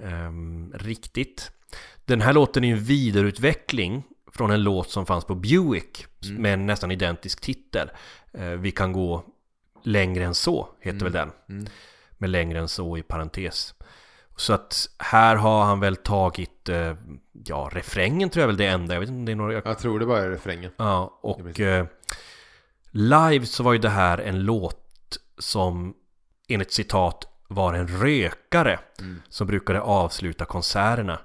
Ehm, 0.00 0.72
riktigt. 0.74 1.50
Den 2.04 2.20
här 2.20 2.32
låten 2.32 2.64
är 2.64 2.72
en 2.72 2.84
vidareutveckling 2.84 4.02
från 4.32 4.50
en 4.50 4.62
låt 4.62 4.90
som 4.90 5.06
fanns 5.06 5.24
på 5.24 5.34
Buick. 5.34 6.06
Med 6.38 6.54
en 6.54 6.66
nästan 6.66 6.90
identisk 6.90 7.40
titel. 7.40 7.90
Eh, 8.32 8.50
vi 8.50 8.70
kan 8.70 8.92
gå 8.92 9.24
längre 9.82 10.24
än 10.24 10.34
så, 10.34 10.68
heter 10.80 11.04
väl 11.04 11.12
den. 11.12 11.30
Mm. 11.48 11.66
Med 12.18 12.30
längre 12.30 12.58
än 12.58 12.68
så 12.68 12.98
i 12.98 13.02
parentes. 13.02 13.74
Så 14.36 14.52
att 14.52 14.86
här 14.98 15.36
har 15.36 15.64
han 15.64 15.80
väl 15.80 15.96
tagit, 15.96 16.68
eh, 16.68 16.94
ja, 17.46 17.68
refrängen 17.72 18.30
tror 18.30 18.40
jag 18.40 18.46
väl 18.46 18.56
det 18.56 18.66
enda. 18.66 18.94
Jag 18.94 19.00
vet 19.00 19.08
inte 19.08 19.18
om 19.18 19.24
det 19.24 19.32
är 19.32 19.36
några... 19.36 19.52
Jag 19.52 19.78
tror 19.78 19.98
det 19.98 20.06
bara 20.06 20.22
är 20.22 20.30
refrängen. 20.30 20.72
Ja, 20.76 21.18
och 21.22 21.60
eh, 21.60 21.86
live 22.90 23.46
så 23.46 23.62
var 23.62 23.72
ju 23.72 23.78
det 23.78 23.88
här 23.88 24.18
en 24.18 24.44
låt 24.44 25.18
som 25.38 25.94
enligt 26.48 26.72
citat 26.72 27.28
var 27.48 27.74
en 27.74 27.88
rökare 27.88 28.78
Mm. 29.00 29.22
som 29.28 29.46
brukade 29.46 29.80
avsluta 29.80 30.44
konserterna. 30.44 31.18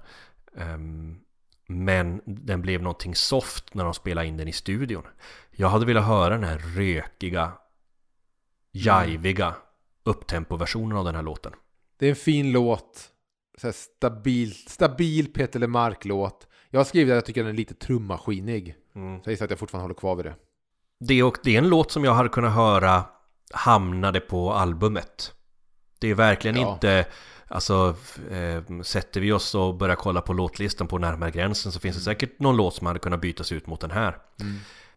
Ehm, 0.57 1.19
men 1.67 2.21
den 2.25 2.61
blev 2.61 2.81
någonting 2.81 3.15
soft 3.15 3.73
när 3.73 3.83
de 3.83 3.93
spelade 3.93 4.27
in 4.27 4.37
den 4.37 4.47
i 4.47 4.51
studion. 4.53 5.03
Jag 5.51 5.69
hade 5.69 5.85
velat 5.85 6.05
höra 6.05 6.29
den 6.29 6.43
här 6.43 6.57
rökiga, 6.57 7.51
jajviga 8.71 9.55
upptempo-versionen 10.03 10.97
av 10.97 11.05
den 11.05 11.15
här 11.15 11.21
låten. 11.21 11.53
Det 11.99 12.05
är 12.05 12.09
en 12.09 12.15
fin 12.15 12.51
låt. 12.51 13.09
Så 13.57 13.71
stabil, 13.71 14.53
stabil 14.53 15.33
Peter 15.33 15.59
LeMarc-låt. 15.59 16.47
Jag 16.69 16.79
har 16.79 16.85
skrivit 16.85 17.11
att 17.11 17.15
jag 17.15 17.25
tycker 17.25 17.43
den 17.43 17.53
är 17.53 17.57
lite 17.57 17.73
trummaskinig. 17.73 18.75
Mm. 18.95 19.17
Så 19.23 19.29
jag 19.29 19.31
gissar 19.31 19.45
att 19.45 19.51
jag 19.51 19.59
fortfarande 19.59 19.83
håller 19.83 19.95
kvar 19.95 20.15
vid 20.15 20.25
det. 20.25 20.35
Det, 20.99 21.23
och, 21.23 21.37
det 21.43 21.53
är 21.55 21.57
en 21.57 21.69
låt 21.69 21.91
som 21.91 22.03
jag 22.03 22.13
hade 22.13 22.29
kunnat 22.29 22.53
höra 22.53 23.03
hamnade 23.53 24.19
på 24.19 24.53
albumet. 24.53 25.33
Det 25.99 26.07
är 26.09 26.15
verkligen 26.15 26.57
Ja. 26.57 26.73
inte, 26.73 27.05
alltså 27.47 27.95
eh, 28.31 28.81
sätter 28.83 29.21
vi 29.21 29.31
oss 29.31 29.55
och 29.55 29.75
börjar 29.75 29.95
kolla 29.95 30.21
på 30.21 30.33
låtlistan 30.33 30.87
på 30.87 30.97
närmare 30.97 31.31
gränsen 31.31 31.71
så 31.71 31.79
finns 31.79 31.95
det 31.95 32.01
säkert 32.01 32.39
någon 32.39 32.57
låt 32.57 32.75
som 32.75 32.87
hade 32.87 32.99
kunnat 32.99 33.21
bytas 33.21 33.51
ut 33.51 33.67
mot 33.67 33.81
den 33.81 33.91
här. 33.91 34.17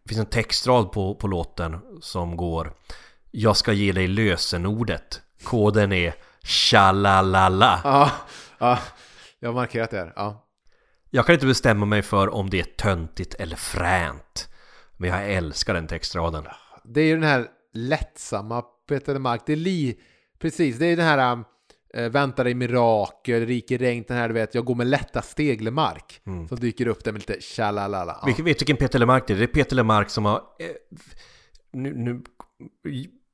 Det 0.02 0.08
finns 0.08 0.20
en 0.20 0.26
textrad 0.26 0.92
på, 0.92 1.14
på 1.14 1.26
låten 1.26 1.78
som 2.00 2.36
går 2.36 2.72
Jag 3.30 3.56
ska 3.56 3.72
ge 3.72 3.92
dig 3.92 4.08
lösenordet. 4.08 5.20
Koden 5.44 5.92
är 5.92 6.14
Shalalala. 6.44 7.80
Ja, 7.84 8.10
ja. 8.58 8.78
Jag 9.38 9.48
har 9.48 9.54
markerat 9.54 9.90
det 9.90 9.96
här. 9.96 10.12
Ja. 10.16 10.48
Jag 11.10 11.26
kan 11.26 11.34
inte 11.34 11.46
bestämma 11.46 11.86
mig 11.86 12.02
för 12.02 12.34
om 12.34 12.50
det 12.50 12.60
är 12.60 12.64
töntigt 12.64 13.34
eller 13.34 13.56
fränt. 13.56 14.48
Men 14.96 15.10
jag 15.10 15.32
älskar 15.32 15.74
den 15.74 15.86
textraden. 15.86 16.44
Det 16.84 17.00
är 17.00 17.04
ju 17.04 17.14
den 17.14 17.28
här 17.28 17.46
lättsamma 17.72 18.62
Peter 18.88 19.12
LeMarc. 19.12 19.42
Det 19.46 19.52
är 19.52 19.56
li... 19.56 20.00
Precis, 20.38 20.78
det 20.78 20.86
är 20.86 20.96
den 20.96 21.06
här 21.06 21.44
äh, 21.94 22.08
Vänta 22.10 22.44
dig 22.44 22.54
mirakel, 22.54 23.46
Rik 23.46 23.70
i 23.70 23.78
regn, 23.78 24.04
den 24.08 24.16
här 24.16 24.28
du 24.28 24.34
vet, 24.34 24.54
jag 24.54 24.64
går 24.64 24.74
med 24.74 24.86
lätta 24.86 25.22
steg 25.22 25.60
LeMarc. 25.60 26.20
Som 26.48 26.60
dyker 26.60 26.86
upp 26.86 27.04
där 27.04 27.12
med 27.12 27.28
lite 27.28 27.40
tjalalala. 27.40 28.18
Ja. 28.22 28.26
Vet 28.26 28.36
du 28.36 28.42
vilken 28.42 28.76
Peter 28.76 28.98
LeMarc 28.98 29.24
det 29.26 29.32
är? 29.32 29.38
Det 29.38 29.44
är 29.44 29.46
Peter 29.46 29.76
LeMarc 29.76 30.10
som 30.10 30.24
har... 30.24 30.36
Eh, 30.36 30.68
nu, 31.72 31.94
nu 31.94 32.22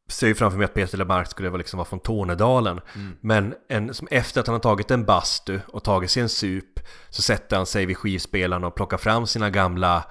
ser 0.09 0.27
jag 0.27 0.29
ju 0.29 0.35
framför 0.35 0.59
mig 0.59 0.65
att 0.65 0.75
Peter 0.75 0.99
LeMarc 0.99 1.29
skulle 1.29 1.49
vara, 1.49 1.59
liksom 1.59 1.79
vara 1.79 1.89
från 1.89 2.01
Tornedalen. 2.01 2.81
Men 3.21 3.55
en, 3.69 3.95
som 3.95 4.09
efter 4.11 4.41
att 4.41 4.47
han 4.47 4.55
har 4.55 4.61
tagit 4.61 4.91
en 4.91 5.05
bastu 5.05 5.61
och 5.67 5.85
tagit 5.85 6.11
sig 6.11 6.23
en 6.23 6.29
sup 6.29 6.81
så 7.09 7.23
sätter 7.23 7.57
han 7.57 7.67
sig 7.67 7.87
vid 7.87 7.97
skivspelaren 7.97 8.65
och 8.65 8.75
plockar 8.75 8.97
fram 8.97 9.27
sina 9.27 9.51
gamla 9.51 10.05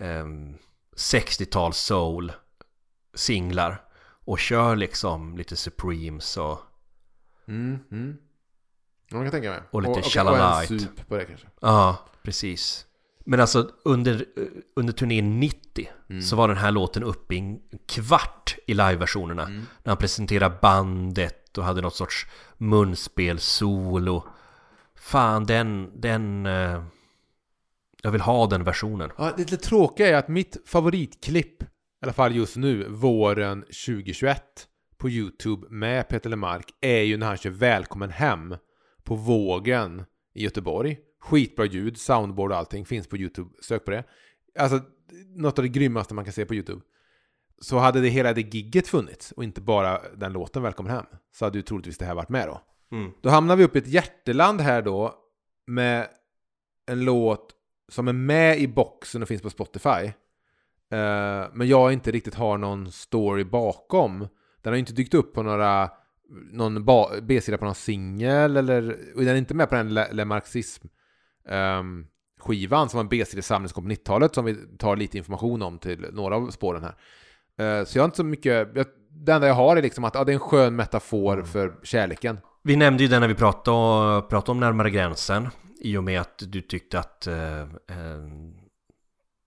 ehm, 0.00 0.54
60-tals 0.96 1.76
soul 1.76 2.32
singlar 3.14 3.82
och 4.24 4.38
kör 4.38 4.76
liksom 4.76 5.36
lite 5.36 5.56
Supremes 5.56 6.36
och 6.36 6.60
Mm, 7.48 7.78
mm. 7.90 8.16
Ja, 9.08 9.16
man 9.16 9.24
kan 9.24 9.32
tänka 9.32 9.50
mig. 9.50 9.60
Och 9.70 9.82
lite 9.82 9.90
och, 9.90 10.26
och, 10.26 10.32
och 10.32 10.62
en 10.62 10.66
sup 10.66 11.08
på 11.08 11.16
det 11.16 11.24
kanske. 11.24 11.46
Ja, 11.60 11.98
precis. 12.22 12.86
Men 13.24 13.40
alltså 13.40 13.70
under, 13.84 14.24
under 14.76 14.92
turnén 14.92 15.40
90 15.40 15.88
så 16.22 16.36
var 16.36 16.48
den 16.48 16.56
här 16.56 16.70
låten 16.70 17.02
uppe 17.02 17.34
i 17.34 17.38
en 17.38 17.60
kvart 17.86 18.56
i 18.66 18.74
liveversionerna. 18.74 19.48
När 19.48 19.90
han 19.90 19.96
presenterade 19.96 20.58
bandet 20.62 21.58
och 21.58 21.64
hade 21.64 21.80
något 21.80 21.94
sorts 21.94 22.26
munspel, 22.58 23.38
solo. 23.38 24.24
Fan, 24.96 25.46
den, 25.46 26.00
den... 26.00 26.46
eh, 26.46 26.84
jag 28.02 28.10
vill 28.10 28.20
ha 28.20 28.46
den 28.46 28.64
versionen. 28.64 29.10
Ja, 29.18 29.32
det 29.36 29.50
lite 29.50 29.56
tråkiga 29.56 30.08
är 30.08 30.14
att 30.14 30.28
mitt 30.28 30.56
favoritklipp, 30.66 31.62
i 31.62 31.66
alla 32.02 32.12
fall 32.12 32.34
just 32.34 32.56
nu, 32.56 32.88
våren 32.88 33.60
2021 33.60 34.42
på 34.96 35.10
YouTube 35.10 35.66
med 35.70 36.08
Peter 36.08 36.30
LeMarc 36.30 36.64
är 36.80 37.00
ju 37.00 37.16
när 37.16 37.26
han 37.26 37.36
kör 37.36 37.50
Välkommen 37.50 38.10
hem 38.10 38.56
på 39.02 39.14
Vågen 39.14 40.04
i 40.34 40.44
Göteborg. 40.44 40.98
Skitbra 41.24 41.64
ljud, 41.64 41.98
soundboard 41.98 42.50
och 42.50 42.56
allting 42.56 42.84
finns 42.84 43.06
på 43.06 43.16
YouTube. 43.16 43.50
Sök 43.62 43.84
på 43.84 43.90
det. 43.90 44.04
Alltså, 44.58 44.80
något 45.36 45.58
av 45.58 45.62
det 45.62 45.68
grymmaste 45.68 46.14
man 46.14 46.24
kan 46.24 46.32
se 46.32 46.44
på 46.46 46.54
YouTube. 46.54 46.80
Så 47.60 47.78
hade 47.78 48.00
det 48.00 48.08
hela 48.08 48.32
det 48.32 48.54
gigget 48.54 48.88
funnits 48.88 49.32
och 49.32 49.44
inte 49.44 49.60
bara 49.60 50.00
den 50.16 50.32
låten 50.32 50.62
Välkommen 50.62 50.92
hem 50.92 51.04
så 51.32 51.44
hade 51.44 51.58
ju 51.58 51.62
troligtvis 51.62 51.98
det 51.98 52.04
här 52.04 52.14
varit 52.14 52.28
med 52.28 52.48
då. 52.48 52.60
Mm. 52.96 53.12
Då 53.22 53.30
hamnar 53.30 53.56
vi 53.56 53.64
upp 53.64 53.76
i 53.76 53.78
ett 53.78 53.86
hjärteland 53.86 54.60
här 54.60 54.82
då 54.82 55.14
med 55.66 56.08
en 56.86 57.04
låt 57.04 57.54
som 57.88 58.08
är 58.08 58.12
med 58.12 58.60
i 58.60 58.68
boxen 58.68 59.22
och 59.22 59.28
finns 59.28 59.42
på 59.42 59.50
Spotify. 59.50 60.12
Eh, 60.90 61.44
men 61.52 61.68
jag 61.68 61.92
inte 61.92 62.10
riktigt 62.10 62.34
har 62.34 62.58
någon 62.58 62.92
story 62.92 63.44
bakom. 63.44 64.28
Den 64.62 64.72
har 64.72 64.78
inte 64.78 64.92
dykt 64.92 65.14
upp 65.14 65.34
på 65.34 65.42
några 65.42 65.90
någon 66.52 66.84
ba- 66.84 67.20
B-sida 67.22 67.58
på 67.58 67.64
någon 67.64 67.74
singel 67.74 68.56
eller 68.56 68.98
och 69.14 69.20
den 69.20 69.28
är 69.28 69.36
inte 69.36 69.54
med 69.54 69.68
på 69.68 69.74
den 69.74 69.94
Le, 69.94 70.12
Le 70.12 70.24
Marxism 70.24 70.86
ehm, 71.48 72.06
skivan 72.40 72.88
som 72.88 72.98
var 72.98 73.04
en 73.04 73.08
B-sidesamling 73.08 73.68
som 73.68 73.74
kom 73.74 73.84
på 73.84 73.90
90-talet 73.90 74.34
som 74.34 74.44
vi 74.44 74.56
tar 74.78 74.96
lite 74.96 75.18
information 75.18 75.62
om 75.62 75.78
till 75.78 76.06
några 76.12 76.36
av 76.36 76.50
spåren 76.50 76.82
här. 76.82 76.94
Eh, 77.58 77.84
så 77.84 77.98
jag 77.98 78.02
har 78.02 78.04
inte 78.04 78.16
så 78.16 78.24
mycket, 78.24 78.68
jag, 78.74 78.86
det 79.10 79.32
enda 79.32 79.46
jag 79.46 79.54
har 79.54 79.76
är 79.76 79.82
liksom 79.82 80.04
att 80.04 80.14
ja, 80.14 80.24
det 80.24 80.32
är 80.32 80.34
en 80.34 80.40
skön 80.40 80.76
metafor 80.76 81.42
för 81.42 81.74
kärleken. 81.82 82.38
Vi 82.62 82.76
nämnde 82.76 83.02
ju 83.02 83.08
den 83.08 83.20
när 83.20 83.28
vi 83.28 83.34
pratade, 83.34 84.22
pratade 84.22 84.52
om 84.52 84.60
närmare 84.60 84.90
gränsen. 84.90 85.48
I 85.80 85.96
och 85.96 86.04
med 86.04 86.20
att 86.20 86.42
du 86.46 86.60
tyckte 86.60 86.98
att 86.98 87.26
eh, 87.26 87.60
eh, 87.60 87.66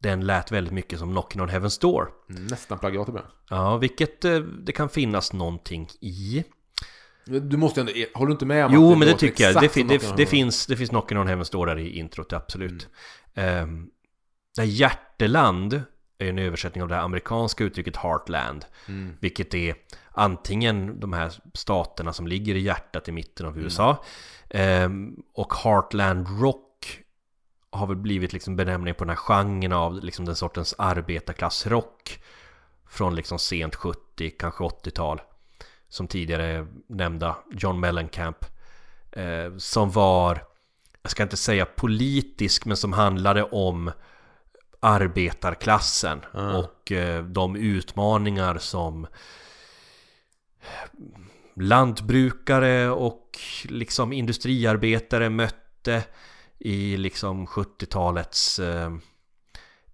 den 0.03 0.25
lät 0.25 0.51
väldigt 0.51 0.73
mycket 0.73 0.99
som 0.99 1.17
Knockin' 1.17 1.41
on 1.41 1.49
Heaven's 1.49 1.81
Door. 1.81 2.10
Mm, 2.29 2.47
nästan 2.47 2.79
plagiat 2.79 3.07
ibland. 3.07 3.27
Ja, 3.49 3.77
vilket 3.77 4.25
eh, 4.25 4.39
det 4.39 4.71
kan 4.71 4.89
finnas 4.89 5.33
någonting 5.33 5.88
i. 6.01 6.43
Du 7.27 7.57
måste 7.57 7.79
ändå, 7.81 7.91
håller 8.13 8.27
du 8.27 8.31
inte 8.31 8.45
med 8.45 8.65
om 8.65 8.73
Jo, 8.73 8.91
att 8.91 8.97
men 8.97 9.07
det 9.07 9.13
tycker 9.17 9.43
jag. 9.43 9.61
Det, 9.61 9.69
fin- 9.69 9.87
det, 9.87 10.17
det, 10.17 10.25
finns, 10.25 10.65
det 10.65 10.75
finns 10.77 10.91
Knockin' 10.91 11.17
on 11.17 11.27
Heaven's 11.27 11.51
Door 11.51 11.65
där 11.65 11.77
i 11.77 11.97
introt, 11.97 12.33
absolut. 12.33 12.87
Mm. 13.35 13.89
det 14.55 14.61
här 14.61 14.67
hjärteland 14.67 15.81
är 16.17 16.29
en 16.29 16.39
översättning 16.39 16.81
av 16.83 16.87
det 16.89 16.99
amerikanska 16.99 17.63
uttrycket 17.63 17.97
Heartland. 17.97 18.65
Mm. 18.87 19.13
Vilket 19.19 19.53
är 19.53 19.75
antingen 20.11 20.99
de 20.99 21.13
här 21.13 21.31
staterna 21.53 22.13
som 22.13 22.27
ligger 22.27 22.55
i 22.55 22.59
hjärtat 22.59 23.07
i 23.07 23.11
mitten 23.11 23.45
av 23.45 23.59
USA. 23.59 24.03
ehm, 24.49 25.15
och 25.33 25.53
Heartland 25.53 26.41
Rock 26.41 26.99
har 27.69 27.87
väl 27.87 27.97
blivit 27.97 28.33
liksom 28.33 28.55
benämning 28.55 28.93
på 28.93 29.03
den 29.03 29.09
här 29.09 29.15
genren 29.15 29.73
av 29.73 30.03
liksom 30.03 30.25
den 30.25 30.35
sortens 30.35 30.75
arbetarklassrock. 30.77 32.19
Från 32.89 33.15
liksom 33.15 33.39
sent 33.39 33.75
70, 33.75 34.29
kanske 34.39 34.63
80-tal. 34.63 35.21
Som 35.89 36.08
tidigare 36.08 36.67
nämnda 36.88 37.38
John 37.52 37.80
Mellencamp. 37.80 38.45
Eh, 39.12 39.58
som 39.58 39.91
var, 39.91 40.43
jag 41.02 41.12
ska 41.12 41.23
inte 41.23 41.38
säga 41.38 41.65
politisk, 41.65 42.65
men 42.65 42.78
som 42.78 42.93
handlade 42.93 43.43
om 43.43 43.91
arbetarklassen. 44.80 46.19
Och 46.34 46.91
eh, 46.91 47.23
de 47.23 47.56
utmaningar 47.56 48.58
som 48.58 49.08
lantbrukare 51.56 52.89
och 52.89 53.39
liksom 53.63 54.13
industriarbetare 54.13 55.30
mötte 55.30 56.04
i 56.60 56.97
liksom 56.97 57.47
70-talets 57.47 58.60
eh, 58.60 58.91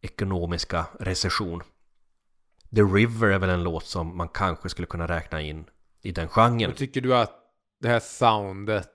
ekonomiska 0.01 0.85
recession. 0.99 1.63
The 2.75 2.81
River 2.81 3.27
är 3.27 3.39
väl 3.39 3.49
en 3.49 3.63
låt 3.63 3.85
som 3.85 4.17
man 4.17 4.29
kanske 4.29 4.69
skulle 4.69 4.85
kunna 4.85 5.07
räkna 5.07 5.41
in 5.41 5.65
i 6.03 6.11
den 6.11 6.27
genren. 6.27 6.69
Men 6.69 6.73
tycker 6.77 7.01
du 7.01 7.15
att 7.15 7.39
det 7.81 7.87
här 7.87 7.99
soundet 7.99 8.89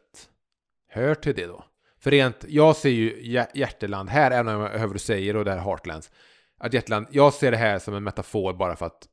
hör 0.88 1.14
till 1.14 1.34
det 1.34 1.46
då? 1.46 1.64
För 2.00 2.10
rent, 2.10 2.44
jag 2.48 2.76
ser 2.76 2.88
ju 2.90 3.22
Hjär- 3.22 3.50
Hjärteland 3.54 4.08
här, 4.08 4.30
även 4.30 4.54
om 4.54 4.60
jag 4.62 4.70
hör 4.78 4.86
vad 4.86 4.94
du 4.94 4.98
säger 4.98 5.36
och 5.36 5.44
det 5.44 5.50
här 5.50 5.58
Heartlands. 5.58 6.10
Att 6.58 6.72
Hjärteland, 6.74 7.06
jag 7.10 7.34
ser 7.34 7.50
det 7.50 7.56
här 7.56 7.78
som 7.78 7.94
en 7.94 8.04
metafor 8.04 8.52
bara 8.54 8.76
för 8.76 8.86
att 8.86 9.08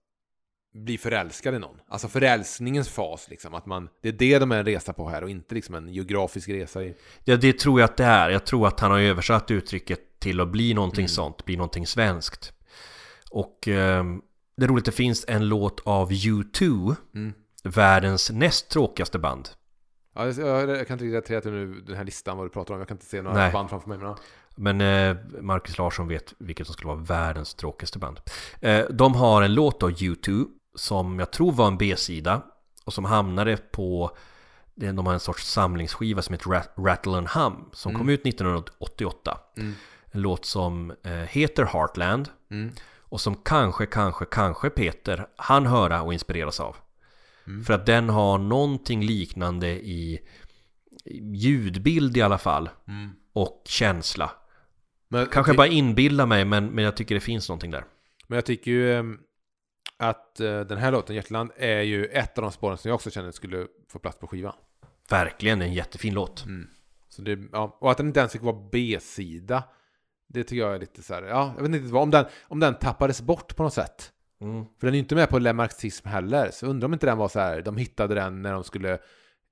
bli 0.73 0.97
förälskad 0.97 1.55
i 1.55 1.59
någon. 1.59 1.77
Alltså 1.87 2.07
förälskningens 2.07 2.89
fas 2.89 3.29
liksom. 3.29 3.53
Att 3.53 3.65
man, 3.65 3.89
det 4.01 4.09
är 4.09 4.13
det 4.13 4.39
de 4.39 4.51
är 4.51 4.57
en 4.59 4.65
resa 4.65 4.93
på 4.93 5.09
här 5.09 5.23
och 5.23 5.29
inte 5.29 5.55
liksom 5.55 5.75
en 5.75 5.87
geografisk 5.93 6.49
resa 6.49 6.83
i... 6.83 6.95
Ja, 7.23 7.37
det 7.37 7.59
tror 7.59 7.79
jag 7.79 7.89
att 7.89 7.97
det 7.97 8.03
är. 8.03 8.29
Jag 8.29 8.45
tror 8.45 8.67
att 8.67 8.79
han 8.79 8.91
har 8.91 8.99
översatt 8.99 9.51
uttrycket 9.51 10.19
till 10.19 10.39
att 10.41 10.47
bli 10.47 10.73
någonting 10.73 11.07
sånt, 11.07 11.45
bli 11.45 11.55
någonting 11.57 11.87
svenskt. 11.87 12.53
Och 13.31 13.67
eh, 13.67 14.03
det 14.57 14.63
är 14.63 14.67
roligt, 14.67 14.85
det 14.85 14.91
finns 14.91 15.25
en 15.27 15.47
låt 15.47 15.81
av 15.85 16.11
U2, 16.11 16.95
Mm. 17.15 17.33
Världens 17.69 18.31
näst 18.31 18.69
tråkigaste 18.69 19.19
band. 19.19 19.49
Ja, 20.13 20.25
jag, 20.25 20.67
kan 20.67 20.77
inte 20.77 20.93
riktigt 20.93 21.01
relatera 21.01 21.41
till 21.41 21.51
nu 21.51 21.81
den 21.81 21.95
här 21.95 22.03
listan 22.03 22.37
vad 22.37 22.45
du 22.45 22.49
pratar 22.49 22.73
om. 22.73 22.79
Jag 22.79 22.87
kan 22.87 22.95
inte 22.97 23.05
se 23.05 23.21
några 23.21 23.37
Nej. 23.37 23.51
band 23.51 23.69
framför 23.69 23.89
mig. 23.89 23.97
Men. 23.97 24.15
Men 24.55 24.81
eh, 24.81 25.17
Marcus 25.41 25.77
Larsson 25.77 26.07
vet 26.07 26.33
vilket 26.37 26.67
som 26.67 26.73
skulle 26.73 26.87
vara 26.87 26.99
världens 26.99 27.53
tråkigaste 27.53 27.99
band. 27.99 28.19
Eh, 28.61 28.85
de 28.89 29.15
har 29.15 29.41
en 29.41 29.53
låt 29.53 29.83
av 29.83 29.89
U2 29.91 30.45
som 30.75 31.19
jag 31.19 31.31
tror 31.31 31.51
var 31.51 31.67
en 31.67 31.77
B-sida 31.77 32.41
och 32.85 32.93
som 32.93 33.05
hamnade 33.05 33.57
på 33.57 34.17
de 34.75 35.05
har 35.05 35.13
en 35.13 35.19
sorts 35.19 35.47
samlingsskiva 35.51 36.21
som 36.21 36.33
heter 36.33 36.49
Rat- 36.49 36.73
Rattle 36.77 37.17
and 37.17 37.27
Hum 37.27 37.69
som 37.73 37.93
kom 37.93 38.09
ut 38.09 38.25
1988. 38.25 39.37
En 40.11 40.21
låt 40.21 40.45
som 40.45 40.93
eh, 41.03 41.11
heter 41.11 41.65
Heartland 41.65 42.29
och 42.99 43.21
som 43.21 43.35
kanske, 43.35 43.85
kanske, 43.85 44.25
kanske 44.25 44.69
Peter 44.69 45.27
han 45.35 45.65
höra 45.65 46.01
och 46.01 46.13
inspireras 46.13 46.59
av. 46.59 46.75
För 47.65 47.73
att 47.73 47.85
den 47.85 48.09
har 48.09 48.37
någonting 48.37 49.03
liknande 49.03 49.67
i 49.67 50.19
ljudbild 51.33 52.17
i 52.17 52.21
alla 52.21 52.37
fall 52.37 52.69
och 53.33 53.61
känsla. 53.65 54.31
Men, 55.07 55.25
Kanske 55.25 55.53
bara 55.53 55.67
inbilla 55.67 56.25
mig 56.25 56.45
men, 56.45 56.67
men 56.67 56.83
jag 56.83 56.97
tycker 56.97 57.15
det 57.15 57.21
finns 57.21 57.49
någonting 57.49 57.71
där. 57.71 57.85
men 58.27 58.35
jag 58.35 58.45
tycker 58.45 58.71
ju 58.71 58.93
ehm, 58.93 59.19
att 59.97 60.39
eh, 60.39 60.59
den 60.59 60.77
här 60.77 60.91
låten, 60.91 61.15
Hjärtland, 61.15 61.51
är 61.57 61.81
ju 61.81 62.05
ett 62.05 62.37
av 62.37 62.41
de 62.41 62.51
spåren 62.51 62.77
som 62.77 62.89
jag 62.89 62.95
också 62.95 63.11
känner 63.11 63.31
skulle 63.31 63.67
få 63.89 63.99
plats 63.99 64.19
på 64.19 64.27
skivan. 64.27 64.55
Verkligen 65.09 65.61
en 65.61 65.73
jättefin 65.73 66.13
låt. 66.13 66.45
Så 67.09 67.21
det, 67.21 67.39
ja, 67.51 67.77
och 67.81 67.91
att 67.91 67.97
den 67.97 68.07
inte 68.07 68.19
ens 68.19 68.31
fick 68.31 68.41
vara 68.41 68.69
B-sida. 68.71 69.63
Det 70.27 70.43
tycker 70.43 70.61
jag 70.61 70.75
är 70.75 70.79
lite 70.79 71.03
så 71.03 71.13
här, 71.13 71.23
ja, 71.23 71.53
jag 71.57 71.63
vet 71.63 71.75
inte 71.75 71.93
vad, 71.93 72.03
om 72.03 72.11
den, 72.11 72.25
om 72.43 72.59
den 72.59 72.75
tappades 72.75 73.21
bort 73.21 73.55
på 73.55 73.63
något 73.63 73.73
sätt. 73.73 74.11
Mm. 74.45 74.65
För 74.79 74.87
den 74.87 74.93
är 74.93 74.97
ju 74.97 74.99
inte 74.99 75.15
med 75.15 75.29
på 75.29 75.39
Le 75.39 75.53
Marxism 75.53 76.07
heller, 76.07 76.51
så 76.51 76.67
undrar 76.67 76.85
om 76.85 76.93
inte 76.93 77.05
den 77.05 77.17
var 77.17 77.27
så 77.27 77.39
här, 77.39 77.61
de 77.61 77.77
hittade 77.77 78.15
den 78.15 78.41
när 78.41 78.53
de 78.53 78.63
skulle 78.63 78.97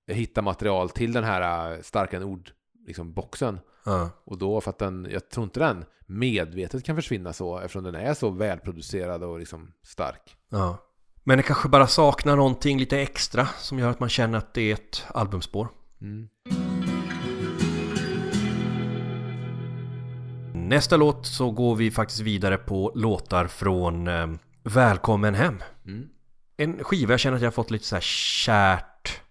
hitta 0.08 0.42
material 0.42 0.90
till 0.90 1.14
den 1.14 1.24
här 1.24 1.72
äh, 1.72 1.82
starkare 1.82 2.24
ord, 2.24 2.52
liksom 2.88 3.14
boxen. 3.14 3.60
Ja. 3.86 4.10
Och 4.24 4.38
då, 4.38 4.62
för 4.62 4.70
att 4.70 4.80
den, 4.80 5.08
jag 5.12 5.30
tror 5.30 5.44
inte 5.44 5.60
den 5.60 5.86
medvetet 6.06 6.84
kan 6.84 6.96
försvinna 6.96 7.34
så, 7.34 7.58
eftersom 7.58 7.84
den 7.84 7.96
är 7.96 8.14
så 8.14 8.30
välproducerad 8.30 9.24
och 9.24 9.40
liksom 9.40 9.74
stark. 9.84 10.36
Ja. 10.50 10.78
Men 11.24 11.38
det 11.38 11.44
kanske 11.44 11.70
bara 11.70 11.88
saknar 11.88 12.36
någonting 12.36 12.80
lite 12.80 13.00
extra 13.00 13.46
som 13.46 13.80
gör 13.80 13.90
att 13.90 14.00
man 14.00 14.10
känner 14.10 14.38
att 14.38 14.54
det 14.54 14.62
är 14.62 14.74
ett 14.74 15.06
albumspår. 15.08 15.68
Mm. 16.02 16.28
Nästa 20.54 20.98
låt 20.98 21.28
så 21.28 21.52
går 21.52 21.76
vi 21.76 21.92
faktiskt 21.92 22.20
vidare 22.20 22.58
på 22.58 22.92
låtar 22.96 23.48
från 23.48 24.08
eh, 24.08 24.28
Välkommen 24.66 25.36
hem. 25.36 25.64
Mm. 25.86 26.10
En 26.58 26.84
skiva 26.84 27.14
jag 27.14 27.20
känner 27.20 27.36
att 27.36 27.42
jag 27.42 27.48
har 27.48 27.54
fått 27.54 27.72
lite 27.72 27.86
så 27.86 27.96
här 27.96 28.02
kärt, 28.02 29.22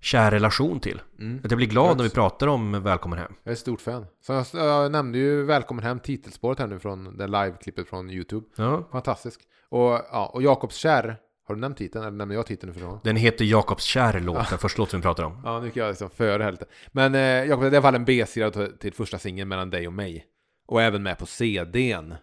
kär 0.00 0.30
relation 0.30 0.80
till. 0.80 1.02
Mm. 1.18 1.40
Att 1.44 1.50
jag 1.50 1.56
blir 1.56 1.68
glad 1.68 1.96
när 1.96 2.04
vi 2.04 2.10
pratar 2.10 2.46
om 2.46 2.82
Välkommen 2.82 3.18
hem. 3.18 3.32
Jag 3.42 3.50
är 3.50 3.52
ett 3.52 3.58
stort 3.58 3.80
fan. 3.80 4.06
Så 4.20 4.32
jag, 4.32 4.46
jag 4.52 4.92
nämnde 4.92 5.18
ju 5.18 5.42
Välkommen 5.44 5.84
hem 5.84 6.00
titelspåret 6.00 6.58
här 6.58 6.66
nu 6.66 6.78
från 6.78 7.16
det 7.16 7.26
live-klippet 7.26 7.88
från 7.88 8.10
YouTube. 8.10 8.46
Ja. 8.56 8.88
Fantastisk. 8.92 9.40
Och, 9.68 9.80
ja, 9.80 10.30
och 10.34 10.42
Jakobs 10.42 10.76
kärr, 10.76 11.16
har 11.46 11.54
du 11.54 11.60
nämnt 11.60 11.78
titeln? 11.78 12.04
Eller 12.04 12.16
nämner 12.16 12.34
jag 12.34 12.46
titeln 12.46 12.72
nu 12.72 12.78
för 12.78 12.86
någon? 12.86 13.00
Den 13.04 13.16
heter 13.16 13.44
Jakobs 13.44 13.84
kär 13.84 14.20
låt, 14.20 14.50
den 14.50 14.58
första 14.58 14.82
låten 14.82 15.00
vi 15.00 15.02
pratar 15.02 15.24
om. 15.24 15.42
Ja, 15.44 15.60
nu 15.60 15.70
kan 15.70 15.82
jag 15.82 15.90
liksom 15.90 16.10
före 16.10 16.38
det 16.38 16.44
här 16.44 16.52
lite. 16.52 16.66
Men 16.92 17.14
eh, 17.14 17.20
Jakob, 17.20 17.60
det 17.60 17.66
är 17.66 17.72
i 17.72 17.76
alla 17.76 17.82
fall 17.82 17.94
en 17.94 18.04
B-sida 18.04 18.50
till 18.80 18.92
första 18.92 19.18
singeln 19.18 19.48
mellan 19.48 19.70
dig 19.70 19.86
och 19.86 19.92
mig. 19.92 20.26
Och 20.66 20.82
även 20.82 21.02
med 21.02 21.18
på 21.18 21.26
CDn. 21.26 22.14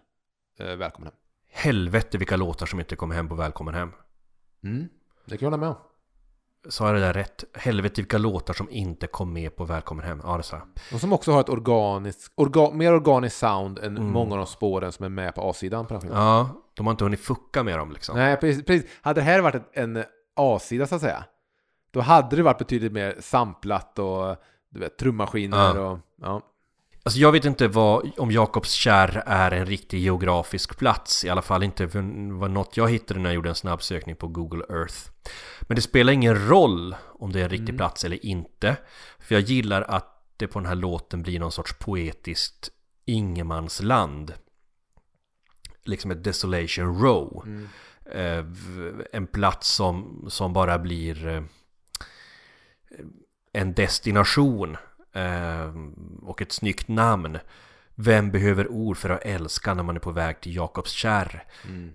Eh, 0.58 0.76
välkommen 0.76 1.06
hem. 1.06 1.17
Helvete 1.50 2.18
vilka 2.18 2.36
låtar 2.36 2.66
som 2.66 2.80
inte 2.80 2.96
kommer 2.96 3.14
hem 3.14 3.28
på 3.28 3.34
Välkommen 3.34 3.74
hem. 3.74 3.92
Mm. 4.64 4.88
Det 5.24 5.36
kan 5.36 5.46
jag 5.46 5.50
hålla 5.50 5.60
med 5.60 5.68
om. 5.68 5.76
Sa 6.68 6.86
jag 6.86 6.94
det 6.94 7.00
där 7.00 7.12
rätt? 7.12 7.44
Helvete 7.54 8.00
vilka 8.00 8.18
låtar 8.18 8.54
som 8.54 8.70
inte 8.70 9.06
kom 9.06 9.32
med 9.32 9.56
på 9.56 9.64
Välkommen 9.64 10.04
hem. 10.04 10.20
Ja, 10.24 10.36
det 10.36 10.42
sa 10.42 10.56
jag. 10.56 10.66
Och 10.94 11.00
som 11.00 11.12
också 11.12 11.32
har 11.32 11.40
ett 11.40 11.48
organiskt, 11.48 12.32
orga, 12.34 12.70
mer 12.70 12.92
organiskt 12.92 13.38
sound 13.38 13.78
än 13.78 14.10
många 14.10 14.32
av 14.32 14.36
de 14.38 14.46
spåren 14.46 14.92
som 14.92 15.04
är 15.04 15.08
med 15.08 15.34
på 15.34 15.50
A-sidan 15.50 15.86
på 15.86 15.94
den 15.94 16.00
skivan. 16.00 16.26
Ja, 16.26 16.50
de 16.74 16.86
har 16.86 16.90
inte 16.90 17.04
hunnit 17.04 17.20
fucka 17.20 17.62
med 17.62 17.78
dem 17.78 17.92
liksom. 17.92 18.16
Nej, 18.16 18.36
precis, 18.36 18.64
precis. 18.64 18.90
Hade 19.02 19.20
det 19.20 19.24
här 19.24 19.40
varit 19.40 19.62
en 19.72 20.04
A-sida 20.36 20.86
så 20.86 20.94
att 20.94 21.00
säga, 21.00 21.24
då 21.90 22.00
hade 22.00 22.36
det 22.36 22.42
varit 22.42 22.58
betydligt 22.58 22.92
mer 22.92 23.16
samplat 23.20 23.98
och 23.98 24.36
du 24.70 24.80
vet, 24.80 24.96
trummaskiner 24.98 25.74
Ja. 25.76 25.90
och 25.90 25.98
ja. 26.16 26.42
Alltså 27.08 27.20
jag 27.20 27.32
vet 27.32 27.44
inte 27.44 27.68
vad, 27.68 28.10
om 28.18 28.30
Jakobs 28.30 28.72
kärr 28.72 29.22
är 29.26 29.50
en 29.50 29.66
riktig 29.66 30.00
geografisk 30.00 30.78
plats. 30.78 31.24
I 31.24 31.28
alla 31.28 31.42
fall 31.42 31.62
inte 31.62 31.86
var 31.86 32.48
något 32.48 32.76
jag 32.76 32.90
hittade 32.90 33.20
när 33.20 33.30
jag 33.30 33.34
gjorde 33.34 33.48
en 33.48 33.54
snabb 33.54 33.82
sökning 33.82 34.16
på 34.16 34.28
Google 34.28 34.64
Earth. 34.68 34.96
Men 35.60 35.74
det 35.76 35.82
spelar 35.82 36.12
ingen 36.12 36.48
roll 36.48 36.96
om 37.18 37.32
det 37.32 37.40
är 37.40 37.44
en 37.44 37.50
riktig 37.50 37.76
plats 37.76 38.04
eller 38.04 38.26
inte. 38.26 38.76
För 39.18 39.34
jag 39.34 39.42
gillar 39.42 39.82
att 39.82 40.22
det 40.36 40.46
på 40.46 40.58
den 40.58 40.68
här 40.68 40.74
låten 40.74 41.22
blir 41.22 41.40
någon 41.40 41.52
sorts 41.52 41.72
poetiskt 41.78 42.70
ingenmansland. 43.04 44.34
Liksom 45.84 46.10
ett 46.10 46.24
Desolation 46.24 47.00
Row. 47.02 47.44
Eh, 48.12 48.42
v- 48.44 49.04
en 49.12 49.26
plats 49.26 49.68
som, 49.74 50.24
som 50.28 50.52
bara 50.52 50.78
blir 50.78 51.26
eh, 51.28 51.42
en 53.52 53.74
destination 53.74 54.72
eh, 54.74 54.78
och 56.22 56.42
ett 56.42 56.52
snyggt 56.52 56.88
namn. 56.88 57.38
Vem 57.94 58.30
behöver 58.30 58.68
ord 58.68 58.96
för 58.96 59.10
att 59.10 59.22
älska 59.22 59.74
när 59.74 59.82
man 59.82 59.96
är 59.96 60.00
på 60.00 60.10
väg 60.10 60.40
till 60.40 60.56
Jakobs 60.56 60.90
kärr? 60.90 61.44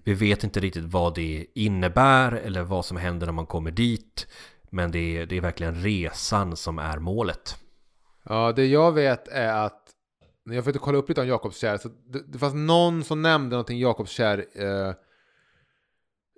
Vi 0.03 0.13
vet 0.13 0.43
inte 0.43 0.59
riktigt 0.59 0.83
vad 0.83 1.15
det 1.15 1.45
innebär 1.53 2.31
eller 2.31 2.63
vad 2.63 2.85
som 2.85 2.97
händer 2.97 3.25
när 3.25 3.33
man 3.33 3.45
kommer 3.45 3.71
dit. 3.71 4.27
Men 4.69 4.91
det 4.91 5.17
är, 5.17 5.25
det 5.25 5.37
är 5.37 5.41
verkligen 5.41 5.75
resan 5.75 6.55
som 6.55 6.79
är 6.79 6.99
målet. 6.99 7.57
Ja, 8.23 8.51
det 8.51 8.65
jag 8.65 8.91
vet 8.91 9.27
är 9.27 9.53
att 9.53 9.89
när 10.45 10.55
jag 10.55 10.63
försökte 10.63 10.79
kolla 10.79 10.97
upp 10.97 11.09
lite 11.09 11.21
om 11.21 11.27
Jakobskär, 11.27 11.77
så 11.77 11.89
det, 11.89 12.23
det 12.27 12.39
fanns 12.39 12.53
någon 12.53 13.03
som 13.03 13.21
nämnde 13.21 13.53
någonting 13.53 13.79
Jakobskär 13.79 14.45
eh, 14.55 14.93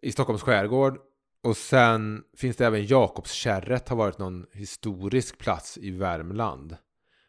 i 0.02 0.12
Stockholms 0.12 0.42
skärgård. 0.42 1.00
Och 1.46 1.58
sen 1.58 2.24
finns 2.38 2.58
det 2.58 2.66
även 2.66 2.86
Jakobskärret 2.86 3.90
har 3.90 3.96
varit 3.96 4.18
någon 4.18 4.46
historisk 4.54 5.38
plats 5.38 5.78
i 5.78 5.92
Värmland. 5.92 6.78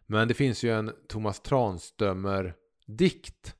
Men 0.06 0.28
det 0.28 0.34
finns 0.34 0.64
ju 0.64 0.72
en 0.72 0.92
Thomas 1.08 1.40
Tranströmer 1.40 2.54
dikt 2.86 3.54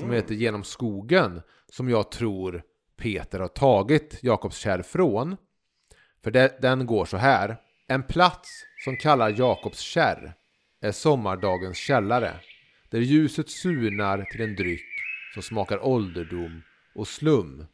som 0.00 0.10
heter 0.10 0.34
Genom 0.34 0.64
skogen 0.64 1.42
som 1.68 1.88
jag 1.88 2.10
tror 2.10 2.62
Peter 2.96 3.40
har 3.40 3.48
tagit 3.48 4.18
Jakobskär 4.22 4.82
från. 4.82 5.36
För 6.24 6.30
det, 6.30 6.58
den 6.60 6.86
går 6.86 7.04
så 7.04 7.16
här. 7.16 7.56
En 7.86 8.02
plats 8.02 8.48
som 8.84 8.96
kallar 8.96 9.34
Jakobskärr 9.38 10.34
är 10.80 10.92
sommardagens 10.92 11.76
källare. 11.76 12.40
Där 12.90 13.00
ljuset 13.00 13.50
surnar 13.50 14.24
till 14.32 14.40
en 14.40 14.56
dryck 14.56 14.86
som 15.34 15.42
smakar 15.42 15.84
ålderdom 15.84 16.62
och 16.94 17.08
slum. 17.08 17.66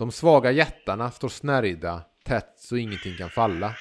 De 0.00 0.12
svaga 0.12 0.50
jättarna 0.50 1.10
står 1.10 1.28
snärjda 1.28 2.02
tätt 2.24 2.54
så 2.56 2.76
ingenting 2.76 3.16
kan 3.16 3.30
falla. 3.30 3.74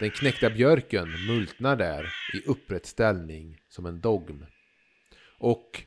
Den 0.00 0.10
knäckta 0.10 0.50
björken 0.50 1.08
multnar 1.26 1.76
där 1.76 2.12
i 2.34 2.46
upprätt 2.46 2.86
ställning 2.86 3.60
som 3.68 3.86
en 3.86 4.00
dogm. 4.00 4.46
Och 5.38 5.82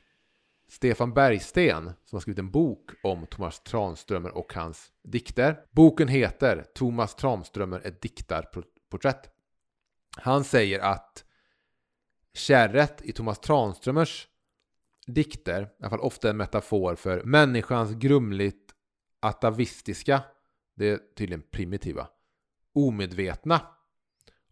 Stefan 0.69 1.13
Bergsten 1.13 1.83
som 1.83 2.15
har 2.15 2.19
skrivit 2.19 2.39
en 2.39 2.51
bok 2.51 2.91
om 3.03 3.25
Thomas 3.25 3.59
Tranströmer 3.59 4.37
och 4.37 4.53
hans 4.53 4.91
dikter. 5.03 5.59
Boken 5.71 6.07
heter 6.07 6.65
Thomas 6.75 7.15
Tranströmer 7.15 7.81
ett 7.83 8.01
diktarporträtt. 8.01 9.29
Han 10.17 10.43
säger 10.43 10.79
att 10.79 11.25
kärret 12.33 13.01
i 13.01 13.11
Thomas 13.11 13.39
Tranströmers 13.39 14.27
dikter, 15.07 15.61
i 15.61 15.67
alla 15.79 15.89
fall 15.89 15.99
ofta 15.99 16.29
en 16.29 16.37
metafor 16.37 16.95
för 16.95 17.23
människans 17.23 17.91
grumligt 17.91 18.66
atavistiska, 19.19 20.23
det 20.75 20.89
är 20.89 20.99
tydligen 21.15 21.41
primitiva, 21.51 22.07
omedvetna 22.73 23.61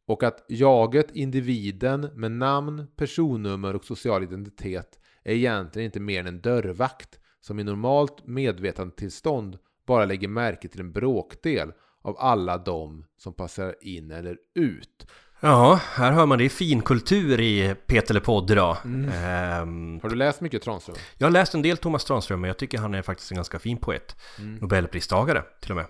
och 0.05 0.23
att 0.23 0.45
jaget, 0.47 1.11
individen 1.15 2.09
med 2.13 2.31
namn, 2.31 2.87
personnummer 2.95 3.75
och 3.75 3.85
social 3.85 4.23
identitet 4.23 4.99
är 5.23 5.33
egentligen 5.33 5.85
inte 5.85 5.99
mer 5.99 6.19
än 6.19 6.27
en 6.27 6.41
dörrvakt 6.41 7.19
som 7.39 7.59
i 7.59 7.63
normalt 7.63 8.27
medvetandetillstånd 8.27 9.57
bara 9.85 10.05
lägger 10.05 10.27
märke 10.27 10.67
till 10.67 10.79
en 10.79 10.91
bråkdel 10.91 11.73
av 12.01 12.17
alla 12.19 12.57
de 12.57 13.05
som 13.17 13.33
passar 13.33 13.75
in 13.81 14.11
eller 14.11 14.37
ut. 14.55 15.07
Ja, 15.45 15.79
här 15.83 16.11
hör 16.11 16.25
man 16.25 16.37
det 16.37 16.45
är 16.45 16.49
finkultur 16.49 17.41
i 17.41 17.75
Peter 17.87 18.19
Podd 18.19 18.51
idag. 18.51 18.77
Ehm, 18.85 19.99
Har 20.03 20.09
du 20.09 20.15
läst 20.15 20.41
mycket 20.41 20.61
Tranströmer? 20.61 21.01
jag 21.17 21.27
har 21.27 21.31
läst 21.31 21.53
en 21.53 21.61
del 21.61 21.77
Thomas 21.77 22.05
Tranströmer, 22.05 22.41
men 22.41 22.47
jag 22.47 22.57
tycker 22.57 22.77
han 22.77 22.93
är 22.93 23.01
faktiskt 23.01 23.31
en 23.31 23.35
ganska 23.35 23.59
fin 23.59 23.77
poet. 23.77 24.15
Nobelpristagare 24.61 25.43
till 25.61 25.71
och 25.71 25.77
med. 25.77 25.85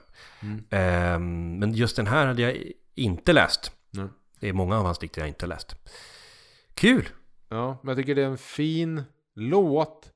Ehm, 0.69 1.59
men 1.59 1.73
just 1.73 1.95
den 1.95 2.07
här 2.07 2.25
hade 2.25 2.41
jag 2.41 2.57
inte 2.95 3.33
läst. 3.33 3.71
Nej. 3.91 4.07
Det 4.39 4.49
är 4.49 4.53
många 4.53 4.77
av 4.79 4.85
hans 4.85 4.99
dikter 4.99 5.21
jag 5.21 5.27
inte 5.27 5.47
läst. 5.47 5.75
Kul! 6.73 7.09
Ja, 7.49 7.79
men 7.83 7.87
jag 7.89 7.97
tycker 7.97 8.15
det 8.15 8.21
är 8.21 8.27
en 8.27 8.37
fin 8.37 9.03
låt. 9.35 10.09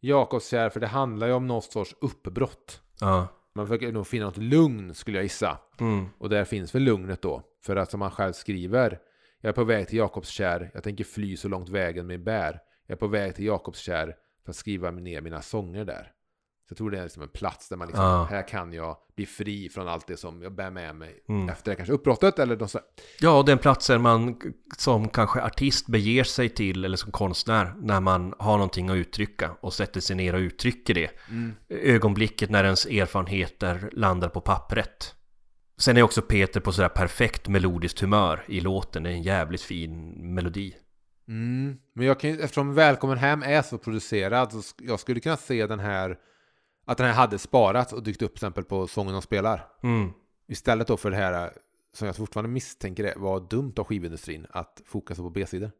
Jakobskär, 0.00 0.70
för 0.70 0.80
det 0.80 0.86
handlar 0.86 1.26
ju 1.26 1.32
om 1.32 1.46
någon 1.46 1.62
sorts 1.62 1.94
uppbrott. 2.00 2.80
Ja. 3.00 3.28
Man 3.54 3.66
försöker 3.66 3.92
nog 3.92 4.06
finna 4.06 4.24
något 4.24 4.36
lugn 4.36 4.94
skulle 4.94 5.16
jag 5.18 5.22
gissa. 5.24 5.58
Mm. 5.80 6.06
Och 6.18 6.28
där 6.28 6.44
finns 6.44 6.74
väl 6.74 6.82
lugnet 6.82 7.22
då. 7.22 7.42
För 7.66 7.76
att 7.76 7.90
som 7.90 8.00
han 8.00 8.10
själv 8.10 8.32
skriver. 8.32 8.98
Jag 9.40 9.48
är 9.48 9.52
på 9.52 9.64
väg 9.64 9.88
till 9.88 9.98
Jakobskär. 9.98 10.70
Jag 10.74 10.82
tänker 10.82 11.04
fly 11.04 11.36
så 11.36 11.48
långt 11.48 11.68
vägen 11.68 12.06
mig 12.06 12.18
bär. 12.18 12.60
Jag 12.86 12.96
är 12.96 12.98
på 13.00 13.06
väg 13.06 13.34
till 13.34 13.44
Jakobskär 13.44 14.14
för 14.44 14.50
att 14.50 14.56
skriva 14.56 14.90
ner 14.90 15.20
mina 15.20 15.42
sånger 15.42 15.84
där. 15.84 16.12
Så 16.68 16.72
jag 16.72 16.76
tror 16.78 16.90
det 16.90 16.98
är 16.98 17.02
liksom 17.02 17.22
en 17.22 17.28
plats 17.28 17.68
där 17.68 17.76
man 17.76 17.88
liksom, 17.88 18.04
Ja. 18.04 18.24
här 18.30 18.48
kan 18.48 18.72
jag 18.72 18.96
bli 19.16 19.26
fri 19.26 19.68
från 19.68 19.88
allt 19.88 20.06
det 20.06 20.16
som 20.16 20.42
jag 20.42 20.54
bär 20.54 20.70
med 20.70 20.94
mig 20.96 21.22
Mm. 21.28 21.48
efter 21.48 21.70
det 21.70 21.76
kanske 21.76 21.92
uppbrottet 21.92 22.38
eller 22.38 22.56
de 22.56 22.68
så 22.68 22.80
Ja, 23.20 23.38
och 23.38 23.44
den 23.44 23.58
platsen 23.58 24.02
man 24.02 24.40
som 24.78 25.08
kanske 25.08 25.42
artist 25.42 25.86
beger 25.86 26.24
sig 26.24 26.48
till 26.48 26.84
eller 26.84 26.96
som 26.96 27.12
konstnär 27.12 27.72
när 27.76 28.00
man 28.00 28.34
har 28.38 28.52
någonting 28.56 28.88
att 28.90 28.96
uttrycka 28.96 29.50
och 29.60 29.72
sätter 29.72 30.00
sig 30.00 30.16
ner 30.16 30.34
och 30.34 30.38
uttrycker 30.40 30.94
det. 30.94 31.10
Ögonblicket 31.68 32.50
när 32.50 32.64
ens 32.64 32.86
erfarenheter 32.86 33.90
landar 33.92 34.28
på 34.28 34.40
pappret. 34.40 35.14
Sen 35.78 35.96
är 35.96 36.02
också 36.02 36.22
Peter 36.22 36.60
på 36.60 36.72
sådär 36.72 36.88
perfekt 36.88 37.48
melodiskt 37.48 38.00
humör 38.00 38.44
i 38.48 38.60
låten. 38.60 39.02
Det 39.02 39.10
är 39.10 39.14
en 39.14 39.22
jävligt 39.22 39.62
fin 39.62 40.10
melodi. 40.34 40.76
Mm. 41.28 41.76
Men 41.92 42.06
jag 42.06 42.20
kan, 42.20 42.40
eftersom 42.40 42.74
Välkommen 42.74 43.18
Hem 43.18 43.42
är 43.42 43.62
så 43.62 43.78
producerad 43.78 44.52
så 44.52 44.62
jag 44.78 45.00
skulle 45.00 45.20
kunna 45.20 45.36
se 45.36 45.66
den 45.66 45.80
här 45.80 46.18
att 46.86 46.98
den 46.98 47.06
här 47.06 47.14
hade 47.14 47.38
sparats 47.38 47.92
och 47.92 48.02
dykt 48.02 48.22
upp 48.22 48.30
till 48.30 48.36
exempel 48.36 48.64
på 48.64 48.86
sången 48.86 49.12
de 49.12 49.22
spelar. 49.22 49.66
Mm. 49.82 50.10
Istället 50.48 50.86
då 50.86 50.96
för 50.96 51.10
det 51.10 51.16
här 51.16 51.52
som 51.94 52.06
jag 52.06 52.16
fortfarande 52.16 52.50
misstänker 52.50 53.02
det 53.02 53.14
var 53.16 53.40
dumt 53.50 53.74
av 53.76 53.84
skivindustrin 53.84 54.46
att 54.50 54.82
fokusera 54.86 55.24
på 55.24 55.30
B-sidor. 55.30 55.70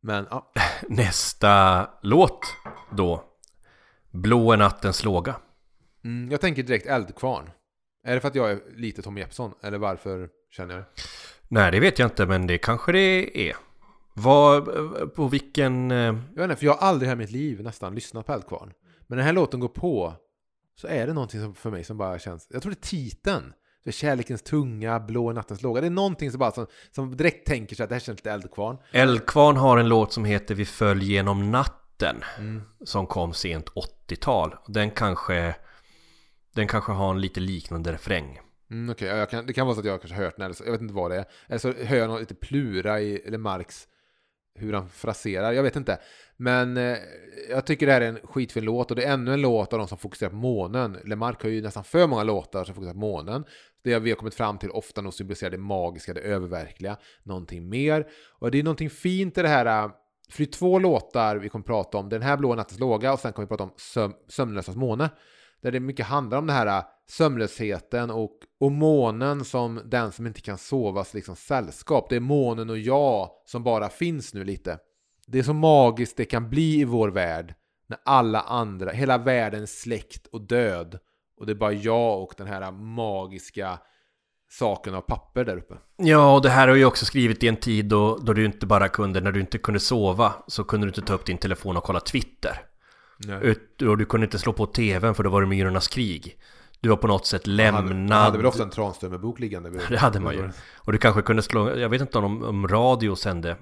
Men 0.00 0.26
ja, 0.30 0.52
Nästa 0.88 1.86
låt 2.02 2.40
då. 2.90 3.24
Blå 4.10 4.52
är 4.52 4.56
nattens 4.56 5.04
låga. 5.04 5.36
mm, 6.04 6.30
jag 6.30 6.40
tänker 6.40 6.62
direkt 6.62 6.86
Eldkvarn. 6.86 7.50
Är 8.04 8.14
det 8.14 8.20
för 8.20 8.28
att 8.28 8.34
jag 8.34 8.50
är 8.50 8.60
lite 8.76 9.02
Tom 9.02 9.18
Jeppsson 9.18 9.52
eller 9.62 9.78
varför 9.78 10.28
känner 10.50 10.74
jag 10.74 10.82
det? 10.82 10.88
Nej, 11.48 11.70
det 11.72 11.80
vet 11.80 11.98
jag 11.98 12.06
inte, 12.06 12.26
men 12.26 12.46
det 12.46 12.58
kanske 12.58 12.92
det 12.92 13.48
är. 13.50 13.56
Vad, 14.14 14.64
på 15.14 15.28
vilken... 15.28 15.90
eh, 15.90 15.96
Jag 15.96 16.14
vet 16.34 16.44
inte, 16.44 16.56
för 16.56 16.66
jag 16.66 16.74
har 16.74 16.88
aldrig 16.88 17.10
i 17.10 17.14
mitt 17.14 17.30
liv 17.30 17.62
nästan 17.62 17.94
lyssnat 17.94 18.26
på 18.26 18.32
Eldkvarn. 18.32 18.72
Men 19.06 19.06
när 19.08 19.16
den 19.16 19.26
här 19.26 19.32
låten 19.32 19.60
går 19.60 19.68
på 19.68 20.14
så 20.80 20.86
är 20.88 21.06
det 21.06 21.12
någonting 21.12 21.40
som 21.40 21.54
för 21.54 21.70
mig 21.70 21.84
som 21.84 21.98
bara 21.98 22.18
känns... 22.18 22.46
Jag 22.50 22.62
tror 22.62 22.70
det 22.72 22.78
är 22.78 22.88
titeln. 22.88 23.52
Det 23.84 23.90
är 23.90 23.92
Kärlekens 23.92 24.42
tunga, 24.42 25.00
Blå 25.00 25.32
nattens 25.32 25.62
låga. 25.62 25.80
Det 25.80 25.86
är 25.86 25.90
någonting 25.90 26.30
som 26.30 26.38
bara 26.38 26.50
som, 26.52 26.66
som 26.90 27.16
direkt 27.16 27.46
tänker 27.46 27.76
sig 27.76 27.84
att 27.84 27.88
det 27.90 27.94
här 27.94 28.00
känns 28.00 28.18
lite 28.18 28.30
Eldkvarn. 28.32 28.76
Eldkvarn 28.92 29.56
har 29.56 29.78
en 29.78 29.88
låt 29.88 30.12
som 30.12 30.24
heter 30.24 30.54
Vi 30.54 30.64
föll 30.64 31.02
genom 31.02 31.50
natten 31.50 32.16
Mm. 32.38 32.62
Som 32.84 33.06
kom 33.06 33.34
sent 33.34 33.66
80-tal 34.08 34.54
Den 34.66 34.90
kanske 34.90 35.54
den 36.58 36.68
kanske 36.68 36.92
har 36.92 37.10
en 37.10 37.20
lite 37.20 37.40
liknande 37.40 37.92
refräng 37.92 38.40
Mm, 38.70 38.90
Okej, 38.90 39.12
okay. 39.12 39.26
kan, 39.26 39.46
det 39.46 39.52
kan 39.52 39.66
vara 39.66 39.74
så 39.74 39.80
att 39.80 39.86
jag 39.86 40.00
kanske 40.00 40.16
har 40.16 40.24
hört 40.24 40.36
den, 40.36 40.44
eller 40.44 40.54
så, 40.54 40.64
jag 40.64 40.72
vet 40.72 40.80
inte 40.80 40.94
vad 40.94 41.10
det 41.10 41.16
är. 41.16 41.24
Eller 41.48 41.58
så 41.58 41.72
hör 41.72 41.96
jag 41.96 42.08
något 42.08 42.20
lite 42.20 42.34
plura 42.34 43.00
i 43.00 43.16
eller 43.26 43.38
Marx, 43.38 43.88
hur 44.54 44.72
han 44.72 44.88
fraserar, 44.88 45.52
jag 45.52 45.62
vet 45.62 45.76
inte. 45.76 45.98
Men 46.36 46.76
eh, 46.76 46.96
jag 47.50 47.66
tycker 47.66 47.86
det 47.86 47.92
här 47.92 48.00
är 48.00 48.08
en 48.08 48.18
skitfin 48.24 48.64
låt 48.64 48.90
och 48.90 48.96
det 48.96 49.04
är 49.04 49.12
ännu 49.12 49.32
en 49.32 49.40
låt 49.40 49.72
av 49.72 49.78
de 49.78 49.88
som 49.88 49.98
fokuserar 49.98 50.30
på 50.30 50.36
månen. 50.36 50.98
Lemark 51.04 51.42
har 51.42 51.50
ju 51.50 51.62
nästan 51.62 51.84
för 51.84 52.06
många 52.06 52.22
låtar 52.22 52.64
som 52.64 52.74
fokuserar 52.74 52.94
på 52.94 53.00
månen. 53.00 53.44
Det 53.82 53.98
vi 53.98 54.10
har 54.10 54.16
kommit 54.16 54.34
fram 54.34 54.58
till 54.58 54.70
ofta 54.70 55.00
nog 55.00 55.14
symboliserar 55.14 55.50
det 55.50 55.58
magiska, 55.58 56.14
det 56.14 56.20
öververkliga, 56.20 56.96
någonting 57.22 57.68
mer. 57.68 58.06
Och 58.38 58.50
det 58.50 58.58
är 58.58 58.62
någonting 58.62 58.90
fint 58.90 59.38
i 59.38 59.42
det 59.42 59.48
här, 59.48 59.66
eh, 59.66 59.90
för 60.30 60.38
det 60.38 60.50
är 60.50 60.52
två 60.52 60.78
låtar 60.78 61.36
vi 61.36 61.48
kommer 61.48 61.64
prata 61.64 61.98
om. 61.98 62.08
Den 62.08 62.22
här 62.22 62.36
Blå 62.36 62.54
nattens 62.54 62.80
låga 62.80 63.12
och 63.12 63.20
sen 63.20 63.32
kommer 63.32 63.46
vi 63.46 63.48
prata 63.48 63.64
om 63.64 63.74
söm, 63.76 64.14
Sömnlösas 64.28 64.76
måne. 64.76 65.10
Där 65.62 65.72
det 65.72 65.80
mycket 65.80 66.06
handlar 66.06 66.38
om 66.38 66.46
det 66.46 66.52
här 66.52 66.78
äh, 66.78 66.84
sömnlösheten 67.08 68.10
och, 68.10 68.32
och 68.60 68.72
månen 68.72 69.44
som 69.44 69.80
den 69.84 70.12
som 70.12 70.26
inte 70.26 70.40
kan 70.40 70.58
sovas 70.58 71.14
liksom 71.14 71.36
sällskap. 71.36 72.06
Det 72.10 72.16
är 72.16 72.20
månen 72.20 72.70
och 72.70 72.78
jag 72.78 73.30
som 73.46 73.64
bara 73.64 73.88
finns 73.88 74.34
nu 74.34 74.44
lite. 74.44 74.78
Det 75.26 75.38
är 75.38 75.42
så 75.42 75.52
magiskt 75.52 76.16
det 76.16 76.24
kan 76.24 76.50
bli 76.50 76.80
i 76.80 76.84
vår 76.84 77.08
värld 77.08 77.54
när 77.88 77.98
alla 78.04 78.40
andra, 78.40 78.90
hela 78.90 79.18
världen 79.18 79.62
är 79.62 79.66
släkt 79.66 80.26
och 80.26 80.40
död. 80.40 80.98
Och 81.40 81.46
det 81.46 81.52
är 81.52 81.54
bara 81.54 81.72
jag 81.72 82.22
och 82.22 82.34
den 82.36 82.46
här 82.46 82.62
äh, 82.62 82.70
magiska 82.70 83.78
saken 84.50 84.94
av 84.94 85.00
papper 85.00 85.44
där 85.44 85.56
uppe. 85.56 85.74
Ja, 85.96 86.34
och 86.34 86.42
det 86.42 86.48
här 86.48 86.68
har 86.68 86.74
ju 86.74 86.84
också 86.84 87.04
skrivit 87.04 87.42
i 87.42 87.48
en 87.48 87.56
tid 87.56 87.86
då, 87.86 88.16
då 88.16 88.32
du 88.32 88.44
inte 88.44 88.66
bara 88.66 88.88
kunde 88.88 89.20
När 89.20 89.32
du 89.32 89.40
inte 89.40 89.58
kunde 89.58 89.80
sova 89.80 90.32
Så 90.46 90.64
kunde 90.64 90.86
du 90.86 90.88
inte 90.88 91.02
ta 91.02 91.14
upp 91.14 91.26
din 91.26 91.38
telefon 91.38 91.76
och 91.76 91.84
kolla 91.84 92.00
Twitter 92.00 92.67
ut, 93.42 93.82
Och 93.82 93.98
du 93.98 94.04
kunde 94.04 94.24
inte 94.24 94.38
slå 94.38 94.52
på 94.52 94.66
tvn 94.66 95.14
för 95.14 95.22
då 95.22 95.30
var 95.30 95.40
det 95.40 95.46
Myrornas 95.46 95.88
krig 95.88 96.38
Du 96.80 96.88
var 96.88 96.96
på 96.96 97.06
något 97.06 97.26
sätt 97.26 97.46
Man 97.46 97.56
lämnad 97.56 97.82
hade, 97.84 97.94
man 97.94 98.12
hade 98.12 98.36
väl 98.36 98.46
ofta 98.46 98.62
en 98.62 98.70
Tranströmer-bok 98.70 99.38
liggande? 99.40 99.70
vid- 99.70 99.80
Det 99.90 99.98
hade 99.98 100.20
man 100.20 100.34
ju. 100.34 100.50
Och 100.76 100.92
du 100.92 100.98
kanske 100.98 101.22
kunde 101.22 101.42
slå, 101.42 101.76
jag 101.78 101.88
vet 101.88 102.00
inte 102.00 102.18
om, 102.18 102.42
om 102.42 102.68
radio 102.68 103.16
sände 103.16 103.56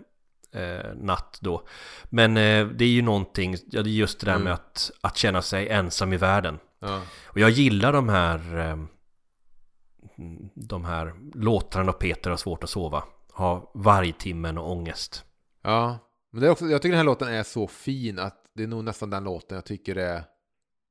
eh, 0.52 0.94
natt 0.94 1.38
då. 1.40 1.66
Men 2.04 2.36
eh, 2.36 2.66
det 2.66 2.84
är 2.84 2.88
ju 2.88 3.02
någonting, 3.02 3.57
ja 3.70 3.82
det 3.82 3.90
är 3.90 3.92
just 3.92 4.20
det 4.20 4.26
där 4.26 4.32
Mm. 4.32 4.44
med 4.44 4.52
att, 4.52 4.90
att 5.00 5.16
känna 5.16 5.42
sig 5.42 5.68
ensam 5.68 6.12
i 6.12 6.16
världen. 6.16 6.59
Ja. 6.80 7.00
Och 7.24 7.38
jag 7.40 7.50
gillar 7.50 7.92
de 7.92 8.09
här 8.09 8.59
eh, 8.70 8.76
de 10.54 10.84
här 10.84 11.14
låtarna 11.34 11.90
och 11.92 11.98
Peter 11.98 12.30
har 12.30 12.36
svårt 12.36 12.64
att 12.64 12.70
sova. 12.70 13.04
Ha 13.32 13.70
vargtimmen 13.74 14.59
och 14.59 14.70
ångest. 14.72 15.24
Ja, 15.62 15.98
men 16.32 16.40
det 16.40 16.46
är 16.46 16.50
också, 16.50 16.64
jag 16.66 16.82
tycker 16.82 16.92
den 16.92 16.98
här 16.98 17.04
låten 17.04 17.28
är 17.28 17.42
så 17.42 17.66
fin 17.68 18.18
att 18.18 18.42
det 18.57 18.62
är 18.62 18.66
nog 18.66 18.84
nästan 18.84 19.11
den 19.11 19.24
låten 19.24 19.54
jag 19.54 19.64
tycker 19.64 19.96
är 19.96 20.24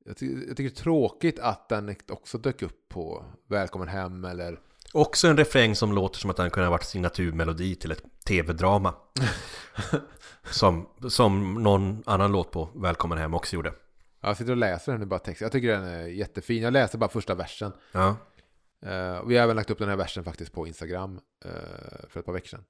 jag, 0.04 0.16
ty, 0.16 0.46
jag 0.48 0.56
tycker 0.56 0.70
det 0.70 0.80
är 0.80 0.82
tråkigt 0.82 1.38
att 1.38 1.68
den 1.68 1.96
också 2.08 2.38
dök 2.38 2.62
upp 2.62 2.88
på 2.88 3.24
Välkommen 3.48 3.88
hem 3.88 4.24
eller 4.24 4.60
Också 4.92 5.28
en 5.28 5.36
refräng 5.36 5.74
som 5.74 5.92
låter 5.92 6.18
som 6.18 6.30
att 6.30 6.36
den 6.36 6.50
kunde 6.50 6.66
ha 6.66 6.70
varit 6.70 6.84
signaturmelodi 6.84 7.74
till 7.74 7.90
ett 7.90 8.02
tv-drama. 8.26 8.94
som, 10.50 10.88
som 11.08 11.54
någon 11.54 12.02
annan 12.06 12.32
låt 12.32 12.50
på 12.50 12.68
Välkommen 12.74 13.18
hem 13.18 13.34
också 13.34 13.56
gjorde. 13.56 13.72
Ja, 14.20 14.28
Jag 14.28 14.36
sitter 14.36 14.50
och 14.50 14.56
läser 14.56 14.92
den 14.92 15.00
nu 15.00 15.06
bara 15.06 15.18
text. 15.18 15.40
Jag 15.40 15.52
tycker 15.52 15.68
den 15.68 15.84
är 15.84 16.06
jättefin. 16.06 16.62
Jag 16.62 16.72
läser 16.72 16.98
bara 16.98 17.10
första 17.10 17.34
versen. 17.34 17.72
Ja. 17.92 18.16
Och 19.22 19.30
vi 19.30 19.36
har 19.36 19.44
även 19.44 19.56
lagt 19.56 19.70
upp 19.70 19.78
den 19.78 19.88
här 19.88 19.96
versen 19.96 20.24
faktiskt 20.24 20.52
på 20.52 20.66
Instagram 20.66 21.20
eh, 21.44 21.50
för 22.08 22.20
ett 22.20 22.26
par 22.26 22.32
veckor 22.32 22.48
sedan. 22.48 22.64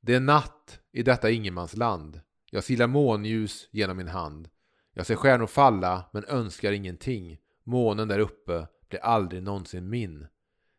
Det 0.00 0.14
är 0.14 0.20
natt 0.20 0.78
i 0.92 1.02
detta 1.02 1.30
ingenmansland. 1.30 2.20
Jag 2.54 2.64
silar 2.64 2.86
månljus 2.86 3.68
genom 3.70 3.96
min 3.96 4.08
hand. 4.08 4.48
Jag 4.94 5.06
ser 5.06 5.16
stjärnor 5.16 5.46
falla 5.46 6.04
men 6.12 6.24
önskar 6.24 6.72
ingenting. 6.72 7.38
Månen 7.64 8.08
där 8.08 8.18
uppe 8.18 8.66
blir 8.88 9.00
aldrig 9.00 9.42
någonsin 9.42 9.90
min. 9.90 10.26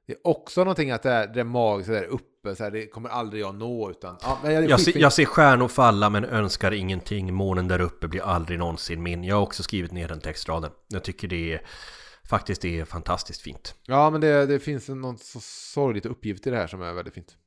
Det 0.07 0.13
är 0.13 0.27
också 0.27 0.61
någonting 0.61 0.91
att 0.91 1.03
det 1.03 1.11
är 1.11 1.27
det 1.27 1.43
magiska 1.43 1.91
där 1.91 2.03
uppe, 2.03 2.55
så 2.55 2.63
här, 2.63 2.71
det 2.71 2.87
kommer 2.87 3.09
aldrig 3.09 3.41
jag 3.41 3.55
nå 3.55 3.89
utan... 3.91 4.17
Ja, 4.21 4.39
men 4.43 4.51
är 4.51 4.69
Jag, 4.69 4.81
ser, 4.81 4.97
jag 4.97 5.13
ser 5.13 5.25
stjärnor 5.25 5.67
falla 5.67 6.09
men 6.09 6.25
önskar 6.25 6.71
ingenting. 6.71 7.33
Månen 7.33 7.67
där 7.67 7.81
uppe 7.81 8.07
blir 8.07 8.21
aldrig 8.21 8.59
någonsin 8.59 9.03
min. 9.03 9.23
Jag 9.23 9.35
har 9.35 9.43
också 9.43 9.63
skrivit 9.63 9.91
ner 9.91 10.07
den 10.07 10.19
textraden. 10.19 10.71
Jag 10.87 11.03
tycker 11.03 11.27
det 11.27 11.53
är 11.53 11.61
faktiskt 12.23 12.61
det 12.61 12.79
är 12.79 12.85
fantastiskt 12.85 13.41
fint. 13.41 13.75
Ja, 13.85 14.09
men 14.09 14.21
det, 14.21 14.45
det 14.45 14.59
finns 14.59 14.89
något 14.89 15.19
så 15.19 15.39
sorgligt 15.41 16.05
uppgivet 16.05 16.47
i 16.47 16.49
det 16.49 16.57
här 16.57 16.67
som 16.67 16.81
är 16.81 16.93
väldigt 16.93 17.13
fint. 17.13 17.37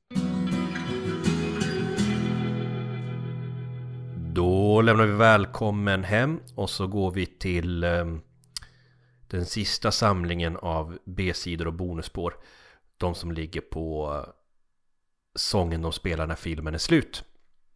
Då 4.76 4.82
lämnar 4.82 5.06
vi 5.06 5.12
välkommen 5.12 6.04
hem 6.04 6.40
och 6.54 6.70
så 6.70 6.86
går 6.86 7.10
vi 7.10 7.26
till 7.26 7.84
eh, 7.84 8.04
den 9.28 9.46
sista 9.46 9.90
samlingen 9.90 10.56
av 10.56 10.98
B-sidor 11.04 11.66
och 11.66 11.72
bonusspår. 11.72 12.34
De 12.96 13.14
som 13.14 13.32
ligger 13.32 13.60
på 13.60 14.14
eh, 14.14 14.32
sången 15.34 15.82
de 15.82 15.92
spelar 15.92 16.26
när 16.26 16.34
filmen 16.34 16.74
är 16.74 16.78
slut. 16.78 17.24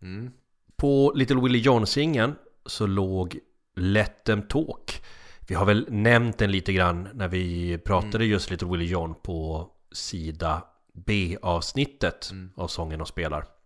Mm. 0.03 0.31
På 0.77 1.13
Little 1.15 1.41
Willie 1.41 1.59
John-singeln 1.61 2.35
så 2.67 2.87
låg 2.87 3.39
Let 3.77 4.25
them 4.25 4.43
talk. 4.43 5.03
Vi 5.49 5.55
har 5.55 5.67
väl 5.67 5.87
nämnt 5.91 6.39
den 6.39 6.53
lite 6.53 6.73
grann 6.73 7.09
när 7.15 7.29
vi 7.29 7.79
pratade 7.79 8.25
just 8.25 8.51
Little 8.51 8.69
Willie 8.69 8.89
John 8.89 9.15
på 9.23 9.69
sida 9.93 10.65
B-avsnittet 10.93 12.29
Mm. 12.33 12.51
av 12.57 12.69
sången 12.69 12.99
de 12.99 13.07
spelar. 13.07 13.60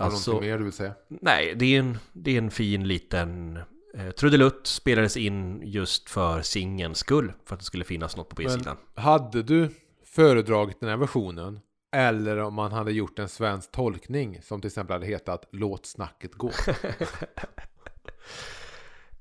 Alltså, 0.00 0.30
någonting 0.30 0.50
mer 0.50 0.58
du 0.58 0.64
vill 0.64 0.72
säga? 0.72 0.94
nej, 1.08 1.54
det 1.56 1.76
är 1.76 1.78
en, 1.78 1.98
det 2.12 2.30
är 2.30 2.38
en 2.38 2.50
fin 2.50 2.88
liten 2.88 3.56
eh, 3.94 4.10
trudelutt 4.10 4.66
spelades 4.66 5.16
in 5.16 5.62
just 5.64 6.10
för 6.10 6.42
singelns 6.42 6.98
skull. 6.98 7.32
För 7.46 7.54
att 7.54 7.60
det 7.60 7.66
skulle 7.66 7.84
finnas 7.84 8.16
något 8.16 8.28
på 8.28 8.34
B-sidan. 8.36 8.76
Hade 8.94 9.42
du 9.42 9.68
föredragit 10.04 10.80
den 10.80 10.88
här 10.88 10.96
versionen 10.96 11.60
eller 11.92 12.38
om 12.38 12.54
man 12.54 12.72
hade 12.72 12.92
gjort 12.92 13.18
en 13.18 13.28
svensk 13.28 13.72
tolkning 13.72 14.40
som 14.42 14.60
till 14.60 14.68
exempel 14.68 14.94
hade 14.94 15.06
hetat 15.06 15.48
Låt 15.52 15.86
snacket 15.86 16.34
gå. 16.34 16.50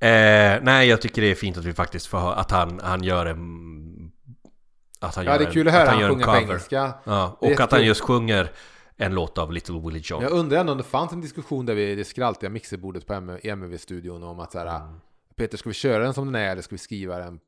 Eh, 0.02 0.60
nej, 0.62 0.88
jag 0.88 1.02
tycker 1.02 1.22
det 1.22 1.32
är 1.32 1.36
fint 1.36 1.58
att 1.58 1.66
vi 1.66 1.74
faktiskt 1.74 2.08
får 2.08 2.18
höra 2.18 2.36
att 2.36 2.52
han, 2.52 2.80
han 2.84 3.04
gör 3.04 3.26
en... 3.26 4.12
Att 5.00 5.16
han 5.16 5.26
ja, 5.26 5.32
gör 5.32 5.40
det 5.40 5.46
är 5.46 5.52
kul 5.52 5.68
att 5.68 5.74
höra 5.74 5.84
en, 5.84 5.88
han 5.90 6.04
en 6.04 6.10
sjunga 6.10 6.26
på 6.26 6.36
engelska. 6.36 6.94
Ja, 7.04 7.38
och 7.40 7.60
att 7.60 7.72
han 7.72 7.86
just 7.86 8.02
sjunger 8.02 8.52
en 9.02 9.14
låt 9.16 9.38
av 9.38 9.52
Little 9.52 9.80
Willie 9.80 10.02
John. 10.04 10.22
Jag 10.24 10.32
undrar 10.32 10.60
ändå 10.60 10.72
om 10.72 10.78
det 10.78 10.84
fanns 10.84 11.12
en 11.12 11.22
diskussion 11.22 11.66
där 11.66 11.76
vid 11.76 11.98
det 11.98 12.06
skraltiga 12.06 12.50
mixerbordet 12.50 13.06
på 13.06 13.14
MV-studion 13.44 14.24
om 14.24 14.40
att 14.40 14.52
så 14.52 14.60
här, 14.60 14.80
Mm. 14.80 15.00
Peter, 15.36 15.58
ska 15.58 15.70
vi 15.70 15.74
köra 15.74 16.04
den 16.04 16.14
som 16.14 16.26
den 16.26 16.36
är 16.36 16.52
eller 16.52 16.62
ska 16.62 16.76
vi 16.76 16.80
skriva 16.80 17.18
den? 17.18 17.40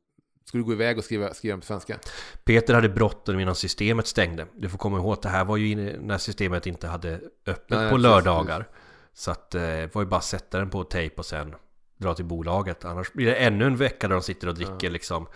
Ska 0.45 0.58
du 0.58 0.64
gå 0.64 0.74
iväg 0.74 0.97
och 0.97 1.04
skriva, 1.04 1.34
skriva 1.34 1.54
den 1.54 1.60
på 1.60 1.66
svenska? 1.66 1.99
Peter 2.43 2.74
hade 2.74 2.89
bråttom 2.89 3.39
innan 3.39 3.56
systemet 3.56 4.08
stängde. 4.08 4.47
Du 4.56 4.70
får 4.70 4.78
komma 4.78 4.97
ihåg 4.97 5.14
att 5.14 5.22
det 5.22 5.30
här 5.30 5.45
var 5.45 5.58
ju 5.58 5.99
när 5.99 6.18
systemet 6.18 6.66
inte 6.68 6.88
hade 6.88 7.22
öppet 7.45 7.70
Nej, 7.70 7.89
på 7.89 7.95
precis, 7.95 8.04
lördagar. 8.04 8.68
Så 9.14 9.32
att 9.32 9.56
eh, 9.56 9.62
det 9.62 9.95
var 9.95 10.02
ju 10.02 10.08
bara 10.08 10.18
att 10.18 10.24
sätta 10.24 10.58
den 10.58 10.70
på 10.70 10.84
tejp 10.84 11.16
och 11.16 11.26
sen 11.26 11.56
dra 11.97 12.14
till 12.14 12.26
bolaget. 12.26 12.86
Annars 12.86 13.14
blir 13.14 13.26
det 13.26 13.36
ännu 13.36 13.66
en 13.66 13.78
vecka 13.78 14.08
där 14.08 14.16
de 14.16 14.22
sitter 14.22 14.47
och 14.47 14.56
dricker 14.56 14.89
liksom, 14.89 15.28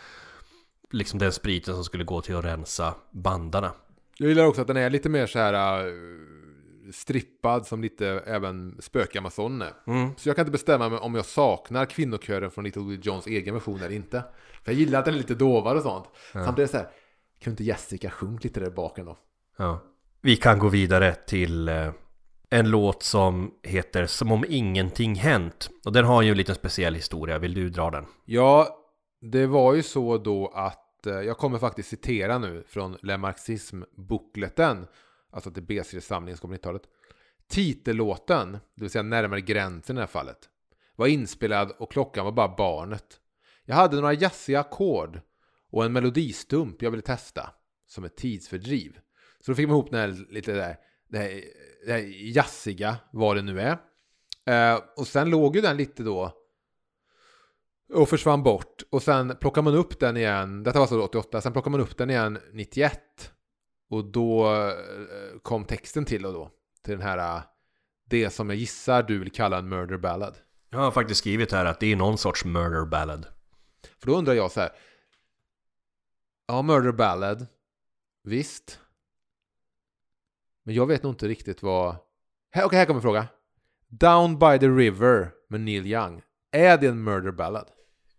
liksom 0.92 1.20
den 1.20 1.32
spriten 1.32 1.74
som 1.74 1.84
skulle 1.84 2.04
gå 2.04 2.22
till 2.22 2.36
att 2.36 2.46
rensa 2.46 2.94
bandarna. 3.12 3.72
Jag 4.18 4.30
gillar 4.30 4.46
också 4.46 4.62
att 4.62 4.68
den 4.68 4.78
är 4.78 4.90
lite 4.90 5.10
mer 5.10 5.28
så 5.28 5.40
här 5.40 5.88
uh, 5.88 6.92
strippad 6.94 7.66
som 7.66 7.82
lite 7.82 8.08
även 8.08 8.78
Spökamazon 8.80 9.62
är. 9.62 9.74
Mm. 9.88 10.10
Så 10.18 10.30
jag 10.30 10.36
kan 10.36 10.44
inte 10.44 10.52
bestämma 10.52 10.90
mig 10.90 11.00
om 11.00 11.16
jag 11.16 11.26
saknar 11.26 11.86
kvinnokören 11.86 12.52
från 12.52 12.64
Little 12.64 12.84
Willie 12.84 13.02
Johns 13.04 13.28
egen 13.28 13.54
version 13.54 13.80
eller 13.80 13.96
inte. 13.96 14.24
För 14.64 14.72
jag 14.72 14.80
gillar 14.80 15.00
att 15.00 15.06
den 15.06 15.14
är 15.14 15.18
lite 15.18 15.36
dovare 15.36 15.78
och 15.78 15.84
sånt. 15.84 16.06
Samtidigt 16.34 16.58
är 16.58 16.62
det 16.62 16.68
så 16.68 16.78
här, 16.78 16.88
kan 17.40 17.54
inte 17.54 17.64
Jessica 17.64 18.10
sjunga 18.10 18.40
lite 18.42 18.60
där 18.60 18.70
baken 18.70 19.06
då? 19.06 19.18
Ja. 19.58 19.84
Vi 20.22 20.36
kan 20.36 20.60
gå 20.60 20.70
vidare 20.70 21.16
till 21.16 21.70
eh, 21.70 21.92
en 22.50 22.70
låt 22.70 23.04
som 23.04 23.52
heter 23.64 24.06
Som 24.06 24.32
om 24.32 24.46
ingenting 24.50 25.16
hänt. 25.16 25.70
Och 25.86 25.94
den 25.94 26.06
har 26.06 26.22
ju 26.22 26.32
en 26.32 26.38
liten 26.38 26.56
speciell 26.56 26.96
historia. 26.96 27.38
Vill 27.38 27.54
du 27.54 27.70
dra 27.70 27.92
den? 27.92 28.06
Ja, 28.26 28.68
det 29.22 29.48
var 29.48 29.74
ju 29.74 29.84
så 29.84 30.18
då 30.18 30.48
att 30.56 30.85
Eh, 31.08 31.22
jag 31.22 31.38
kommer 31.38 31.60
faktiskt 31.60 31.90
citera 31.90 32.38
nu 32.38 32.64
från 32.68 32.98
Le 33.02 33.18
Marxism-bookleten, 33.18 34.88
alltså 35.32 35.52
till 35.52 35.64
B-seriesamlingen 35.64 36.38
som 36.38 36.50
kom 36.50 36.58
90-talet. 36.58 36.82
Titellåten, 37.48 38.52
det 38.52 38.82
vill 38.82 38.90
säga 38.90 39.04
närmare 39.04 39.42
gränsen 39.42 39.96
i 39.96 39.98
det 39.98 40.02
här 40.02 40.08
fallet, 40.08 40.50
var 40.96 41.08
inspelad 41.08 41.72
och 41.72 41.92
klockan 41.92 42.26
var 42.26 42.32
bara 42.32 42.56
barnet. 42.56 43.20
Jag 43.66 43.76
hade 43.76 43.96
några 43.96 44.14
jazziga 44.14 44.60
ackord 44.60 45.20
och 45.72 45.86
en 45.86 45.94
melodistump 45.94 46.82
jag 46.82 46.92
ville 46.92 47.04
testa 47.04 47.50
som 47.88 48.04
ett 48.04 48.18
tidsfördriv. 48.18 49.00
Så 49.40 49.52
då 49.52 49.56
fick 49.56 49.68
man 49.68 49.76
ihop 49.76 49.92
den 49.92 50.00
här, 50.00 50.26
lite 50.30 50.54
där, 50.54 50.76
det 51.10 51.18
här, 51.18 51.42
det 51.86 51.92
här 51.92 52.34
jazziga, 52.36 52.98
vad 53.12 53.36
det 53.36 53.42
nu 53.42 53.62
är. 53.62 53.78
Eh, 54.46 54.82
och 54.98 55.08
sen 55.08 55.30
låg 55.30 55.56
ju 55.56 55.62
den 55.62 55.78
lite 55.78 56.04
då 56.04 56.45
och 57.94 58.10
försvann 58.10 58.44
bort. 58.44 58.84
Och 58.90 59.04
sen 59.04 59.38
plockar 59.40 59.62
man 59.62 59.76
upp 59.76 60.00
den 60.00 60.18
igen, 60.18 60.64
detta 60.64 60.80
var 60.80 60.88
så 60.88 61.04
88, 61.04 61.42
sen 61.42 61.54
plockar 61.54 61.72
man 61.72 61.80
upp 61.80 61.98
den 61.98 62.10
igen 62.10 62.40
91. 62.54 63.32
Och 63.90 64.06
då 64.06 64.54
eh, 64.54 65.40
kom 65.42 65.66
texten 65.66 66.06
till 66.06 66.26
och 66.26 66.34
då, 66.34 66.52
till 66.84 66.94
den 66.94 67.02
här, 67.02 67.38
eh, 67.38 67.44
det 68.10 68.30
som 68.30 68.50
jag 68.50 68.58
gissar 68.58 69.04
du 69.04 69.20
vill 69.20 69.32
kalla 69.32 69.58
en 69.58 69.70
murder 69.70 69.98
ballad. 69.98 70.38
Jag 70.70 70.80
har 70.80 70.92
faktiskt 70.92 71.20
skrivit 71.20 71.52
här 71.52 71.66
att 71.66 71.80
det 71.80 71.92
är 71.92 71.96
någon 71.96 72.18
sorts 72.18 72.46
murder 72.46 72.86
ballad. 72.86 73.28
För 74.00 74.08
då 74.08 74.18
undrar 74.18 74.34
jag 74.34 74.52
så 74.52 74.60
här, 74.60 74.70
ja 76.48 76.62
murder 76.62 76.92
ballad, 76.92 77.48
visst. 78.24 78.80
Men 80.64 80.76
jag 80.76 80.88
vet 80.88 81.04
nog 81.04 81.14
inte 81.14 81.28
riktigt 81.28 81.64
vad, 81.64 81.96
okej 82.64 82.80
här 82.80 82.86
kommer 82.86 82.98
en 82.98 83.02
fråga. 83.02 83.28
Down 83.88 84.40
by 84.40 84.60
the 84.60 84.68
river 84.68 85.32
med 85.50 85.62
Neil 85.62 85.86
Young, 85.86 86.22
är 86.56 86.78
det 86.78 86.88
en 86.88 87.04
murder 87.04 87.32
ballad? 87.32 87.68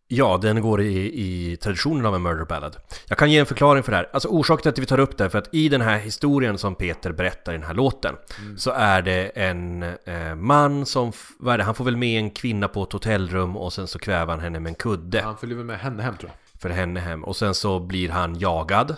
Ja, 0.09 0.39
den 0.43 0.61
går 0.63 0.83
i, 0.83 1.21
i 1.23 1.57
traditionen 1.57 2.07
av 2.07 2.15
en 2.15 2.23
murder 2.23 2.45
ballad. 2.45 2.77
Jag 3.09 3.19
kan 3.19 3.31
ge 3.31 3.39
en 3.39 3.47
förklaring 3.47 3.83
för 3.83 3.93
det 3.93 3.97
här. 3.97 4.11
Alltså 4.13 4.29
orsaken 4.29 4.63
till 4.63 4.71
att 4.71 4.79
vi 4.79 4.87
tar 4.87 5.01
upp 5.01 5.17
det 5.19 5.25
är 5.25 5.29
för 5.29 5.39
att 5.39 5.55
i 5.55 5.69
den 5.69 5.81
här 5.81 5.99
historien 5.99 6.59
som 6.59 6.75
Peter 6.75 7.13
berättar 7.13 7.53
i 7.53 7.57
den 7.57 7.67
här 7.67 7.75
låten 7.75 8.15
så 8.57 8.71
är 8.71 9.03
det 9.03 9.27
en 9.29 9.83
eh, 9.83 10.35
man 10.35 10.87
som, 10.87 11.13
vad 11.39 11.55
är 11.55 11.59
det, 11.59 11.65
han 11.65 11.75
får 11.75 11.85
väl 11.85 11.97
med 11.97 12.19
en 12.19 12.31
kvinna 12.31 12.69
på 12.69 12.83
ett 12.83 12.93
hotellrum 12.93 13.57
och 13.57 13.73
sen 13.73 13.87
så 13.89 13.99
kväver 13.99 14.33
han 14.33 14.41
henne 14.41 14.61
med 14.61 14.71
en 14.71 14.75
kudde 14.75 15.21
Han 15.23 15.37
följer 15.37 15.57
väl 15.57 15.67
med 15.67 15.79
henne 15.79 16.03
hem 16.03 16.17
tror 16.17 16.31
jag. 16.31 16.61
för 16.61 16.69
henne 16.71 17.01
hem 17.01 17.25
och 17.25 17.37
sen 17.37 17.55
så 17.55 17.81
blir 17.81 18.09
han 18.09 18.39
jagad 18.39 18.97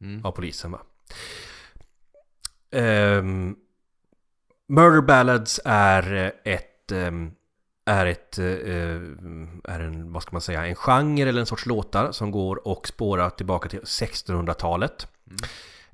Mm. 0.00 0.24
av 0.24 0.30
polisen 0.32 0.70
va. 0.70 0.80
Ehm, 2.70 3.56
Murder 4.68 5.00
Ballads 5.02 5.60
är 5.64 6.32
ett 6.44 6.92
ehm, 6.92 7.30
är 7.86 8.06
ett, 8.06 8.38
eh, 8.38 8.44
är 9.64 9.80
en, 9.80 10.12
vad 10.12 10.22
ska 10.22 10.32
man 10.32 10.40
säga, 10.40 10.66
en 10.66 10.74
genre 10.74 11.28
eller 11.28 11.40
en 11.40 11.46
sorts 11.46 11.66
låtar 11.66 12.12
som 12.12 12.30
går 12.30 12.68
och 12.68 12.88
spårar 12.88 13.30
tillbaka 13.30 13.68
till 13.68 13.80
1600-talet. 13.80 15.08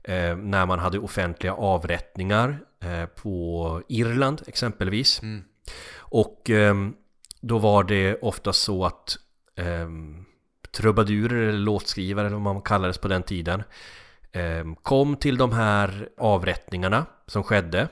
Eh, 0.04 0.36
när 0.36 0.66
man 0.66 0.78
hade 0.78 0.98
offentliga 0.98 1.54
avrättningar 1.54 2.58
eh, 2.80 3.06
på 3.06 3.82
Irland 3.88 4.42
exempelvis. 4.46 5.22
Mm. 5.22 5.44
Och 5.96 6.50
ehm, 6.50 6.94
då 7.40 7.58
var 7.58 7.84
det 7.84 8.18
ofta 8.22 8.52
så 8.52 8.84
att 8.84 9.18
ehm, 9.56 10.24
trubadurer 10.70 11.48
eller 11.48 11.58
låtskrivare 11.58 12.26
eller 12.26 12.36
vad 12.36 12.54
man 12.54 12.62
kallades 12.62 12.98
på 12.98 13.08
den 13.08 13.22
tiden 13.22 13.62
ehm, 14.32 14.76
kom 14.76 15.16
till 15.16 15.36
de 15.36 15.52
här 15.52 16.08
avrättningarna 16.18 17.06
som 17.26 17.42
skedde 17.42 17.88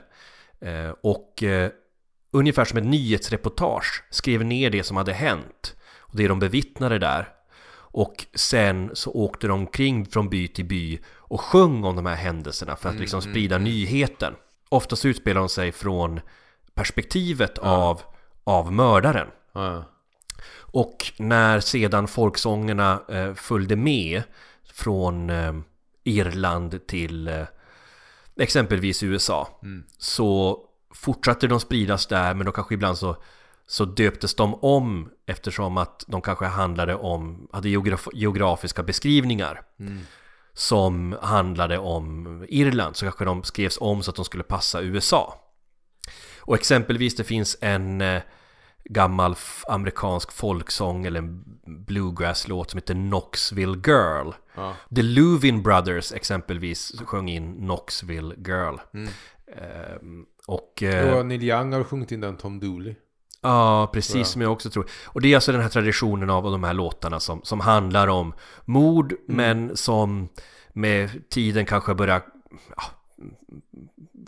eh, 0.59 0.93
och 1.01 1.43
eh, 1.43 1.71
ungefär 2.31 2.65
som 2.65 2.77
ett 2.77 2.85
nyhetsreportage 2.85 4.03
skrev 4.09 4.45
ner 4.45 4.69
det 4.69 4.83
som 4.83 4.97
hade 4.97 5.13
hänt 5.13 5.75
och 5.97 6.17
det 6.17 6.27
de 6.27 6.39
bevittnade 6.39 6.99
där 6.99 7.29
och 7.93 8.25
sen 8.33 8.91
så 8.93 9.11
åkte 9.11 9.47
de 9.47 9.59
omkring 9.59 10.05
från 10.05 10.29
by 10.29 10.47
till 10.47 10.65
by 10.65 10.99
och 11.07 11.41
sjöng 11.41 11.83
om 11.83 11.95
de 11.95 12.05
här 12.05 12.15
händelserna 12.15 12.75
för 12.75 12.89
att 12.89 12.99
liksom 12.99 13.21
sprida 13.21 13.57
nyheten. 13.57 14.33
Oftast 14.69 15.05
utspelar 15.05 15.39
de 15.39 15.49
sig 15.49 15.71
från 15.71 16.19
perspektivet 16.73 17.57
av, 17.57 18.01
av 18.43 18.73
mördaren. 18.73 19.27
Ja. 19.53 19.83
Och 20.57 21.11
när 21.17 21.59
sedan 21.59 22.07
folksångerna 22.07 23.01
eh, 23.09 23.33
följde 23.33 23.75
med 23.75 24.23
från 24.73 25.29
eh, 25.29 25.53
Irland 26.03 26.87
till 26.87 27.27
eh, 27.27 27.43
exempelvis 28.37 29.03
USA 29.03 29.59
så 29.97 30.59
fortsatte 30.93 31.47
de 31.47 31.59
spridas 31.59 32.07
där 32.07 32.33
men 32.33 32.45
då 32.45 32.51
kanske 32.51 32.73
ibland 32.73 32.97
så, 32.97 33.15
så 33.67 33.85
döptes 33.85 34.35
de 34.35 34.55
om 34.55 35.09
eftersom 35.27 35.77
att 35.77 36.03
de 36.07 36.21
kanske 36.21 36.45
handlade 36.45 36.95
om, 36.95 37.47
hade 37.51 37.69
geograf, 37.69 38.07
geografiska 38.13 38.83
beskrivningar 38.83 39.61
som 40.53 41.17
handlade 41.21 41.77
om 41.77 42.45
Irland 42.49 42.95
så 42.95 43.05
kanske 43.05 43.25
de 43.25 43.43
skrevs 43.43 43.77
om 43.81 44.03
så 44.03 44.09
att 44.09 44.15
de 44.15 44.25
skulle 44.25 44.43
passa 44.43 44.81
USA. 44.81 45.37
Och 46.39 46.55
exempelvis 46.55 47.15
det 47.15 47.23
finns 47.23 47.57
en 47.61 48.01
eh, 48.01 48.21
gammal 48.83 49.35
amerikansk 49.67 50.31
folksång 50.31 51.05
eller 51.05 51.19
en 51.19 51.43
bluegrass-låt 51.65 52.69
som 52.69 52.77
heter 52.77 52.93
Knoxville 52.93 53.81
Girl. 53.85 54.31
Ja. 54.55 54.75
The 54.95 55.01
Luvin 55.01 55.63
Brothers 55.63 56.11
exempelvis 56.11 56.93
sjöng 57.05 57.29
in 57.29 57.55
Knoxville 57.55 58.35
Girl. 58.37 58.75
Ehm, 58.93 59.07
och... 60.47 60.83
eh, 60.83 61.17
Och 61.17 61.25
Neil 61.25 61.43
Young 61.43 61.73
har 61.73 61.83
sjungit 61.83 62.11
in 62.11 62.21
den 62.21 62.37
Tom 62.37 62.59
Dooley. 62.59 62.95
Ja, 63.41 63.89
precis 63.93 64.27
som 64.27 64.41
jag 64.41 64.51
också 64.51 64.69
tror. 64.69 64.89
Och 65.05 65.21
det 65.21 65.31
är 65.31 65.35
alltså 65.35 65.51
den 65.51 65.61
här 65.61 65.69
traditionen 65.69 66.29
av 66.29 66.43
de 66.43 66.63
här 66.63 66.73
låtarna 66.73 67.19
som, 67.19 67.41
som 67.43 67.59
handlar 67.59 68.07
om 68.07 68.33
mord, 68.65 69.13
men 69.27 69.77
som 69.77 70.29
med 70.73 71.29
tiden 71.29 71.65
kanske 71.65 71.93
börjar 71.95 72.21
ja, 72.77 72.83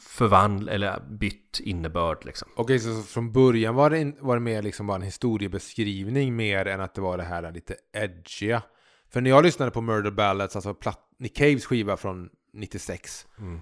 förvandla 0.02 0.72
eller 0.72 1.00
bytt 1.10 1.60
innebörd 1.60 2.26
liksom. 2.26 2.48
Okej, 2.56 2.80
så 2.80 3.02
från 3.02 3.32
början 3.32 3.76
var 3.76 3.90
det, 3.90 4.00
in, 4.00 4.16
var 4.20 4.36
det 4.36 4.42
mer 4.42 4.62
liksom 4.62 4.88
bara 4.88 4.96
en 4.96 5.02
historiebeskrivning 5.02 6.36
mer 6.36 6.68
än 6.68 6.82
att 6.82 6.96
det 6.96 7.02
var 7.02 7.18
det 7.18 7.24
här 7.24 7.52
lite 7.52 7.76
edgiga. 7.94 8.62
För 9.10 9.22
när 9.22 9.30
jag 9.30 9.44
lyssnade 9.44 9.72
på 9.72 9.82
Murder 9.82 10.12
Ballads, 10.12 10.56
alltså 10.56 10.74
platt, 10.74 11.00
Nick 11.20 11.38
Caves 11.38 11.66
skiva 11.66 11.98
från 11.98 12.30
96. 12.54 13.28
Mm. 13.40 13.60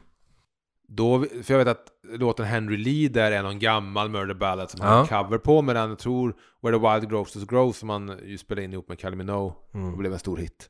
Då, 0.93 1.25
för 1.43 1.53
jag 1.53 1.57
vet 1.57 1.67
att 1.67 1.87
låten 2.03 2.45
Henry 2.45 2.77
Lee 2.77 3.09
där 3.09 3.31
är 3.31 3.43
någon 3.43 3.59
gammal 3.59 4.09
Murder 4.09 4.33
Ballad 4.33 4.69
som 4.71 4.81
han 4.81 4.89
Ja. 4.91 4.97
har 5.17 5.23
cover 5.23 5.37
på. 5.37 5.61
Medan 5.61 5.89
jag 5.89 5.99
tror 5.99 6.35
Where 6.61 6.79
the 6.79 6.93
Wild 6.93 7.09
Growsters 7.09 7.45
Grow 7.45 7.71
som 7.71 7.89
han 7.89 8.19
ju 8.25 8.37
spelade 8.37 8.63
in 8.65 8.73
ihop 8.73 8.89
med 8.89 8.99
Kylie 8.99 9.15
Minogue 9.15 9.53
Mm. 9.73 9.91
och 9.91 9.97
blev 9.97 10.13
en 10.13 10.19
stor 10.19 10.37
hit. 10.37 10.69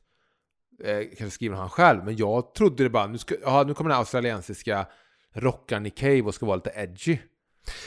Eh, 0.84 0.98
kanske 1.18 1.30
skriver 1.30 1.56
han 1.56 1.70
själv, 1.70 2.04
men 2.04 2.16
jag 2.16 2.54
trodde 2.54 2.82
det 2.82 2.90
bara, 2.90 3.06
nu, 3.06 3.18
ska, 3.18 3.34
ja, 3.42 3.64
nu 3.66 3.74
kommer 3.74 3.90
den 3.90 3.98
australiensiska 3.98 4.86
rockaren 5.34 5.82
Nick 5.82 5.98
Cave 5.98 6.22
och 6.22 6.34
ska 6.34 6.46
vara 6.46 6.56
lite 6.56 6.72
edgy. 6.76 7.18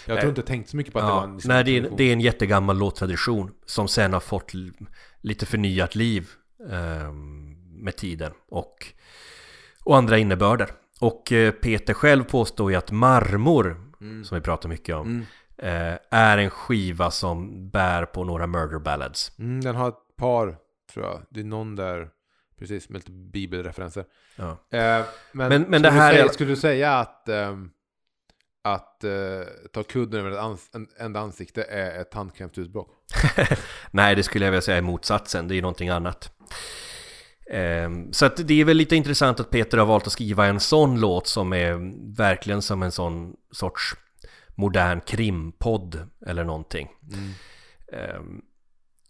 Jag 0.06 0.20
tror 0.20 0.30
inte 0.30 0.42
tänkt 0.42 0.70
så 0.70 0.78
mycket 0.78 0.94
på 0.94 1.00
att 1.00 1.06
det 1.06 1.12
var 1.12 1.18
Ja, 1.20 1.24
en 1.24 1.34
liksom, 1.34 1.50
nej, 1.50 1.64
det 1.64 1.78
är, 1.78 1.90
det 1.98 2.04
är 2.04 2.14
en 2.14 2.22
jättegammal 2.22 2.78
låttradition 2.78 3.52
som 3.66 3.88
sen 3.88 4.14
har 4.14 4.20
fått 4.20 4.52
lite 5.22 5.46
förnyat 5.46 5.96
liv 5.96 6.30
ehm, 6.72 7.54
med 7.84 7.96
tiden 7.96 8.32
och, 8.50 8.88
och 9.84 9.98
andra 9.98 10.18
innebörder. 10.18 10.70
Och 11.00 11.32
eh, 11.32 11.52
Peter 11.52 11.94
själv 11.94 12.24
påstår 12.24 12.72
ju 12.72 12.78
att 12.78 12.92
Marmor, 12.92 13.78
som 14.24 14.36
vi 14.38 14.42
pratar 14.42 14.70
mycket 14.70 14.96
om, 14.96 15.08
Mm. 15.08 15.26
eh, 15.94 15.98
är 16.12 16.38
en 16.38 16.50
skiva 16.50 17.12
som 17.12 17.70
bär 17.70 18.06
på 18.06 18.24
några 18.24 18.48
murder 18.48 18.80
ballads. 18.80 19.32
Mm, 19.40 19.62
den 19.62 19.76
har 19.76 19.90
ett 19.90 20.16
par, 20.18 20.58
tror 20.94 21.06
jag. 21.06 21.22
Det 21.30 21.40
är 21.40 21.44
någon 21.44 21.76
där, 21.76 22.10
precis, 22.60 22.90
med 22.90 23.00
lite 23.00 23.12
bibelreferenser. 23.12 24.06
Ja. 24.36 24.50
Eh, 24.52 25.06
men, 25.32 25.50
Men- 25.50 25.62
men 25.62 25.82
det 25.82 25.92
här 25.92 26.12
säga, 26.14 26.26
är- 26.26 26.30
skulle 26.30 26.50
du 26.50 26.56
säga 26.56 26.94
att, 26.98 27.30
ehm, 27.30 27.70
att 28.64 29.04
eh, 29.04 29.12
ta 29.74 29.84
kudden 29.84 30.20
över 30.20 30.32
ett 30.32 30.38
ans- 30.40 30.70
en, 30.76 30.88
enda 31.00 31.20
ansikte 31.20 31.64
är 31.64 32.02
ett 32.02 32.12
tandkrämsutbrott? 32.12 32.90
Nej, 33.92 34.16
det 34.16 34.24
skulle 34.24 34.46
jag 34.46 34.52
vilja 34.52 34.62
säga 34.62 34.78
är 34.78 34.82
motsatsen. 34.82 35.48
Det 35.48 35.54
är 35.54 35.56
ju 35.56 35.62
någonting 35.62 35.90
annat. 35.90 36.32
Ehm, 37.52 38.14
Så 38.14 38.26
att 38.26 38.48
det 38.48 38.62
är 38.62 38.66
väl 38.66 38.78
lite 38.78 38.96
intressant 38.96 39.40
att 39.40 39.50
Peter 39.50 39.78
har 39.78 39.86
valt 39.86 40.08
att 40.08 40.14
skriva 40.14 40.46
en 40.46 40.60
sån 40.60 41.00
låt 41.00 41.28
som 41.28 41.54
är 41.54 41.80
verkligen 42.18 42.62
som 42.62 42.84
en 42.84 42.92
sån 42.92 43.36
sorts 43.52 43.96
modern 44.56 45.02
krimpodd 45.02 46.10
eller 46.28 46.44
någonting. 46.44 46.90
Ehm, 47.94 48.42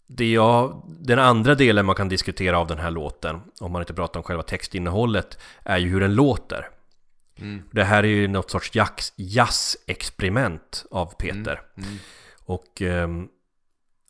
det 0.08 0.32
jag, 0.32 0.82
den 1.00 1.18
andra 1.18 1.54
delen 1.54 1.86
man 1.86 1.94
kan 1.94 2.08
diskutera 2.08 2.58
av 2.58 2.66
den 2.66 2.78
här 2.78 2.90
låten, 2.90 3.40
om 3.60 3.72
man 3.72 3.82
inte 3.82 3.94
pratar 3.94 4.20
om 4.20 4.24
själva 4.24 4.42
textinnehållet, 4.42 5.38
är 5.62 5.78
ju 5.78 5.88
hur 5.88 6.00
den 6.00 6.14
låter. 6.14 6.68
Mm. 7.38 7.62
Det 7.72 7.84
här 7.84 8.02
är 8.02 8.08
ju 8.08 8.28
något 8.28 8.50
sorts 8.50 8.70
jazz- 8.74 9.12
jazz-experiment 9.16 10.86
av 10.90 11.06
Peter. 11.18 11.60
Mm. 11.76 11.96
Och 12.44 12.82
ehm, 12.82 13.28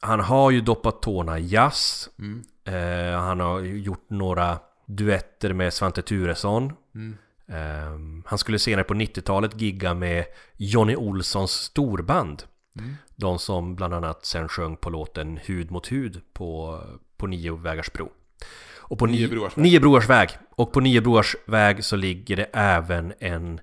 han 0.00 0.20
har 0.20 0.50
ju 0.50 0.60
doppat 0.60 1.02
tårna 1.02 1.38
i 1.38 1.46
jazz. 1.46 2.08
Eh, 2.66 3.20
han 3.20 3.40
har 3.40 3.60
gjort 3.60 4.10
några 4.10 4.58
duetter 4.86 5.52
med 5.52 5.72
Svante 5.72 6.02
Turesson. 6.02 6.72
Mm. 6.94 7.16
Ehm, 7.48 8.22
han 8.26 8.38
skulle 8.38 8.58
senare 8.58 8.84
på 8.84 8.94
90-talet 8.94 9.60
gigga 9.60 9.94
med 9.94 10.24
Johnny 10.56 10.96
Olssons 10.96 11.50
storband. 11.52 12.42
Mm. 12.78 12.94
De 13.16 13.38
som 13.38 13.76
bland 13.76 13.94
annat 13.94 14.24
sen 14.26 14.48
sjöng 14.48 14.76
på 14.76 14.90
låten 14.90 15.38
Hud 15.46 15.70
mot 15.70 15.92
hud 15.92 16.20
på, 16.32 16.80
på 17.16 17.26
Nio 17.26 17.56
vägars 17.56 17.92
bro. 17.92 18.12
Och 18.78 18.98
på 18.98 19.06
Nio 19.06 19.26
Ni- 19.26 19.28
broars 19.28 19.56
väg. 19.56 19.62
Nio 19.62 19.80
broars 19.80 20.08
väg. 20.08 20.28
Och 20.50 20.72
på 20.72 20.80
Nio 20.80 21.00
broars 21.00 21.36
väg 21.46 21.84
så 21.84 21.96
ligger 21.96 22.36
det 22.36 22.44
även 22.52 23.12
en, 23.18 23.60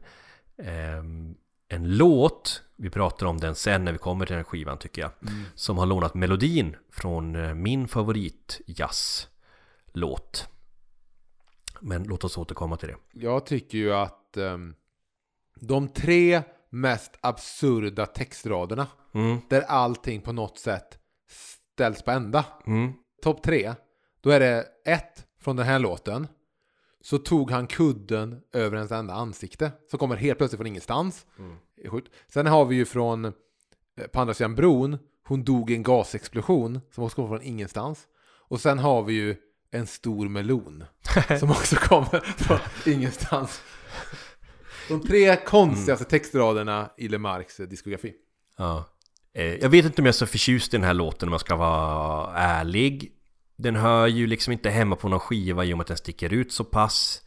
ehm, 0.64 1.36
en 1.68 1.98
låt. 1.98 2.64
Vi 2.76 2.90
pratar 2.90 3.26
om 3.26 3.38
den 3.38 3.56
sen 3.56 3.86
när 3.86 3.92
vi 3.92 3.98
kommer 3.98 4.26
till 4.26 4.34
den 4.34 4.40
här 4.44 4.50
skivan 4.50 4.78
tycker 4.78 5.02
jag. 5.02 5.12
Mm. 5.22 5.44
Som 5.56 5.78
har 5.78 5.86
lånat 5.86 6.14
melodin 6.14 6.76
från 6.92 7.36
eh, 7.36 7.54
min 7.54 7.88
favorit 7.88 8.62
jazzlåt. 8.68 10.48
Men 11.80 12.04
låt 12.04 12.24
oss 12.24 12.38
återkomma 12.38 12.78
till 12.78 12.88
det. 12.90 12.96
Jag 13.14 13.46
tycker 13.46 13.78
ju 13.78 13.94
att 13.94 14.38
ehm, 14.38 14.76
de 15.60 15.88
tre 15.88 16.42
mest 16.70 17.12
absurda 17.22 18.06
textraderna, 18.06 18.88
Mm, 19.16 19.38
där 19.50 19.62
allting 19.62 20.22
på 20.22 20.32
något 20.32 20.58
sätt 20.60 20.98
ställs 21.74 22.02
på 22.04 22.12
ända. 22.12 22.46
mm, 22.68 22.94
Topp 23.22 23.44
tre, 23.44 23.74
då 24.22 24.30
är 24.30 24.40
det 24.40 24.66
ett 24.86 25.26
från 25.40 25.56
den 25.56 25.66
här 25.66 25.80
låten. 25.80 26.28
Så 27.06 27.18
tog 27.18 27.52
han 27.52 27.68
kudden 27.68 28.42
över 28.54 28.78
ens 28.78 28.92
enda 28.92 29.14
ansikte. 29.14 29.72
Som 29.90 30.00
kommer 30.00 30.16
helt 30.16 30.38
plötsligt 30.38 30.58
från 30.58 30.68
ingenstans. 30.68 31.26
Mm. 31.40 31.56
Sen 32.28 32.48
har 32.48 32.66
vi 32.66 32.76
ju 32.76 32.86
från 32.86 33.26
eh, 33.26 33.32
på 34.14 34.20
andra 34.22 34.34
sidan 34.34 34.56
bron. 34.56 34.98
Hon 35.28 35.44
dog 35.44 35.72
i 35.72 35.76
en 35.76 35.84
gasexplosion. 35.84 36.82
Som 36.92 37.04
också 37.04 37.16
kommer 37.16 37.28
från 37.30 37.42
ingenstans. 37.42 38.08
Och 38.48 38.62
sen 38.62 38.80
har 38.80 39.04
vi 39.04 39.14
ju 39.14 39.36
en 39.72 39.88
stor 39.88 40.30
melon. 40.30 40.84
som 41.40 41.52
också 41.52 41.76
kommer 41.76 42.20
från 42.20 42.60
ingenstans. 42.94 43.62
De 44.90 45.02
tre 45.08 45.36
konstigaste 45.36 46.06
textraderna 46.06 46.92
i 46.98 47.08
Lemarks 47.08 47.60
eh, 47.60 47.68
diskografi. 47.68 48.14
Ja. 48.58 48.86
Eh, 49.34 49.46
Jag 49.46 49.70
vet 49.70 49.86
inte 49.86 50.02
om 50.02 50.06
jag 50.06 50.14
är 50.14 50.18
så 50.18 50.26
förtjust 50.26 50.74
i 50.74 50.78
den 50.78 50.84
här 50.84 50.94
låten 50.94 51.30
om 51.30 51.34
jag 51.34 51.42
ska 51.42 51.56
vara 51.56 52.34
ärlig. 52.38 53.12
Den 53.56 53.76
hör 53.76 54.08
ju 54.08 54.28
liksom 54.28 54.54
inte 54.54 54.70
hemma 54.70 54.96
på 54.96 55.10
någon 55.10 55.20
skiva 55.20 55.66
i 55.66 55.74
och 55.74 55.78
med 55.78 55.82
att 55.84 55.88
den 55.88 55.98
sticker 55.98 56.34
ut 56.34 56.52
så 56.52 56.64
pass. 56.64 57.20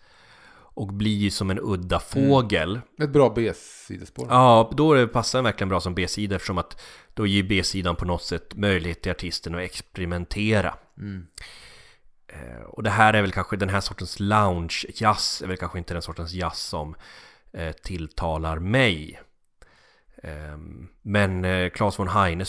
Och 0.79 0.87
blir 0.87 1.17
ju 1.17 1.31
som 1.31 1.51
en 1.51 1.59
udda 1.63 2.01
fågel. 2.01 2.81
Ett 3.03 3.11
bra 3.11 3.33
B-sidespår. 3.37 4.27
Ja, 4.31 4.71
då 4.77 5.09
passar 5.09 5.39
den 5.39 5.45
verkligen 5.45 5.69
bra 5.69 5.81
som 5.81 5.95
B-sida 5.95 6.37
eftersom 6.37 6.59
att 6.59 6.83
då 7.15 7.27
ger 7.27 7.43
B-sidan 7.43 7.97
på 7.97 8.05
något 8.05 8.23
sätt 8.23 8.55
möjlighet 8.55 9.03
till 9.03 9.13
artisten 9.13 9.55
att 9.55 9.61
experimentera. 9.61 10.75
Mm. 10.99 11.27
Eh, 12.29 12.63
Och 12.63 12.83
det 12.83 12.91
här 12.91 13.15
är 13.15 13.21
väl 13.23 13.33
kanske 13.33 13.57
den 13.57 13.69
här 13.69 13.81
sortens 13.81 14.21
lounge-jazz 14.21 15.43
är 15.43 15.47
väl 15.49 15.57
kanske 15.57 15.79
inte 15.79 15.95
den 15.95 16.03
sortens 16.03 16.33
jazz 16.33 16.59
som 16.59 16.95
eh, 17.53 17.73
tilltalar 17.73 18.59
mig. 18.59 19.21
Ehm, 20.23 20.89
Men 21.03 21.45
eh, 21.45 21.71
Claes 21.71 21.99
von 21.99 22.09
Heine, 22.09 22.45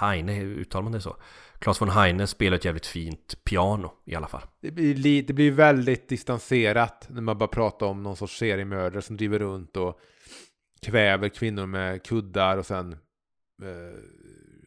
Heine, 0.00 0.40
uttalar 0.42 0.82
man 0.82 0.92
det 0.92 1.00
så? 1.00 1.16
Claes 1.58 1.80
von 1.80 1.90
Heine 1.90 2.26
spelar 2.26 2.56
ett 2.56 2.64
jävligt 2.64 2.86
fint 2.86 3.44
piano 3.44 3.92
i 4.04 4.14
alla 4.14 4.28
fall. 4.28 4.42
Det 4.62 4.70
blir, 4.70 4.94
li, 4.94 5.22
det 5.22 5.32
blir 5.32 5.50
väldigt 5.50 6.08
distanserat 6.08 7.06
när 7.10 7.22
man 7.22 7.38
bara 7.38 7.48
pratar 7.48 7.86
om 7.86 8.02
någon 8.02 8.16
sorts 8.16 8.38
seriemördare 8.38 9.02
som 9.02 9.16
driver 9.16 9.38
runt 9.38 9.76
och 9.76 10.00
kväver 10.82 11.28
kvinnor 11.28 11.66
med 11.66 12.02
kuddar 12.02 12.56
och 12.56 12.66
sen 12.66 12.92
eh, 13.62 13.98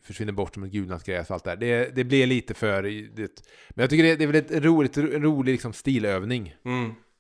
försvinner 0.04 0.34
bort 0.34 0.54
som 0.54 0.64
ett 0.64 0.72
gulnat 0.72 1.04
gräs 1.04 1.30
och 1.30 1.34
allt 1.34 1.44
det 1.44 1.50
där. 1.50 1.58
Det, 1.58 1.96
det 1.96 2.04
blir 2.04 2.28
lite 2.28 2.54
för... 2.54 2.84
Det, 2.84 3.44
men 3.70 3.84
jag 3.84 3.90
tycker 3.90 4.04
det, 4.04 4.16
det 4.16 4.24
är 4.24 4.28
väl 4.28 4.36
ett 4.36 4.64
roligt, 4.66 4.98
rolig 4.98 5.52
liksom 5.52 5.74
stilövning. 5.74 6.56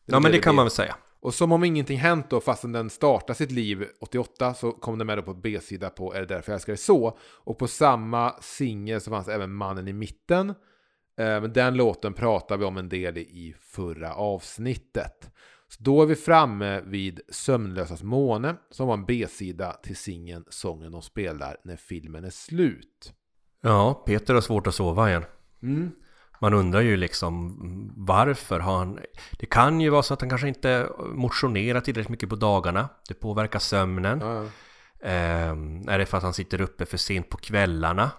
Ja 0.05 0.19
men 0.19 0.31
det 0.31 0.39
kan 0.39 0.51
blir. 0.51 0.55
man 0.55 0.65
väl 0.65 0.71
säga. 0.71 0.95
Och 1.21 1.33
som 1.33 1.51
om 1.51 1.63
ingenting 1.63 1.97
hänt 1.97 2.29
då, 2.29 2.41
fastän 2.41 2.71
den 2.71 2.89
startar 2.89 3.33
sitt 3.33 3.51
liv 3.51 3.87
88, 4.01 4.53
så 4.53 4.71
kom 4.71 4.97
den 4.97 5.07
med 5.07 5.17
då 5.17 5.21
på 5.21 5.33
B-sida 5.33 5.89
på 5.89 6.13
Är 6.13 6.19
det 6.19 6.25
därför 6.25 6.51
jag 6.51 6.55
älskar 6.55 6.73
dig 6.73 6.77
så? 6.77 7.17
Och 7.21 7.57
på 7.57 7.67
samma 7.67 8.35
singel 8.41 9.01
så 9.01 9.11
fanns 9.11 9.27
även 9.27 9.53
Mannen 9.53 9.87
i 9.87 9.93
mitten. 9.93 10.53
Men 11.15 11.53
den 11.53 11.77
låten 11.77 12.13
pratar 12.13 12.57
vi 12.57 12.65
om 12.65 12.77
en 12.77 12.89
del 12.89 13.17
i- 13.17 13.21
i 13.21 13.55
förra 13.59 14.13
avsnittet. 14.13 15.31
Så 15.67 15.83
då 15.83 16.01
är 16.01 16.05
vi 16.05 16.15
framme 16.15 16.81
vid 16.81 17.21
Sömnlösas 17.29 18.03
måne, 18.03 18.55
som 18.69 18.87
var 18.87 18.93
en 18.93 19.05
B-sida 19.05 19.71
till 19.73 19.95
singeln 19.95 20.45
Sången 20.49 20.91
de 20.91 21.01
spelar 21.01 21.57
när 21.63 21.75
filmen 21.75 22.23
är 22.25 22.29
slut. 22.29 23.13
Ja, 23.61 24.03
Peter 24.05 24.33
har 24.33 24.41
svårt 24.41 24.67
att 24.67 24.75
sova 24.75 25.09
igen. 25.09 25.23
Mm. 25.63 25.91
Man 26.41 26.53
undrar 26.53 26.81
ju 26.81 26.97
liksom 26.97 27.59
mm, 27.61 27.93
varför 27.95 28.59
har 28.59 28.77
han... 28.77 28.99
Det 29.31 29.45
kan 29.45 29.81
ju 29.81 29.89
vara 29.89 30.03
så 30.03 30.13
att 30.13 30.21
han 30.21 30.29
kanske 30.29 30.47
inte 30.47 30.89
motionerar 31.13 31.81
tillräckligt 31.81 32.09
mycket 32.09 32.29
på 32.29 32.35
dagarna. 32.35 32.89
Det 33.07 33.13
påverkar 33.13 33.59
sömnen. 33.59 34.19
Ja. 34.21 34.45
Ehm, 35.09 35.89
är 35.89 35.99
det 35.99 36.05
för 36.05 36.17
att 36.17 36.23
han 36.23 36.33
sitter 36.33 36.61
uppe 36.61 36.85
för 36.85 36.97
sent 36.97 37.29
på 37.29 37.37
kvällarna? 37.37 38.11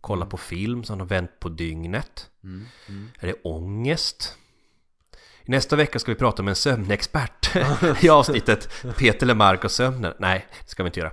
Kollar 0.00 0.26
på 0.26 0.36
film 0.36 0.84
så 0.84 0.92
han 0.92 1.00
har 1.00 1.06
vänt 1.06 1.40
på 1.40 1.48
dygnet? 1.48 2.30
Mm. 2.44 2.64
Mm. 2.88 3.08
Är 3.20 3.26
det 3.26 3.34
ångest? 3.44 4.36
Nästa 5.44 5.76
vecka 5.76 5.98
ska 5.98 6.12
vi 6.12 6.18
prata 6.18 6.42
med 6.42 6.52
en 6.52 6.56
sömnexpert 6.56 7.56
i 8.04 8.08
avsnittet 8.08 8.68
Peter 8.98 9.26
Lemark 9.26 9.64
och 9.64 9.70
sömnen. 9.70 10.14
Nej, 10.18 10.46
det 10.64 10.70
ska 10.70 10.82
vi 10.82 10.86
inte 10.86 11.00
göra. 11.00 11.12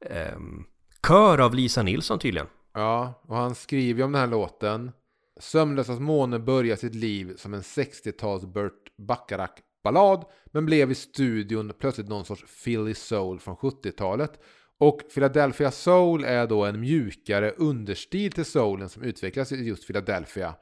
Ehm, 0.00 0.64
kör 1.06 1.38
av 1.38 1.54
Lisa 1.54 1.82
Nilsson 1.82 2.18
tydligen. 2.18 2.48
Ja, 2.74 3.22
och 3.22 3.36
han 3.36 3.54
skriver 3.54 3.98
ju 3.98 4.04
om 4.04 4.12
den 4.12 4.20
här 4.20 4.28
låten. 4.28 4.92
Sömnlösas 5.38 6.00
måne 6.00 6.38
börjar 6.38 6.76
sitt 6.76 6.94
liv 6.94 7.36
som 7.36 7.54
en 7.54 7.62
60-tals 7.62 8.46
Burt 8.46 8.92
Bacharach-ballad 8.96 10.24
men 10.46 10.66
blev 10.66 10.90
i 10.90 10.94
studion 10.94 11.72
plötsligt 11.78 12.08
någon 12.08 12.24
sorts 12.24 12.64
Philly 12.64 12.94
Soul 12.94 13.40
från 13.40 13.56
70-talet. 13.56 14.40
Och 14.78 15.00
Philadelphia 15.14 15.70
Soul 15.70 16.24
är 16.24 16.46
då 16.46 16.64
en 16.64 16.80
mjukare 16.80 17.50
understil 17.50 18.32
till 18.32 18.44
soulen 18.44 18.88
som 18.88 19.02
utvecklas 19.02 19.52
i 19.52 19.56
just 19.56 19.86
Philadelphia 19.86 20.54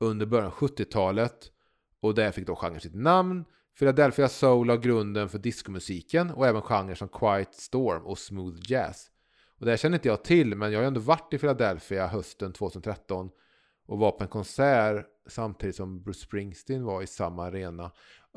under 0.00 0.26
början 0.26 0.46
av 0.46 0.52
70-talet. 0.52 1.50
Och 2.00 2.14
där 2.14 2.30
fick 2.30 2.46
då 2.46 2.56
genren 2.56 2.80
sitt 2.80 2.94
namn. 2.94 3.44
Philadelphia 3.78 4.28
Soul 4.28 4.66
la 4.66 4.76
grunden 4.76 5.28
för 5.28 5.38
diskomusiken 5.38 6.30
och 6.30 6.46
även 6.46 6.62
genrer 6.62 6.94
som 6.94 7.08
Quiet 7.08 7.54
Storm 7.54 8.02
och 8.02 8.18
Smooth 8.18 8.56
Jazz. 8.62 9.10
Och 9.58 9.64
det 9.64 9.72
här 9.72 9.76
känner 9.76 9.96
inte 9.96 10.08
jag 10.08 10.24
till, 10.24 10.54
men 10.54 10.72
jag 10.72 10.78
har 10.78 10.82
ju 10.82 10.88
ändå 10.88 11.00
varit 11.00 11.34
i 11.34 11.38
Philadelphia 11.38 12.06
hösten 12.06 12.52
2013 12.52 13.30
och 13.88 13.98
var 13.98 14.10
på 14.10 14.24
en 14.24 14.28
konsert 14.28 15.06
samtidigt 15.28 15.76
som 15.76 16.02
Bruce 16.02 16.20
Springsteen 16.20 16.84
var 16.84 17.02
i 17.02 17.06
samma 17.06 17.44
arena. 17.46 17.84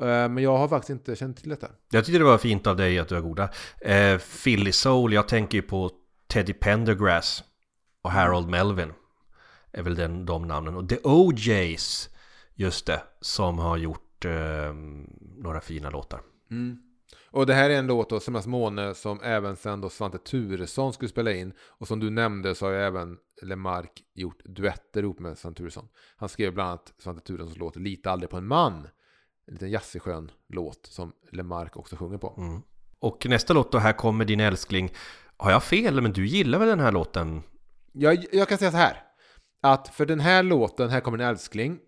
Eh, 0.00 0.06
Men 0.06 0.38
jag 0.38 0.58
har 0.58 0.68
faktiskt 0.68 0.90
inte 0.90 1.16
känt 1.16 1.36
till 1.36 1.48
detta. 1.48 1.68
Jag 1.90 2.04
tyckte 2.04 2.18
det 2.18 2.24
var 2.24 2.38
fint 2.38 2.66
av 2.66 2.76
dig 2.76 2.98
att 2.98 3.08
du 3.08 3.16
är 3.16 3.20
goda. 3.20 3.48
Eh, 3.80 4.18
Philly 4.44 4.72
Soul, 4.72 5.12
jag 5.12 5.28
tänker 5.28 5.58
ju 5.58 5.62
på 5.62 5.90
Teddy 6.26 6.52
Pendergrass 6.52 7.44
och 8.02 8.10
Harold 8.10 8.48
Melvin. 8.48 8.92
Är 9.72 9.82
väl 9.82 9.94
den, 9.94 10.26
de 10.26 10.46
namnen. 10.48 10.76
Och 10.76 10.88
The 10.88 10.98
OJs, 11.02 12.08
just 12.54 12.86
det, 12.86 13.02
som 13.20 13.58
har 13.58 13.76
gjort 13.76 14.24
eh, 14.24 14.74
några 15.38 15.60
fina 15.60 15.90
låtar. 15.90 16.20
Och 17.26 17.46
det 17.46 17.54
här 17.54 17.70
är 17.70 17.78
en 17.78 17.86
låt 17.86 18.10
då, 18.10 18.20
Sömnas 18.20 18.46
måne, 18.46 18.94
som 18.94 19.20
även 19.22 19.56
sen 19.56 19.80
då 19.80 19.88
Svante 19.88 20.18
Turesson 20.18 20.92
skulle 20.92 21.08
spela 21.08 21.32
in. 21.32 21.52
Och 21.60 21.88
som 21.88 22.00
du 22.00 22.10
nämnde 22.10 22.54
så 22.54 22.66
har 22.66 22.72
ju 22.72 22.78
även 22.78 23.18
Lemark 23.42 24.02
gjort 24.14 24.42
duetter 24.44 25.02
ihop 25.02 25.18
med 25.18 25.38
Svante 25.38 25.58
Turesson. 25.58 25.88
Han 26.16 26.28
skrev 26.28 26.54
bland 26.54 26.70
annat 26.70 26.92
Svante 26.98 27.22
Turessons 27.22 27.56
låt 27.56 27.76
Lita 27.76 28.10
aldrig 28.10 28.30
på 28.30 28.36
en 28.36 28.46
man. 28.46 28.88
En 29.46 29.54
liten 29.54 29.70
jazzig 29.70 30.02
skön 30.02 30.30
låt 30.48 30.86
som 30.86 31.12
Lemark 31.30 31.76
också 31.76 31.96
sjunger 31.96 32.18
på. 32.18 32.34
Mm. 32.38 32.62
Och 32.98 33.26
nästa 33.26 33.54
låt 33.54 33.72
då, 33.72 33.78
Här 33.78 33.92
kommer 33.92 34.24
din 34.24 34.40
älskling. 34.40 34.92
Har 35.36 35.50
jag 35.50 35.62
fel? 35.62 36.00
Men 36.00 36.12
du 36.12 36.26
gillar 36.26 36.58
väl 36.58 36.68
den 36.68 36.80
här 36.80 36.92
låten? 36.92 37.42
Jag, 37.92 38.24
jag 38.32 38.48
kan 38.48 38.58
säga 38.58 38.70
så 38.70 38.76
här. 38.76 39.02
Att 39.60 39.88
för 39.88 40.06
den 40.06 40.20
här 40.20 40.42
låten, 40.42 40.90
Här 40.90 41.00
kommer 41.00 41.18
en 41.18 41.28
älskling, 41.28 41.78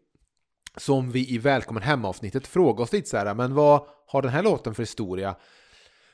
som 0.76 1.10
vi 1.10 1.34
i 1.34 1.38
Välkommen 1.38 1.82
Hemma-avsnittet 1.82 2.46
frågade 2.46 2.82
oss 2.82 2.92
lite 2.92 3.08
så 3.08 3.16
här, 3.16 3.34
men 3.34 3.54
vad 3.54 3.86
har 4.06 4.22
den 4.22 4.30
här 4.30 4.42
låten 4.42 4.74
för 4.74 4.82
historia? 4.82 5.36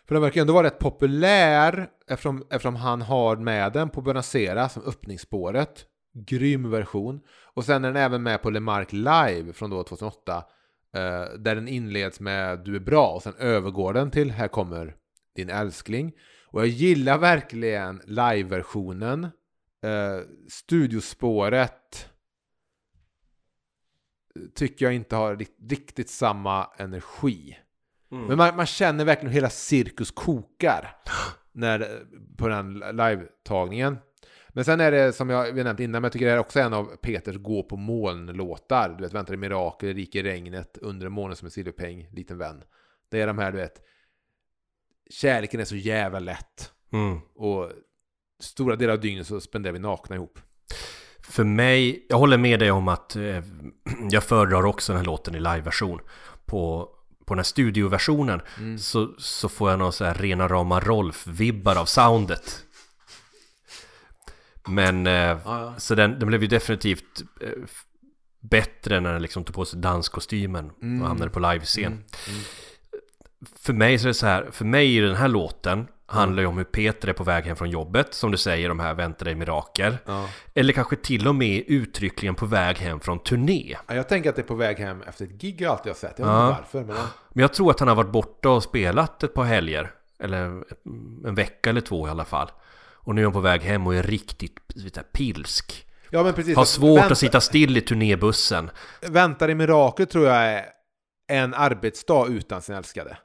För 0.07 0.15
den 0.15 0.23
verkar 0.23 0.37
ju 0.37 0.41
ändå 0.41 0.53
vara 0.53 0.67
rätt 0.67 0.79
populär 0.79 1.89
eftersom, 2.09 2.47
eftersom 2.51 2.77
han 2.77 3.03
har 3.03 3.37
med 3.37 3.73
den 3.73 3.91
på 3.91 4.03
Bonacera 4.03 4.69
som 4.69 4.83
öppningsspåret. 4.83 5.87
Grym 6.27 6.71
version. 6.71 7.21
Och 7.55 7.65
sen 7.65 7.85
är 7.85 7.89
den 7.89 8.03
även 8.03 8.23
med 8.23 8.43
på 8.43 8.51
Lemark 8.51 8.93
Live 8.93 9.53
från 9.53 9.71
då 9.71 9.83
2008. 9.83 10.45
eh, 10.95 11.01
där 11.39 11.55
den 11.55 11.69
inleds 11.69 12.21
med 12.21 12.59
Du 12.65 12.77
är 12.77 12.81
bra 12.81 13.09
och 13.09 13.23
sen 13.23 13.35
övergår 13.39 13.93
den 13.93 14.11
till 14.11 14.31
Här 14.31 14.49
kommer 14.49 14.97
din 15.37 15.51
älskling. 15.51 16.13
Och 16.47 16.61
jag 16.61 16.69
gillar 16.69 17.19
verkligen 17.19 18.03
live-versionen 18.07 19.29
Eh, 19.83 20.25
studiospåret 20.49 22.10
tycker 24.55 24.85
jag 24.85 24.95
inte 24.95 25.17
har 25.17 25.37
rikt- 25.37 25.71
riktigt 25.71 26.11
samma 26.11 26.71
energi. 26.77 27.59
Men 28.29 28.37
man, 28.37 28.57
man 28.57 28.67
känner 28.67 29.05
verkligen 29.05 29.29
hur 29.29 29.35
hela 29.35 29.51
cirkus 29.51 30.11
kokar 30.11 30.97
när, 31.53 32.05
på 32.37 32.49
den 32.49 32.75
live-tagningen. 32.79 33.99
Men 34.49 34.65
sen 34.65 34.81
är 34.81 34.91
det 34.91 35.13
som 35.13 35.31
jag 35.31 35.53
vi 35.53 35.65
nämnt 35.65 35.81
innan, 35.81 35.93
men 35.93 36.03
jag 36.03 36.13
tycker 36.13 36.27
det 36.27 36.33
är 36.33 36.39
också 36.39 36.61
en 36.61 36.75
av 36.75 36.85
Peters 36.85 37.37
gå 37.37 37.63
på 37.63 37.77
moln-låtar. 37.77 38.95
Du 38.99 39.05
vet, 39.05 39.13
Väntar 39.13 39.35
i 39.35 39.37
mirakel, 39.37 39.95
Rik 39.95 40.15
i 40.15 40.23
regnet, 40.23 40.79
Under 40.79 41.07
en 41.07 41.13
måne 41.13 41.37
som 41.37 41.47
en 41.47 41.51
silverpeng, 41.51 42.09
Liten 42.13 42.39
vän. 42.39 42.63
Det 43.09 43.21
är 43.21 43.27
de 43.27 43.39
här, 43.39 43.53
du 43.53 43.59
vet, 43.59 43.83
kärleken 45.11 45.61
är 45.61 45.65
så 45.65 45.77
jävla 45.77 46.19
lätt. 46.19 46.73
Mm. 46.93 47.19
Och 47.35 47.73
stora 48.41 48.77
delar 48.77 48.93
av 48.93 49.01
dygnet 49.01 49.27
så 49.27 49.41
spenderar 49.41 49.73
vi 49.73 49.79
nakna 49.79 50.17
ihop. 50.17 50.39
För 51.31 51.45
mig, 51.45 52.07
jag 52.09 52.19
håller 52.19 52.39
med 52.39 52.61
dig 52.61 52.71
om 52.71 52.89
att 52.89 53.17
eh, 53.17 53.43
jag 54.11 54.25
föredrar 54.25 54.67
också 54.67 54.93
den 54.93 54.99
här 54.99 55.07
låten 55.07 55.35
i 55.35 55.39
liveversion. 55.39 56.01
På, 56.47 56.89
på 57.27 57.35
den 57.35 57.39
här 57.39 57.45
studioversionen 57.45 58.41
så, 58.79 59.15
så 59.19 59.49
får 59.49 59.71
jag 59.71 59.79
någon 59.79 59.93
så 59.93 60.05
här 60.05 60.15
rena 60.15 60.49
rama 60.49 60.81
Rolf-vibbar 60.81 61.77
av 61.77 61.85
soundet. 61.85 62.65
Men, 64.69 65.07
eh, 65.07 65.39
ja. 65.45 65.75
så 65.79 65.95
den, 65.95 66.19
den 66.19 66.29
blev 66.29 66.43
ju 66.43 66.49
definitivt 66.49 67.23
eh, 67.41 67.49
bättre 68.41 69.01
när 69.01 69.13
den 69.13 69.23
liksom 69.23 69.45
tog 69.45 69.55
på 69.55 69.65
sig 69.65 69.81
danskostymen 69.81 70.71
och 70.71 71.09
hamnade 71.09 71.31
på 71.31 71.41
livescen. 71.41 72.05
För 73.57 73.73
mig 73.73 73.99
så 73.99 74.05
är 74.05 74.09
det 74.09 74.15
så 74.15 74.27
här, 74.27 74.49
för 74.53 74.65
mig 74.65 74.99
är 74.99 75.03
den 75.03 75.17
här 75.17 75.29
låten 75.29 75.87
handlar 76.11 76.43
ju 76.43 76.47
om 76.47 76.57
hur 76.57 76.65
Peter 76.65 77.09
är 77.09 77.13
på 77.13 77.25
väg 77.25 77.45
hem 77.45 77.57
från 77.57 77.71
jobbet, 77.71 78.15
som 78.15 78.31
du 78.31 78.37
säger, 78.39 78.69
de 78.69 78.81
här 78.81 78.95
Vänta 78.95 79.25
dig 79.25 79.35
mirakel. 79.35 79.97
Ja. 80.07 80.29
Eller 80.55 80.73
kanske 80.73 80.97
till 80.97 81.29
och 81.29 81.35
med 81.35 81.65
uttryckligen 81.67 82.35
på 82.35 82.47
väg 82.47 82.77
hem 82.79 83.01
från 83.01 83.19
turné. 83.19 83.77
Ja, 83.89 83.95
Jag 83.95 84.09
tänker 84.09 84.31
att 84.31 84.37
det 84.37 84.43
är 84.43 84.47
på 84.47 84.55
väg 84.55 84.79
hem 84.79 85.03
efter 85.03 85.25
ett 85.25 85.31
gig 85.41 85.61
jag 85.61 85.71
alltid 85.73 85.91
har 85.93 85.97
sett. 85.97 86.19
Jag 86.19 86.27
vet 86.27 86.35
Ja. 86.35 86.49
inte 86.49 86.61
varför. 86.63 86.85
Men. 86.85 86.97
Men 87.29 87.43
jag 87.43 87.53
tror 87.55 87.71
att 87.71 87.79
han 87.81 87.89
har 87.89 87.95
varit 87.97 88.13
borta 88.13 88.51
och 88.51 88.63
spelat 88.63 89.23
ett 89.23 89.35
par 89.35 89.45
helger. 89.45 89.91
Eller 90.23 90.39
en 91.27 91.35
vecka 91.35 91.71
eller 91.71 91.81
två 91.81 92.07
i 92.07 92.11
alla 92.11 92.25
fall. 92.25 92.51
Och 92.95 93.15
nu 93.15 93.21
är 93.21 93.25
han 93.25 93.33
på 93.33 93.41
väg 93.41 93.63
hem 93.63 93.87
och 93.87 93.95
är 93.95 94.03
riktigt 94.03 94.57
vet 94.85 95.13
pilsk. 95.13 95.87
ja, 96.11 96.23
men 96.23 96.33
precis. 96.35 96.57
Har 96.57 96.65
svårt 96.65 96.99
Vänta- 97.01 97.13
att 97.13 97.19
sitta 97.19 97.41
still 97.41 97.77
i 97.77 97.81
turnébussen. 97.81 98.71
Väntar 99.09 99.51
i 99.51 99.55
mirakel 99.55 100.07
tror 100.07 100.27
jag 100.27 100.37
är 100.37 100.65
en 101.29 101.55
arbetsdag 101.55 102.27
utan 102.29 102.63
sin 102.63 102.75
älskade. 102.75 103.17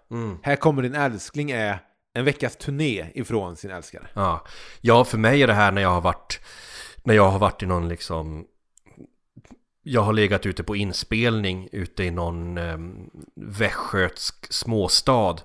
Här 0.43 0.55
kommer 0.55 0.81
din 0.81 0.95
älskling 0.95 1.51
är 1.51 1.79
en 2.15 2.25
veckas 2.25 2.57
turné 2.57 3.11
ifrån 3.13 3.55
sin 3.55 3.71
älskare. 3.71 4.07
Ja. 4.13 4.45
ja, 4.81 5.05
för 5.05 5.17
mig 5.17 5.43
är 5.43 5.47
det 5.47 5.53
här 5.53 5.71
när 5.71 5.81
jag 5.81 5.89
har 5.89 6.01
varit 6.01 6.39
När 7.03 7.13
jag 7.13 7.29
har 7.29 7.39
varit 7.39 7.63
i 7.63 7.65
någon 7.65 7.87
liksom 7.87 8.45
Jag 9.83 10.01
har 10.01 10.13
legat 10.13 10.45
ute 10.45 10.63
på 10.63 10.75
inspelning 10.75 11.69
ute 11.71 12.03
i 12.03 12.11
någon 12.11 12.57
eh, 12.57 12.77
västgötsk 13.35 14.53
småstad 14.53 15.35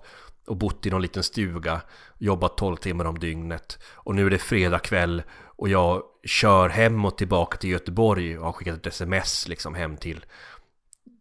och 0.47 0.57
bott 0.57 0.87
i 0.87 0.91
någon 0.91 1.03
liten 1.03 1.23
stuga 1.23 1.81
Jobbat 2.19 2.57
12 2.57 2.77
timmar 2.77 3.05
om 3.05 3.19
dygnet 3.19 3.79
Och 3.93 4.15
nu 4.15 4.27
är 4.27 4.31
det 4.31 4.39
fredag 4.39 4.79
kväll 4.79 5.23
och 5.57 5.69
jag 5.69 6.03
kör 6.25 6.69
hem 6.69 7.05
och 7.05 7.19
tillbaka 7.19 7.57
till 7.57 7.71
Göteborg 7.71 8.39
och 8.39 8.45
har 8.45 8.53
skickat 8.53 8.77
ett 8.77 8.87
sms 8.87 9.49
liksom 9.49 9.75
hem 9.75 9.97
till 9.97 10.27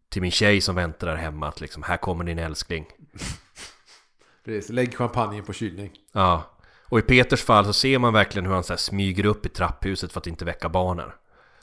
Till 0.10 0.22
min 0.22 0.32
tjej 0.32 0.62
som 0.62 0.76
väntar 0.76 1.08
där 1.08 1.16
hemma 1.16 1.48
att 1.48 1.62
liksom 1.62 1.84
här 1.84 1.98
kommer 1.98 2.24
din 2.24 2.40
älskling 2.40 2.86
Precis, 4.46 4.70
lägg 4.70 4.96
champagnen 4.96 5.44
på 5.46 5.54
kylning. 5.54 5.92
Ja, 6.14 6.58
och 6.90 7.00
i 7.00 7.02
Peters 7.02 7.44
fall 7.44 7.66
så 7.66 7.74
ser 7.74 8.00
man 8.00 8.14
verkligen 8.14 8.46
hur 8.46 8.54
han 8.54 8.64
så 8.64 8.78
smyger 8.78 9.26
upp 9.26 9.46
i 9.46 9.50
trapphuset 9.50 10.12
för 10.12 10.20
att 10.20 10.28
inte 10.28 10.46
väcka 10.46 10.70
barnen. 10.70 11.10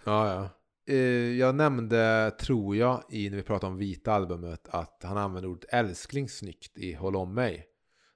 Ja, 0.05 0.35
ja. 0.35 0.49
Eh, 0.95 1.37
Jag 1.39 1.55
nämnde, 1.55 2.31
tror 2.41 2.77
jag, 2.77 3.03
i 3.11 3.31
när 3.31 3.37
vi 3.37 3.43
pratade 3.43 3.73
om 3.73 3.79
vita 3.79 4.13
albumet 4.13 4.69
att 4.71 5.01
han 5.05 5.17
använder 5.17 5.51
ordet 5.51 5.65
älskling 5.73 6.29
snyggt 6.29 6.79
i 6.79 6.93
Håll 6.93 7.17
om 7.17 7.35
mig. 7.35 7.65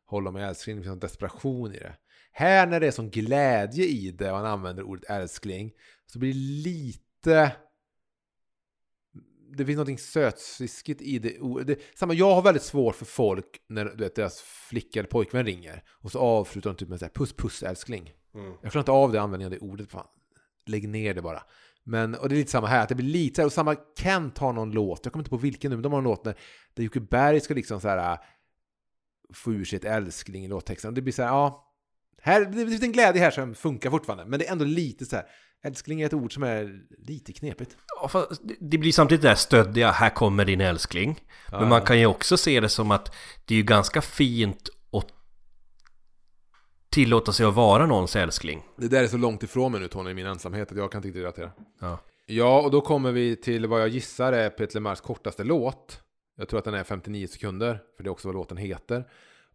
Håll 0.06 0.26
om 0.28 0.34
mig 0.34 0.44
älskling, 0.44 0.76
det 0.76 0.82
finns 0.82 0.92
en 0.92 0.98
desperation 1.00 1.74
i 1.74 1.78
det. 1.78 1.96
Här 2.32 2.66
när 2.66 2.80
det 2.80 2.86
är 2.86 2.90
sån 2.90 3.10
glädje 3.10 3.84
i 3.84 4.10
det 4.10 4.30
och 4.30 4.36
han 4.36 4.46
använder 4.46 4.82
ordet 4.82 5.10
älskling 5.10 5.72
så 6.06 6.18
blir 6.18 6.32
det 6.32 6.38
lite... 6.70 7.52
Det 9.56 9.66
finns 9.66 9.88
något 9.88 10.00
sötsviskigt 10.00 11.02
i 11.02 11.18
det. 11.18 11.36
det. 11.64 11.80
Samma, 11.94 12.14
jag 12.14 12.34
har 12.34 12.42
väldigt 12.42 12.62
svårt 12.62 12.96
för 12.96 13.04
folk 13.04 13.46
när 13.68 13.84
du 13.84 14.04
vet, 14.04 14.14
deras 14.14 14.40
flicka 14.40 14.98
eller 14.98 15.08
pojkvän 15.08 15.46
ringer 15.46 15.82
och 15.88 16.12
så 16.12 16.18
avslutar 16.18 16.70
de 16.70 16.76
typ 16.76 16.88
med 16.88 16.98
så 16.98 17.04
här, 17.04 17.12
puss 17.12 17.32
puss 17.32 17.62
älskling. 17.62 18.12
Jag 18.62 18.72
klarar 18.72 18.82
inte 18.82 18.92
av 18.92 19.12
det 19.12 19.20
användningen 19.20 19.52
av 19.52 19.58
det 19.58 19.66
ordet. 19.66 19.90
Fan. 19.90 20.06
Lägg 20.66 20.88
ner 20.88 21.14
det 21.14 21.22
bara. 21.22 21.42
Men, 21.84 22.14
och 22.14 22.28
det 22.28 22.34
är 22.34 22.36
lite 22.36 22.50
samma 22.50 22.66
här, 22.66 22.82
att 22.82 22.88
det 22.88 22.94
blir 22.94 23.06
lite 23.06 23.34
så 23.34 23.42
här, 23.42 23.46
och 23.46 23.52
samma 23.52 23.76
Kent 23.98 24.38
har 24.38 24.52
någon 24.52 24.70
låt, 24.70 25.00
jag 25.04 25.12
kommer 25.12 25.20
inte 25.20 25.30
på 25.30 25.36
vilken 25.36 25.70
nu, 25.70 25.76
men 25.76 25.82
de 25.82 25.92
har 25.92 25.98
en 25.98 26.04
låt 26.04 26.24
där, 26.24 26.34
där 26.74 26.82
Jocke 26.82 27.00
Berg 27.00 27.40
ska 27.40 27.54
liksom 27.54 27.80
så 27.80 27.88
här 27.88 28.12
äh, 28.12 28.18
få 29.32 29.52
ur 29.52 29.64
sig 29.64 29.76
ett 29.76 29.84
älskling 29.84 30.44
i 30.44 30.48
låttexten. 30.48 30.88
Och 30.88 30.94
det 30.94 31.02
blir 31.02 31.12
så 31.12 31.22
här, 31.22 31.28
ja, 31.28 31.74
här, 32.22 32.44
det 32.44 32.66
finns 32.66 32.82
en 32.82 32.92
glädje 32.92 33.22
här 33.22 33.30
som 33.30 33.54
funkar 33.54 33.90
fortfarande, 33.90 34.24
men 34.24 34.38
det 34.38 34.46
är 34.46 34.52
ändå 34.52 34.64
lite 34.64 35.06
så 35.06 35.16
här, 35.16 35.26
älskling 35.62 36.00
är 36.00 36.06
ett 36.06 36.14
ord 36.14 36.34
som 36.34 36.42
är 36.42 36.80
lite 36.98 37.32
knepigt. 37.32 37.76
Ja, 38.02 38.08
fast 38.08 38.40
det- 38.60 38.78
blir 38.78 38.92
samtidigt 38.92 39.22
det 39.22 39.28
där 39.28 39.34
stöddiga, 39.34 39.90
här 39.90 40.10
kommer 40.10 40.44
din 40.44 40.60
älskling. 40.60 41.20
Men 41.50 41.68
man 41.68 41.82
kan 41.82 41.98
ju 41.98 42.06
också 42.06 42.36
se 42.36 42.60
det 42.60 42.68
som 42.68 42.90
att 42.90 43.14
det 43.44 43.54
är 43.54 43.56
ju 43.56 43.62
ganska 43.64 44.02
fint 44.02 44.68
att 44.92 45.06
tillåta 46.90 47.32
sig 47.32 47.46
att 47.46 47.54
vara 47.54 47.86
någons 47.86 48.16
älskling. 48.16 48.62
Det 48.76 48.88
där 48.88 49.02
är 49.02 49.06
så 49.08 49.16
långt 49.16 49.42
ifrån 49.42 49.72
mig 49.72 49.80
nu 49.80 49.88
Tony, 49.88 50.10
i 50.10 50.14
min 50.14 50.26
ensamhet, 50.26 50.70
att 50.72 50.78
jag 50.78 50.92
kan 50.92 50.98
inte 50.98 51.08
riktigt 51.08 51.22
relatera. 51.22 51.50
Ja. 51.80 51.98
Ja, 52.26 52.60
och 52.62 52.70
då 52.70 52.80
kommer 52.80 53.12
vi 53.12 53.36
till 53.36 53.66
vad 53.66 53.80
jag 53.80 53.88
gissar 53.88 54.32
är 54.32 54.50
Peter 54.50 54.74
Lemarks 54.74 55.00
kortaste 55.00 55.44
låt. 55.44 56.00
Jag 56.36 56.48
tror 56.48 56.58
att 56.58 56.64
den 56.64 56.74
är 56.74 56.84
59 56.84 57.26
sekunder, 57.26 57.80
för 57.96 58.04
det 58.04 58.08
är 58.08 58.12
också 58.12 58.28
vad 58.28 58.34
låten 58.34 58.56
heter. 58.56 59.04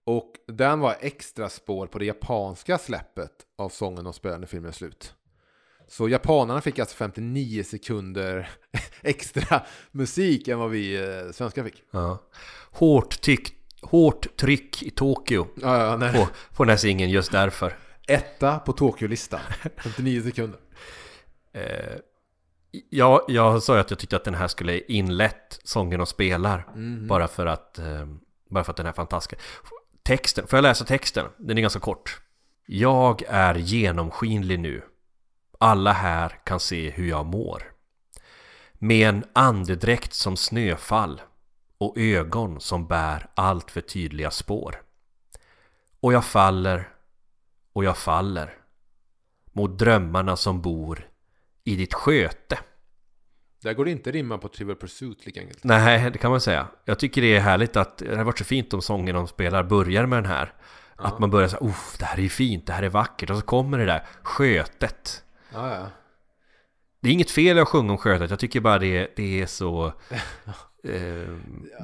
Och 0.04 0.32
den 0.48 0.80
var 0.80 0.96
extra 1.00 1.50
spår 1.50 1.88
på 1.88 2.00
det 2.00 2.06
japanska 2.06 2.78
släppet 2.78 3.32
av 3.58 3.70
sången 3.70 4.08
och 4.08 4.16
spelade 4.16 4.40
när 4.40 4.48
filmen 4.48 4.68
är 4.70 4.74
slut. 4.74 5.14
Så 5.88 6.10
japanerna 6.10 6.62
fick 6.62 6.80
alltså 6.80 6.96
59 6.96 7.64
sekunder 7.64 8.50
extra 9.02 9.62
musik 9.92 10.48
än 10.48 10.60
vad 10.60 10.70
vi 10.70 10.96
eh, 11.04 11.32
svenskar 11.32 11.64
fick. 11.64 11.84
Ja. 11.92 12.24
Hårt, 12.72 13.22
tyck, 13.22 13.54
hårt 13.82 14.38
tryck 14.38 14.84
i 14.84 14.90
Tokyo 14.90 15.48
Ja, 15.62 15.84
ja, 15.86 15.98
nej. 15.98 16.14
på, 16.14 16.28
på 16.56 16.64
den 16.64 16.70
här 16.70 16.78
singeln 16.78 17.12
just 17.12 17.32
därför. 17.32 17.78
Etta 18.08 18.60
på 18.60 18.74
Tokyo-listan. 18.74 19.40
59 19.84 20.22
sekunder. 20.24 20.60
Eh, 21.54 21.96
ja, 22.90 23.26
jag 23.28 23.64
sa 23.64 23.74
ju 23.74 23.80
att 23.80 23.90
jag 23.90 24.00
tyckte 24.00 24.16
att 24.16 24.24
den 24.24 24.36
här 24.36 24.48
skulle 24.48 24.80
inlett 24.80 25.60
sången 25.64 26.02
och 26.02 26.08
spelar. 26.08 26.68
Bara 27.08 27.28
för 27.28 27.46
att 27.46 27.80
eh, 27.80 28.06
Bara 28.50 28.64
för 28.64 28.72
att 28.72 28.78
den 28.78 28.86
är 28.86 28.92
fantastisk. 28.92 29.42
Texten, 30.04 30.48
får 30.48 30.58
jag 30.58 30.64
läsa 30.64 30.86
texten? 30.86 31.26
Den 31.38 31.58
är 31.58 31.62
ganska 31.62 31.80
kort. 31.80 32.22
Jag 32.66 33.24
är 33.28 33.56
genomskinlig 33.56 34.60
nu. 34.60 34.82
Alla 35.60 35.92
här 35.92 36.40
kan 36.44 36.60
se 36.60 36.90
hur 36.90 37.10
jag 37.10 37.26
mår. 37.26 37.64
Med 38.74 39.10
en 39.10 39.24
andedräkt 39.34 40.14
som 40.14 40.38
snöfall 40.38 41.22
och 41.78 41.98
ögon 41.98 42.62
som 42.62 42.88
bär 42.88 43.30
allt 43.36 43.72
för 43.72 43.82
tydliga 43.82 44.32
spår. 44.32 44.76
Och 46.00 46.14
jag 46.14 46.26
faller 46.26 46.90
och 47.74 47.84
jag 47.84 47.98
faller 47.98 48.54
mot 49.54 49.80
drömmarna 49.80 50.36
som 50.36 50.62
bor 50.62 51.10
i 51.64 51.76
ditt 51.76 51.94
sköte. 51.94 52.60
Där 53.62 53.74
går 53.74 53.86
det 53.86 53.92
inte 53.92 54.12
rimma 54.12 54.38
på 54.38 54.48
Trivial 54.48 54.78
Pursuit 54.78 55.26
lika 55.26 55.40
enkelt. 55.40 55.64
Nej, 55.64 56.12
det 56.12 56.18
kan 56.18 56.32
man 56.32 56.42
säga. 56.42 56.68
Jag 56.86 57.00
tycker 57.00 57.22
det 57.22 57.36
är 57.36 57.40
härligt 57.40 57.76
att 57.76 57.98
det 57.98 58.18
har 58.18 58.24
varit 58.24 58.38
så 58.38 58.46
fint 58.46 58.74
om 58.74 58.82
sången 58.82 59.16
de 59.16 59.28
spelar 59.28 59.64
börjar 59.64 60.06
med 60.06 60.18
den 60.18 60.32
här. 60.32 60.54
Att 60.96 61.20
man 61.20 61.30
börjar 61.30 61.48
så 61.48 61.58
uff, 61.58 61.96
det 62.00 62.06
här 62.06 62.20
är 62.20 62.30
fint, 62.30 62.68
det 62.68 62.74
här 62.74 62.84
är 62.84 62.90
vackert. 62.90 63.30
Och 63.30 63.38
så 63.38 63.46
kommer 63.46 63.78
det 63.78 63.86
där 63.86 64.06
skötet. 64.24 65.24
Ja, 65.56 65.76
ja. 65.76 65.88
Det 67.02 67.10
är 67.10 67.14
inget 67.14 67.32
fel 67.32 67.60
att 67.60 67.68
sjunga 67.68 67.92
om 67.92 67.98
skötet, 67.98 68.30
jag 68.30 68.40
tycker 68.40 68.60
bara 68.62 68.80
det, 68.80 69.12
det 69.16 69.42
är 69.42 69.46
så... 69.46 69.94
Eh, 70.88 71.30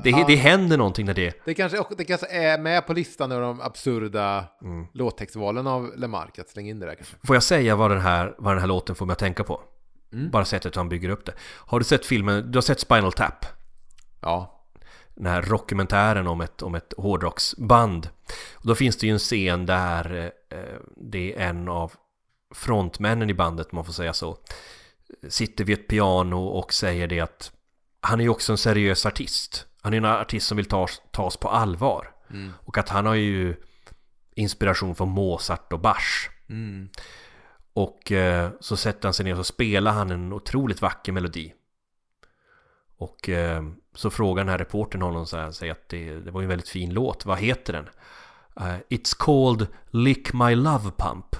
det, 0.03 0.23
det 0.27 0.35
händer 0.35 0.77
någonting 0.77 1.05
när 1.05 1.13
det... 1.13 1.41
Det 1.45 1.53
kanske, 1.53 1.83
det 1.97 2.05
kanske 2.05 2.27
är 2.27 2.57
med 2.59 2.87
på 2.87 2.93
listan 2.93 3.31
över 3.31 3.41
de 3.41 3.61
absurda 3.61 4.45
Mm. 4.61 4.87
låttextvalen 4.93 5.67
av 5.67 5.91
Lemark, 5.97 6.39
att 6.39 6.49
slänga 6.49 6.69
in 6.69 6.79
det 6.79 6.85
där 6.85 6.95
kanske. 6.95 7.15
Får 7.23 7.35
jag 7.35 7.43
säga 7.43 7.75
vad 7.75 7.91
den 7.91 8.01
här, 8.01 8.35
vad 8.37 8.53
den 8.53 8.59
här 8.59 8.67
låten 8.67 8.95
får 8.95 9.05
mig 9.05 9.13
att 9.13 9.19
tänka 9.19 9.43
på? 9.43 9.61
Bara 10.31 10.45
sättet 10.45 10.75
han 10.75 10.89
bygger 10.89 11.09
upp 11.09 11.25
det. 11.25 11.33
Har 11.41 11.79
du 11.79 11.85
sett 11.85 12.05
filmen, 12.05 12.51
du 12.51 12.57
har 12.57 12.61
sett 12.61 12.79
Spinal 12.79 13.11
Tap? 13.13 13.45
Ja. 14.21 14.63
den 15.15 15.25
här 15.25 15.41
rockumentären 15.41 16.27
om 16.27 16.41
ett, 16.41 16.61
om 16.61 16.75
ett 16.75 16.93
hårdrocksband. 16.97 18.09
Och 18.53 18.67
då 18.67 18.75
finns 18.75 18.97
det 18.97 19.07
ju 19.07 19.13
en 19.13 19.19
scen 19.19 19.65
där 19.65 20.31
eh, 20.49 20.57
det 20.97 21.35
är 21.35 21.47
en 21.47 21.69
av 21.69 21.91
frontmännen 22.51 23.29
i 23.29 23.33
bandet, 23.33 23.67
om 23.71 23.75
man 23.75 23.85
får 23.85 23.93
säga 23.93 24.13
så, 24.13 24.37
sitter 25.29 25.63
vid 25.63 25.79
ett 25.79 25.87
piano 25.87 26.35
och 26.35 26.73
säger 26.73 27.07
det 27.07 27.19
att 27.19 27.51
han 28.01 28.19
är 28.19 28.23
ju 28.23 28.29
också 28.29 28.51
en 28.51 28.57
seriös 28.57 29.05
artist. 29.05 29.65
Han 29.81 29.93
är 29.93 29.97
en 29.97 30.05
artist 30.05 30.47
som 30.47 30.57
vill 30.57 30.65
tas, 30.65 31.01
tas 31.11 31.37
på 31.37 31.49
allvar. 31.49 32.11
Och 32.65 32.77
att 32.77 32.89
han 32.89 33.05
har 33.05 33.13
ju 33.13 33.55
inspiration 34.35 34.95
från 34.95 35.09
Mozart 35.09 35.73
och 35.73 35.79
Bach. 35.79 36.29
Och 37.73 38.11
eh, 38.11 38.49
så 38.59 38.77
sätter 38.77 39.07
han 39.07 39.13
sig 39.13 39.25
ner 39.25 39.31
och 39.31 39.37
så 39.37 39.53
spelar 39.53 39.91
han 39.91 40.11
en 40.11 40.33
otroligt 40.33 40.81
vacker 40.81 41.11
melodi. 41.11 41.53
Och 42.97 43.29
eh, 43.29 43.63
så 43.95 44.09
frågar 44.09 44.43
den 44.43 44.51
här 44.51 44.57
reportern 44.57 45.01
honom 45.01 45.25
så 45.25 45.37
här, 45.37 45.51
säger 45.51 45.71
att 45.71 45.89
det, 45.89 46.19
det 46.19 46.31
var 46.31 46.41
en 46.41 46.47
väldigt 46.47 46.69
fin 46.69 46.93
låt, 46.93 47.25
vad 47.25 47.37
heter 47.37 47.73
den? 47.73 47.89
Eh, 48.55 48.79
It's 48.89 49.15
called 49.19 49.67
Lick 49.91 50.33
My 50.33 50.55
Love 50.55 50.91
Pump. 50.97 51.35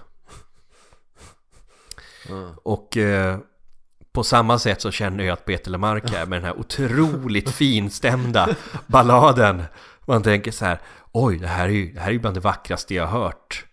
Och 2.64 2.98
eh, 2.98 3.38
på 4.12 4.24
samma 4.24 4.60
sätt 4.60 4.82
så 4.82 4.92
känner 4.92 5.24
jag 5.24 5.34
att 5.34 5.46
Peter 5.46 5.72
Lemark 5.72 6.14
är 6.14 6.26
med 6.26 6.42
den 6.42 6.46
här 6.46 6.60
otroligt 6.60 7.50
finstämda 7.56 8.56
balladen. 8.88 9.64
Man 10.06 10.24
tänker 10.24 10.52
så 10.52 10.66
här, 10.66 10.80
oj, 11.12 11.38
det 11.38 11.48
här 11.48 11.66
är 11.66 11.74
ju, 11.74 11.92
det 11.92 12.00
här 12.00 12.12
är 12.12 12.20
bland 12.20 12.36
det 12.36 12.40
vackraste 12.40 12.96
jag 12.96 13.08
har 13.08 13.20
hört. 13.20 13.66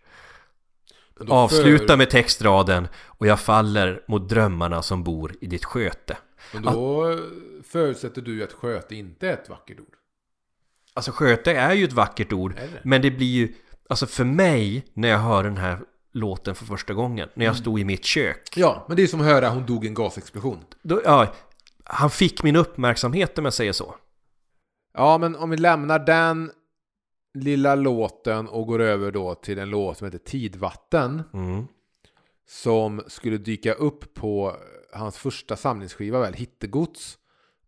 Avsluta 1.28 1.96
med 1.96 2.10
textraden 2.10 2.88
och 3.04 3.26
jag 3.26 3.40
faller 3.40 4.02
mot 4.08 4.28
drömmarna 4.28 4.82
som 4.82 5.04
bor 5.04 5.34
i 5.40 5.46
ditt 5.46 5.64
sköte. 5.64 6.16
Men 6.52 6.62
då 6.62 7.18
förutsätter 7.64 8.22
du 8.22 8.44
att 8.44 8.52
sköte 8.52 8.94
inte 8.94 9.28
är 9.28 9.32
ett 9.32 9.48
vackert 9.48 9.80
ord. 9.80 9.94
Alltså 10.94 11.12
sköte 11.12 11.52
är 11.52 11.72
ju 11.72 11.84
ett 11.84 11.92
vackert 11.92 12.32
ord, 12.32 12.54
det? 12.54 12.80
men 12.84 13.02
det 13.02 13.10
blir 13.10 13.26
ju, 13.26 13.54
alltså 13.88 14.06
för 14.06 14.24
mig 14.24 14.86
när 14.94 15.08
jag 15.08 15.18
hör 15.18 15.44
den 15.44 15.56
här 15.56 15.78
låten 16.12 16.54
för 16.54 16.64
första 16.64 16.94
gången, 16.94 17.28
när 17.34 17.44
jag 17.44 17.52
Mm. 17.52 17.60
stod 17.62 17.80
i 17.80 17.84
mitt 17.84 18.04
kök, 18.04 18.52
Ja, 18.56 18.84
men 18.88 18.96
det 18.96 19.02
är 19.02 19.06
som 19.06 19.20
att 19.20 19.26
höra 19.26 19.48
hon 19.48 19.66
dog 19.66 19.84
i 19.84 19.88
en 19.88 19.94
gasexplosion. 19.94 20.64
då, 20.82 21.00
ja, 21.04 21.34
han 21.84 22.10
fick 22.10 22.42
min 22.42 22.56
uppmärksamhet 22.56 23.38
om 23.38 23.44
jag 23.44 23.54
säger 23.54 23.72
så. 23.72 23.94
Ja, 24.94 25.18
men 25.18 25.36
om 25.36 25.50
vi 25.50 25.56
lämnar 25.56 25.98
den 25.98 26.50
lilla 27.34 27.74
låten 27.74 28.48
och 28.48 28.66
går 28.66 28.78
över 28.80 29.10
då 29.12 29.34
till 29.34 29.58
en 29.58 29.70
låt 29.70 29.98
som 29.98 30.04
heter 30.04 30.18
Tidvatten. 30.18 31.22
Mm. 31.34 31.66
Som 32.48 33.02
skulle 33.06 33.38
dyka 33.38 33.72
upp 33.72 34.14
på 34.14 34.56
hans 34.92 35.18
första 35.18 35.56
samlingsskiva 35.56 36.20
väl, 36.20 36.34
Hittegods. 36.34 37.18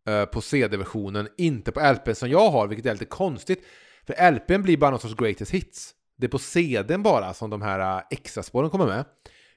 eh, 0.06 0.24
På 0.24 0.40
CD-versionen, 0.40 1.28
inte 1.36 1.72
på 1.72 1.80
LPn 1.80 2.14
som 2.14 2.30
jag 2.30 2.50
har, 2.50 2.66
vilket 2.66 2.86
är 2.86 2.92
lite 2.92 3.04
konstigt. 3.04 3.64
För 4.06 4.30
LPn 4.30 4.62
blir 4.62 4.76
bara 4.76 4.90
någon 4.90 5.00
sorts 5.00 5.14
greatest 5.14 5.50
hits. 5.50 5.94
Det 6.20 6.26
är 6.26 6.28
på 6.28 6.38
CDn 6.38 7.02
bara 7.02 7.34
som 7.34 7.50
de 7.50 7.62
här 7.62 7.98
äh, 7.98 8.02
extra 8.10 8.42
spåren 8.42 8.70
kommer 8.70 8.86
med. 8.86 9.04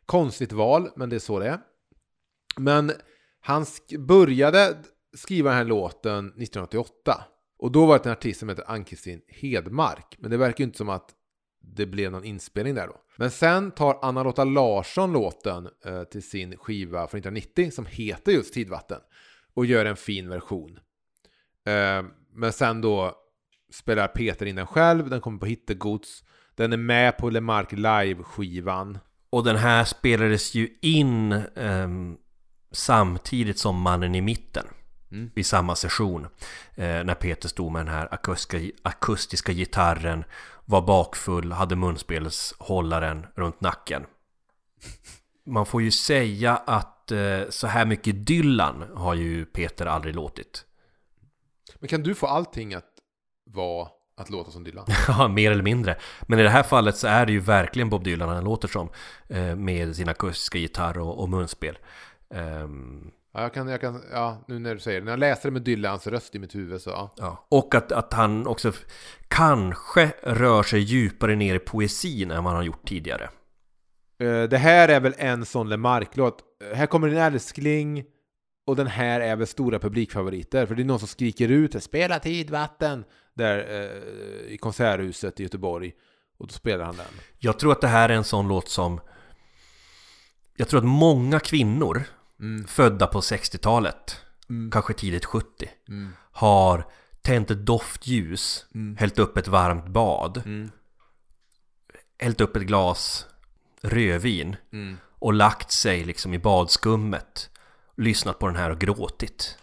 Konstigt 0.05 0.51
val, 0.51 0.89
men 0.95 1.09
det 1.09 1.15
är 1.15 1.19
så 1.19 1.39
det 1.39 1.47
är. 1.47 1.59
Men 2.57 2.91
han 3.39 3.63
sk- 3.63 4.05
började 4.05 4.77
skriva 5.17 5.49
den 5.49 5.57
här 5.57 5.65
låten 5.65 6.25
1988. 6.27 7.23
Och 7.57 7.71
då 7.71 7.85
var 7.85 7.99
det 7.99 8.05
en 8.05 8.11
artist 8.11 8.39
som 8.39 8.49
heter 8.49 8.63
Ann-Kristin 8.67 9.21
Hedmark. 9.27 10.15
Men 10.19 10.31
det 10.31 10.37
verkar 10.37 10.59
ju 10.59 10.63
inte 10.65 10.77
som 10.77 10.89
att 10.89 11.09
det 11.61 11.85
blev 11.85 12.11
någon 12.11 12.23
inspelning 12.23 12.75
där 12.75 12.87
då. 12.87 13.01
Men 13.15 13.31
sen 13.31 13.71
tar 13.71 13.99
Anna-Lotta 14.01 14.43
Larsson 14.43 15.11
låten 15.13 15.69
eh, 15.85 16.03
till 16.03 16.23
sin 16.23 16.57
skiva 16.57 17.07
från 17.07 17.17
1990 17.19 17.71
som 17.71 17.85
heter 17.85 18.31
just 18.31 18.53
Tidvatten. 18.53 18.99
Och 19.53 19.65
gör 19.65 19.85
en 19.85 19.95
fin 19.95 20.29
version. 20.29 20.79
Eh, 21.65 22.03
men 22.33 22.53
sen 22.53 22.81
då 22.81 23.15
spelar 23.71 24.07
Peter 24.07 24.45
in 24.45 24.55
den 24.55 24.67
själv, 24.67 25.09
den 25.09 25.21
kommer 25.21 25.39
på 25.39 25.45
Hittegods. 25.45 26.23
Den 26.55 26.73
är 26.73 26.77
med 26.77 27.17
på 27.17 27.29
Lemark 27.29 27.71
Live-skivan. 27.71 28.99
Och 29.29 29.43
den 29.43 29.55
här 29.55 29.85
spelades 29.85 30.55
ju 30.55 30.77
in 30.81 31.31
ehm, 31.55 32.17
samtidigt 32.71 33.59
som 33.59 33.81
Mannen 33.81 34.15
i 34.15 34.21
mitten. 34.21 34.67
Mm. 35.11 35.31
Vid 35.35 35.45
samma 35.45 35.75
session. 35.75 36.27
Eh, 36.75 37.03
när 37.03 37.15
Peter 37.15 37.49
stod 37.49 37.71
med 37.71 37.85
den 37.85 37.93
här 37.93 38.13
akustiska, 38.13 38.59
akustiska 38.81 39.53
gitarren. 39.53 40.23
Var 40.65 40.81
bakfull, 40.81 41.51
hade 41.51 41.75
munspelshållaren 41.75 43.25
runt 43.35 43.61
nacken. 43.61 44.05
Man 45.45 45.65
får 45.65 45.81
ju 45.81 45.91
säga 45.91 46.55
att 46.55 47.11
eh, 47.11 47.41
så 47.49 47.67
här 47.67 47.85
mycket 47.85 48.27
Dylan 48.27 48.85
har 48.95 49.13
ju 49.13 49.45
Peter 49.45 49.85
aldrig 49.85 50.15
låtit. 50.15 50.65
Men 51.79 51.87
kan 51.87 52.03
du 52.03 52.15
få 52.15 52.27
allting 52.27 52.73
att 52.73 52.89
vara 53.45 53.87
att 54.23 54.29
låta 54.29 54.51
som 54.51 54.63
Dylan? 54.63 54.85
Ja, 55.07 55.27
mer 55.27 55.51
eller 55.51 55.63
mindre. 55.63 55.95
Men 56.21 56.39
i 56.39 56.43
det 56.43 56.49
här 56.49 56.63
fallet 56.63 56.97
så 56.97 57.07
är 57.07 57.25
det 57.25 57.31
ju 57.31 57.39
verkligen 57.39 57.89
Bob 57.89 58.03
Dylan 58.03 58.29
han 58.29 58.43
låter 58.43 58.67
som. 58.67 58.89
Eh, 59.27 59.55
med 59.55 59.95
sin 59.95 60.09
akustiska 60.09 60.57
gitarr 60.57 60.97
och, 60.97 61.19
och 61.19 61.29
munspel. 61.29 61.77
Ehm, 62.33 63.11
Ja, 63.35 63.41
jag 63.41 63.53
kan, 63.53 63.67
jag 63.67 63.81
kan, 63.81 64.01
ja, 64.11 64.43
nu 64.47 64.59
när 64.59 64.73
du 64.73 64.79
säger 64.79 64.99
det. 64.99 65.05
När 65.05 65.11
jag 65.11 65.19
läser 65.19 65.49
det 65.49 65.53
med 65.53 65.61
Dylans 65.61 66.07
röst 66.07 66.35
i 66.35 66.39
mitt 66.39 66.55
huvud 66.55 66.81
så 66.81 66.89
ja. 66.89 67.13
Ja. 67.17 67.45
Och 67.49 67.75
att, 67.75 67.91
att 67.91 68.13
han 68.13 68.47
också 68.47 68.71
kanske 69.27 70.13
rör 70.23 70.63
sig 70.63 70.79
djupare 70.79 71.35
ner 71.35 71.55
i 71.55 71.59
poesin 71.59 72.31
än 72.31 72.43
vad 72.43 72.53
han 72.53 72.55
har 72.55 72.63
gjort 72.63 72.87
tidigare. 72.87 73.29
Eh, 74.19 74.43
Det 74.43 74.57
här 74.57 74.89
är 74.89 74.99
väl 74.99 75.13
en 75.17 75.45
sån 75.45 75.69
Lemark-låt. 75.69 76.39
Här 76.73 76.85
kommer 76.85 77.07
en 77.07 77.17
älskling 77.17 78.03
och 78.65 78.75
den 78.75 78.87
här 78.87 79.19
är 79.21 79.35
väl 79.35 79.47
stora 79.47 79.79
publikfavoriter. 79.79 80.65
För 80.65 80.75
det 80.75 80.81
är 80.81 80.85
någon 80.85 80.99
som 80.99 81.07
skriker 81.07 81.49
ut 81.49 81.83
Spela 81.83 82.19
tidvatten! 82.19 83.03
Där 83.33 83.57
eh, 83.57 84.53
i 84.53 84.57
Konserthuset 84.57 85.39
i 85.39 85.43
Göteborg. 85.43 85.91
Och 86.37 86.47
då 86.47 86.53
spelar 86.53 86.85
han 86.85 86.97
den. 86.97 87.05
Jag 87.39 87.59
tror 87.59 87.71
att 87.71 87.81
det 87.81 87.87
här 87.87 88.09
är 88.09 88.13
en 88.13 88.23
sån 88.23 88.47
låt 88.47 88.69
som... 88.69 88.99
Jag 90.55 90.67
tror 90.67 90.77
att 90.79 90.85
många 90.85 91.39
kvinnor 91.39 92.03
Mm. 92.39 92.67
födda 92.67 93.07
på 93.07 93.19
60-talet, 93.21 94.17
Mm. 94.49 94.71
kanske 94.71 94.93
tidigt 94.93 95.25
70, 95.25 95.69
Mm. 95.89 96.09
har 96.31 96.85
tänt 97.21 97.51
ett 97.51 97.65
doftljus, 97.65 98.65
Mm. 98.75 98.97
hällt 98.97 99.19
upp 99.19 99.37
ett 99.37 99.47
varmt 99.47 99.87
bad, 99.87 100.41
Mm. 100.45 100.71
hällt 102.19 102.41
upp 102.41 102.55
ett 102.55 102.63
glas 102.63 103.25
rödvin 103.81 104.55
Mm. 104.73 104.97
och 105.19 105.33
lagt 105.33 105.71
sig 105.71 106.03
liksom 106.05 106.33
i 106.33 106.39
badskummet, 106.39 107.49
lyssnat 107.95 108.39
på 108.39 108.47
den 108.47 108.55
här 108.55 108.69
och 108.69 108.79
gråtit. 108.79 109.57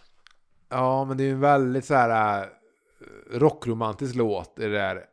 Ja, 0.68 1.04
men 1.04 1.16
det 1.16 1.22
är 1.22 1.26
ju 1.26 1.32
en 1.32 1.40
väldigt 1.40 1.84
så 1.84 1.94
här 1.94 2.42
äh, 2.42 2.46
rockromantisk 3.38 4.14
låt. 4.14 4.56
Det 4.56 4.68
där 4.68 5.04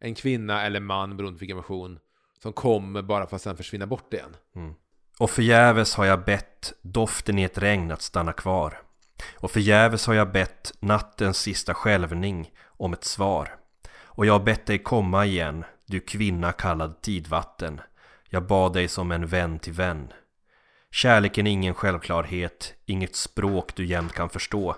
en 0.00 0.14
kvinna 0.14 0.62
eller 0.62 0.80
man, 0.80 1.16
beroende 1.16 1.38
på 1.38 1.40
vilken 1.40 1.56
version, 1.56 1.98
som 2.42 2.52
kommer 2.52 3.02
bara 3.02 3.26
för 3.26 3.36
att 3.36 3.42
sen 3.42 3.56
försvinna 3.56 3.86
bort 3.86 4.14
igen. 4.14 4.36
Och 5.18 5.30
förgäves 5.30 5.94
har 5.94 6.04
jag 6.04 6.24
bett 6.24 6.72
doften 6.82 7.38
i 7.38 7.42
ett 7.42 7.58
regn 7.58 7.90
att 7.90 8.02
stanna 8.02 8.32
kvar. 8.32 8.80
Och 9.36 9.50
förgäves 9.50 10.06
har 10.06 10.14
jag 10.14 10.32
bett 10.32 10.72
nattens 10.80 11.38
sista 11.38 11.74
skälvning 11.74 12.50
om 12.64 12.92
ett 12.92 13.04
svar. 13.04 13.56
Och 14.04 14.26
jag 14.26 14.32
har 14.32 14.44
bett 14.44 14.66
dig 14.66 14.78
komma 14.78 15.26
igen, 15.26 15.64
du 15.86 16.00
kvinna 16.00 16.52
kallad 16.52 17.02
tidvatten. 17.02 17.80
Jag 18.28 18.46
bad 18.46 18.72
dig 18.72 18.88
som 18.88 19.12
en 19.12 19.26
vän 19.26 19.58
till 19.58 19.72
vän. 19.72 20.12
Kärleken 20.94 21.46
är 21.46 21.50
ingen 21.50 21.74
självklarhet, 21.74 22.74
inget 22.86 23.16
språk 23.16 23.74
du 23.76 23.86
jämt 23.86 24.12
kan 24.12 24.30
förstå. 24.30 24.76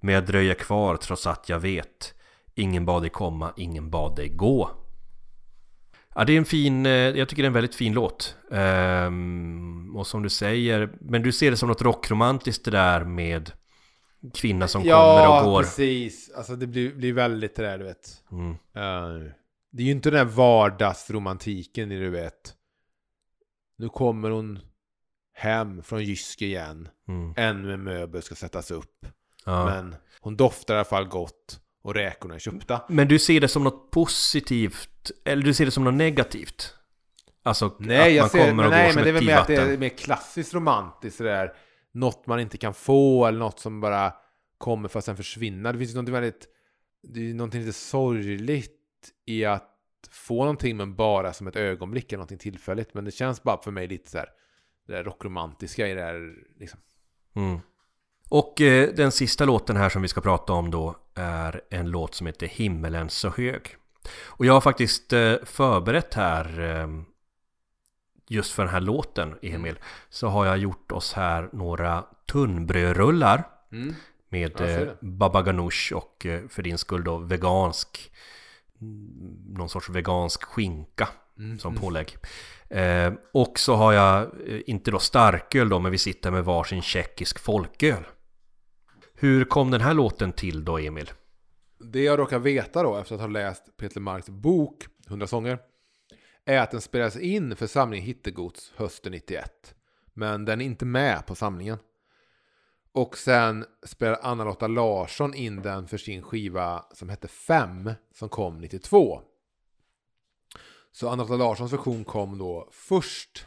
Men 0.00 0.14
jag 0.14 0.26
dröjer 0.26 0.54
kvar 0.54 0.96
trots 0.96 1.26
att 1.26 1.48
jag 1.48 1.58
vet. 1.58 2.14
Ingen 2.54 2.86
bad 2.86 3.02
dig 3.02 3.10
komma, 3.10 3.52
ingen 3.56 3.90
bad 3.90 4.16
dig 4.16 4.28
gå. 4.28 4.70
Ja, 6.14 6.24
det 6.24 6.32
är 6.32 6.38
en 6.38 6.44
fin, 6.44 6.86
eh, 6.86 6.92
jag 6.92 7.28
tycker 7.28 7.42
det 7.42 7.46
är 7.46 7.48
en 7.50 7.52
väldigt 7.52 7.74
fin 7.74 7.92
låt. 7.92 8.36
Ehm, 8.52 9.96
och 9.96 10.06
som 10.06 10.22
du 10.22 10.28
säger, 10.28 10.92
men 11.00 11.22
du 11.22 11.32
ser 11.32 11.50
det 11.50 11.56
som 11.56 11.68
något 11.68 11.82
rockromantiskt 11.82 12.64
det 12.64 12.70
där 12.70 13.04
med 13.04 13.52
kvinna 14.34 14.68
som 14.68 14.82
kommer 14.82 15.38
och 15.38 15.44
går. 15.44 15.62
precis. 15.62 16.30
Alltså 16.36 16.56
det 16.56 16.66
blir, 16.66 16.94
blir 16.94 17.12
väldigt 17.12 17.56
det 17.56 17.62
där, 17.62 17.78
du 17.78 17.84
vet. 17.84 18.22
Mm. 18.32 18.50
Eh, 18.50 19.32
det 19.72 19.82
är 19.82 19.86
ju 19.86 19.92
inte 19.92 20.10
den 20.10 20.18
här 20.18 20.34
vardagsromantiken 20.34 21.88
du 21.88 22.10
vet. 22.10 22.54
Nu 23.78 23.88
kommer 23.88 24.30
hon 24.30 24.60
hem 25.34 25.82
från 25.82 26.04
Jyske 26.04 26.44
igen. 26.44 26.88
Mm. 27.08 27.34
Ännu 27.36 27.74
en 27.74 27.82
möbel 27.82 28.22
ska 28.22 28.34
sättas 28.34 28.70
upp. 28.70 29.06
Ja. 29.44 29.64
Men 29.64 29.96
hon 30.20 30.36
doftar 30.36 30.74
i 30.74 30.76
alla 30.76 30.84
fall 30.84 31.04
gott. 31.04 31.60
Och 31.82 31.94
räkorna 31.94 32.34
är 32.34 32.38
köpta. 32.38 32.82
Men 32.88 33.08
du 33.08 33.18
ser 33.18 33.40
det 33.40 33.48
som 33.48 33.64
något 33.64 33.90
positivt, 33.90 35.10
eller 35.24 35.42
du 35.42 35.54
ser 35.54 35.64
det 35.64 35.70
som 35.70 35.84
något 35.84 35.94
negativt? 35.94 36.74
Alltså 37.42 37.76
Nej, 37.78 38.18
att 38.18 38.22
man 38.22 38.30
ser, 38.30 38.48
kommer 38.48 38.64
och 38.64 38.70
nej, 38.70 38.86
går 38.86 38.92
som 38.92 38.94
men 38.94 39.04
det 39.04 39.10
är 39.10 39.12
väl 39.12 39.26
mer 39.26 39.36
att 39.36 39.46
det 39.46 39.56
är 39.56 39.78
mer 39.78 39.88
klassiskt 39.88 40.54
romantiskt 40.54 41.16
sådär. 41.16 41.52
Något 41.92 42.26
man 42.26 42.40
inte 42.40 42.58
kan 42.58 42.74
få 42.74 43.26
eller 43.26 43.38
något 43.38 43.60
som 43.60 43.80
bara 43.80 44.12
kommer 44.58 44.88
för 44.88 44.98
att 44.98 45.04
sen 45.04 45.16
försvinna. 45.16 45.72
Det 45.72 45.78
finns 45.78 45.90
ju 45.90 45.94
någonting 45.94 46.12
väldigt, 46.12 46.48
det 47.02 47.30
är 47.30 47.34
någonting 47.34 47.60
lite 47.60 47.72
sorgligt 47.72 48.80
i 49.26 49.44
att 49.44 49.70
få 50.10 50.38
någonting 50.38 50.76
men 50.76 50.94
bara 50.94 51.32
som 51.32 51.46
ett 51.46 51.56
ögonblick 51.56 52.12
eller 52.12 52.18
någonting 52.18 52.38
tillfälligt. 52.38 52.94
Men 52.94 53.04
det 53.04 53.10
känns 53.10 53.42
bara 53.42 53.62
för 53.62 53.70
mig 53.70 53.86
lite 53.88 54.10
så 54.10 54.18
här, 54.18 54.28
det 54.86 54.92
där 54.92 55.04
rockromantiska 55.04 55.88
i 55.88 55.94
det 55.94 56.02
här 56.02 56.34
liksom. 56.58 56.80
Mm. 57.34 57.58
Och 58.28 58.60
eh, 58.60 58.94
den 58.94 59.12
sista 59.12 59.44
låten 59.44 59.76
här 59.76 59.88
som 59.88 60.02
vi 60.02 60.08
ska 60.08 60.20
prata 60.20 60.52
om 60.52 60.70
då 60.70 60.96
är 61.14 61.60
en 61.70 61.90
låt 61.90 62.14
som 62.14 62.26
heter 62.26 62.46
Himmelen 62.46 63.10
så 63.10 63.28
hög. 63.28 63.76
Och 64.24 64.46
jag 64.46 64.52
har 64.52 64.60
faktiskt 64.60 65.12
eh, 65.12 65.34
förberett 65.44 66.14
här 66.14 66.60
eh, 66.60 66.88
just 68.28 68.52
för 68.52 68.62
den 68.64 68.72
här 68.72 68.80
låten, 68.80 69.38
Emil, 69.42 69.78
så 70.08 70.28
har 70.28 70.46
jag 70.46 70.58
gjort 70.58 70.92
oss 70.92 71.12
här 71.12 71.48
några 71.52 72.04
tunnbrödrullar 72.32 73.50
Mm. 73.72 73.94
med 74.28 74.58
ser 74.58 74.86
eh, 74.86 74.92
baba 75.00 75.42
ganoush 75.42 75.92
och 75.92 76.26
eh, 76.26 76.48
för 76.48 76.62
din 76.62 76.78
skull 76.78 77.04
då 77.04 77.18
vegansk 77.18 78.12
mm, 78.80 79.08
någon 79.48 79.68
sorts 79.68 79.88
vegansk 79.88 80.44
skinka 80.44 81.08
som 81.58 81.74
pålägg. 81.74 82.16
Eh, 82.70 83.12
och 83.32 83.58
så 83.58 83.74
har 83.74 83.92
jag, 83.92 84.22
eh, 84.22 84.60
inte 84.66 84.90
då 84.90 84.98
starköl 84.98 85.68
då, 85.68 85.78
men 85.78 85.92
vi 85.92 85.98
sitter 85.98 86.30
med 86.30 86.44
varsin 86.44 86.82
tjeckisk 86.82 87.38
folköl. 87.38 88.04
Hur 89.14 89.44
kom 89.44 89.70
den 89.70 89.80
här 89.80 89.94
låten 89.94 90.32
till 90.32 90.64
då, 90.64 90.78
Emil? 90.78 91.10
Det 91.92 92.02
jag 92.02 92.18
råkar 92.18 92.38
veta 92.38 92.82
då, 92.82 92.96
efter 92.96 93.14
att 93.14 93.20
ha 93.20 93.28
läst 93.28 93.76
Peter 93.76 94.00
Marks 94.00 94.28
bok 94.28 94.86
100 95.08 95.26
sånger, 95.26 95.58
är 96.44 96.58
att 96.58 96.70
den 96.70 96.80
spelades 96.80 97.16
in 97.16 97.56
för 97.56 97.66
samlingen 97.66 98.06
Hittegods 98.06 98.72
hösten 98.76 99.12
91. 99.12 99.74
Men 100.14 100.44
den 100.44 100.60
är 100.60 100.64
inte 100.64 100.84
med 100.84 101.26
på 101.26 101.34
samlingen. 101.34 101.78
Och 102.92 103.18
sen 103.18 103.64
spelar 103.82 104.18
Anna-Lotta 104.22 104.66
Larsson 104.66 105.34
in 105.34 105.62
den 105.62 105.88
för 105.88 105.98
sin 105.98 106.22
skiva 106.22 106.84
som 106.92 107.08
hette 107.08 107.28
Fem, 107.28 107.90
som 108.14 108.28
kom 108.28 108.58
92. 108.58 109.20
Så 110.94 111.08
Anna-Lotta 111.08 111.36
Larssons 111.36 111.72
version 111.72 112.04
kom 112.04 112.38
då 112.38 112.68
först. 112.72 113.46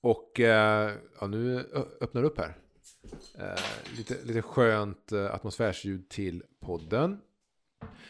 Och 0.00 0.40
eh, 0.40 0.92
ja, 1.20 1.26
nu 1.26 1.58
öppnar 2.00 2.22
det 2.22 2.28
upp 2.28 2.38
här. 2.38 2.56
Eh, 3.38 3.96
lite, 3.96 4.16
lite 4.24 4.42
skönt 4.42 5.12
eh, 5.12 5.34
atmosfärsljud 5.34 6.08
till 6.08 6.42
podden. 6.60 7.20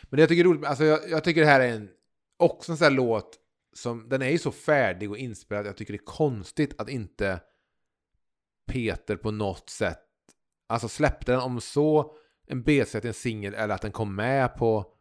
Men 0.03 0.17
det 0.17 0.21
jag 0.21 0.29
tycker 0.29 0.45
är 0.45 0.49
roligt, 0.49 0.65
alltså 0.65 0.85
jag, 0.85 1.11
jag 1.11 1.25
tycker 1.25 1.41
det 1.41 1.47
här 1.47 1.61
är 1.61 1.69
en, 1.69 1.89
också 2.37 2.73
en 2.73 2.79
sån 2.79 2.85
här 2.85 2.91
låt 2.91 3.39
som, 3.73 4.09
den 4.09 4.23
är 4.23 4.31
ju 4.31 4.39
så 4.39 4.53
färdig 4.53 5.11
och 5.11 5.19
inspelad, 5.19 5.67
jag 5.67 5.77
tycker 5.77 5.93
det 5.93 5.99
är 5.99 6.05
konstigt 6.05 6.81
att 6.81 6.89
inte 6.89 7.41
Peter 8.67 9.17
på 9.17 9.31
något 9.31 9.71
sätt, 9.71 10.05
alltså 10.67 10.89
släppte 10.89 11.33
den 11.33 11.41
om 11.41 11.61
så 11.61 12.17
en 12.47 12.63
B-sida 12.63 13.01
till 13.01 13.09
en 13.09 13.15
singel 13.15 13.55
eller 13.55 13.75
att 13.75 13.83
den 13.83 13.93
kom 13.93 14.15
med 14.15 14.57
på, 14.57 14.98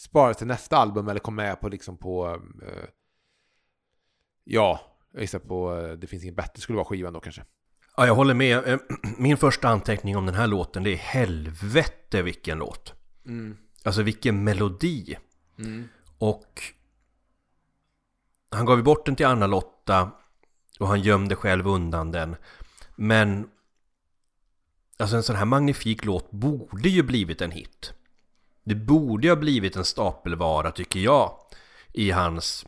sparades 0.00 0.36
till 0.36 0.46
nästa 0.46 0.76
album 0.76 1.08
eller 1.08 1.20
kom 1.20 1.34
med 1.34 1.60
på 1.60 1.68
liksom 1.68 1.96
på, 1.96 2.40
eh, 2.62 2.88
ja, 4.44 4.80
jag 5.12 5.20
gissar 5.20 5.38
på 5.38 5.76
eh, 5.76 5.92
Det 5.92 6.06
finns 6.06 6.22
inget 6.22 6.36
bättre 6.36 6.60
skulle 6.60 6.76
vara 6.76 6.84
skivan 6.84 7.12
då 7.12 7.20
kanske. 7.20 7.44
Ja, 7.96 8.06
jag 8.06 8.14
håller 8.14 8.34
med. 8.34 8.68
Eh, 8.68 8.78
Min 9.18 9.36
första 9.36 9.68
anteckning 9.68 10.16
om 10.16 10.26
den 10.26 10.34
här 10.34 10.46
låten, 10.46 10.82
det 10.82 10.90
är 10.90 10.96
helvete 10.96 12.22
vilken 12.22 12.58
låt. 12.58 12.94
Alltså 13.84 14.02
vilken 14.02 14.44
melodi. 14.44 15.16
Och 16.18 16.62
han 18.50 18.66
gav 18.66 18.76
ju 18.76 18.82
bort 18.82 19.06
den 19.06 19.16
till 19.16 19.26
Anna-Lotta 19.26 20.10
och 20.78 20.88
han 20.88 21.00
gömde 21.00 21.36
själv 21.36 21.66
undan 21.66 22.12
den. 22.12 22.36
Men 22.96 23.48
alltså 24.98 25.16
en 25.16 25.22
sån 25.22 25.36
här 25.36 25.44
magnifik 25.44 26.04
låt 26.04 26.30
borde 26.30 26.88
ju 26.88 27.02
blivit 27.02 27.40
en 27.40 27.50
hit. 27.50 27.94
Det 28.70 28.76
borde 28.76 29.26
ju 29.26 29.30
ha 29.30 29.40
blivit 29.40 29.76
en 29.76 29.84
stapelvara 29.84 30.70
tycker 30.70 31.00
jag 31.00 31.36
i 31.92 32.10
hans 32.10 32.66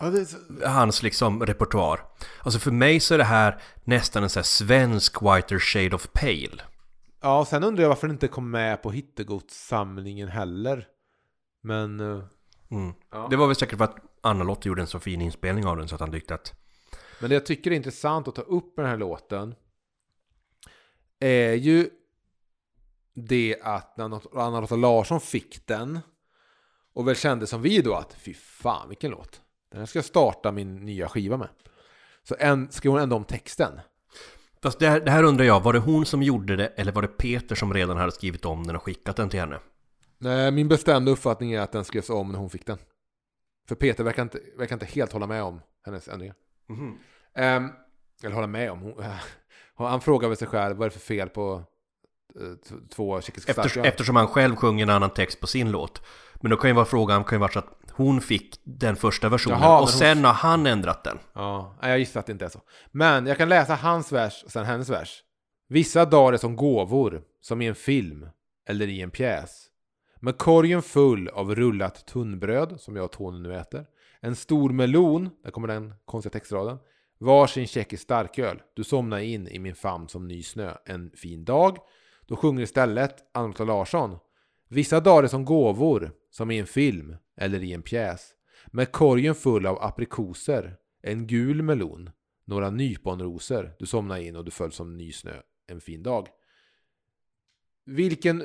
Ja, 0.00 0.10
det 0.10 0.18
är 0.62 0.68
hans 0.68 1.02
liksom 1.02 1.46
repertoar. 1.46 2.00
Alltså 2.42 2.60
för 2.60 2.70
mig 2.70 3.00
så 3.00 3.14
är 3.14 3.18
det 3.18 3.24
här 3.24 3.62
nästan 3.84 4.22
en 4.22 4.30
sån 4.30 4.40
här 4.40 4.44
svensk 4.44 5.22
Whiter 5.22 5.58
Shade 5.58 5.96
of 5.96 6.08
Pale. 6.12 6.62
Ja, 7.20 7.40
och 7.40 7.48
sen 7.48 7.64
undrar 7.64 7.82
jag 7.82 7.88
varför 7.88 8.06
den 8.06 8.14
inte 8.14 8.28
kom 8.28 8.50
med 8.50 8.82
på 8.82 8.90
Hittegodssamlingen 8.90 10.28
heller. 10.28 10.86
Men... 11.62 12.00
eh, 12.00 12.24
Mm. 12.70 12.94
Ja. 13.10 13.26
Det 13.30 13.36
var 13.36 13.46
väl 13.46 13.56
säkert 13.56 13.78
för 13.78 13.84
att 13.84 13.96
Anna-Lotta 14.20 14.68
gjorde 14.68 14.82
en 14.82 14.86
så 14.86 15.00
fin 15.00 15.20
inspelning 15.20 15.66
av 15.66 15.76
den 15.76 15.88
så 15.88 15.94
att 15.94 16.00
han 16.00 16.10
tyckte 16.10 16.34
att 16.34 16.52
Men 17.20 17.30
det 17.30 17.34
jag 17.34 17.46
tycker 17.46 17.70
är 17.70 17.74
intressant 17.74 18.28
att 18.28 18.34
ta 18.34 18.42
upp 18.42 18.76
med 18.76 18.84
den 18.84 18.90
här 18.90 18.98
låten 18.98 19.54
är 21.20 21.52
ju 21.52 21.90
det 23.14 23.56
att 23.62 23.96
när 23.96 24.04
Anna-Lotta 24.40 24.76
Larsson 24.76 25.20
fick 25.20 25.66
den 25.66 26.00
och 26.94 27.08
väl 27.08 27.16
kände 27.16 27.46
som 27.46 27.62
vi 27.62 27.82
då 27.82 27.94
att 27.94 28.14
fy 28.14 28.34
fan 28.34 28.88
vilken 28.88 29.10
låt. 29.10 29.40
Den 29.70 29.80
här 29.80 29.86
ska 29.86 29.98
jag 29.98 30.04
starta 30.04 30.52
min 30.52 30.76
nya 30.76 31.08
skiva 31.08 31.36
med. 31.36 31.48
Så 32.22 32.36
en, 32.38 32.70
skrev 32.70 32.92
hon 32.92 33.00
ändå 33.00 33.16
om 33.16 33.24
texten. 33.24 33.80
Fast 34.62 34.78
det 34.78 34.88
här, 34.88 35.00
det 35.00 35.10
här 35.10 35.22
undrar 35.22 35.44
jag, 35.44 35.60
var 35.60 35.72
det 35.72 35.78
hon 35.78 36.06
som 36.06 36.22
gjorde 36.22 36.56
det 36.56 36.66
eller 36.66 36.92
var 36.92 37.02
det 37.02 37.08
Peter 37.08 37.54
som 37.54 37.74
redan 37.74 37.96
hade 37.96 38.12
skrivit 38.12 38.44
om 38.44 38.66
den 38.66 38.76
och 38.76 38.82
skickat 38.82 39.16
den 39.16 39.28
till 39.28 39.40
henne? 39.40 39.58
Nej, 40.18 40.50
min 40.50 40.68
bestämda 40.68 41.12
uppfattning 41.12 41.52
är 41.52 41.60
att 41.60 41.72
den 41.72 41.84
skrevs 41.84 42.10
om 42.10 42.32
när 42.32 42.38
hon 42.38 42.50
fick 42.50 42.66
den. 42.66 42.78
För 43.68 43.74
Peter 43.74 44.04
verkar 44.04 44.22
inte, 44.22 44.40
verkar 44.58 44.74
inte 44.74 44.86
helt 44.86 45.12
hålla 45.12 45.26
med 45.26 45.42
om 45.42 45.60
hennes 45.86 46.08
ändringar. 46.08 46.36
Ehm, 47.34 47.68
eller 48.22 48.34
hålla 48.34 48.46
med 48.46 48.70
om. 48.70 48.80
Hon, 48.80 49.04
han 49.88 50.00
frågar 50.00 50.28
väl 50.28 50.36
sig 50.36 50.48
själv 50.48 50.76
vad 50.76 50.86
är 50.86 50.90
det 50.90 50.98
för 50.98 51.06
fel 51.06 51.28
på 51.28 51.62
två 52.94 53.20
tjeckiska 53.20 53.50
Eftersom, 53.50 53.70
starköl? 53.70 53.88
eftersom 53.88 54.16
han 54.16 54.26
själv 54.26 54.56
sjunger 54.56 54.82
en 54.82 54.90
annan 54.90 55.10
text 55.10 55.40
på 55.40 55.46
sin 55.46 55.70
låt. 55.70 56.02
Men 56.40 56.50
då 56.50 56.56
kan 56.56 56.70
ju 56.70 56.74
vara 56.74 56.84
frågan, 56.84 57.24
kan 57.24 57.36
ju 57.36 57.40
vara 57.40 57.52
så 57.52 57.58
att 57.58 57.78
hon 57.92 58.20
fick 58.20 58.60
den 58.64 58.96
första 58.96 59.28
versionen 59.28 59.60
Jaha, 59.60 59.74
och 59.74 59.78
hon- 59.78 59.88
sen 59.88 60.24
har 60.24 60.32
han 60.32 60.66
ändrat 60.66 61.04
den. 61.04 61.18
Ja, 61.32 61.76
jag 61.82 61.98
gissar 61.98 62.20
att 62.20 62.26
det 62.26 62.32
inte 62.32 62.44
är 62.44 62.48
så. 62.48 62.60
Men 62.90 63.26
jag 63.26 63.38
kan 63.38 63.48
läsa 63.48 63.74
hans 63.74 64.12
vers 64.12 64.42
och 64.44 64.52
sen 64.52 64.64
hennes 64.64 64.88
vers. 64.88 65.22
Vissa 65.68 66.04
dagar 66.04 66.32
är 66.32 66.36
som 66.36 66.56
gåvor, 66.56 67.22
som 67.40 67.62
i 67.62 67.66
en 67.66 67.74
film 67.74 68.26
eller 68.68 68.88
i 68.88 69.00
en 69.00 69.10
pjäs. 69.10 69.66
Med 70.20 70.38
korgen 70.38 70.82
full 70.82 71.28
av 71.28 71.54
rullat 71.54 72.06
tunnbröd, 72.06 72.80
som 72.80 72.96
jag 72.96 73.04
och 73.04 73.12
Tony 73.12 73.38
nu 73.40 73.54
äter. 73.56 73.86
En 74.20 74.36
stor 74.36 74.70
melon, 74.70 75.30
där 75.44 75.50
kommer 75.50 75.68
den 75.68 75.94
konstiga 76.04 76.32
textraden. 76.32 76.78
Varsin 77.20 77.66
tjeckisk 77.66 78.02
starköl, 78.02 78.62
du 78.76 78.84
somnar 78.84 79.18
in 79.18 79.48
i 79.48 79.58
min 79.58 79.74
famn 79.74 80.08
som 80.08 80.28
ny 80.28 80.42
snö 80.42 80.72
en 80.86 81.10
fin 81.10 81.44
dag. 81.44 81.78
Då 82.26 82.36
sjunger 82.36 82.62
istället 82.62 83.14
Anna 83.34 83.64
Larsson. 83.64 84.18
Vissa 84.68 85.00
dagar 85.00 85.22
är 85.22 85.28
som 85.28 85.44
gåvor, 85.44 86.12
som 86.30 86.50
i 86.50 86.58
en 86.58 86.66
film 86.66 87.16
eller 87.36 87.62
i 87.62 87.72
en 87.72 87.82
pjäs. 87.82 88.30
Med 88.66 88.92
korgen 88.92 89.34
full 89.34 89.66
av 89.66 89.82
aprikoser, 89.82 90.76
en 91.02 91.26
gul 91.26 91.62
melon, 91.62 92.10
några 92.46 92.70
nyponrosor, 92.70 93.72
du 93.78 93.86
somnar 93.86 94.18
in 94.18 94.36
och 94.36 94.44
du 94.44 94.50
föll 94.50 94.72
som 94.72 94.96
ny 94.96 95.12
snö 95.12 95.40
en 95.66 95.80
fin 95.80 96.02
dag. 96.02 96.28
Vilken, 97.86 98.38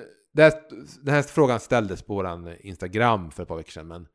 den 1.01 1.13
här 1.13 1.21
frågan 1.21 1.59
ställdes 1.59 2.01
på 2.01 2.13
våran 2.13 2.55
Instagram 2.59 3.31
för 3.31 3.43
ett 3.43 3.49
par 3.49 3.57
veckor 3.57 3.71
sedan, 3.71 3.87
men 3.87 4.07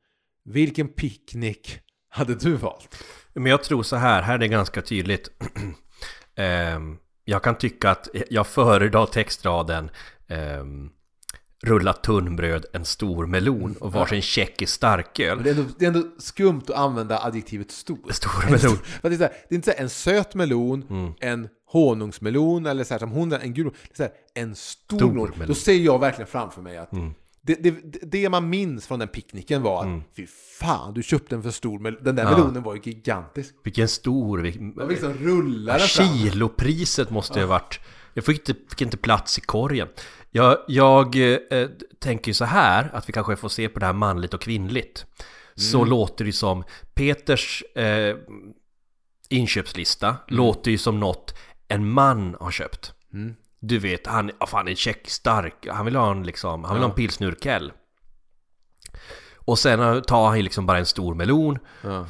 vilken 0.45 0.89
picknick 0.89 1.81
hade 2.09 2.35
du 2.35 2.57
valt? 2.57 3.05
Men 3.33 3.47
jag 3.47 3.65
tror 3.65 3.83
så 3.83 3.97
här, 3.97 4.23
här 4.23 4.35
är 4.35 4.39
det 4.39 4.49
ganska 4.49 4.83
tydligt. 4.83 5.31
Ehm, 6.37 6.99
jag 7.25 7.43
kan 7.43 7.55
tycka 7.59 7.91
att 7.91 8.09
jag 8.31 8.47
föredrar 8.47 9.07
textraden 9.07 9.91
ehm, 10.29 10.91
Rullat 11.63 12.03
tunnbröd, 12.03 12.67
en 12.73 12.85
stor 12.85 13.27
melon 13.27 13.77
och 13.81 13.93
varsin 13.93 14.23
tjeckisk 14.23 14.75
starköl. 14.75 15.43
Det, 15.43 15.51
är 15.51 15.55
ändå, 15.55 15.71
det 15.79 15.85
är 15.85 15.89
ändå 15.89 16.09
skumt 16.19 16.63
att 16.69 16.75
använda 16.75 17.19
adjektivet 17.19 17.71
stor. 17.71 18.13
Stor 18.13 18.51
melon. 18.51 18.79
Det, 19.03 19.09
är 19.09 19.11
här, 19.11 19.19
det 19.49 19.55
är 19.55 19.57
inte 19.57 19.71
så 19.71 19.77
här, 19.77 19.83
en 19.83 19.91
söt 19.91 20.35
melon, 20.35 21.15
en 21.21 21.49
honungsmelon 21.67 22.67
eller 22.67 22.85
så 22.85 22.95
här, 22.95 22.99
som 22.99 23.11
hon, 23.11 23.33
en 23.33 23.55
gul 23.55 23.65
Det 23.65 23.93
är 23.93 23.97
så 23.97 24.03
här, 24.03 24.13
en 24.35 24.55
stor, 24.55 24.97
Stor 24.97 25.13
melon. 25.13 25.31
melon. 25.31 25.47
Då 25.47 25.55
ser 25.55 25.75
jag 25.75 25.99
verkligen 25.99 26.27
framför 26.29 26.63
mig 26.63 26.77
att 26.77 26.93
det, 27.47 27.55
det, 27.55 27.75
det 28.03 28.29
man 28.29 28.49
minns 28.51 28.87
från 28.87 28.99
den 28.99 29.09
picknicken 29.09 29.63
var 29.63 29.85
att 29.87 30.03
fy 30.17 30.27
fan, 30.61 30.95
du 30.95 31.03
köpte 31.03 31.35
en 31.35 31.43
för 31.43 31.51
stor 31.51 31.79
melon. 31.79 31.99
Den 32.05 32.17
där 32.17 32.25
melonen 32.25 32.63
var 32.63 32.75
ju 32.75 32.81
gigantisk. 32.85 33.55
Vilken 33.65 33.89
stor... 33.89 34.39
vilken- 34.39 34.75
Man 34.75 34.89
liksom 34.89 35.15
fram. 35.87 36.19
Kilopriset 36.19 37.11
måste 37.11 37.39
ju 37.39 37.45
ha 37.45 37.51
varit... 37.51 37.81
Jag 38.15 38.25
fick 38.25 38.49
inte, 38.49 38.61
fick 38.71 38.83
inte 38.83 38.97
plats 38.97 39.39
i 39.39 39.41
korgen. 39.41 39.89
Jag, 40.31 40.59
jag 40.69 41.17
eh, 41.53 41.69
tänker 41.99 42.31
ju 42.31 42.35
så 42.35 42.45
här, 42.45 42.91
att 42.95 43.09
vi 43.09 43.13
kanske 43.13 43.37
får 43.37 43.49
se 43.49 43.69
på 43.69 43.79
det 43.81 43.87
här 43.87 43.93
manligt 43.93 44.35
och 44.35 44.41
kvinnligt. 44.41 45.07
Så 45.55 45.85
låter 45.85 46.25
det 46.25 46.33
som 46.33 46.65
Peters 46.95 47.63
eh, 47.77 48.17
inköpslista 49.29 50.17
låter 50.29 50.71
ju 50.71 50.79
som 50.79 51.01
något 51.01 51.35
en 51.69 51.89
man 51.91 52.37
har 52.41 52.51
köpt. 52.51 52.93
Du 53.67 53.79
vet, 53.79 54.07
han, 54.07 54.31
ja, 54.41 54.47
fan, 54.47 54.69
är 54.69 54.75
check 54.75 55.09
stark. 55.09 55.67
Han 55.71 55.85
vill 55.85 55.97
ha 55.97 56.11
en, 56.11 56.23
liksom, 56.23 56.65
han 56.65 56.75
vill 56.75 56.83
ha 56.83 56.91
en 56.91 56.97
pilsnurkel. 56.97 57.73
Och 59.37 59.59
sen 59.59 60.03
tar 60.03 60.29
han 60.29 60.39
liksom 60.39 60.67
bara 60.67 60.79
en 60.79 60.87
stor 60.87 61.15
melon 61.15 61.59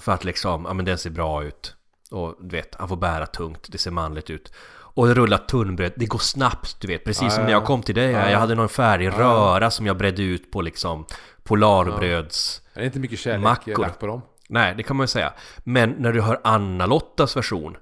för 0.01 0.13
att 0.13 0.25
liksom, 0.25 0.65
ja 0.65 0.75
men 0.75 0.85
den 0.85 0.99
ser 0.99 1.11
bra 1.11 1.45
ut. 1.45 1.75
Och 2.11 2.37
du 2.41 2.57
vet, 2.57 2.75
han 2.75 2.89
får 2.89 2.97
bära 2.97 3.27
tungt, 3.27 3.67
det 3.73 3.79
ser 3.79 3.91
manligt 3.91 4.31
ut. 4.31 4.53
Och 4.97 5.07
det 5.07 5.15
rullar 5.15 5.39
tunnbröd, 5.39 5.93
det 5.97 6.07
går 6.07 6.19
snabbt 6.19 6.81
du 6.81 6.89
vet. 6.89 7.05
Precis 7.05 7.35
som 7.35 7.45
när 7.45 7.53
jag 7.53 7.65
kom 7.65 7.83
till 7.83 7.95
dig, 7.95 8.11
jag 8.11 8.39
hade 8.39 8.55
någon 8.55 8.69
färdig 8.69 9.09
röra 9.09 9.71
som 9.71 9.87
jag 9.87 9.97
bredde 9.97 10.23
ut 10.23 10.51
på 10.51 10.61
liksom 10.63 11.07
Polarbröds... 11.43 12.63
Det 12.75 12.81
är 12.81 12.85
inte 12.85 12.99
mycket 12.99 13.19
kärlek 13.19 13.43
Mackor. 13.43 13.79
lagt 13.79 13.99
på 14.01 14.07
dem. 14.07 14.23
Nej, 14.49 14.75
det 14.77 14.83
kan 14.83 14.97
man 14.97 15.05
ju 15.05 15.09
säga. 15.09 15.33
Men 15.59 15.91
när 15.91 16.13
du 16.13 16.21
hör 16.21 16.41
Anna-Lottas 16.45 17.37
version 17.37 17.77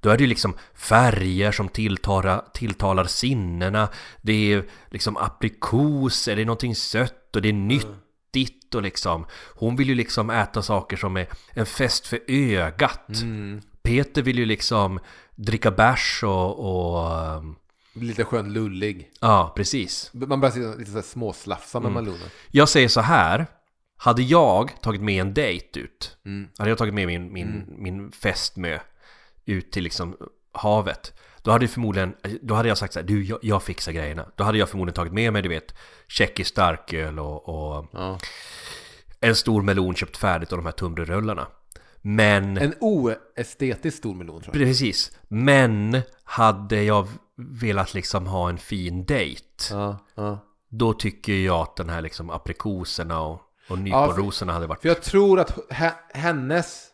då 0.00 0.10
är 0.10 0.16
det 0.16 0.22
ju 0.22 0.28
liksom 0.28 0.54
färger 0.74 1.52
som 1.52 1.68
tilltalar, 1.68 2.44
tilltalar 2.54 3.04
sinnena. 3.04 3.88
Det 4.22 4.52
är 4.52 4.64
liksom 4.90 5.16
aprikoser, 5.16 6.36
det 6.36 6.42
är 6.42 6.46
någonting 6.46 6.74
sött 6.74 7.36
och 7.36 7.42
det 7.42 7.48
är 7.48 7.52
nyttigt 7.52 8.74
och 8.74 8.82
liksom. 8.82 9.26
Hon 9.54 9.76
vill 9.76 9.88
ju 9.88 9.94
liksom 9.94 10.30
äta 10.30 10.62
saker 10.62 10.96
som 10.96 11.16
är 11.16 11.26
en 11.52 11.66
fest 11.66 12.06
för 12.06 12.18
ögat. 12.28 13.06
Peter 13.82 14.22
vill 14.22 14.38
ju 14.38 14.44
liksom 14.46 14.98
dricka 15.36 15.70
bärs 15.70 16.20
och, 16.22 16.58
och 16.58 17.36
um, 17.36 17.56
Lite 17.94 18.24
skönt 18.24 18.48
lullig. 18.52 19.10
Ja, 19.20 19.52
precis. 19.56 20.10
Man 20.12 20.40
börjar 20.40 20.52
se 20.52 20.78
lite 20.78 20.90
så 20.90 20.96
här 20.96 21.02
småslafsa 21.02 21.80
med 21.80 21.92
melonen. 21.92 22.28
Jag 22.50 22.68
säger 22.68 22.88
så 22.88 23.00
här. 23.00 23.46
Hade 23.96 24.22
jag 24.22 24.82
tagit 24.82 25.00
med 25.00 25.20
en 25.20 25.34
dejt 25.34 25.80
ut, 25.80 26.16
Mm. 26.24 26.48
hade 26.58 26.70
jag 26.70 26.78
tagit 26.78 26.94
med 26.94 27.06
min, 27.06 27.32
min, 27.32 27.64
min 27.78 28.12
fästmö 28.12 28.78
ut 29.50 29.72
till 29.72 29.84
liksom 29.84 30.16
havet, 30.52 31.14
då 31.42 31.50
hade, 31.50 31.64
jag 31.64 31.70
förmodligen, 31.72 32.14
då 32.42 32.54
hade 32.54 32.68
jag 32.68 32.78
sagt 32.78 32.92
så 32.92 32.98
här, 32.98 33.06
du 33.06 33.24
jag, 33.24 33.38
jag 33.42 33.62
fixar 33.62 33.92
grejerna. 33.92 34.26
Då 34.36 34.44
hade 34.44 34.58
jag 34.58 34.68
förmodligen 34.68 34.94
tagit 34.94 35.12
med 35.12 35.32
mig, 35.32 35.42
du 35.42 35.48
vet, 35.48 35.74
tjeckisk 36.08 36.50
starköl 36.50 37.18
och, 37.18 37.48
och 37.48 37.86
Ja. 37.92 38.18
en 39.20 39.36
stor 39.36 39.62
melon 39.62 39.94
köpt 39.94 40.16
färdigt 40.16 40.52
och 40.52 40.58
de 40.58 40.64
här 40.66 40.72
tunnbrödsrullarna. 40.72 41.46
Men... 42.02 42.56
En 42.58 42.74
oestetiskt 42.80 43.98
stor 43.98 44.14
melon 44.14 44.40
tror 44.42 44.56
jag. 44.56 44.66
Precis. 44.66 45.18
Men 45.28 46.00
hade 46.24 46.82
jag 46.82 47.08
velat 47.36 47.94
liksom 47.94 48.26
ha 48.26 48.48
en 48.48 48.58
fin 48.58 49.04
dejt 49.04 49.44
Ja, 49.70 49.98
ja. 50.14 50.38
Då 50.68 50.92
tycker 50.92 51.32
jag 51.32 51.60
att 51.60 51.76
den 51.76 51.88
här 51.88 52.00
liksom 52.02 52.30
aprikoserna 52.30 53.20
och, 53.20 53.32
och 53.32 53.40
Ja, 53.68 53.74
nyponrosorna 53.76 54.52
hade 54.52 54.66
varit 54.66 54.80
För 54.82 54.88
jag 54.88 55.02
tror 55.02 55.40
att 55.40 55.56
he- 55.70 55.92
hennes 56.14 56.86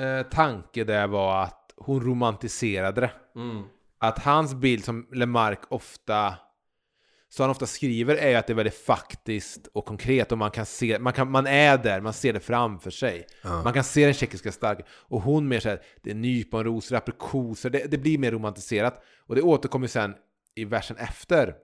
eh, 0.00 0.22
tanke 0.22 0.84
där 0.84 1.06
var 1.06 1.42
att 1.42 1.72
hon 1.76 2.00
romantiserade 2.00 3.00
det. 3.00 3.10
mm. 3.36 3.62
Att 3.98 4.18
hans 4.18 4.54
bild 4.54 4.84
som 4.84 5.06
Lemark 5.12 5.60
ofta 5.68 6.34
så 7.32 7.42
han 7.42 7.50
ofta 7.50 7.66
skriver 7.66 8.16
är 8.16 8.28
ju 8.28 8.34
att 8.34 8.46
det 8.46 8.52
är 8.52 8.54
väldigt 8.54 8.84
faktiskt 8.84 9.66
och 9.66 9.84
konkret 9.84 10.32
och 10.32 10.38
man 10.38 10.50
kan 10.50 10.66
se, 10.66 10.98
man, 10.98 11.12
kan, 11.12 11.30
man 11.30 11.46
är 11.46 11.78
där, 11.78 12.00
man 12.00 12.12
ser 12.12 12.32
det 12.32 12.40
framför 12.40 12.90
sig. 12.90 13.26
Man 13.64 13.72
kan 13.72 13.84
se 13.84 14.04
den 14.04 14.14
tjeckiska 14.14 14.52
starka 14.52 14.84
och 14.90 15.22
hon 15.22 15.48
mer 15.48 15.60
såhär, 15.60 15.82
det 16.02 16.10
är 16.10 16.14
nyponrosor, 16.14 16.96
aprikoser, 16.96 17.70
det, 17.70 17.90
det 17.90 17.98
blir 17.98 18.18
mer 18.18 18.32
romantiserat. 18.32 19.02
Och 19.26 19.34
det 19.34 19.42
återkommer 19.42 19.86
sen 19.86 20.14
i 20.54 20.64
versen 20.64 20.96
efter, 20.96 21.54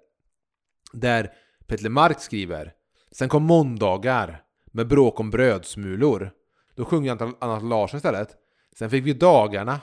där 0.92 1.32
Peter 1.66 1.84
Lemark 1.84 2.20
skriver, 2.20 2.72
sen 3.12 3.28
kom 3.28 3.42
måndagar 3.42 4.42
med 4.72 4.88
bråk 4.88 5.20
om 5.20 5.30
brödsmulor. 5.30 6.30
Då 6.76 6.84
sjunger 6.84 7.12
Anna 7.12 7.32
Anna 7.38 7.58
Larsson 7.58 7.96
istället. 7.96 8.28
Sen 8.78 8.90
fick 8.90 9.04
vi 9.06 9.12
dagarna, 9.12 9.80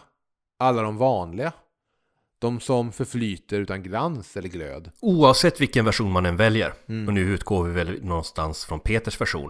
alla 0.60 0.82
de 0.82 0.98
vanliga. 0.98 1.54
De 2.40 2.60
som 2.60 2.92
förflyter 2.92 3.60
utan 3.60 3.84
glans 3.84 4.38
eller 4.38 4.50
glöd. 4.50 4.92
Oavsett 5.02 5.62
vilken 5.62 5.86
version 5.86 6.12
man 6.12 6.26
än 6.26 6.38
väljer 6.38 6.74
Och 7.08 7.14
nu 7.14 7.22
utgår 7.22 7.64
vi 7.64 7.74
väl 7.74 8.04
någonstans 8.06 8.66
från 8.66 8.80
Peters 8.80 9.22
version 9.22 9.50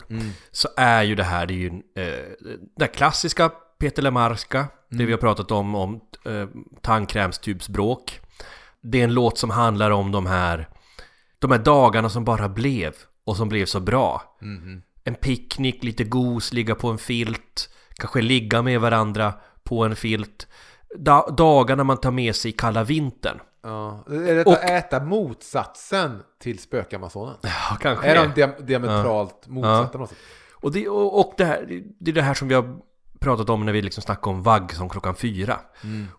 Så 0.52 0.68
är 0.78 1.04
ju 1.04 1.16
det 1.16 1.24
här, 1.24 1.46
det 1.46 1.54
är 1.54 1.56
ju 1.56 1.68
eh, 1.96 2.50
det 2.76 2.88
klassiska 2.88 3.50
Peter 3.80 4.02
Lemarska 4.02 4.68
Det 4.90 5.06
vi 5.06 5.12
har 5.12 5.20
pratat 5.20 5.52
om, 5.52 5.76
om 5.76 6.02
eh, 6.26 6.48
tandkrämstubsbråk 6.82 8.20
Det 8.82 9.00
är 9.00 9.04
en 9.04 9.14
låt 9.14 9.38
som 9.38 9.50
handlar 9.50 9.92
om 9.92 10.12
de 10.12 10.26
här 10.26 10.70
De 11.40 11.52
här 11.52 11.60
dagarna 11.60 12.10
som 12.10 12.26
bara 12.26 12.50
blev 12.50 12.94
Och 13.26 13.38
som 13.38 13.50
blev 13.50 13.66
så 13.66 13.80
bra 13.80 14.38
En 15.04 15.16
picknick, 15.16 15.84
lite 15.84 16.04
gos, 16.04 16.54
ligga 16.54 16.76
på 16.76 16.88
en 16.90 16.98
filt 16.98 17.70
Kanske 17.96 18.22
ligga 18.22 18.62
med 18.62 18.82
varandra 18.82 19.34
på 19.64 19.84
en 19.86 19.96
filt 19.96 20.48
da- 20.96 21.30
Dagarna 21.38 21.84
man 21.84 21.98
tar 21.98 22.12
med 22.12 22.36
sig 22.36 22.50
i 22.50 22.54
kalla 22.54 22.84
vintern 22.84 23.40
Ja. 23.64 24.04
Är 24.08 24.36
det 24.36 24.44
Och- 24.46 24.54
att 24.54 24.70
äta 24.70 25.00
motsatsen 25.00 26.20
till 26.42 26.60
spökamazonen? 26.60 27.36
Ja, 27.42 27.78
kanske 27.82 28.08
Är 28.08 28.16
det. 28.16 28.32
de 28.36 28.42
dia- 28.42 28.62
diametralt 28.66 29.48
motsatta 29.48 29.88
på 29.88 29.98
något 29.98 30.10
sätt? 30.10 30.18
Och 30.54 30.72
det, 30.72 30.90
och, 30.90 31.20
och 31.20 31.34
det, 31.38 31.46
här, 31.46 31.84
det 32.00 32.12
är 32.12 32.16
det 32.16 32.22
här 32.22 32.34
som 32.34 32.48
vi 32.48 32.54
har 32.56 32.76
pratat 33.24 33.50
om 33.50 33.66
när 33.66 33.74
vi 33.74 33.82
liksom 33.82 34.02
snackar 34.04 34.32
om 34.32 34.44
vagg 34.44 34.74
som 34.74 34.90
klockan 34.90 35.16
fyra. 35.16 35.60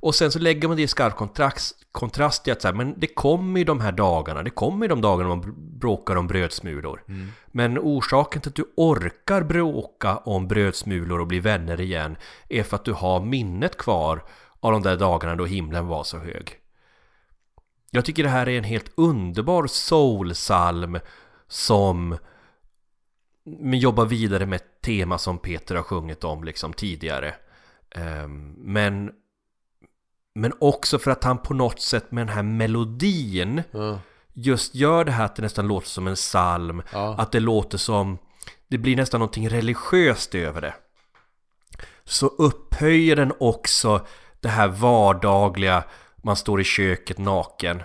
Och 0.01 0.15
sen 0.15 0.33
så 0.33 0.39
lägger 0.39 0.69
man 0.69 0.77
det 0.77 0.83
i 0.83 0.87
skarp 0.89 1.17
kontrast, 1.17 1.77
kontrast 1.93 2.45
till 2.45 2.53
att 2.53 2.63
så 2.63 2.69
här, 2.69 2.75
men 2.75 2.95
det 3.01 3.07
kommer 3.07 3.59
ju 3.59 3.65
de 3.65 3.81
här 3.81 3.93
dagarna, 3.93 4.43
det 4.43 4.51
kommer 4.51 4.85
ju 4.85 4.89
de 4.89 5.01
dagarna 5.01 5.29
man 5.29 5.43
br- 5.43 5.79
bråkar 5.79 6.17
om 6.17 6.27
brödsmulor. 6.27 7.03
Men 7.47 7.79
orsaken 7.79 8.43
till 8.43 8.49
att 8.49 8.55
du 8.55 8.73
orkar 8.77 9.43
bråka 9.43 10.17
om 10.17 10.49
brödsmulor 10.49 11.21
och 11.21 11.27
bli 11.27 11.41
vänner 11.41 11.81
igen 11.81 12.17
är 12.49 12.63
för 12.63 12.77
att 12.77 12.85
du 12.85 12.93
har 12.93 13.21
minnet 13.21 13.77
kvar 13.77 14.25
av 14.61 14.73
de 14.73 14.83
där 14.83 14.97
dagarna 14.97 15.37
då 15.37 15.45
himlen 15.45 15.87
var 15.87 16.05
så 16.05 16.19
hög. 16.19 16.59
Jag 17.91 18.05
tycker 18.05 18.23
det 18.23 18.29
här 18.29 18.49
är 18.49 18.59
en 18.59 18.65
helt 18.65 18.93
underbar 18.97 19.67
soulsalm 19.67 20.99
som 21.49 22.19
men 23.45 23.79
jobbar 23.79 24.05
vidare 24.05 24.47
med 24.47 24.57
ett 24.57 24.81
tema 24.81 25.19
som 25.19 25.39
Peter 25.39 25.75
har 25.75 25.83
sjungit 25.83 26.25
om 26.25 26.45
liksom 26.45 26.73
tidigare. 26.73 27.35
Ehm, 27.91 28.55
men, 28.59 29.11
men 30.35 30.53
också 30.61 30.99
för 30.99 31.11
att 31.11 31.25
han 31.25 31.39
på 31.39 31.55
något 31.55 31.81
sätt 31.81 32.13
med 32.13 32.27
den 32.27 32.35
här 32.35 32.43
melodin 32.43 33.63
Ja. 33.71 34.01
just 34.33 34.75
gör 34.75 35.05
det 35.05 35.13
här 35.13 35.25
att 35.25 35.37
det 35.37 35.43
nästan 35.43 35.69
låter 35.69 35.89
som 35.89 36.07
en 36.07 36.15
psalm. 36.15 36.83
Ja. 36.93 37.15
Att 37.19 37.33
det 37.33 37.41
låter 37.41 37.79
som, 37.79 38.19
det 38.69 38.79
blir 38.79 38.97
nästan 38.97 39.21
någonting 39.21 39.49
religiöst 39.49 40.35
över 40.35 40.61
det. 40.61 40.75
Så 42.05 42.27
upphöjer 42.27 43.17
den 43.17 43.33
också 43.41 44.07
det 44.41 44.49
här 44.49 44.69
vardagliga, 44.69 45.85
man 46.17 46.37
står 46.37 46.61
i 46.61 46.65
köket 46.65 47.19
naken. 47.19 47.83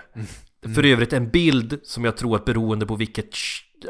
För 0.74 0.84
övrigt 0.84 1.12
en 1.12 1.30
bild 1.30 1.80
som 1.84 2.04
jag 2.04 2.16
tror 2.16 2.36
att 2.36 2.44
beroende 2.44 2.86
på 2.86 2.96
vilket, 2.96 3.34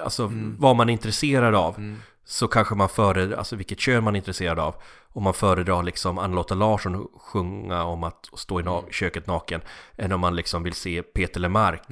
alltså 0.03 0.31
vad 0.59 0.77
man 0.77 0.89
är 0.89 0.93
intresserad 0.93 1.55
av. 1.55 1.97
Så 2.25 2.49
kanske 2.49 2.75
man 2.75 2.89
föredrar, 2.89 3.37
alltså 3.37 3.57
vilket 3.57 3.81
kön 3.81 4.05
man 4.05 4.15
är 4.15 4.19
intresserad 4.19 4.59
av. 4.59 4.75
Om 5.13 5.23
man 5.23 5.35
föredrar 5.35 5.83
liksom 5.83 6.19
Anna-Lotta 6.19 6.55
Larsson 6.55 7.09
sjunga 7.17 7.85
om 7.85 8.05
att 8.05 8.29
stå 8.35 8.61
i 8.61 8.63
na- 8.63 8.91
köket 8.91 9.27
naken. 9.27 9.61
Än 9.97 10.13
om 10.13 10.21
man 10.21 10.37
liksom 10.37 10.63
vill 10.63 10.75
se 10.75 11.03
Peter 11.03 11.41
Lemark. 11.41 11.83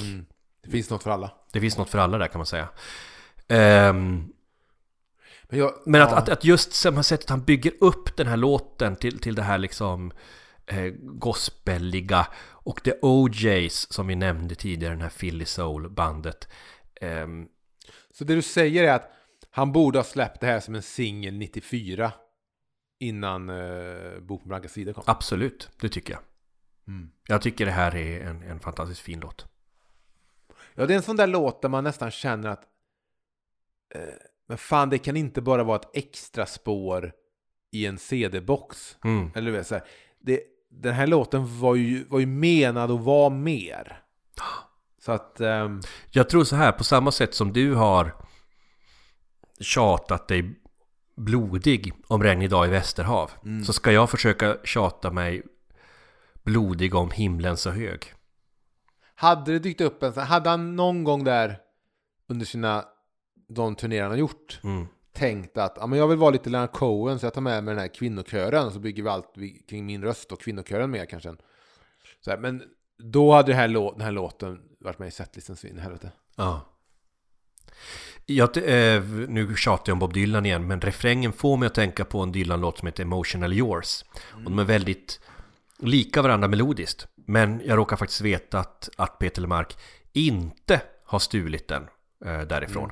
Det 0.62 0.70
finns 0.70 0.90
något 0.90 1.02
för 1.02 1.10
alla. 1.10 1.30
Det 1.52 1.60
finns 1.60 1.78
något 1.78 1.90
för 1.90 1.98
alla 1.98 2.18
där 2.18 2.26
kan 2.26 2.38
man 2.38 2.46
säga. 2.46 2.68
Ehm, 3.48 4.32
Men, 5.48 5.58
jag, 5.60 5.72
men 5.86 6.02
att, 6.02 6.10
ja. 6.10 6.16
att, 6.16 6.28
att 6.28 6.44
just 6.44 6.72
samma 6.72 7.02
sättet 7.02 7.30
han 7.30 7.44
bygger 7.44 7.72
upp 7.80 8.16
den 8.16 8.26
här 8.26 8.36
låten 8.36 8.96
till, 8.96 9.18
till 9.18 9.34
det 9.34 9.42
här 9.42 9.58
liksom 9.58 10.12
eh, 10.66 10.92
gospeliga 11.02 12.26
och 12.50 12.82
The 12.82 12.92
OJs 13.02 13.92
som 13.92 14.06
vi 14.06 14.14
nämnde 14.16 14.54
tidigare, 14.54 14.92
den 14.94 15.02
här 15.02 15.10
Philly 15.18 15.44
Soul-bandet. 15.44 16.48
Ehm, 17.00 17.46
Så 18.18 18.24
det 18.24 18.34
du 18.34 18.42
säger 18.42 18.84
är 18.84 18.92
att 18.92 19.12
han 19.50 19.72
borde 19.72 19.98
ha 19.98 20.04
släppt 20.04 20.40
det 20.40 20.46
här 20.46 20.60
som 20.60 20.74
en 20.74 20.82
singel 20.82 21.34
94 21.34 22.12
innan 22.98 23.50
uh, 23.50 24.20
Bok 24.20 24.42
på 24.42 24.48
blanka 24.48 24.68
sidor 24.68 24.92
kom. 24.92 25.04
absolut, 25.06 25.70
det 25.80 25.88
tycker 25.88 26.12
jag. 26.12 26.22
Mm. 26.88 27.10
Jag 27.26 27.42
tycker 27.42 27.66
det 27.66 27.72
här 27.72 27.96
är 27.96 28.20
en, 28.20 28.42
en 28.42 28.60
fantastiskt 28.60 29.00
fin 29.00 29.20
låt. 29.20 29.46
Ja, 30.74 30.86
det 30.86 30.94
är 30.94 30.96
en 30.96 31.02
sån 31.02 31.16
där 31.16 31.26
låt 31.26 31.62
där 31.62 31.68
man 31.68 31.84
nästan 31.84 32.10
känner 32.10 32.48
att 32.48 32.64
eh, 33.94 34.00
men 34.46 34.58
fan, 34.58 34.90
det 34.90 34.98
kan 34.98 35.16
inte 35.16 35.40
bara 35.40 35.64
vara 35.64 35.76
ett 35.76 35.90
extra 35.92 36.46
spår 36.46 37.12
i 37.70 37.86
en 37.86 37.98
CD-box. 37.98 38.98
Mm. 39.04 39.30
Eller 39.34 39.46
du 39.46 39.56
vet, 39.56 39.66
så 39.66 39.74
här, 39.74 39.84
det, 40.18 40.42
den 40.70 40.94
här 40.94 41.06
låten 41.06 41.60
var 41.60 41.74
ju, 41.74 42.04
var 42.04 42.18
ju 42.18 42.26
menad 42.26 42.90
att 42.90 43.00
vara 43.00 43.30
mer. 43.30 44.02
Så 45.08 45.12
att... 45.12 45.40
ehm, 45.40 45.80
Jag 46.10 46.28
tror 46.28 46.44
så 46.44 46.56
här, 46.56 46.72
på 46.72 46.84
samma 46.84 47.12
sätt 47.12 47.34
som 47.34 47.52
du 47.52 47.74
har 47.74 48.14
tjatat 49.60 50.28
dig 50.28 50.60
blodig 51.16 51.92
om 52.06 52.22
regnig 52.22 52.50
dag 52.50 52.66
i 52.66 52.70
Västerhav 52.70 53.30
så 53.66 53.72
ska 53.72 53.92
jag 53.92 54.10
försöka 54.10 54.56
tjata 54.64 55.10
mig 55.10 55.42
blodig 56.44 56.94
om 56.94 57.10
himlen 57.10 57.56
så 57.56 57.70
hög. 57.70 58.12
hade 59.14 59.52
det 59.52 59.58
dykt 59.58 59.80
upp 59.80 60.02
en 60.02 60.12
sån 60.12 60.22
hade 60.22 60.50
han 60.50 60.76
någon 60.76 61.04
gång 61.04 61.24
där 61.24 61.58
under 62.28 62.46
sina, 62.46 62.84
de 63.48 63.74
turnéer 63.76 64.02
han 64.02 64.10
har 64.10 64.18
gjort, 64.18 64.60
Mm. 64.64 64.86
tänkt 65.12 65.58
att 65.58 65.76
ja, 65.80 65.86
men 65.86 65.98
jag 65.98 66.08
vill 66.08 66.18
vara 66.18 66.30
lite 66.30 66.50
Leonard 66.50 66.72
Cohen 66.72 67.18
så 67.18 67.26
jag 67.26 67.34
tar 67.34 67.40
med 67.40 67.64
mig 67.64 67.74
den 67.74 67.80
här 67.80 67.94
kvinnokören 67.94 68.70
så 68.72 68.78
bygger 68.78 69.02
vi 69.02 69.08
allt 69.08 69.34
kring 69.68 69.86
min 69.86 70.02
röst 70.02 70.32
och 70.32 70.40
kvinnokören 70.40 70.90
med 70.90 71.08
kanske. 71.10 71.34
Så 72.20 72.30
här, 72.30 72.38
men 72.38 72.62
då 72.98 73.32
hade 73.32 73.54
här 73.54 73.68
den 73.92 74.00
här 74.00 74.12
låten 74.12 74.67
varit 74.80 74.98
med 74.98 75.08
i 75.08 75.10
setlisten 75.10 75.56
så 75.56 75.66
in 75.66 75.78
i 75.78 75.80
helvete. 75.80 76.10
Ja. 76.36 76.60
Jag, 78.26 78.56
eh, 78.56 79.02
nu 79.28 79.56
tjatar 79.56 79.82
jag 79.90 79.94
om 79.94 79.98
Bob 79.98 80.12
Dylan 80.12 80.46
igen, 80.46 80.66
men 80.66 80.80
refrängen 80.80 81.32
får 81.32 81.56
mig 81.56 81.66
att 81.66 81.74
tänka 81.74 82.04
på 82.04 82.20
en 82.20 82.32
Dylan-låt 82.32 82.78
som 82.78 82.86
heter 82.86 83.02
Emotional 83.02 83.52
Yours. 83.52 84.04
Och 84.32 84.42
de 84.42 84.58
är 84.58 84.64
väldigt 84.64 85.20
lika 85.78 86.22
varandra 86.22 86.48
melodiskt. 86.48 87.06
Men 87.14 87.62
jag 87.64 87.76
råkar 87.78 87.96
faktiskt 87.96 88.20
veta 88.20 88.58
att, 88.58 88.88
att 88.96 89.18
Peter 89.18 89.42
Lemark 89.42 89.76
inte 90.12 90.80
har 91.04 91.18
stulit 91.18 91.68
den 91.68 91.88
eh, 92.24 92.40
därifrån. 92.40 92.90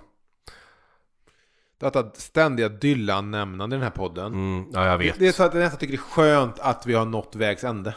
Detta 1.78 2.10
ständiga 2.14 2.68
Dylan-nämnande 2.68 3.76
i 3.76 3.78
den 3.78 3.82
här 3.84 3.90
podden. 3.90 4.26
Mm, 4.26 4.66
ja, 4.72 4.86
jag 4.86 5.00
Det, 5.00 5.04
vet. 5.04 5.18
det 5.18 5.28
är 5.28 5.32
så 5.32 5.42
att 5.42 5.54
jag 5.54 5.60
nästan 5.60 5.78
tycker 5.78 5.92
det 5.92 5.96
är 5.96 6.10
skönt 6.10 6.58
att 6.58 6.86
vi 6.86 6.94
har 6.94 7.04
nått 7.04 7.36
vägs 7.36 7.64
ände. 7.64 7.94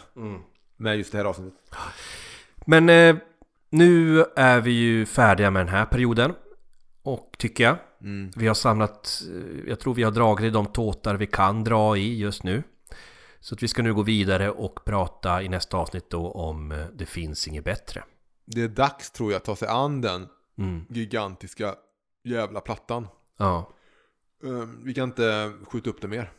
Med 0.78 0.98
just 0.98 1.12
det 1.12 1.18
här 1.18 1.26
avsnittet. 1.26 1.60
Men 2.66 2.90
eh, 2.90 3.16
nu 3.70 4.26
är 4.36 4.62
vi 4.62 4.72
ju 4.72 5.06
färdiga 5.06 5.52
med 5.52 5.60
den 5.66 5.74
här 5.74 5.86
perioden. 5.86 6.34
Och 7.04 7.36
tycker 7.38 7.64
jag. 7.64 7.76
Vi 8.36 8.48
har 8.48 8.54
samlat, 8.54 9.22
eh, 9.30 9.70
jag 9.70 9.80
tror 9.80 9.94
vi 9.94 10.04
har 10.04 10.12
dragit 10.12 10.46
i 10.46 10.50
de 10.50 10.66
tåtar 10.66 11.16
vi 11.16 11.28
kan 11.28 11.64
dra 11.64 11.98
i 11.98 12.20
just 12.20 12.44
nu. 12.44 12.64
Så 13.40 13.56
att 13.56 13.64
vi 13.64 13.68
ska 13.68 13.84
nu 13.84 13.94
gå 13.94 14.02
vidare 14.04 14.50
och 14.52 14.86
prata 14.86 15.44
i 15.44 15.50
nästa 15.50 15.78
avsnitt 15.78 16.10
då 16.10 16.32
om 16.32 16.72
eh, 16.72 16.86
Det 16.94 17.06
finns 17.06 17.48
inget 17.48 17.64
bättre. 17.64 18.04
Det 18.46 18.62
är 18.62 18.68
dags 18.68 19.12
tror 19.12 19.32
jag 19.32 19.38
att 19.38 19.46
ta 19.46 19.56
sig 19.56 19.68
an 19.68 20.02
den 20.02 20.28
Mm. 20.58 20.86
gigantiska 20.90 21.76
jävla 22.24 22.62
plattan. 22.62 23.08
Ja. 23.38 23.70
Eh, 24.44 24.68
Vi 24.84 24.94
kan 24.94 25.04
inte 25.04 25.52
skjuta 25.72 25.90
upp 25.90 26.02
det 26.02 26.08
mer. 26.08 26.32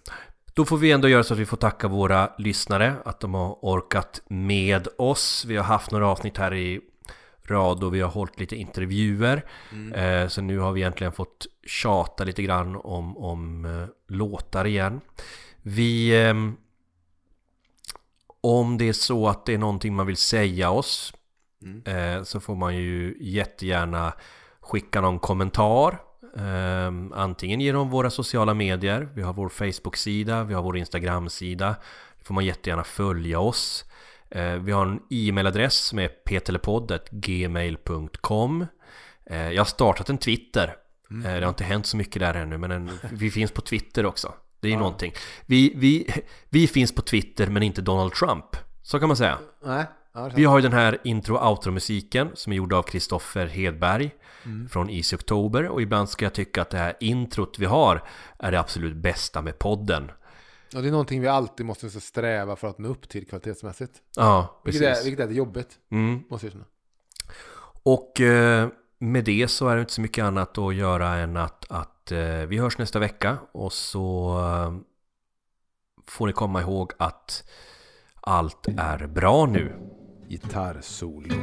Då 0.54 0.64
får 0.64 0.76
vi 0.76 0.92
ändå 0.92 1.08
göra 1.08 1.22
så 1.22 1.34
att 1.34 1.40
vi 1.40 1.46
får 1.46 1.56
tacka 1.56 1.88
våra 1.88 2.32
lyssnare 2.38 2.94
att 3.04 3.20
de 3.20 3.34
har 3.34 3.58
orkat 3.62 4.22
med 4.28 4.88
oss. 4.98 5.44
Vi 5.48 5.56
har 5.56 5.64
haft 5.64 5.90
några 5.90 6.06
avsnitt 6.08 6.36
här 6.38 6.54
i 6.54 6.80
rad 7.50 7.84
och 7.84 7.94
vi 7.94 8.00
har 8.00 8.10
hållit 8.10 8.40
lite 8.40 8.56
intervjuer. 8.56 9.44
Eh, 9.94 10.28
så 10.28 10.42
nu 10.42 10.58
har 10.58 10.72
vi 10.72 10.80
egentligen 10.80 11.12
fått 11.12 11.46
tjata 11.66 12.24
lite 12.24 12.42
grann 12.42 12.76
om, 12.76 13.16
om 13.16 13.64
eh, 13.64 13.86
låtar 14.08 14.66
igen. 14.66 15.00
Vi... 15.62 16.22
ehm, 16.22 16.56
om 18.40 18.78
det 18.78 18.88
är 18.88 18.92
så 18.92 19.28
att 19.28 19.46
det 19.46 19.54
är 19.54 19.58
någonting 19.58 19.94
man 19.94 20.06
vill 20.06 20.16
säga 20.16 20.70
oss 20.70 21.12
eh, 21.84 22.22
så 22.22 22.40
får 22.40 22.54
man 22.56 22.76
ju 22.76 23.16
jättegärna 23.20 24.12
skicka 24.60 25.00
någon 25.00 25.18
kommentar. 25.18 26.00
Eh, 26.36 26.92
antingen 27.12 27.60
genom 27.60 27.90
våra 27.90 28.10
sociala 28.10 28.54
medier. 28.54 29.08
Vi 29.14 29.22
har 29.22 29.32
vår 29.32 29.48
Facebook-sida, 29.48 30.44
vi 30.44 30.54
har 30.54 30.62
vår 30.62 30.76
Instagram-sida. 30.76 31.76
Då 32.18 32.24
får 32.24 32.34
man 32.34 32.44
jättegärna 32.44 32.84
följa 32.84 33.40
oss. 33.40 33.84
Eh, 34.30 34.54
vi 34.54 34.72
har 34.72 34.86
en 34.86 35.00
e-mailadress 35.10 35.74
som 35.74 35.98
är 35.98 36.08
ptelepoddet.gmail.com 36.08 38.66
eh, 39.26 39.50
Jag 39.50 39.60
har 39.60 39.64
startat 39.64 40.10
en 40.10 40.18
Twitter. 40.18 40.76
Eh, 41.10 41.16
det 41.22 41.40
har 41.40 41.48
inte 41.48 41.64
hänt 41.64 41.86
så 41.86 41.96
mycket 41.96 42.20
där 42.20 42.34
ännu 42.34 42.58
men 42.58 42.70
en, 42.70 42.90
vi 43.12 43.30
finns 43.30 43.52
på 43.52 43.60
Twitter 43.60 44.06
också. 44.06 44.34
Det 44.60 44.68
är 44.68 44.72
ju 44.72 44.78
någonting. 44.78 45.12
Vi, 45.46 45.72
vi, 45.76 46.10
vi 46.48 46.66
finns 46.66 46.94
på 46.94 47.02
Twitter 47.02 47.46
men 47.46 47.62
inte 47.62 47.82
Donald 47.82 48.12
Trump. 48.12 48.44
Så 48.82 48.98
kan 48.98 49.08
man 49.08 49.16
säga. 49.16 49.38
Nej. 49.64 49.84
Ja, 50.14 50.30
Vi 50.34 50.44
har 50.44 50.58
ju 50.58 50.62
den 50.62 50.72
här 50.72 50.98
intro 51.04 51.36
och 51.36 51.50
outro-musiken 51.50 52.30
som 52.34 52.52
är 52.52 52.56
gjord 52.56 52.72
av 52.72 52.82
Kristoffer 52.82 53.46
Hedberg 53.46 54.10
från 54.70 54.90
Easy 54.90 55.16
Oktober 55.16 55.68
och 55.68 55.82
ibland 55.82 56.08
ska 56.08 56.24
jag 56.24 56.34
tycka 56.34 56.62
att 56.62 56.70
det 56.70 56.78
här 56.78 56.94
introt 57.00 57.58
vi 57.58 57.66
har 57.66 58.02
är 58.38 58.52
det 58.52 58.60
absolut 58.60 58.96
bästa 58.96 59.42
med 59.42 59.58
podden. 59.58 60.10
Ja, 60.72 60.80
det 60.80 60.88
är 60.88 60.92
någonting 60.92 61.20
vi 61.20 61.28
alltid 61.28 61.66
måste 61.66 61.90
sträva 61.90 62.56
för 62.56 62.68
att 62.68 62.78
nå 62.78 62.88
upp 62.88 63.08
till 63.08 63.26
kvalitetsmässigt. 63.26 63.92
Ja, 64.16 64.60
Vilket 64.64 64.82
är, 64.82 64.86
precis. 64.88 65.06
vilket 65.06 65.28
är 65.28 65.32
jobbigt, 65.32 65.78
Mm. 65.90 66.22
måste 66.28 66.46
jag 66.46 66.52
känna. 66.52 66.64
Och 67.82 68.20
eh, 68.20 68.68
med 68.98 69.24
det 69.24 69.48
så 69.48 69.68
är 69.68 69.74
det 69.74 69.80
inte 69.80 69.92
så 69.92 70.00
mycket 70.00 70.24
annat 70.24 70.58
att 70.58 70.74
göra 70.74 71.08
än 71.14 71.36
att, 71.36 71.64
att 71.70 72.12
eh, 72.12 72.18
vi 72.28 72.58
hörs 72.58 72.78
nästa 72.78 72.98
vecka 72.98 73.38
och 73.52 73.72
så 73.72 74.38
eh, 74.40 74.74
får 76.06 76.26
ni 76.26 76.32
komma 76.32 76.60
ihåg 76.60 76.92
att 76.98 77.44
allt 78.20 78.66
är 78.78 79.06
bra 79.06 79.46
nu. 79.46 79.72
Gitarrsolo. 80.28 81.34